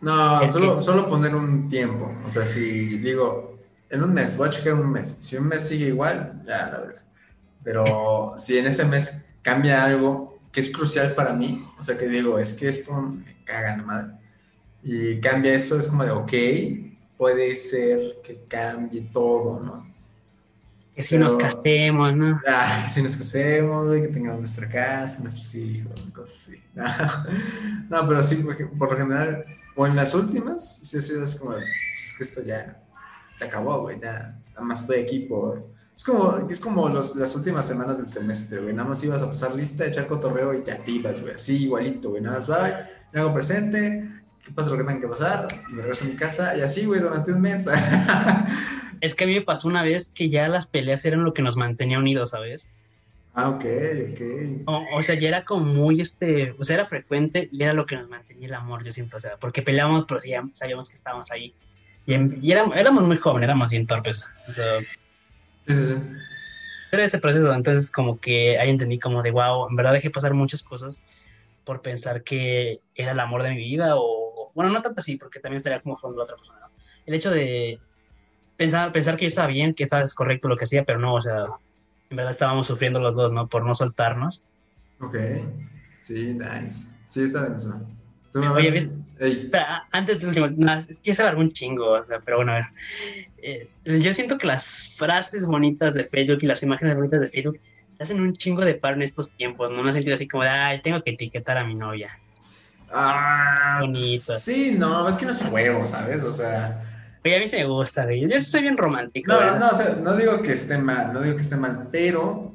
No, 0.00 0.40
Es 0.42 0.52
solo, 0.52 0.76
que- 0.76 0.82
solo 0.82 1.08
poner 1.08 1.34
un 1.34 1.68
tiempo. 1.68 2.12
O 2.24 2.30
sea, 2.30 2.44
si 2.46 2.98
digo, 2.98 3.58
en 3.90 4.02
un 4.02 4.14
mes, 4.14 4.36
voy 4.36 4.48
a 4.48 4.50
checar 4.50 4.74
un 4.74 4.90
mes. 4.90 5.08
Si 5.20 5.36
un 5.36 5.48
mes 5.48 5.66
sigue 5.66 5.86
igual, 5.88 6.42
ya 6.46 6.68
la 6.70 6.78
verdad. 6.78 7.02
Pero 7.64 8.34
si 8.36 8.58
en 8.58 8.66
ese 8.66 8.84
mes 8.84 9.34
cambia 9.42 9.84
algo 9.84 10.38
que 10.52 10.60
es 10.60 10.70
crucial 10.72 11.14
para 11.14 11.32
mí, 11.32 11.66
o 11.78 11.82
sea, 11.82 11.96
que 11.98 12.06
digo, 12.06 12.38
es 12.38 12.54
que 12.54 12.68
esto 12.68 12.92
me 13.00 13.42
caga 13.44 13.76
la 13.76 13.82
madre. 13.82 14.12
Y 14.82 15.20
cambia 15.20 15.54
eso, 15.54 15.78
es 15.78 15.88
como 15.88 16.04
de, 16.04 16.10
ok, 16.12 16.32
puede 17.16 17.54
ser 17.56 18.20
que 18.22 18.44
cambie 18.46 19.08
todo, 19.12 19.58
¿no? 19.60 19.87
Que 20.98 21.04
si 21.04 21.16
nos 21.16 21.36
pero- 21.36 21.48
casemos, 21.48 22.16
¿no? 22.16 22.40
Ah, 22.48 22.82
que 22.84 22.90
si 22.90 23.02
nos 23.04 23.14
casemos, 23.14 23.86
güey, 23.86 24.02
que 24.02 24.08
tengamos 24.08 24.40
nuestra 24.40 24.68
casa, 24.68 25.20
nuestros 25.20 25.54
hijos, 25.54 25.92
cosas 26.12 26.48
así. 26.48 26.62
No, 27.88 28.08
pero 28.08 28.20
sí, 28.20 28.44
por, 28.76 28.90
lo 28.90 28.98
general, 28.98 29.44
o 29.76 29.86
en 29.86 29.94
las 29.94 30.12
últimas, 30.12 30.78
sí 30.78 30.98
ha 30.98 31.02
sido 31.02 31.22
así 31.22 31.38
como, 31.38 31.52
es 31.56 32.14
que 32.18 32.24
esto 32.24 32.42
ya, 32.42 32.82
ya 33.38 33.46
acabó, 33.46 33.82
güey, 33.82 34.00
ya, 34.00 34.40
nada 34.48 34.62
más 34.62 34.80
estoy 34.80 34.98
aquí 34.98 35.20
por... 35.20 35.68
Es 35.94 36.02
como, 36.02 36.48
es 36.50 36.58
como 36.58 36.88
los, 36.88 37.14
las 37.14 37.32
últimas 37.36 37.64
semanas 37.64 37.98
del 37.98 38.08
semestre, 38.08 38.60
güey, 38.60 38.74
nada 38.74 38.88
más 38.88 39.00
ibas 39.04 39.22
a 39.22 39.28
pasar 39.30 39.54
lista, 39.54 39.86
echar 39.86 40.08
cotorreo 40.08 40.52
y 40.52 40.64
ya 40.64 40.78
te 40.78 40.90
ibas, 40.90 41.20
güey, 41.20 41.34
así 41.34 41.62
igualito, 41.62 42.10
güey, 42.10 42.22
nada 42.22 42.38
más 42.38 42.50
va, 42.50 42.80
me 43.12 43.20
hago 43.20 43.32
presente, 43.32 44.10
que 44.44 44.50
pase 44.50 44.68
lo 44.68 44.76
que 44.76 44.82
tenga 44.82 44.98
que 44.98 45.06
pasar, 45.06 45.46
me 45.70 45.80
regreso 45.80 46.04
a 46.04 46.08
mi 46.08 46.16
casa 46.16 46.56
y 46.56 46.60
así, 46.62 46.86
güey, 46.86 47.00
durante 47.00 47.30
un 47.30 47.40
mes. 47.40 47.68
Es 49.00 49.14
que 49.14 49.24
a 49.24 49.26
mí 49.26 49.34
me 49.34 49.42
pasó 49.42 49.68
una 49.68 49.82
vez 49.82 50.12
que 50.12 50.30
ya 50.30 50.48
las 50.48 50.68
peleas 50.68 51.04
eran 51.04 51.24
lo 51.24 51.32
que 51.34 51.42
nos 51.42 51.56
mantenía 51.56 51.98
unidos, 51.98 52.30
¿sabes? 52.30 52.72
ah, 53.34 53.50
ok, 53.50 53.64
ok. 54.12 54.20
O, 54.66 54.86
o 54.98 55.02
sea, 55.02 55.14
ya 55.14 55.28
era 55.28 55.44
como 55.44 55.64
muy, 55.64 56.00
este, 56.00 56.52
o 56.58 56.64
sea, 56.64 56.76
era 56.76 56.86
frecuente 56.86 57.48
y 57.50 57.62
era 57.62 57.72
lo 57.72 57.86
que 57.86 57.96
nos 57.96 58.08
mantenía 58.08 58.48
el 58.48 58.54
amor, 58.54 58.84
yo 58.84 58.92
siento, 58.92 59.16
o 59.16 59.20
sea, 59.20 59.38
porque 59.38 59.62
peleábamos, 59.62 60.04
pero 60.06 60.20
ya 60.22 60.44
sabíamos 60.52 60.88
que 60.90 60.94
estábamos 60.96 61.30
ahí. 61.30 61.56
Y, 62.04 62.14
en- 62.14 62.38
y 62.42 62.52
éramos, 62.52 62.76
éramos 62.76 63.04
muy 63.04 63.16
jóvenes, 63.16 63.44
éramos 63.46 63.70
bien 63.70 63.86
torpes. 63.86 64.30
O 64.46 64.52
sea, 64.52 64.80
Sí, 65.66 65.74
sí, 65.74 65.84
sí. 65.84 65.94
era 66.90 67.04
ese 67.04 67.18
proceso, 67.18 67.52
entonces 67.52 67.90
como 67.92 68.18
que 68.20 68.58
ahí 68.58 68.70
entendí 68.70 68.98
como 68.98 69.22
de, 69.22 69.30
wow, 69.30 69.68
en 69.68 69.76
verdad 69.76 69.92
dejé 69.92 70.10
pasar 70.10 70.34
muchas 70.34 70.62
cosas 70.62 71.04
por 71.64 71.82
pensar 71.82 72.24
que 72.24 72.82
era 72.94 73.12
el 73.12 73.20
amor 73.20 73.42
de 73.42 73.50
mi 73.50 73.56
vida 73.58 73.94
o, 73.96 74.52
bueno, 74.54 74.70
no 74.70 74.80
tanto 74.82 75.00
así, 75.00 75.16
porque 75.16 75.40
también 75.40 75.58
estaría 75.58 75.80
como 75.82 75.96
jugando 75.96 76.22
a 76.22 76.24
otra 76.24 76.36
persona, 76.36 76.60
¿no? 76.60 76.72
El 77.04 77.14
hecho 77.14 77.30
de 77.30 77.82
pensar, 78.58 78.92
pensar 78.92 79.16
que 79.16 79.24
yo 79.24 79.28
estaba 79.28 79.48
bien, 79.48 79.72
que 79.72 79.84
estaba 79.84 80.04
correcto 80.14 80.48
lo 80.48 80.56
que 80.56 80.64
hacía, 80.64 80.84
pero 80.84 80.98
no, 80.98 81.14
o 81.14 81.22
sea, 81.22 81.42
en 82.10 82.16
verdad 82.16 82.32
estábamos 82.32 82.66
sufriendo 82.66 83.00
los 83.00 83.16
dos, 83.16 83.32
¿no? 83.32 83.46
Por 83.46 83.64
no 83.64 83.74
soltarnos. 83.74 84.44
Ok. 85.00 85.16
Sí, 86.02 86.34
nice. 86.34 86.90
Sí, 87.06 87.22
está 87.22 87.44
denso. 87.44 87.80
Oye, 88.52 88.88
a- 89.54 89.88
antes 89.90 90.20
de 90.20 90.26
último, 90.28 90.48
se 91.02 91.22
alargó 91.22 91.40
un 91.40 91.50
chingo, 91.52 91.92
o 91.92 92.04
sea, 92.04 92.20
pero 92.20 92.36
bueno, 92.38 92.52
a 92.52 92.56
ver. 92.56 92.66
Eh, 93.38 93.68
yo 94.00 94.12
siento 94.12 94.36
que 94.36 94.46
las 94.46 94.94
frases 94.96 95.46
bonitas 95.46 95.94
de 95.94 96.04
Facebook 96.04 96.38
y 96.42 96.46
las 96.46 96.62
imágenes 96.62 96.94
bonitas 96.96 97.20
de 97.20 97.28
Facebook 97.28 97.58
hacen 97.98 98.20
un 98.20 98.32
chingo 98.34 98.64
de 98.64 98.74
paro 98.74 98.96
en 98.96 99.02
estos 99.02 99.30
tiempos, 99.32 99.72
¿no? 99.72 99.82
No 99.82 99.88
he 99.88 99.92
sentido 99.92 100.14
así 100.14 100.28
como 100.28 100.42
de, 100.44 100.50
ay, 100.50 100.82
tengo 100.82 101.02
que 101.02 101.12
etiquetar 101.12 101.56
a 101.58 101.64
mi 101.64 101.74
novia. 101.74 102.18
Ah, 102.92 103.78
Bonito. 103.80 104.32
Sí, 104.38 104.74
no, 104.78 105.08
es 105.08 105.16
que 105.16 105.26
no 105.26 105.32
es 105.32 105.42
huevo, 105.50 105.84
¿sabes? 105.84 106.22
O 106.22 106.32
sea. 106.32 106.87
Oye, 107.28 107.36
a 107.36 107.40
mí 107.40 107.48
se 107.48 107.58
me 107.58 107.66
gusta, 107.66 108.04
güey. 108.04 108.26
Yo 108.26 108.40
soy 108.40 108.62
bien 108.62 108.78
romántico. 108.78 109.30
No, 109.30 109.58
no, 109.58 109.68
o 109.68 109.74
sea, 109.74 109.96
no 110.02 110.16
digo 110.16 110.40
que 110.40 110.54
esté 110.54 110.78
mal, 110.78 111.12
no 111.12 111.20
digo 111.20 111.36
que 111.36 111.42
esté 111.42 111.56
mal, 111.56 111.88
pero 111.92 112.54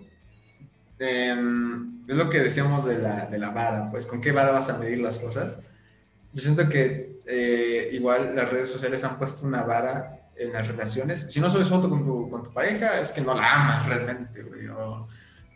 em, 0.98 2.04
es 2.08 2.16
lo 2.16 2.28
que 2.28 2.40
decíamos 2.40 2.86
de 2.86 2.98
la, 2.98 3.28
de 3.28 3.38
la 3.38 3.52
vara, 3.52 3.92
pues, 3.92 4.08
¿con 4.08 4.20
qué 4.20 4.32
vara 4.32 4.50
vas 4.50 4.72
a 4.72 4.80
medir 4.80 4.98
las 4.98 5.20
cosas? 5.20 5.60
Yo 6.34 6.42
siento 6.42 6.68
que 6.70 7.22
eh, 7.28 7.92
igual 7.94 8.36
las 8.36 8.50
redes 8.50 8.68
sociales 8.72 9.04
han 9.04 9.20
puesto 9.20 9.46
una 9.46 9.62
vara 9.62 10.32
en 10.36 10.52
las 10.52 10.68
relaciones. 10.68 11.32
Si 11.32 11.40
no 11.40 11.52
subes 11.52 11.70
foto 11.70 11.88
con 11.88 12.04
tu, 12.04 12.28
con 12.32 12.42
tu 12.42 12.52
pareja, 12.52 13.00
es 13.00 13.12
que 13.12 13.22
no 13.22 13.36
la 13.36 13.54
amas 13.54 13.86
realmente, 13.86 14.42
güey. 14.42 14.70
O, 14.70 15.08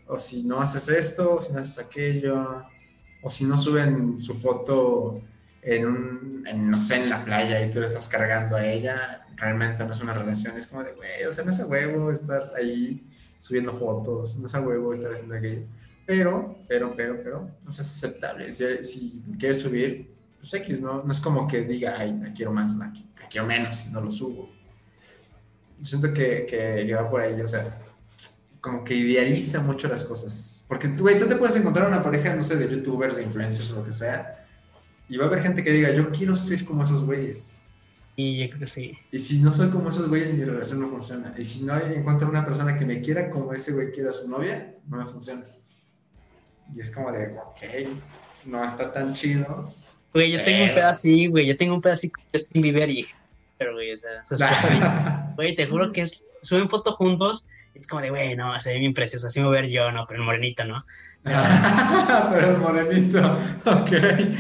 o 0.10 0.18
si 0.18 0.44
no 0.44 0.62
haces 0.62 0.90
esto, 0.90 1.38
o 1.38 1.40
si 1.40 1.54
no 1.54 1.62
haces 1.62 1.84
aquello, 1.84 2.64
o 3.24 3.32
si 3.32 3.46
no 3.46 3.58
suben 3.58 4.22
su 4.22 4.36
foto 4.36 5.24
en 5.68 5.86
un, 5.86 6.44
no 6.44 6.78
sé, 6.78 7.04
en 7.04 7.10
la 7.10 7.26
playa 7.26 7.64
y 7.64 7.70
tú 7.70 7.80
le 7.80 7.86
estás 7.86 8.08
cargando 8.08 8.56
a 8.56 8.66
ella, 8.66 9.28
realmente 9.36 9.84
no 9.84 9.92
es 9.92 10.00
una 10.00 10.14
relación, 10.14 10.56
es 10.58 10.66
como 10.68 10.84
de, 10.84 10.94
güey, 10.94 11.26
o 11.28 11.32
sea, 11.32 11.44
no 11.44 11.52
es 11.52 11.60
a 11.60 11.66
huevo 11.66 12.10
estar 12.10 12.54
ahí 12.56 13.06
subiendo 13.38 13.74
fotos, 13.74 14.38
no 14.38 14.46
es 14.46 14.56
a 14.56 14.62
huevo 14.62 14.94
estar 14.94 15.12
haciendo 15.12 15.36
aquello. 15.36 15.64
Pero, 16.06 16.60
pero, 16.70 16.96
pero, 16.96 17.22
pero, 17.22 17.52
no 17.66 17.70
es 17.70 17.80
aceptable. 17.82 18.54
Si, 18.54 18.64
si 18.82 19.22
quieres 19.38 19.60
subir, 19.60 20.16
pues 20.40 20.54
X, 20.54 20.80
¿no? 20.80 21.04
No 21.04 21.12
es 21.12 21.20
como 21.20 21.46
que 21.46 21.64
diga, 21.64 21.96
ay, 21.98 22.18
te 22.22 22.32
quiero 22.32 22.54
más, 22.54 22.74
no, 22.78 22.94
te 22.94 23.28
quiero 23.30 23.46
menos 23.46 23.76
si 23.76 23.92
no 23.92 24.00
lo 24.00 24.10
subo. 24.10 24.50
Yo 25.80 25.86
siento 25.86 26.14
que, 26.14 26.46
que, 26.50 26.96
va 26.96 27.10
por 27.10 27.20
ahí, 27.20 27.42
o 27.42 27.48
sea, 27.48 27.78
como 28.62 28.86
que 28.86 28.96
idealiza 28.96 29.60
mucho 29.60 29.90
las 29.90 30.06
cosas. 30.06 30.66
Porque 30.70 30.88
tú, 30.88 31.04
güey, 31.04 31.20
tú 31.20 31.28
te 31.28 31.36
puedes 31.36 31.58
encontrar 31.58 31.90
una 31.90 32.02
pareja, 32.02 32.34
no 32.34 32.42
sé, 32.42 32.56
de 32.56 32.70
youtubers, 32.70 33.18
de 33.18 33.24
influencers 33.24 33.70
o 33.72 33.80
lo 33.80 33.86
que 33.86 33.92
sea, 33.92 34.37
y 35.10 35.18
va 35.18 35.26
a 35.26 35.28
haber 35.28 35.44
gente 35.44 35.64
que 35.64 35.72
diga, 35.72 35.92
yo 35.94 36.12
quiero 36.12 36.36
ser 36.36 36.66
como 36.66 36.84
esos 36.84 37.06
güeyes. 37.06 37.56
Y 38.16 38.40
yo 38.40 38.48
creo 38.50 38.60
que 38.62 38.68
sí. 38.68 38.98
Y 39.12 39.20
si 39.20 39.42
no 39.42 39.52
soy 39.52 39.70
como 39.70 39.90
esos 39.90 40.10
güeyes, 40.10 40.34
mi 40.34 40.44
relación 40.44 40.82
no 40.82 40.90
funciona. 40.90 41.36
Y 41.38 41.44
si 41.44 41.66
no 41.66 41.80
encuentro 41.80 42.28
una 42.28 42.46
persona 42.46 42.76
que 42.76 42.86
me 42.86 43.00
quiera 43.00 43.30
como 43.30 43.54
ese 43.54 43.74
güey 43.74 43.92
quiera 43.92 44.10
a 44.10 44.14
su 44.14 44.28
novia, 44.28 44.76
no 44.88 44.98
me 44.98 45.06
funciona. 45.06 45.46
Y 46.76 46.82
es 46.82 46.90
como 46.90 47.12
de, 47.12 47.38
ok, 47.38 47.90
no 48.46 48.64
está 48.64 48.92
tan 48.92 49.14
chido. 49.14 49.72
Güey, 50.14 50.32
yo 50.32 50.44
tengo 50.44 50.64
un 50.64 50.74
pedazo 50.74 50.90
así, 50.90 51.28
güey, 51.28 51.46
yo 51.46 51.56
tengo 51.56 51.76
un 51.76 51.82
pedacito 51.82 52.20
de 52.32 52.40
Justin 52.40 52.62
Bieber 52.62 52.90
y 52.90 53.08
pero, 53.58 53.74
güey, 53.74 53.92
o 53.92 53.98
sea, 53.98 54.24
su 54.26 54.36
esposa 54.36 55.32
güey, 55.36 55.56
te 55.56 55.66
juro 55.66 55.92
que 55.92 56.02
es, 56.02 56.26
suben 56.42 56.70
fotos 56.70 56.96
juntos, 56.96 57.48
es 57.80 57.88
como 57.88 58.02
de, 58.02 58.10
güey, 58.10 58.36
no, 58.36 58.60
se 58.60 58.74
ve 58.74 58.80
bien 58.80 58.94
precioso, 58.94 59.28
así 59.28 59.40
me 59.40 59.48
voy 59.48 59.58
a 59.58 59.62
ver 59.62 59.70
yo, 59.70 59.92
no, 59.92 60.06
pero 60.08 60.20
el 60.20 60.26
morenito, 60.26 60.66
¿no? 60.66 60.84
Pero, 61.24 62.52
el 62.52 62.58
morenito, 62.58 63.38
ok. 63.66 63.90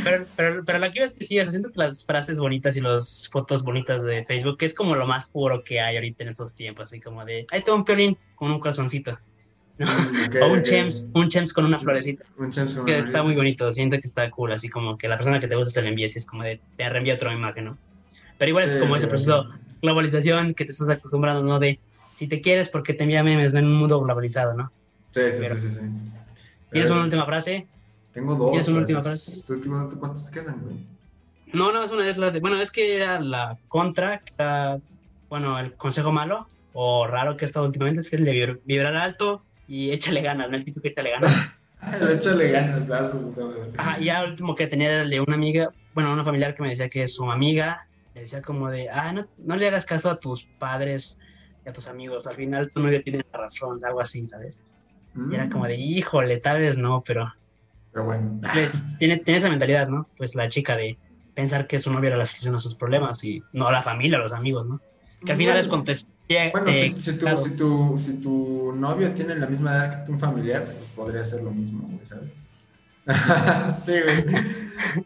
Pero, 0.03 0.25
pero, 0.35 0.63
pero 0.63 0.79
lo 0.79 0.91
que 0.91 1.03
es 1.03 1.13
que 1.13 1.25
sí, 1.25 1.39
o 1.39 1.49
siento 1.49 1.71
que 1.71 1.79
las 1.79 2.05
frases 2.05 2.39
bonitas 2.39 2.77
y 2.77 2.81
las 2.81 3.27
fotos 3.29 3.63
bonitas 3.63 4.03
de 4.03 4.23
Facebook 4.25 4.57
es 4.61 4.73
como 4.73 4.95
lo 4.95 5.05
más 5.05 5.27
puro 5.27 5.63
que 5.63 5.81
hay 5.81 5.97
ahorita 5.97 6.23
en 6.23 6.29
estos 6.29 6.55
tiempos, 6.55 6.85
así 6.85 6.99
como 6.99 7.25
de, 7.25 7.45
ahí 7.51 7.61
tengo 7.61 7.77
un 7.77 7.85
piolín 7.85 8.17
con 8.35 8.51
un 8.51 8.59
corazoncito. 8.59 9.19
¿no? 9.77 9.85
Mm, 9.85 10.37
o 10.43 10.47
un 10.53 10.63
chems, 10.63 11.09
un 11.13 11.29
chems 11.29 11.53
con 11.53 11.65
una 11.65 11.77
florecita. 11.77 12.25
Un 12.37 12.51
chems 12.51 12.73
con 12.73 12.85
que 12.85 12.99
está 12.99 13.21
muy 13.21 13.35
bonito, 13.35 13.71
siento 13.71 13.97
que 13.99 14.07
está 14.07 14.29
cool, 14.31 14.53
así 14.53 14.69
como 14.69 14.97
que 14.97 15.07
la 15.07 15.17
persona 15.17 15.39
que 15.39 15.47
te 15.47 15.55
gusta 15.55 15.71
se 15.71 15.81
le 15.81 15.89
envíe, 15.89 16.05
así 16.05 16.19
es 16.19 16.25
como 16.25 16.43
de, 16.43 16.61
te 16.77 16.89
reenvía 16.89 17.15
otra 17.15 17.33
imagen, 17.33 17.65
¿no? 17.65 17.77
Pero 18.37 18.49
igual 18.49 18.65
es 18.65 18.75
como 18.75 18.95
ese 18.95 19.07
proceso 19.07 19.49
globalización 19.81 20.53
que 20.53 20.65
te 20.65 20.71
estás 20.71 20.89
acostumbrando, 20.89 21.43
¿no? 21.43 21.59
De 21.59 21.79
si 22.17 22.27
te 22.27 22.41
quieres 22.41 22.67
porque 22.67 22.95
te 22.95 23.03
envía 23.03 23.23
memes, 23.23 23.53
¿no? 23.53 23.59
En 23.59 23.65
un 23.65 23.75
mundo 23.75 24.01
globalizado, 24.01 24.55
¿no? 24.55 24.71
Sí, 25.11 25.21
sí, 25.29 25.43
sí, 25.43 25.69
sí, 25.69 25.81
¿Tienes 26.71 26.89
una 26.89 27.03
última 27.03 27.27
frase? 27.27 27.67
Tengo 28.11 28.33
dos. 28.33 28.49
¿Tienes 28.49 28.67
una 28.69 28.79
última 28.79 29.01
frase? 29.03 29.43
¿Cuántas 29.99 30.25
te 30.25 30.31
quedan, 30.31 30.59
güey? 30.61 30.77
No, 31.53 31.71
no, 31.71 31.83
es 31.83 31.91
una 31.91 32.09
es 32.09 32.17
la 32.17 32.31
de, 32.31 32.39
bueno, 32.39 32.59
es 32.59 32.71
que 32.71 32.95
era 32.95 33.19
la 33.19 33.59
contra, 33.67 34.21
que 34.21 34.81
bueno, 35.29 35.59
el 35.59 35.75
consejo 35.75 36.11
malo 36.11 36.47
o 36.73 37.05
raro 37.05 37.37
que 37.37 37.45
he 37.45 37.47
estado 37.47 37.67
últimamente 37.67 38.01
es 38.01 38.11
el 38.11 38.25
de 38.25 38.59
vibrar 38.65 38.95
alto 38.95 39.43
y 39.67 39.91
échale 39.91 40.23
ganas, 40.23 40.49
¿no? 40.49 40.57
El 40.57 40.65
tipo 40.65 40.81
que 40.81 40.87
échale 40.87 41.11
ganas. 41.11 41.51
échale 42.11 42.49
ganas, 42.49 42.89
ah, 42.89 43.05
Ajá, 43.77 43.99
y 43.99 44.05
ya 44.05 44.23
último 44.23 44.55
que 44.55 44.65
tenía 44.65 44.91
era 44.91 45.01
el 45.03 45.09
de 45.11 45.19
una 45.19 45.35
amiga, 45.35 45.69
bueno, 45.93 46.11
una 46.11 46.23
familiar 46.23 46.55
que 46.55 46.63
me 46.63 46.69
decía 46.69 46.89
que 46.89 47.07
su 47.07 47.31
amiga 47.31 47.87
le 48.15 48.21
decía 48.21 48.41
como 48.41 48.69
de, 48.69 48.89
ah, 48.89 49.13
no, 49.13 49.27
no 49.37 49.55
le 49.55 49.67
hagas 49.67 49.85
caso 49.85 50.09
a 50.09 50.17
tus 50.17 50.45
padres 50.57 51.19
a 51.69 51.73
tus 51.73 51.87
amigos, 51.87 52.25
al 52.27 52.35
final 52.35 52.71
tu 52.71 52.81
novio 52.81 53.01
tiene 53.01 53.25
la 53.31 53.39
razón, 53.39 53.83
algo 53.83 54.01
así, 54.01 54.25
¿sabes? 54.25 54.61
Y 55.31 55.33
era 55.33 55.49
como 55.49 55.65
de, 55.65 55.77
mm. 55.77 55.81
híjole, 55.81 56.37
tal 56.37 56.61
vez 56.61 56.77
no, 56.77 57.03
pero... 57.05 57.33
Pero 57.91 58.05
bueno. 58.05 58.39
Pues, 58.53 58.71
tiene, 58.99 59.17
tiene 59.17 59.39
esa 59.39 59.49
mentalidad, 59.49 59.87
¿no? 59.87 60.07
Pues 60.17 60.35
la 60.35 60.47
chica 60.49 60.75
de 60.75 60.97
pensar 61.33 61.67
que 61.67 61.79
su 61.79 61.91
novio 61.91 62.09
era 62.09 62.17
la 62.17 62.25
solución 62.25 62.55
a 62.55 62.59
sus 62.59 62.75
problemas 62.75 63.23
y 63.23 63.41
no 63.53 63.71
la 63.71 63.81
familia, 63.81 64.17
los 64.17 64.33
amigos, 64.33 64.67
¿no? 64.67 64.81
Que 65.25 65.31
al 65.31 65.37
final 65.37 65.57
es 65.57 65.67
contestar. 65.67 66.11
Bueno, 66.51 66.73
si, 66.73 66.91
si, 66.99 67.17
tu, 67.17 67.37
si, 67.37 67.57
tu, 67.57 67.97
si, 67.97 68.21
tu, 68.21 68.73
novio 68.73 69.13
tiene 69.13 69.35
la 69.35 69.47
misma 69.47 69.71
edad 69.71 70.05
que 70.05 70.11
un 70.11 70.19
familiar, 70.19 70.65
pues 70.65 70.89
podría 70.95 71.23
ser 71.23 71.41
lo 71.41 71.51
mismo, 71.51 71.89
¿sabes? 72.03 72.37
sí, 73.73 73.93
güey. 74.03 74.43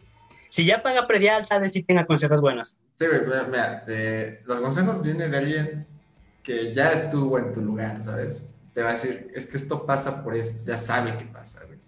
si 0.48 0.64
ya 0.64 0.82
paga 0.82 1.06
predial, 1.06 1.46
tal 1.48 1.60
vez 1.60 1.72
sí 1.72 1.82
tenga 1.82 2.04
consejos 2.04 2.40
buenos. 2.40 2.78
Sí, 2.96 3.06
güey, 3.06 3.46
mira, 3.46 3.84
los 4.44 4.60
consejos 4.60 5.02
vienen 5.02 5.30
de 5.30 5.38
alguien 5.38 5.86
que 6.42 6.74
ya 6.74 6.92
estuvo 6.92 7.38
en 7.38 7.52
tu 7.52 7.60
lugar, 7.60 8.02
¿sabes? 8.02 8.54
Te 8.74 8.82
va 8.82 8.90
a 8.90 8.92
decir, 8.92 9.30
es 9.34 9.46
que 9.46 9.56
esto 9.56 9.86
pasa 9.86 10.22
por 10.24 10.34
esto, 10.34 10.66
ya 10.66 10.76
sabe 10.76 11.16
qué 11.18 11.26
pasa, 11.26 11.64
güey. 11.66 11.78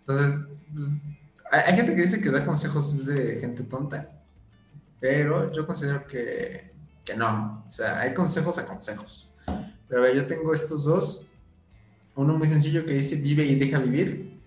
Entonces, 0.00 0.38
pues, 0.72 1.04
hay, 1.50 1.74
gente 1.74 1.94
que 1.94 2.02
dice 2.02 2.20
que 2.20 2.30
da 2.30 2.44
consejos 2.44 2.92
es 2.92 3.06
de 3.06 3.36
gente 3.40 3.62
tonta, 3.64 4.10
pero 5.00 5.52
yo 5.52 5.66
considero 5.66 6.06
que, 6.06 6.72
que 7.04 7.16
no. 7.16 7.64
O 7.68 7.72
sea, 7.72 8.00
hay 8.00 8.14
consejos 8.14 8.58
a 8.58 8.66
consejos. 8.66 9.30
Pero 9.88 10.02
ver, 10.02 10.14
yo 10.14 10.26
tengo 10.26 10.52
estos 10.52 10.84
dos. 10.84 11.28
Uno 12.14 12.36
muy 12.36 12.48
sencillo 12.48 12.84
que 12.84 12.94
dice 12.94 13.16
vive 13.16 13.44
y 13.44 13.54
deja 13.54 13.78
vivir, 13.78 14.40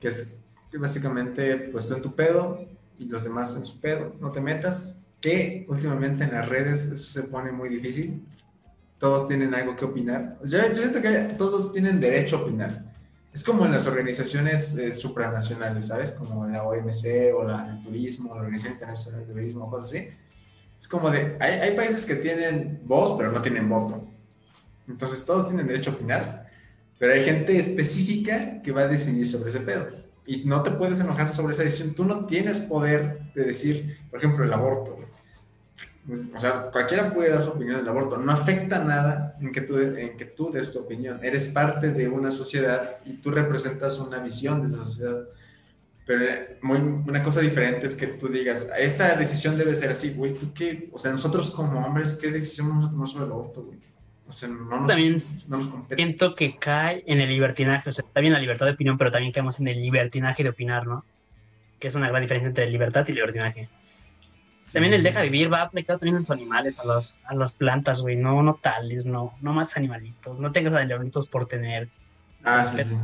que 0.00 0.08
es 0.08 0.42
que 0.70 0.78
básicamente, 0.78 1.68
pues 1.70 1.86
tú 1.86 1.94
en 1.94 2.02
tu 2.02 2.14
pedo, 2.14 2.66
y 2.98 3.04
los 3.04 3.24
demás 3.24 3.54
en 3.56 3.62
su 3.62 3.78
pedo, 3.80 4.16
no 4.20 4.32
te 4.32 4.40
metas, 4.40 5.02
que 5.20 5.66
últimamente 5.68 6.24
en 6.24 6.32
las 6.32 6.48
redes 6.48 6.86
eso 6.86 7.20
se 7.20 7.28
pone 7.28 7.52
muy 7.52 7.68
difícil, 7.68 8.26
todos 9.02 9.26
tienen 9.26 9.52
algo 9.52 9.74
que 9.74 9.84
opinar, 9.84 10.38
yo, 10.44 10.60
siento 10.76 11.02
que 11.02 11.34
todos 11.36 11.72
tienen 11.72 11.98
derecho 11.98 12.36
a 12.36 12.42
opinar, 12.42 12.84
es 13.34 13.42
como 13.42 13.66
en 13.66 13.72
las 13.72 13.88
organizaciones 13.88 14.78
eh, 14.78 14.94
supranacionales, 14.94 15.88
¿sabes? 15.88 16.12
Como 16.12 16.46
la 16.46 16.62
OMC 16.62 17.34
o 17.36 17.42
la 17.42 17.64
del 17.64 17.82
turismo, 17.82 18.32
la 18.32 18.42
Organización 18.42 18.74
Internacional 18.74 19.26
del 19.26 19.34
Turismo, 19.34 19.68
cosas 19.68 19.88
así. 19.88 20.08
Es 20.78 20.86
como 20.86 21.10
de, 21.10 21.36
hay, 21.40 21.54
hay, 21.54 21.76
países 21.76 22.06
que 22.06 22.14
tienen 22.14 22.80
voz, 22.84 23.18
pero 23.18 23.32
no 23.32 23.42
tienen 23.42 23.68
voto. 23.68 24.06
Entonces 24.86 25.26
todos 25.26 25.48
tienen 25.48 25.66
derecho 25.66 25.90
a 25.90 25.94
opinar, 25.94 26.46
pero 27.00 27.12
hay 27.12 27.24
gente 27.24 27.58
específica 27.58 28.62
que 28.62 28.70
va 28.70 28.82
a 28.82 28.86
decidir 28.86 29.26
sobre 29.26 29.50
ese 29.50 29.60
pedo 29.60 29.88
y 30.26 30.44
no 30.44 30.62
te 30.62 30.70
puedes 30.70 31.00
enojar 31.00 31.32
sobre 31.32 31.54
esa 31.54 31.64
decisión. 31.64 31.92
Tú 31.96 32.04
no 32.04 32.26
tienes 32.26 32.60
poder 32.60 33.32
de 33.34 33.46
decir, 33.46 33.98
por 34.10 34.20
ejemplo, 34.20 34.44
el 34.44 34.52
aborto. 34.52 34.96
Pues, 36.06 36.28
o 36.34 36.38
sea, 36.38 36.70
cualquiera 36.72 37.12
puede 37.14 37.30
dar 37.30 37.44
su 37.44 37.50
opinión 37.50 37.76
del 37.76 37.88
aborto. 37.88 38.16
No 38.16 38.32
afecta 38.32 38.82
nada 38.82 39.36
en 39.40 39.52
que, 39.52 39.60
tú, 39.60 39.78
en 39.78 40.16
que 40.16 40.24
tú 40.24 40.50
des 40.50 40.72
tu 40.72 40.80
opinión. 40.80 41.20
Eres 41.22 41.48
parte 41.48 41.90
de 41.90 42.08
una 42.08 42.30
sociedad 42.30 42.98
y 43.04 43.14
tú 43.14 43.30
representas 43.30 43.98
una 44.00 44.18
visión 44.18 44.62
de 44.62 44.68
esa 44.68 44.84
sociedad. 44.84 45.24
Pero 46.04 46.24
muy, 46.62 46.78
una 46.78 47.22
cosa 47.22 47.40
diferente 47.40 47.86
es 47.86 47.94
que 47.94 48.08
tú 48.08 48.28
digas, 48.28 48.72
esta 48.76 49.14
decisión 49.14 49.56
debe 49.56 49.74
ser 49.76 49.92
así, 49.92 50.12
güey, 50.14 50.34
¿tú 50.34 50.52
qué? 50.52 50.90
O 50.92 50.98
sea, 50.98 51.12
nosotros 51.12 51.50
como 51.52 51.86
hombres, 51.86 52.18
¿qué 52.20 52.32
decisión 52.32 52.68
vamos 52.68 52.86
a 52.86 52.90
tomar 52.90 53.08
sobre 53.08 53.26
el 53.26 53.32
aborto, 53.32 53.62
güey? 53.62 53.78
también 54.88 55.20
siento 55.20 56.34
que 56.34 56.56
cae 56.56 57.04
en 57.06 57.20
el 57.20 57.28
libertinaje, 57.28 57.90
o 57.90 57.92
sea, 57.92 58.04
está 58.06 58.20
bien 58.20 58.32
la 58.32 58.38
libertad 58.38 58.66
de 58.66 58.72
opinión, 58.72 58.96
pero 58.96 59.10
también 59.10 59.32
caemos 59.32 59.60
en 59.60 59.68
el 59.68 59.80
libertinaje 59.80 60.42
de 60.42 60.48
opinar, 60.48 60.86
¿no? 60.86 61.04
Que 61.78 61.88
es 61.88 61.94
una 61.94 62.08
gran 62.08 62.22
diferencia 62.22 62.48
entre 62.48 62.70
libertad 62.70 63.06
y 63.08 63.12
libertinaje. 63.12 63.68
También 64.72 64.94
el 64.94 65.02
deja 65.02 65.22
vivir 65.22 65.52
va 65.52 65.62
aplicado 65.62 65.98
también 65.98 66.16
a 66.16 66.18
los 66.20 66.30
animales, 66.30 66.78
a 66.80 66.84
los, 66.84 67.18
a 67.24 67.34
las 67.34 67.54
plantas, 67.54 68.00
güey, 68.02 68.16
no, 68.16 68.42
no 68.42 68.54
tales, 68.54 69.06
no, 69.06 69.34
no 69.40 69.52
más 69.52 69.76
animalitos, 69.76 70.38
no 70.38 70.52
tengas 70.52 70.74
animalitos 70.74 71.28
por 71.28 71.46
tener. 71.46 71.88
Ah, 72.44 72.64
sí, 72.64 72.82
sí. 72.82 72.96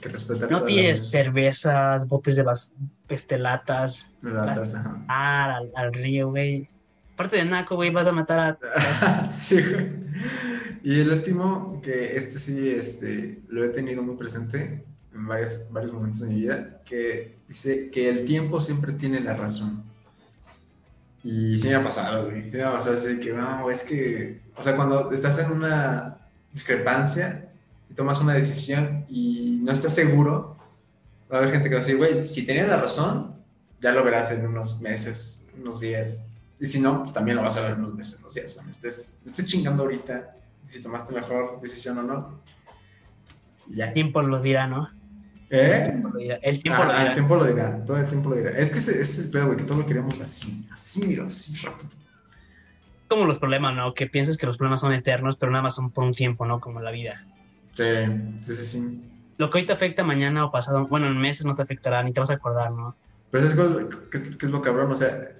Que 0.00 0.08
respetar 0.08 0.50
no 0.50 0.64
tienes 0.64 1.10
cervezas, 1.10 2.06
botes 2.06 2.36
de 2.36 2.44
las 2.44 2.74
pestelatas, 3.06 4.08
latas, 4.22 4.74
al, 5.08 5.70
al 5.74 5.92
río, 5.92 6.30
güey 6.30 6.68
Aparte 7.16 7.36
de 7.36 7.46
Naco, 7.46 7.76
güey, 7.76 7.88
vas 7.88 8.06
a 8.06 8.12
matar 8.12 8.58
a. 8.62 9.24
sí, 9.26 9.58
güey. 9.58 9.88
Y 10.82 11.00
el 11.00 11.10
último, 11.10 11.80
que 11.82 12.14
este 12.14 12.38
sí 12.38 12.68
este, 12.68 13.40
lo 13.48 13.64
he 13.64 13.70
tenido 13.70 14.02
muy 14.02 14.16
presente 14.16 14.84
en 15.14 15.26
varios, 15.26 15.66
varios 15.70 15.94
momentos 15.94 16.20
de 16.20 16.28
mi 16.28 16.34
vida, 16.34 16.82
que 16.84 17.38
dice 17.48 17.88
que 17.90 18.10
el 18.10 18.26
tiempo 18.26 18.60
siempre 18.60 18.92
tiene 18.92 19.20
la 19.20 19.34
razón. 19.34 19.82
Y 21.26 21.58
sí 21.58 21.66
me 21.66 21.74
ha 21.74 21.82
pasado, 21.82 22.26
güey. 22.26 22.48
Sí 22.48 22.56
me 22.56 22.62
ha 22.62 22.72
pasado 22.72 22.94
así 22.96 23.18
que, 23.18 23.32
no, 23.32 23.68
es 23.68 23.82
que. 23.82 24.42
O 24.54 24.62
sea, 24.62 24.76
cuando 24.76 25.10
estás 25.10 25.36
en 25.40 25.50
una 25.50 26.18
discrepancia 26.52 27.48
y 27.90 27.94
tomas 27.94 28.20
una 28.20 28.32
decisión 28.32 29.04
y 29.08 29.58
no 29.60 29.72
estás 29.72 29.92
seguro, 29.92 30.56
va 31.30 31.38
a 31.38 31.40
haber 31.40 31.50
gente 31.50 31.68
que 31.68 31.74
va 31.74 31.80
a 31.80 31.84
decir, 31.84 31.96
güey, 31.96 32.16
si 32.16 32.46
tenías 32.46 32.68
la 32.68 32.76
razón, 32.76 33.34
ya 33.80 33.90
lo 33.90 34.04
verás 34.04 34.30
en 34.30 34.46
unos 34.46 34.80
meses, 34.80 35.48
unos 35.58 35.80
días. 35.80 36.24
Y 36.60 36.66
si 36.66 36.80
no, 36.80 37.02
pues 37.02 37.12
también 37.12 37.38
lo 37.38 37.42
vas 37.42 37.56
a 37.56 37.62
ver 37.62 37.72
en 37.72 37.80
unos 37.80 37.94
meses, 37.94 38.20
unos 38.20 38.32
días. 38.32 38.56
O 38.56 38.62
sea, 38.62 38.70
estés, 38.70 39.22
estés 39.26 39.46
chingando 39.46 39.82
ahorita 39.82 40.32
si 40.64 40.80
tomaste 40.80 41.12
mejor 41.12 41.60
decisión 41.60 41.98
o 41.98 42.02
no. 42.04 42.40
Ya. 43.68 43.92
Tiempo 43.92 44.22
lo 44.22 44.40
dirá, 44.40 44.68
¿no? 44.68 44.88
¿Eh? 45.50 45.92
El 46.42 46.62
tiempo 46.62 46.82
lo 46.84 46.90
ah, 46.90 46.96
dirá. 46.96 47.06
El 47.08 47.12
tiempo 47.14 47.36
lo 47.36 47.44
dirá. 47.44 47.84
Todo 47.84 47.98
el 47.98 48.06
tiempo 48.06 48.30
lo 48.30 48.36
dirá. 48.36 48.50
Es 48.50 48.70
que 48.70 48.78
ese, 48.78 49.00
es 49.00 49.18
el 49.18 49.30
pedo, 49.30 49.46
güey, 49.46 49.56
que 49.56 49.64
todo 49.64 49.78
lo 49.78 49.86
queremos 49.86 50.20
así. 50.20 50.66
Así, 50.72 51.06
mira, 51.06 51.26
así 51.26 51.56
rápido. 51.64 51.90
Como 53.08 53.24
los 53.24 53.38
problemas, 53.38 53.74
¿no? 53.74 53.94
Que 53.94 54.06
piensas 54.06 54.36
que 54.36 54.46
los 54.46 54.58
problemas 54.58 54.80
son 54.80 54.92
eternos, 54.92 55.36
pero 55.36 55.52
nada 55.52 55.62
más 55.62 55.76
son 55.76 55.90
por 55.90 56.04
un 56.04 56.12
tiempo, 56.12 56.44
¿no? 56.46 56.60
Como 56.60 56.80
la 56.80 56.90
vida. 56.90 57.24
Sí, 57.74 57.84
sí, 58.40 58.54
sí, 58.54 58.66
sí. 58.66 59.10
Lo 59.38 59.50
que 59.50 59.58
hoy 59.58 59.66
te 59.66 59.72
afecta 59.72 60.02
mañana 60.02 60.44
o 60.44 60.50
pasado, 60.50 60.86
bueno, 60.88 61.06
en 61.06 61.18
meses 61.18 61.46
no 61.46 61.54
te 61.54 61.62
afectará, 61.62 62.02
ni 62.02 62.12
te 62.12 62.20
vas 62.20 62.30
a 62.30 62.34
acordar, 62.34 62.72
¿no? 62.72 62.96
Pero 63.30 63.44
es 63.44 63.54
que 63.54 64.16
es, 64.16 64.36
que 64.36 64.46
es 64.46 64.52
lo 64.52 64.62
cabrón, 64.62 64.90
o 64.90 64.96
sea, 64.96 65.30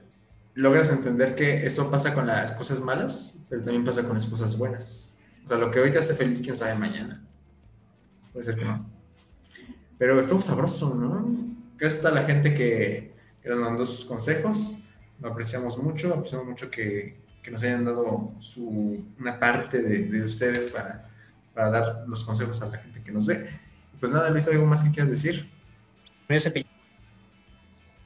logras 0.54 0.90
entender 0.90 1.34
que 1.34 1.66
eso 1.66 1.90
pasa 1.90 2.14
con 2.14 2.26
las 2.26 2.52
cosas 2.52 2.80
malas, 2.80 3.38
pero 3.48 3.62
también 3.62 3.84
pasa 3.84 4.02
con 4.02 4.14
las 4.14 4.26
cosas 4.26 4.56
buenas. 4.58 5.20
O 5.44 5.48
sea, 5.48 5.56
lo 5.56 5.70
que 5.70 5.80
hoy 5.80 5.90
te 5.90 5.98
hace 5.98 6.14
feliz, 6.14 6.42
quién 6.42 6.56
sabe 6.56 6.74
mañana. 6.74 7.22
Puede 8.32 8.44
ser 8.44 8.56
que 8.56 8.64
no. 8.64 8.95
Pero 9.98 10.20
estuvo 10.20 10.40
sabroso, 10.40 10.94
¿no? 10.94 11.26
Gracias 11.78 12.04
a 12.04 12.10
la 12.10 12.24
gente 12.24 12.54
que, 12.54 13.12
que 13.42 13.48
nos 13.48 13.60
mandó 13.60 13.86
sus 13.86 14.04
consejos. 14.04 14.78
Lo 15.20 15.30
apreciamos 15.30 15.78
mucho, 15.78 16.12
apreciamos 16.12 16.46
mucho 16.46 16.70
que, 16.70 17.16
que 17.42 17.50
nos 17.50 17.62
hayan 17.62 17.84
dado 17.84 18.32
su, 18.38 19.04
una 19.18 19.38
parte 19.38 19.80
de, 19.80 20.04
de 20.04 20.22
ustedes 20.22 20.66
para, 20.66 21.08
para, 21.54 21.70
dar 21.70 22.04
los 22.06 22.24
consejos 22.24 22.60
a 22.62 22.68
la 22.68 22.78
gente 22.78 23.02
que 23.02 23.12
nos 23.12 23.26
ve. 23.26 23.48
Pues 23.98 24.12
nada, 24.12 24.28
Luis, 24.28 24.46
¿algo 24.48 24.66
más 24.66 24.82
que 24.82 24.90
quieras 24.90 25.10
decir? 25.10 25.50
Murió 26.28 26.40
Cepillín. 26.40 26.70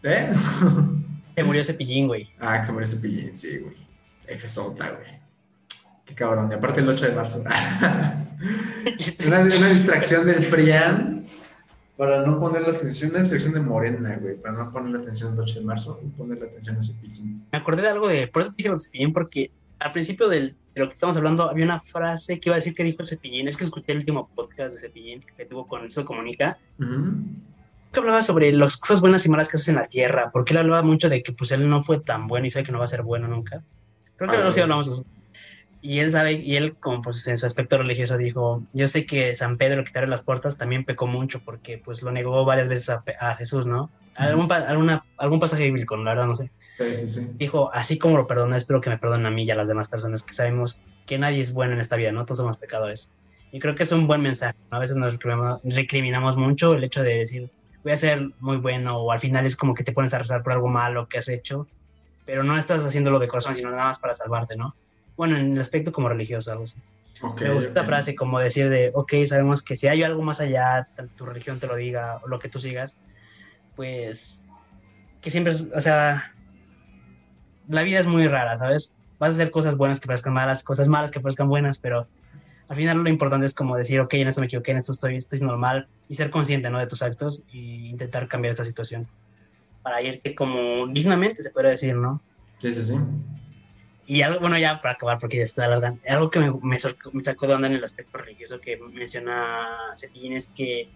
¿Eh? 0.04 0.32
Se 1.36 1.44
murió 1.44 1.64
Cepillín, 1.64 2.06
güey. 2.06 2.28
Ah, 2.38 2.60
que 2.60 2.66
se 2.66 2.72
murió 2.72 2.86
Cepillín, 2.86 3.34
sí, 3.34 3.58
güey. 3.58 3.74
F 4.26 4.48
sota, 4.48 4.90
güey. 4.90 5.18
Qué 6.04 6.14
cabrón. 6.14 6.50
Y 6.50 6.54
aparte 6.54 6.80
el 6.80 6.88
8 6.88 7.06
de 7.06 7.14
marzo. 7.14 7.42
una, 9.26 9.40
una 9.40 9.68
distracción 9.68 10.26
del 10.26 10.48
PRIAN 10.48 11.19
para 12.00 12.24
no 12.24 12.40
poner 12.40 12.62
la 12.62 12.70
atención, 12.70 13.10
una 13.10 13.20
distracción 13.20 13.52
de 13.52 13.60
Morena, 13.60 14.16
güey, 14.18 14.34
para 14.34 14.54
no 14.54 14.72
poner 14.72 14.92
la 14.92 14.98
atención 15.00 15.34
el 15.34 15.40
8 15.40 15.60
de 15.60 15.66
marzo 15.66 16.00
y 16.02 16.08
poner 16.08 16.38
la 16.38 16.46
atención 16.46 16.78
a 16.78 16.80
Cepillín. 16.80 17.44
Me 17.52 17.58
acordé 17.58 17.82
de 17.82 17.88
algo 17.88 18.08
de, 18.08 18.26
por 18.26 18.40
eso 18.40 18.54
dije 18.56 18.70
Cepillín, 18.78 19.12
porque 19.12 19.50
al 19.78 19.92
principio 19.92 20.26
del, 20.26 20.56
de 20.74 20.80
lo 20.80 20.88
que 20.88 20.94
estamos 20.94 21.18
hablando 21.18 21.50
había 21.50 21.66
una 21.66 21.82
frase 21.82 22.40
que 22.40 22.48
iba 22.48 22.54
a 22.54 22.56
decir 22.56 22.74
que 22.74 22.84
dijo 22.84 23.02
el 23.02 23.06
Cepillín, 23.06 23.48
es 23.48 23.58
que 23.58 23.64
escuché 23.64 23.92
el 23.92 23.98
último 23.98 24.30
podcast 24.34 24.72
de 24.72 24.80
Cepillín 24.80 25.22
que 25.36 25.44
tuvo 25.44 25.68
con 25.68 25.84
Eso 25.84 26.06
Comunica, 26.06 26.56
uh 26.78 26.82
-huh. 26.82 27.22
que 27.92 28.00
hablaba 28.00 28.22
sobre 28.22 28.50
las 28.50 28.78
cosas 28.78 29.02
buenas 29.02 29.26
y 29.26 29.28
malas 29.28 29.50
que 29.50 29.58
haces 29.58 29.68
en 29.68 29.74
la 29.74 29.86
tierra, 29.86 30.30
porque 30.32 30.54
él 30.54 30.60
hablaba 30.60 30.80
mucho 30.80 31.10
de 31.10 31.22
que 31.22 31.32
pues 31.32 31.52
él 31.52 31.68
no 31.68 31.82
fue 31.82 32.00
tan 32.00 32.28
bueno 32.28 32.46
y 32.46 32.50
sabe 32.50 32.64
que 32.64 32.72
no 32.72 32.78
va 32.78 32.86
a 32.86 32.88
ser 32.88 33.02
bueno 33.02 33.28
nunca. 33.28 33.62
Creo 34.16 34.30
que 34.30 34.36
ah, 34.38 34.44
no 34.44 34.52
sí 34.52 34.60
hablamos 34.60 34.86
nosotros. 34.86 35.19
Y 35.82 36.00
él 36.00 36.10
sabe, 36.10 36.32
y 36.32 36.56
él, 36.56 36.76
como 36.78 37.00
pues 37.00 37.26
en 37.26 37.38
su 37.38 37.46
aspecto 37.46 37.78
religioso, 37.78 38.18
dijo: 38.18 38.62
Yo 38.72 38.86
sé 38.86 39.06
que 39.06 39.34
San 39.34 39.56
Pedro, 39.56 39.82
que 39.84 39.90
te 39.90 39.98
abre 39.98 40.10
las 40.10 40.22
puertas, 40.22 40.58
también 40.58 40.84
pecó 40.84 41.06
mucho 41.06 41.40
porque 41.40 41.78
pues 41.78 42.02
lo 42.02 42.12
negó 42.12 42.44
varias 42.44 42.68
veces 42.68 42.90
a, 42.90 43.02
a 43.18 43.34
Jesús, 43.34 43.66
¿no? 43.66 43.90
Algún, 44.14 44.52
alguna, 44.52 45.04
algún 45.16 45.40
pasaje 45.40 45.64
bíblico, 45.64 45.96
la 45.96 46.10
verdad, 46.10 46.26
no 46.26 46.34
sé. 46.34 46.50
Sí, 46.76 46.96
sí, 46.96 47.08
sí. 47.08 47.32
Dijo: 47.36 47.70
Así 47.72 47.98
como 47.98 48.18
lo 48.18 48.26
perdoné, 48.26 48.58
espero 48.58 48.80
que 48.80 48.90
me 48.90 48.98
perdonen 48.98 49.26
a 49.26 49.30
mí 49.30 49.44
y 49.44 49.50
a 49.50 49.54
las 49.54 49.68
demás 49.68 49.88
personas, 49.88 50.22
que 50.22 50.34
sabemos 50.34 50.82
que 51.06 51.18
nadie 51.18 51.40
es 51.40 51.52
bueno 51.52 51.72
en 51.72 51.80
esta 51.80 51.96
vida, 51.96 52.12
¿no? 52.12 52.26
Todos 52.26 52.38
somos 52.38 52.58
pecadores. 52.58 53.10
Y 53.50 53.58
creo 53.58 53.74
que 53.74 53.84
es 53.84 53.92
un 53.92 54.06
buen 54.06 54.20
mensaje. 54.20 54.56
¿no? 54.70 54.76
A 54.76 54.80
veces 54.80 54.96
nos 54.96 55.14
recriminamos, 55.14 55.62
recriminamos 55.64 56.36
mucho 56.36 56.74
el 56.74 56.84
hecho 56.84 57.02
de 57.02 57.18
decir: 57.18 57.50
Voy 57.82 57.92
a 57.92 57.96
ser 57.96 58.28
muy 58.38 58.58
bueno, 58.58 58.98
o 58.98 59.12
al 59.12 59.20
final 59.20 59.46
es 59.46 59.56
como 59.56 59.74
que 59.74 59.82
te 59.82 59.92
pones 59.92 60.12
a 60.12 60.18
rezar 60.18 60.42
por 60.42 60.52
algo 60.52 60.68
malo 60.68 61.08
que 61.08 61.18
has 61.18 61.28
hecho, 61.28 61.66
pero 62.26 62.44
no 62.44 62.58
estás 62.58 62.84
haciéndolo 62.84 63.18
de 63.18 63.28
corazón, 63.28 63.56
sino 63.56 63.70
nada 63.70 63.84
más 63.84 63.98
para 63.98 64.12
salvarte, 64.12 64.56
¿no? 64.58 64.74
Bueno, 65.16 65.36
en 65.36 65.52
el 65.52 65.60
aspecto 65.60 65.92
como 65.92 66.08
religioso, 66.08 66.52
algo 66.52 66.64
así. 66.64 66.78
Okay, 67.22 67.48
me 67.48 67.54
gusta 67.54 67.70
okay. 67.70 67.82
esta 67.82 67.84
frase 67.84 68.14
como 68.14 68.38
decir 68.38 68.70
de, 68.70 68.90
ok, 68.94 69.12
sabemos 69.26 69.62
que 69.62 69.76
si 69.76 69.88
hay 69.88 70.02
algo 70.02 70.22
más 70.22 70.40
allá, 70.40 70.88
tu 71.16 71.26
religión 71.26 71.58
te 71.58 71.66
lo 71.66 71.76
diga 71.76 72.20
o 72.22 72.28
lo 72.28 72.38
que 72.38 72.48
tú 72.48 72.58
sigas, 72.58 72.96
pues 73.76 74.46
que 75.20 75.30
siempre, 75.30 75.52
o 75.52 75.80
sea, 75.80 76.32
la 77.68 77.82
vida 77.82 78.00
es 78.00 78.06
muy 78.06 78.26
rara, 78.26 78.56
¿sabes? 78.56 78.96
Vas 79.18 79.30
a 79.30 79.32
hacer 79.32 79.50
cosas 79.50 79.76
buenas 79.76 80.00
que 80.00 80.06
parezcan 80.06 80.32
malas, 80.32 80.62
cosas 80.64 80.88
malas 80.88 81.10
que 81.10 81.20
parezcan 81.20 81.48
buenas, 81.48 81.76
pero 81.76 82.06
al 82.68 82.76
final 82.76 82.98
lo 82.98 83.10
importante 83.10 83.44
es 83.46 83.54
como 83.54 83.76
decir, 83.76 84.00
ok, 84.00 84.14
en 84.14 84.28
esto 84.28 84.40
me 84.40 84.46
equivoqué, 84.46 84.70
en 84.70 84.78
esto 84.78 84.92
estoy, 84.92 85.16
estoy 85.16 85.40
normal, 85.40 85.88
y 86.08 86.14
ser 86.14 86.30
consciente, 86.30 86.70
¿no? 86.70 86.78
De 86.78 86.86
tus 86.86 87.02
actos 87.02 87.44
e 87.52 87.58
intentar 87.58 88.28
cambiar 88.28 88.52
esta 88.52 88.64
situación 88.64 89.06
para 89.82 90.02
irte 90.02 90.34
como 90.34 90.86
dignamente, 90.88 91.42
se 91.42 91.50
podría 91.50 91.72
decir, 91.72 91.94
¿no? 91.94 92.20
Sí, 92.58 92.72
sí, 92.72 92.82
sí. 92.82 92.94
Y 94.10 94.22
algo, 94.22 94.40
bueno, 94.40 94.58
ya 94.58 94.80
para 94.80 94.94
acabar, 94.94 95.20
porque 95.20 95.36
ya 95.36 95.44
está 95.44 95.68
la 95.68 95.78
verdad, 95.78 95.94
algo 96.08 96.30
que 96.30 96.40
me, 96.40 96.50
me, 96.50 96.76
me 97.12 97.24
sacó 97.24 97.46
de 97.46 97.54
onda 97.54 97.68
en 97.68 97.74
el 97.74 97.84
aspecto 97.84 98.18
religioso 98.18 98.60
que 98.60 98.76
menciona 98.76 99.68
Cepillín 99.94 100.32
es 100.32 100.48
que 100.48 100.88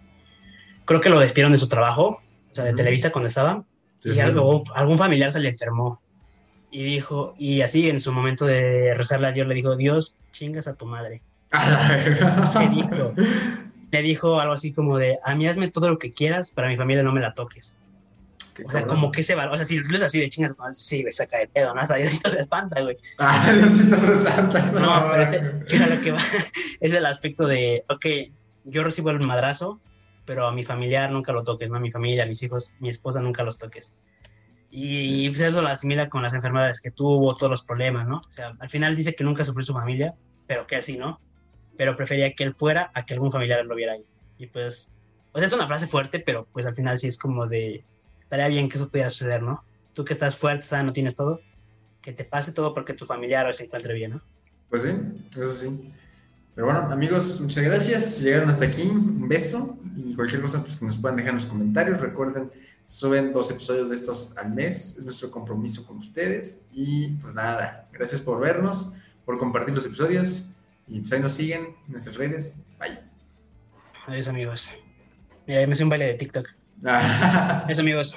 creo 0.83 0.99
que 0.99 1.07
lo 1.07 1.21
despidieron 1.21 1.53
de 1.53 1.57
su 1.57 1.69
trabajo, 1.69 2.21
o 2.51 2.51
sea, 2.51 2.65
de 2.65 2.71
uh 2.71 2.73
-huh. 2.73 2.75
Televisa 2.75 3.11
cuando 3.11 3.27
estaba, 3.27 3.63
sí, 3.99 4.09
y 4.09 4.13
sí. 4.15 4.19
Algo, 4.19 4.65
algún 4.75 4.97
familiar 4.97 5.31
se 5.31 5.39
le 5.39 5.47
enfermó. 5.47 6.01
Y 6.71 6.83
dijo, 6.83 7.35
y 7.37 7.61
así 7.61 7.87
en 7.87 8.01
su 8.01 8.11
momento 8.11 8.45
de 8.45 8.93
rezarle 8.95 9.27
a 9.27 9.31
Dios, 9.31 9.47
le 9.47 9.55
dijo, 9.55 9.77
Dios, 9.77 10.17
chingas 10.33 10.67
a 10.67 10.75
tu 10.75 10.85
madre. 10.85 11.21
¿Qué 11.51 12.67
dijo? 12.67 13.13
Le 13.91 14.01
dijo 14.01 14.41
algo 14.41 14.55
así 14.55 14.73
como 14.73 14.97
de, 14.97 15.19
a 15.23 15.35
mí 15.35 15.47
hazme 15.47 15.69
todo 15.69 15.87
lo 15.87 15.99
que 15.99 16.11
quieras, 16.11 16.51
para 16.51 16.67
mi 16.67 16.75
familia 16.75 17.01
no 17.01 17.13
me 17.13 17.21
la 17.21 17.31
toques. 17.31 17.77
O 18.63 18.71
sea, 18.71 18.85
como 18.85 19.11
que 19.11 19.23
se 19.23 19.35
va, 19.35 19.51
o 19.51 19.57
sea, 19.57 19.65
si 19.65 19.77
es 19.77 20.01
así 20.01 20.19
de 20.19 20.29
chingas, 20.29 20.55
sí, 20.71 21.01
güey, 21.01 21.11
saca 21.11 21.39
de 21.39 21.47
pedo, 21.47 21.73
¿no? 21.73 21.81
Hasta 21.81 21.95
Diosito 21.95 22.29
se 22.29 22.39
espanta, 22.39 22.81
güey. 22.81 22.97
Ah, 23.17 23.51
Diosito 23.55 23.95
se 23.97 24.13
espanta. 24.13 24.61
No, 24.71 24.79
no 24.79 25.11
pero 25.11 25.23
ese, 25.23 25.41
mira, 25.71 25.87
lo 25.87 26.01
que 26.01 26.11
va, 26.11 26.19
es 26.79 26.93
el 26.93 27.05
aspecto 27.05 27.47
de, 27.47 27.83
ok, 27.89 28.05
yo 28.63 28.83
recibo 28.83 29.09
el 29.09 29.19
madrazo, 29.19 29.81
pero 30.25 30.47
a 30.47 30.51
mi 30.51 30.63
familiar 30.63 31.11
nunca 31.11 31.33
lo 31.33 31.43
toques, 31.43 31.69
¿no? 31.69 31.77
A 31.77 31.79
mi 31.79 31.91
familia, 31.91 32.23
a 32.23 32.27
mis 32.27 32.41
hijos, 32.43 32.75
mi 32.79 32.89
esposa 32.89 33.19
nunca 33.19 33.43
los 33.43 33.57
toques. 33.57 33.93
Y 34.69 35.29
pues 35.29 35.41
eso 35.41 35.61
lo 35.61 35.69
asimila 35.69 36.09
con 36.09 36.21
las 36.21 36.33
enfermedades 36.33 36.81
que 36.81 36.91
tuvo, 36.91 37.33
todos 37.35 37.49
los 37.49 37.63
problemas, 37.63 38.07
¿no? 38.07 38.17
O 38.17 38.31
sea, 38.31 38.53
al 38.59 38.69
final 38.69 38.95
dice 38.95 39.15
que 39.15 39.23
nunca 39.23 39.43
sufrió 39.45 39.65
su 39.65 39.73
familia, 39.73 40.15
pero 40.47 40.67
que 40.67 40.75
así, 40.75 40.97
¿no? 40.97 41.17
Pero 41.77 41.95
prefería 41.95 42.33
que 42.33 42.43
él 42.43 42.53
fuera 42.53 42.91
a 42.93 43.05
que 43.05 43.13
algún 43.13 43.31
familiar 43.31 43.65
lo 43.65 43.75
viera 43.75 43.93
ahí. 43.93 44.03
Y 44.37 44.47
pues, 44.47 44.91
o 45.31 45.39
sea, 45.39 45.47
es 45.47 45.53
una 45.53 45.67
frase 45.67 45.87
fuerte, 45.87 46.19
pero 46.19 46.47
pues 46.51 46.65
al 46.65 46.75
final 46.75 46.97
sí 46.97 47.07
es 47.07 47.17
como 47.17 47.47
de, 47.47 47.85
estaría 48.25 48.47
bien 48.47 48.67
que 48.67 48.77
eso 48.77 48.89
pudiera 48.89 49.09
suceder, 49.09 49.41
¿no? 49.43 49.63
Tú 49.93 50.03
que 50.03 50.13
estás 50.13 50.35
fuerte, 50.35 50.65
sano, 50.65 50.91
tienes 50.91 51.15
todo, 51.15 51.41
que 52.01 52.11
te 52.11 52.25
pase 52.25 52.51
todo 52.51 52.73
porque 52.73 52.93
tu 52.93 53.05
familiar 53.05 53.53
se 53.53 53.65
encuentre 53.65 53.93
bien, 53.93 54.11
¿no? 54.11 54.21
Pues 54.69 54.81
sí, 54.81 54.89
eso 55.31 55.53
sí. 55.53 55.93
Pero 56.55 56.65
bueno, 56.67 56.81
amigos, 56.91 57.39
muchas 57.39 57.63
gracias. 57.63 58.15
Si 58.15 58.23
llegaron 58.23 58.49
hasta 58.49 58.65
aquí, 58.65 58.81
un 58.81 59.27
beso. 59.27 59.77
Y 59.95 60.15
cualquier 60.15 60.41
cosa 60.41 60.61
pues, 60.61 60.77
que 60.77 60.85
nos 60.85 60.97
puedan 60.97 61.17
dejar 61.17 61.29
en 61.29 61.35
los 61.35 61.45
comentarios. 61.45 62.01
Recuerden, 62.01 62.51
suben 62.83 63.31
dos 63.31 63.51
episodios 63.51 63.89
de 63.89 63.95
estos 63.95 64.35
al 64.37 64.53
mes. 64.53 64.97
Es 64.97 65.05
nuestro 65.05 65.29
compromiso 65.29 65.85
con 65.85 65.97
ustedes. 65.97 66.67
Y 66.73 67.09
pues 67.17 67.35
nada, 67.35 67.87
gracias 67.93 68.21
por 68.21 68.39
vernos, 68.39 68.91
por 69.23 69.37
compartir 69.37 69.75
los 69.75 69.85
episodios. 69.85 70.49
Y 70.87 70.99
pues 70.99 71.11
ahí 71.13 71.19
nos 71.19 71.33
siguen 71.33 71.75
en 71.85 71.91
nuestras 71.91 72.15
redes. 72.15 72.63
Bye. 72.79 72.97
Adiós, 74.07 74.27
amigos. 74.27 74.75
Mira, 75.45 75.65
me 75.67 75.73
hice 75.73 75.83
un 75.83 75.89
baile 75.89 76.07
de 76.07 76.13
TikTok. 76.15 76.47
Eso, 77.67 77.81
amigos. 77.81 78.15